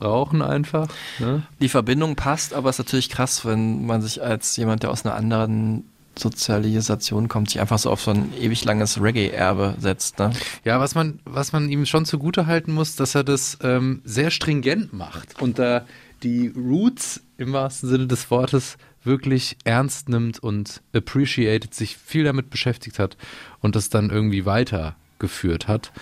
Rauchen 0.00 0.42
einfach. 0.42 0.88
Ne? 1.18 1.42
Die 1.60 1.68
Verbindung 1.68 2.16
passt, 2.16 2.54
aber 2.54 2.70
es 2.70 2.78
ist 2.78 2.86
natürlich 2.86 3.10
krass, 3.10 3.44
wenn 3.44 3.84
man 3.84 4.00
sich 4.00 4.22
als 4.22 4.56
jemand, 4.56 4.82
der 4.82 4.90
aus 4.90 5.04
einer 5.04 5.14
anderen 5.14 5.84
Sozialisation 6.16 7.28
kommt, 7.28 7.50
sich 7.50 7.60
einfach 7.60 7.78
so 7.78 7.90
auf 7.90 8.00
so 8.00 8.12
ein 8.12 8.32
ewig 8.40 8.64
langes 8.64 9.00
Reggae-Erbe 9.00 9.74
setzt. 9.78 10.18
Ne? 10.18 10.32
Ja, 10.64 10.80
was 10.80 10.94
man, 10.94 11.20
was 11.24 11.52
man 11.52 11.68
ihm 11.68 11.84
schon 11.86 12.06
zugute 12.06 12.46
halten 12.46 12.72
muss, 12.72 12.96
dass 12.96 13.14
er 13.14 13.24
das 13.24 13.58
ähm, 13.62 14.00
sehr 14.04 14.30
stringent 14.30 14.92
macht 14.92 15.40
und 15.40 15.58
da 15.58 15.84
die 16.22 16.48
Roots 16.56 17.20
im 17.36 17.52
wahrsten 17.52 17.88
Sinne 17.88 18.06
des 18.06 18.30
Wortes 18.30 18.76
wirklich 19.04 19.56
ernst 19.64 20.08
nimmt 20.08 20.38
und 20.38 20.82
appreciated, 20.94 21.74
sich 21.74 21.96
viel 21.96 22.24
damit 22.24 22.50
beschäftigt 22.50 22.98
hat 22.98 23.16
und 23.60 23.76
das 23.76 23.90
dann 23.90 24.10
irgendwie 24.10 24.44
weiter 24.46 24.96
geführt 25.18 25.68
hat. 25.68 25.92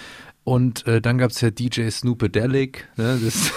Und 0.44 0.86
äh, 0.86 1.00
dann 1.00 1.18
gab 1.18 1.30
es 1.30 1.40
ja 1.40 1.50
DJ 1.50 1.88
Snoopadelic, 1.90 2.88
ne, 2.96 3.18
das 3.24 3.50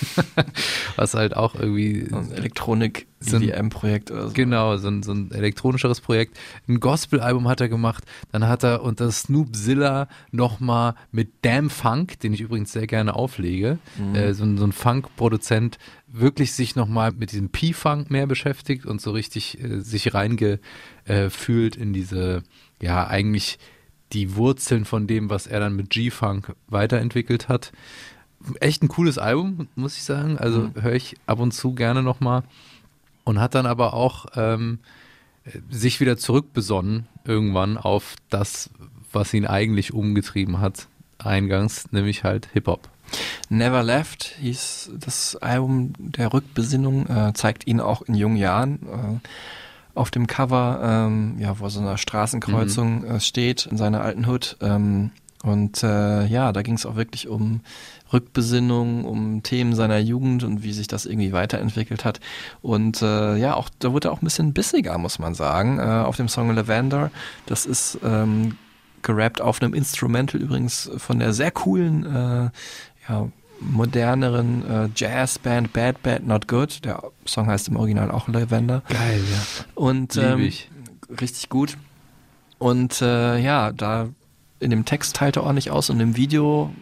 was 0.96 1.14
halt 1.14 1.36
auch 1.36 1.54
irgendwie 1.54 2.06
ein 2.12 2.30
Elektronik 2.32 3.06
so 3.20 3.36
ein- 3.36 3.42
EDM-Projekt 3.42 4.10
oder 4.12 4.28
so. 4.28 4.32
Genau, 4.34 4.76
so 4.76 4.88
ein, 4.88 5.02
so 5.02 5.12
ein 5.12 5.30
elektronischeres 5.32 6.00
Projekt. 6.00 6.38
Ein 6.68 6.78
Gospel-Album 6.80 7.48
hat 7.48 7.60
er 7.60 7.68
gemacht. 7.68 8.04
Dann 8.30 8.46
hat 8.46 8.62
er 8.62 8.82
unter 8.82 9.10
Snoopzilla 9.10 10.06
nochmal 10.30 10.94
mit 11.10 11.30
Damn 11.42 11.68
Funk, 11.70 12.20
den 12.20 12.32
ich 12.32 12.40
übrigens 12.40 12.72
sehr 12.72 12.86
gerne 12.86 13.14
auflege, 13.16 13.78
Mhm. 13.98 14.14
äh, 14.14 14.34
so, 14.34 14.44
so 14.56 14.64
ein 14.64 14.72
Funk-Produzent, 14.72 15.78
wirklich 16.10 16.52
sich 16.52 16.74
nochmal 16.76 17.12
mit 17.12 17.32
diesem 17.32 17.50
P-Funk 17.50 18.10
mehr 18.10 18.26
beschäftigt 18.26 18.86
und 18.86 19.00
so 19.00 19.10
richtig 19.12 19.62
äh, 19.62 19.80
sich 19.80 20.14
reingefühlt 20.14 20.62
fühlt 21.30 21.76
in 21.76 21.92
diese, 21.92 22.42
ja, 22.80 23.06
eigentlich 23.06 23.58
die 24.12 24.36
Wurzeln 24.36 24.84
von 24.84 25.06
dem, 25.06 25.28
was 25.30 25.46
er 25.46 25.60
dann 25.60 25.76
mit 25.76 25.90
G-Funk 25.90 26.54
weiterentwickelt 26.68 27.48
hat. 27.48 27.72
Echt 28.60 28.82
ein 28.82 28.88
cooles 28.88 29.18
Album, 29.18 29.68
muss 29.74 29.96
ich 29.96 30.04
sagen. 30.04 30.38
Also 30.38 30.60
Mhm. 30.62 30.82
höre 30.82 30.94
ich 30.94 31.16
ab 31.26 31.40
und 31.40 31.52
zu 31.52 31.74
gerne 31.74 32.02
nochmal 32.02 32.42
und 33.24 33.40
hat 33.40 33.54
dann 33.54 33.66
aber 33.66 33.92
auch 33.94 34.26
ähm, 34.36 34.78
sich 35.70 36.00
wieder 36.00 36.16
zurückbesonnen 36.16 37.06
irgendwann 37.24 37.76
auf 37.76 38.16
das, 38.30 38.70
was 39.12 39.34
ihn 39.34 39.46
eigentlich 39.46 39.92
umgetrieben 39.92 40.60
hat, 40.60 40.88
eingangs, 41.18 41.90
nämlich 41.92 42.24
halt 42.24 42.48
Hip-Hop. 42.52 42.88
Never 43.48 43.82
Left 43.82 44.34
hieß 44.40 44.90
das 44.98 45.36
Album 45.36 45.92
der 45.98 46.32
Rückbesinnung, 46.32 47.06
äh, 47.06 47.32
zeigt 47.34 47.66
ihn 47.66 47.80
auch 47.80 48.02
in 48.02 48.14
jungen 48.14 48.36
Jahren. 48.36 49.20
Äh, 49.22 49.28
auf 49.94 50.10
dem 50.12 50.28
Cover, 50.28 50.80
ähm, 50.82 51.36
ja, 51.40 51.58
wo 51.58 51.68
so 51.68 51.80
einer 51.80 51.98
Straßenkreuzung 51.98 53.04
äh, 53.04 53.20
steht 53.20 53.66
in 53.66 53.76
seiner 53.76 54.00
alten 54.00 54.26
Hood. 54.26 54.56
Ähm, 54.60 55.10
und 55.42 55.82
äh, 55.82 56.26
ja, 56.26 56.52
da 56.52 56.62
ging 56.62 56.74
es 56.74 56.86
auch 56.86 56.96
wirklich 56.96 57.28
um 57.28 57.60
Rückbesinnung, 58.12 59.04
um 59.04 59.42
Themen 59.42 59.74
seiner 59.74 59.98
Jugend 59.98 60.42
und 60.42 60.62
wie 60.62 60.72
sich 60.72 60.88
das 60.88 61.06
irgendwie 61.06 61.32
weiterentwickelt 61.32 62.04
hat. 62.04 62.20
Und 62.60 63.02
äh, 63.02 63.36
ja, 63.36 63.54
auch 63.54 63.68
da 63.78 63.92
wurde 63.92 64.08
er 64.08 64.12
auch 64.12 64.22
ein 64.22 64.24
bisschen 64.24 64.52
bissiger, 64.52 64.98
muss 64.98 65.18
man 65.18 65.34
sagen, 65.34 65.78
äh, 65.78 65.82
auf 65.82 66.16
dem 66.16 66.28
Song 66.28 66.52
Lavender. 66.54 67.10
Das 67.46 67.66
ist 67.66 67.98
ähm, 68.02 68.56
gerappt 69.02 69.40
auf 69.40 69.62
einem 69.62 69.74
Instrumental 69.74 70.40
übrigens 70.40 70.90
von 70.96 71.18
der 71.20 71.32
sehr 71.32 71.50
coolen, 71.50 72.04
äh, 72.04 72.50
ja, 73.08 73.28
moderneren 73.60 74.68
äh, 74.68 74.88
Jazzband 74.94 75.72
Bad 75.72 76.02
Bad 76.02 76.26
Not 76.26 76.48
Good. 76.48 76.84
Der 76.84 77.02
Song 77.26 77.46
heißt 77.46 77.68
im 77.68 77.76
Original 77.76 78.10
auch 78.10 78.28
Lavender. 78.28 78.82
Geil, 78.88 79.20
ja. 79.30 79.64
Und 79.74 80.16
ähm, 80.16 80.40
ich. 80.40 80.70
richtig 81.20 81.48
gut. 81.48 81.76
Und 82.58 83.02
äh, 83.02 83.38
ja, 83.38 83.72
da 83.72 84.08
in 84.60 84.70
dem 84.70 84.84
Text 84.84 85.16
teilt 85.16 85.36
er 85.36 85.44
ordentlich 85.44 85.70
aus 85.70 85.90
und 85.90 86.00
im 86.00 86.16
Video 86.16 86.72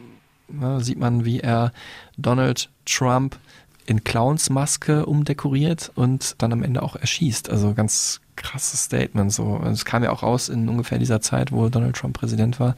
ja, 0.61 0.81
sieht 0.81 0.99
man, 0.99 1.25
wie 1.25 1.41
er 1.41 1.73
Donald 2.17 2.71
Trump 2.85 3.39
in 3.87 4.05
Clownsmaske 4.05 5.07
umdekoriert 5.07 5.93
und 5.95 6.35
dann 6.39 6.53
am 6.53 6.63
Ende 6.63 6.83
auch 6.83 6.97
erschießt. 6.97 7.51
Also 7.51 7.75
ganz 7.75 8.21
krasses 8.37 8.85
Statement. 8.85 9.33
So, 9.33 9.61
es 9.65 9.85
kam 9.85 10.03
ja 10.03 10.11
auch 10.11 10.23
raus 10.23 10.49
in 10.49 10.69
ungefähr 10.69 10.99
dieser 10.99 11.21
Zeit, 11.21 11.53
wo 11.53 11.69
Donald 11.69 11.97
Trump 11.97 12.19
Präsident 12.19 12.61
war. 12.61 12.77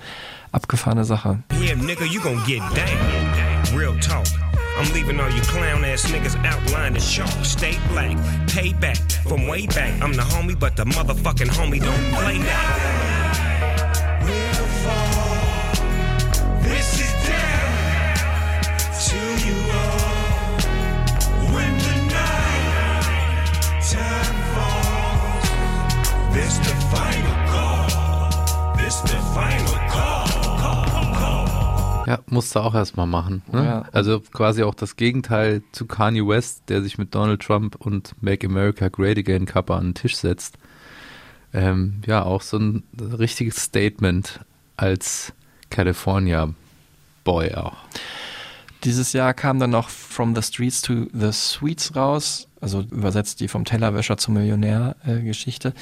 Abgefahrene 0.53 1.05
Sache. 1.05 1.43
Yeah, 1.61 1.75
nigga, 1.75 2.05
you 2.05 2.21
gon' 2.21 2.43
get 2.47 2.61
down. 2.75 3.79
Real 3.79 3.99
talk. 4.01 4.27
I'm 4.79 4.93
leaving 4.93 5.19
all 5.19 5.29
you 5.31 5.43
clown 5.43 5.85
ass 5.85 6.07
niggas 6.07 6.37
outlined 6.45 6.97
as 6.97 7.05
chalk. 7.05 7.29
Stay 7.45 7.77
black, 7.91 8.17
pay 8.47 8.73
back 8.75 8.97
from 9.27 9.49
way 9.49 9.67
back. 9.67 10.01
I'm 10.01 10.13
the 10.13 10.23
homie, 10.23 10.59
but 10.59 10.77
the 10.77 10.85
motherfucking 10.85 11.49
homie 11.49 11.81
don't 11.81 12.15
play 12.15 12.39
that. 12.39 13.28
This 26.49 26.57
the 26.57 26.75
final 26.97 27.35
call. 27.53 28.75
This 28.77 29.03
the 29.03 29.19
final 29.35 29.79
call. 29.91 30.27
Call, 30.59 31.15
call. 31.15 32.07
Ja, 32.07 32.19
musste 32.27 32.63
auch 32.63 32.75
erstmal 32.75 33.07
machen. 33.07 33.43
Ne? 33.53 33.65
Ja. 33.65 33.85
Also 33.93 34.21
quasi 34.21 34.63
auch 34.63 34.75
das 34.75 34.97
Gegenteil 34.97 35.63
zu 35.73 35.87
Kanye 35.87 36.27
West, 36.27 36.63
der 36.69 36.81
sich 36.83 36.97
mit 36.97 37.15
Donald 37.15 37.43
Trump 37.43 37.77
und 37.77 38.15
Make 38.23 38.47
America 38.47 38.89
Great 38.89 39.19
Again 39.19 39.45
Kappa 39.45 39.77
an 39.77 39.89
den 39.89 39.95
Tisch 39.95 40.17
setzt. 40.17 40.57
Ähm, 41.53 42.01
ja, 42.07 42.23
auch 42.23 42.41
so 42.43 42.59
ein 42.59 42.83
richtiges 42.99 43.63
Statement 43.63 44.41
als 44.77 45.35
California 45.71 46.55
Boy 47.25 47.55
auch. 47.55 47.77
Dieses 48.85 49.13
Jahr 49.13 49.35
kam 49.35 49.59
dann 49.59 49.71
noch 49.71 49.89
From 49.89 50.37
the 50.37 50.43
Streets 50.43 50.83
to 50.83 51.07
the 51.13 51.33
Sweets 51.33 51.97
raus, 51.97 52.49
also 52.61 52.83
übersetzt 52.83 53.41
die 53.41 53.49
vom 53.49 53.65
Tellerwäscher 53.65 54.17
zum 54.19 54.35
Millionär 54.35 54.95
äh, 55.05 55.21
Geschichte. 55.21 55.75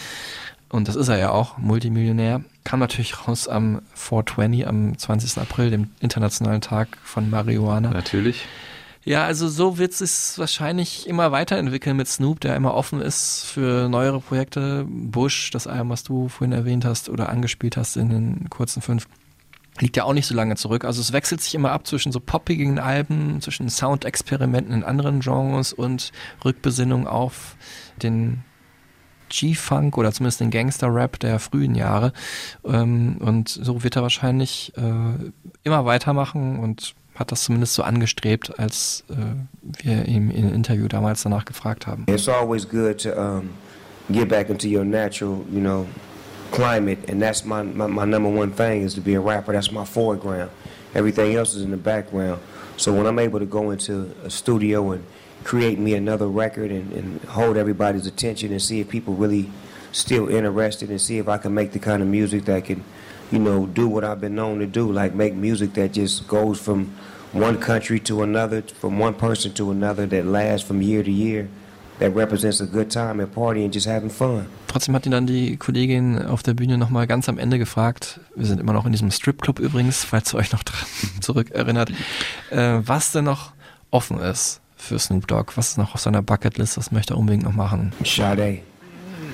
Und 0.69 0.89
das 0.89 0.97
ist 0.97 1.09
er 1.09 1.19
ja 1.19 1.31
auch, 1.31 1.59
Multimillionär. 1.59 2.43
Kam 2.65 2.81
natürlich 2.81 3.27
raus 3.27 3.47
am 3.47 3.83
420, 3.95 4.67
am 4.67 4.99
20. 4.99 5.39
April, 5.39 5.71
dem 5.71 5.91
internationalen 6.01 6.61
Tag 6.61 6.99
von 7.05 7.31
Marihuana. 7.31 7.91
Natürlich. 7.91 8.45
Ja, 9.05 9.25
also 9.25 9.49
so 9.49 9.79
wird 9.79 9.93
es 10.01 10.37
wahrscheinlich 10.37 11.09
immer 11.09 11.31
weiterentwickeln 11.31 11.97
mit 11.97 12.09
Snoop, 12.09 12.41
der 12.41 12.57
immer 12.57 12.75
offen 12.75 13.01
ist 13.01 13.45
für 13.45 13.89
neuere 13.89 14.19
Projekte. 14.19 14.85
Bush, 14.89 15.53
das 15.53 15.69
Album, 15.69 15.91
was 15.91 16.03
du 16.03 16.29
vorhin 16.29 16.51
erwähnt 16.51 16.85
hast 16.85 17.09
oder 17.09 17.29
angespielt 17.29 17.77
hast 17.77 17.97
in 17.97 18.09
den 18.09 18.51
kurzen 18.51 18.83
fünf, 18.83 19.07
liegt 19.79 19.97
ja 19.97 20.03
auch 20.03 20.13
nicht 20.13 20.27
so 20.27 20.35
lange 20.35 20.57
zurück. 20.57 20.85
Also 20.85 21.01
es 21.01 21.13
wechselt 21.13 21.41
sich 21.41 21.55
immer 21.55 21.71
ab 21.71 21.87
zwischen 21.87 22.11
so 22.11 22.19
poppigen 22.19 22.81
Alben, 22.81 23.41
zwischen 23.41 23.69
Soundexperimenten 23.69 24.75
in 24.75 24.83
anderen 24.83 25.21
Genres 25.21 25.73
und 25.73 26.11
Rückbesinnung 26.45 27.07
auf 27.07 27.55
den 28.03 28.43
G-Funk 29.29 29.99
oder 29.99 30.13
zumindest 30.13 30.41
den 30.41 30.51
Gangster-Rap 30.51 31.19
der 31.21 31.39
frühen 31.39 31.75
Jahre. 31.75 32.13
Ähm, 32.65 33.17
und 33.21 33.49
so 33.49 33.83
wird 33.83 33.97
er 33.97 34.03
wahrscheinlich 34.03 34.73
äh, 34.77 35.31
immer 35.65 35.85
weitermachen 35.85 36.59
und 36.59 36.95
hat 37.15 37.33
das 37.33 37.45
zumindest 37.45 37.75
so 37.75 37.83
angestrebt, 37.83 38.59
als 38.59 39.05
äh, 39.11 39.15
wir 39.83 40.07
ihm 40.07 40.31
einem 40.31 40.53
Interview 40.53 40.87
damals 40.87 41.23
danach 41.23 41.45
gefragt 41.45 41.87
haben. 41.87 42.05
It's 42.09 42.29
always 42.29 42.69
good 42.69 42.99
to 43.03 43.11
um, 43.13 43.51
get 44.11 44.29
back 44.29 44.51
into 44.51 44.69
your 44.69 44.85
natural, 44.85 45.39
you 45.51 45.61
know, 45.61 45.87
climate, 46.53 46.99
and 47.11 47.21
that's 47.21 47.45
my, 47.45 47.63
my 47.63 47.87
my 47.87 48.05
number 48.05 48.29
one 48.29 48.53
thing 48.53 48.83
is 48.83 48.95
to 48.95 49.01
be 49.01 49.15
a 49.17 49.21
rapper. 49.21 49.53
That's 49.53 49.73
my 49.73 49.85
foreground. 49.85 50.51
Everything 50.95 51.35
else 51.35 51.57
is 51.57 51.63
in 51.63 51.71
the 51.71 51.77
background. 51.77 52.41
So 52.77 52.93
when 52.93 53.07
I'm 53.07 53.19
able 53.19 53.39
to 53.39 53.47
go 53.47 53.71
into 53.71 54.11
a 54.25 54.31
studio 54.31 54.93
and 54.93 55.05
create 55.47 55.79
me 55.79 55.95
another 55.95 56.27
record 56.27 56.73
and, 56.73 56.93
and 56.93 57.21
hold 57.29 57.57
everybody's 57.57 58.05
attention 58.05 58.51
and 58.51 58.61
see 58.61 58.81
if 58.81 58.89
people 58.89 59.15
really 59.15 59.49
still 59.93 60.29
interested 60.29 60.91
and 60.91 61.01
see 61.01 61.19
if 61.19 61.29
I 61.29 61.39
can 61.39 61.55
make 61.55 61.71
the 61.71 61.79
kind 61.79 62.03
of 62.03 62.09
music 62.09 62.47
that 62.47 62.65
can, 62.65 62.83
you 63.31 63.39
know, 63.39 63.67
do 63.67 63.87
what 63.87 64.03
I've 64.03 64.21
been 64.21 64.35
known 64.35 64.59
to 64.59 64.67
do, 64.67 64.91
like 64.91 65.15
make 65.15 65.35
music 65.35 65.75
that 65.75 65.93
just 65.93 66.27
goes 66.27 66.59
from 66.59 66.91
one 67.33 67.61
country 67.61 68.01
to 68.01 68.23
another, 68.23 68.63
from 68.63 68.99
one 68.99 69.15
person 69.15 69.53
to 69.55 69.71
another, 69.71 70.05
that 70.07 70.27
lasts 70.27 70.67
from 70.67 70.83
year 70.83 71.05
to 71.05 71.13
year, 71.13 71.49
that 72.01 72.11
represents 72.11 72.61
a 72.61 72.67
good 72.67 72.91
time 72.91 73.21
at 73.21 73.33
party 73.33 73.63
and 73.63 73.73
just 73.73 73.87
having 73.87 74.11
fun. 74.11 74.47
Trotzdem 74.67 74.97
hat 74.97 75.07
ihn 75.07 75.13
dann 75.13 75.29
die 75.29 75.57
Kollegin 75.57 76.27
auf 76.27 76.43
der 76.43 76.55
Bühne 76.55 76.77
nochmal 76.77 77.07
ganz 77.07 77.29
am 77.29 77.39
Ende 77.39 77.59
gefragt, 77.59 78.19
wir 78.35 78.47
sind 78.47 78.61
immer 78.61 78.73
noch 78.73 78.85
in 78.85 78.91
diesem 78.91 79.13
Stripclub 79.13 79.61
übrigens, 79.61 80.05
falls 80.05 80.35
ihr 80.35 80.39
euch 80.39 80.51
noch 80.51 80.65
dran 80.65 80.89
zurückerinnert, 81.21 81.93
äh, 82.51 82.81
was 82.85 83.13
denn 83.13 83.25
noch 83.25 83.53
offen 83.93 84.19
ist 84.19 84.61
für 84.87 84.99
Snoop 84.99 85.27
Dogg, 85.27 85.53
was 85.57 85.71
ist 85.71 85.79
noch 85.79 85.95
auf 85.95 86.01
seiner 86.01 86.23
Bucketlist, 86.23 86.77
was 86.79 86.91
möchte 86.93 87.15
er 87.15 87.19
unbedingt 87.19 87.45
noch 87.45 87.53
machen. 87.55 87.93
Sade. 88.05 88.61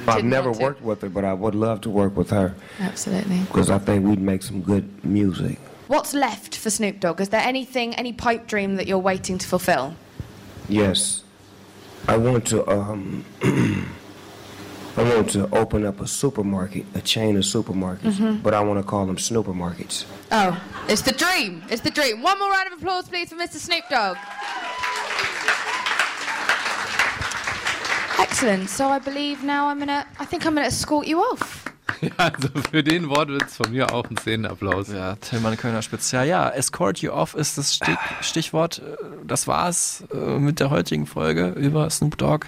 I've 0.07 0.25
never 0.25 0.51
worked 0.53 0.83
with 0.85 1.01
her, 1.03 1.09
but 1.09 1.23
I 1.25 1.33
would 1.33 1.55
love 1.55 1.81
to 1.83 1.91
work 1.91 2.17
with 2.17 2.31
her 2.33 2.55
Absolutely. 2.81 3.39
because 3.53 3.71
I 3.71 3.79
think 3.79 4.05
we'd 4.05 4.21
make 4.21 4.43
some 4.43 4.61
good 4.61 4.85
music. 5.05 5.59
What's 5.87 6.13
left 6.13 6.57
for 6.57 6.71
Snoop 6.71 6.99
Dogg? 6.99 7.21
Is 7.21 7.29
there 7.29 7.41
anything, 7.47 7.95
any 7.95 8.13
pipe 8.13 8.47
dream 8.49 8.77
that 8.77 8.87
you're 8.89 8.99
waiting 8.99 9.39
to 9.39 9.47
fulfill? 9.47 9.95
Yes, 10.69 11.23
I 12.09 12.17
want 12.17 12.47
to. 12.49 12.67
Um, 12.69 13.25
I 14.95 15.03
want 15.05 15.31
to 15.31 15.49
open 15.57 15.87
up 15.87 16.01
a 16.03 16.07
supermarket, 16.07 16.85
a 16.95 17.01
chain 17.01 17.37
of 17.37 17.45
supermarkets, 17.45 18.17
Mhm. 18.19 18.43
but 18.43 18.53
I 18.53 18.61
want 18.61 18.79
to 18.79 18.83
call 18.85 19.07
them 19.07 19.17
snoopermarkets. 19.17 20.05
Oh, 20.31 20.61
it's 20.89 21.01
the 21.03 21.13
dream. 21.13 21.63
It's 21.71 21.81
the 21.81 21.91
dream. 21.91 22.21
One 22.23 22.39
more 22.39 22.51
round 22.51 22.67
of 22.71 22.79
applause, 22.79 23.09
please, 23.09 23.31
for 23.31 23.37
Mr. 23.37 23.57
Snoop 23.57 23.85
Dogg. 23.89 24.17
Excellent. 28.23 28.69
So 28.71 28.85
I 28.85 28.99
believe 29.01 29.45
now 29.45 29.69
I'm 29.69 29.79
gonna. 29.79 30.05
I 30.21 30.25
think 30.27 30.45
I'm 30.45 30.55
gonna 30.55 30.67
escort 30.67 31.07
you 31.07 31.19
off. 31.21 31.65
Also 32.17 32.49
für 32.71 32.83
den 32.83 33.09
Wortwitz 33.11 33.57
von 33.57 33.71
mir 33.71 33.93
auch 33.93 34.09
ein 34.09 34.17
Szenenapplaus. 34.17 34.89
Ja, 34.89 35.17
Tillmann 35.17 35.57
Kölner 35.57 35.83
Spezial. 35.83 36.27
Ja, 36.27 36.49
Escort 36.49 36.99
You 36.99 37.13
Off 37.13 37.35
ist 37.35 37.59
das 37.59 37.75
Stich 37.75 37.97
Stichwort. 38.23 38.79
Äh, 38.81 38.97
Das 39.27 39.47
war's 39.47 40.03
äh, 40.13 40.39
mit 40.39 40.59
der 40.59 40.71
heutigen 40.71 41.07
Folge 41.07 41.49
über 41.51 41.89
Snoop 41.91 42.17
Dogg. 42.19 42.47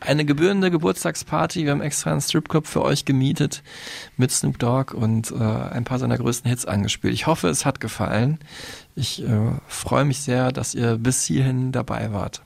Eine 0.00 0.24
gebührende 0.24 0.70
Geburtstagsparty. 0.70 1.64
Wir 1.64 1.72
haben 1.72 1.82
extra 1.82 2.10
einen 2.10 2.20
Stripclub 2.20 2.66
für 2.66 2.82
euch 2.82 3.04
gemietet 3.04 3.62
mit 4.16 4.32
Snoop 4.32 4.58
Dogg 4.58 4.94
und 4.96 5.30
äh, 5.30 5.34
ein 5.44 5.84
paar 5.84 5.98
seiner 5.98 6.16
größten 6.16 6.48
Hits 6.48 6.64
angespielt. 6.64 7.12
Ich 7.14 7.26
hoffe, 7.26 7.48
es 7.48 7.64
hat 7.64 7.80
gefallen. 7.80 8.38
Ich 8.94 9.22
äh, 9.22 9.28
freue 9.68 10.04
mich 10.04 10.20
sehr, 10.20 10.50
dass 10.52 10.74
ihr 10.74 10.96
bis 10.96 11.24
hierhin 11.24 11.70
dabei 11.70 12.12
wart. 12.12 12.42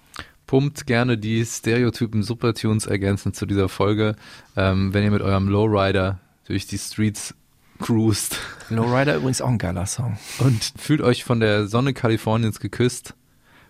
Pumpt 0.51 0.85
gerne 0.85 1.17
die 1.17 1.47
Stereotypen 1.47 2.25
Supertunes 2.25 2.85
ergänzend 2.85 3.37
zu 3.37 3.47
dieser 3.47 3.69
Folge, 3.69 4.17
ähm, 4.57 4.93
wenn 4.93 5.05
ihr 5.05 5.13
mit 5.13 5.23
eurem 5.23 5.47
Lowrider 5.47 6.19
durch 6.45 6.67
die 6.67 6.77
Streets 6.77 7.37
cruist. 7.79 8.37
Lowrider 8.69 9.15
übrigens 9.15 9.43
auch 9.43 9.49
ein 9.49 9.59
geiler 9.59 9.87
Song. 9.87 10.19
Und 10.41 10.73
fühlt 10.77 11.03
euch 11.03 11.23
von 11.23 11.39
der 11.39 11.69
Sonne 11.69 11.95
Kaliforniens 11.95 12.59
geküsst, 12.59 13.15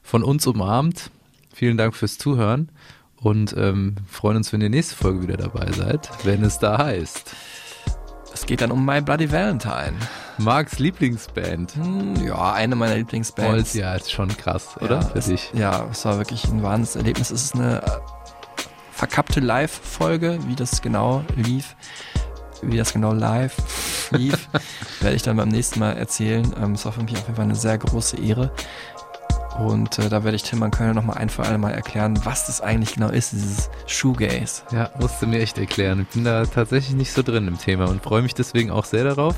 von 0.03 0.23
uns 0.25 0.47
umarmt. 0.47 1.11
Vielen 1.53 1.77
Dank 1.77 1.95
fürs 1.95 2.17
Zuhören 2.17 2.71
und 3.17 3.55
ähm, 3.59 3.97
freuen 4.09 4.39
uns, 4.39 4.51
wenn 4.55 4.63
ihr 4.63 4.71
nächste 4.71 4.97
Folge 4.97 5.21
wieder 5.21 5.37
dabei 5.37 5.71
seid, 5.73 6.09
wenn 6.25 6.43
es 6.43 6.61
da 6.61 6.79
heißt. 6.79 7.37
Es 8.41 8.47
geht 8.47 8.63
dann 8.63 8.71
um 8.71 8.87
My 8.87 9.03
Bloody 9.03 9.31
Valentine. 9.31 9.93
Marks 10.39 10.79
Lieblingsband. 10.79 11.75
Hm, 11.75 12.27
ja, 12.27 12.55
eine 12.55 12.75
meiner 12.75 12.97
Lieblingsbands. 12.97 13.51
Holz, 13.53 13.75
ja, 13.75 13.95
ist 13.95 14.11
schon 14.11 14.35
krass, 14.35 14.79
oder? 14.81 15.01
Ja, 15.01 15.03
Für 15.03 15.19
es, 15.19 15.27
dich. 15.27 15.51
ja, 15.53 15.87
es 15.91 16.07
war 16.07 16.17
wirklich 16.17 16.47
ein 16.47 16.63
Wahnsinnserlebnis. 16.63 17.31
Es 17.31 17.45
ist 17.45 17.55
eine 17.55 17.83
äh, 17.83 17.91
verkappte 18.93 19.41
Live-Folge, 19.41 20.39
wie 20.47 20.55
das 20.55 20.81
genau 20.81 21.23
lief, 21.37 21.77
wie 22.63 22.79
das 22.79 22.95
genau 22.95 23.13
live 23.13 23.57
lief, 24.13 24.49
werde 25.01 25.17
ich 25.17 25.23
dann 25.23 25.37
beim 25.37 25.51
nächsten 25.51 25.79
Mal 25.79 25.99
erzählen. 25.99 26.51
Ähm, 26.63 26.73
es 26.73 26.87
war 26.87 26.93
für 26.93 27.03
mich 27.03 27.13
auf 27.13 27.25
jeden 27.25 27.35
Fall 27.37 27.45
eine 27.45 27.55
sehr 27.55 27.77
große 27.77 28.17
Ehre. 28.17 28.53
Und 29.59 29.99
äh, 29.99 30.09
da 30.09 30.25
werde 30.25 30.37
ich 30.37 30.43
Tilman 30.43 30.71
Kölner 30.71 30.95
nochmal 30.95 31.19
ein 31.19 31.29
für 31.29 31.43
alle 31.43 31.59
Mal 31.59 31.73
erklären, 31.73 32.19
was 32.25 32.47
das 32.47 32.61
eigentlich 32.61 32.95
genau 32.95 33.09
ist, 33.09 33.33
dieses 33.33 33.71
Shoegaze. 33.87 34.63
Ja, 34.73 34.91
musste 34.99 35.27
mir 35.27 35.41
echt 35.41 35.59
erklären. 35.59 36.03
Ich 36.03 36.15
bin 36.15 36.25
da 36.25 36.47
tatsächlich 36.47 36.95
nicht 36.95 37.13
so 37.13 37.23
drin 37.23 37.49
im 37.49 37.59
Thema 37.59 37.89
und 37.89 38.03
freue 38.03 38.23
mich 38.23 38.35
deswegen 38.35 38.71
auch 38.71 38.85
sehr 38.85 39.05
darauf. 39.05 39.35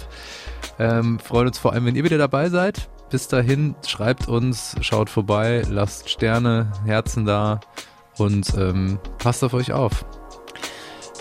Ähm, 0.79 1.19
freuen 1.19 1.49
uns 1.49 1.59
vor 1.59 1.73
allem, 1.73 1.87
wenn 1.87 1.97
ihr 1.97 2.05
wieder 2.05 2.19
dabei 2.19 2.51
seid. 2.51 2.89
Bis 3.11 3.29
dahin, 3.29 3.75
schreibt 3.87 4.29
uns, 4.29 4.77
schaut 4.81 5.11
vorbei, 5.11 5.63
lasst 5.69 6.09
Sterne, 6.09 6.73
Herzen 6.85 7.27
da 7.27 7.61
und 8.17 8.55
ähm, 8.57 8.99
passt 9.19 9.45
auf 9.45 9.55
euch 9.55 9.73
auf. 9.73 10.05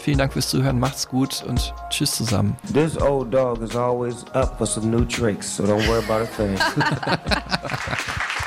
Vielen 0.01 0.17
Dank 0.17 0.33
fürs 0.33 0.49
Zuhören, 0.49 0.79
macht's 0.79 1.07
gut 1.07 1.43
und 1.47 1.73
tschüss 1.89 2.13
zusammen. 2.15 2.55
This 2.73 2.99
old 2.99 3.31
dog 3.31 3.61
is 3.61 3.75
always 3.75 4.25
up 4.33 4.57
for 4.57 4.65
some 4.65 4.87
new 4.87 5.05
tricks, 5.05 5.57
so 5.57 5.63
don't 5.63 5.87
worry 5.87 6.03
about 6.03 6.23
a 6.23 6.25
thing. 6.25 6.57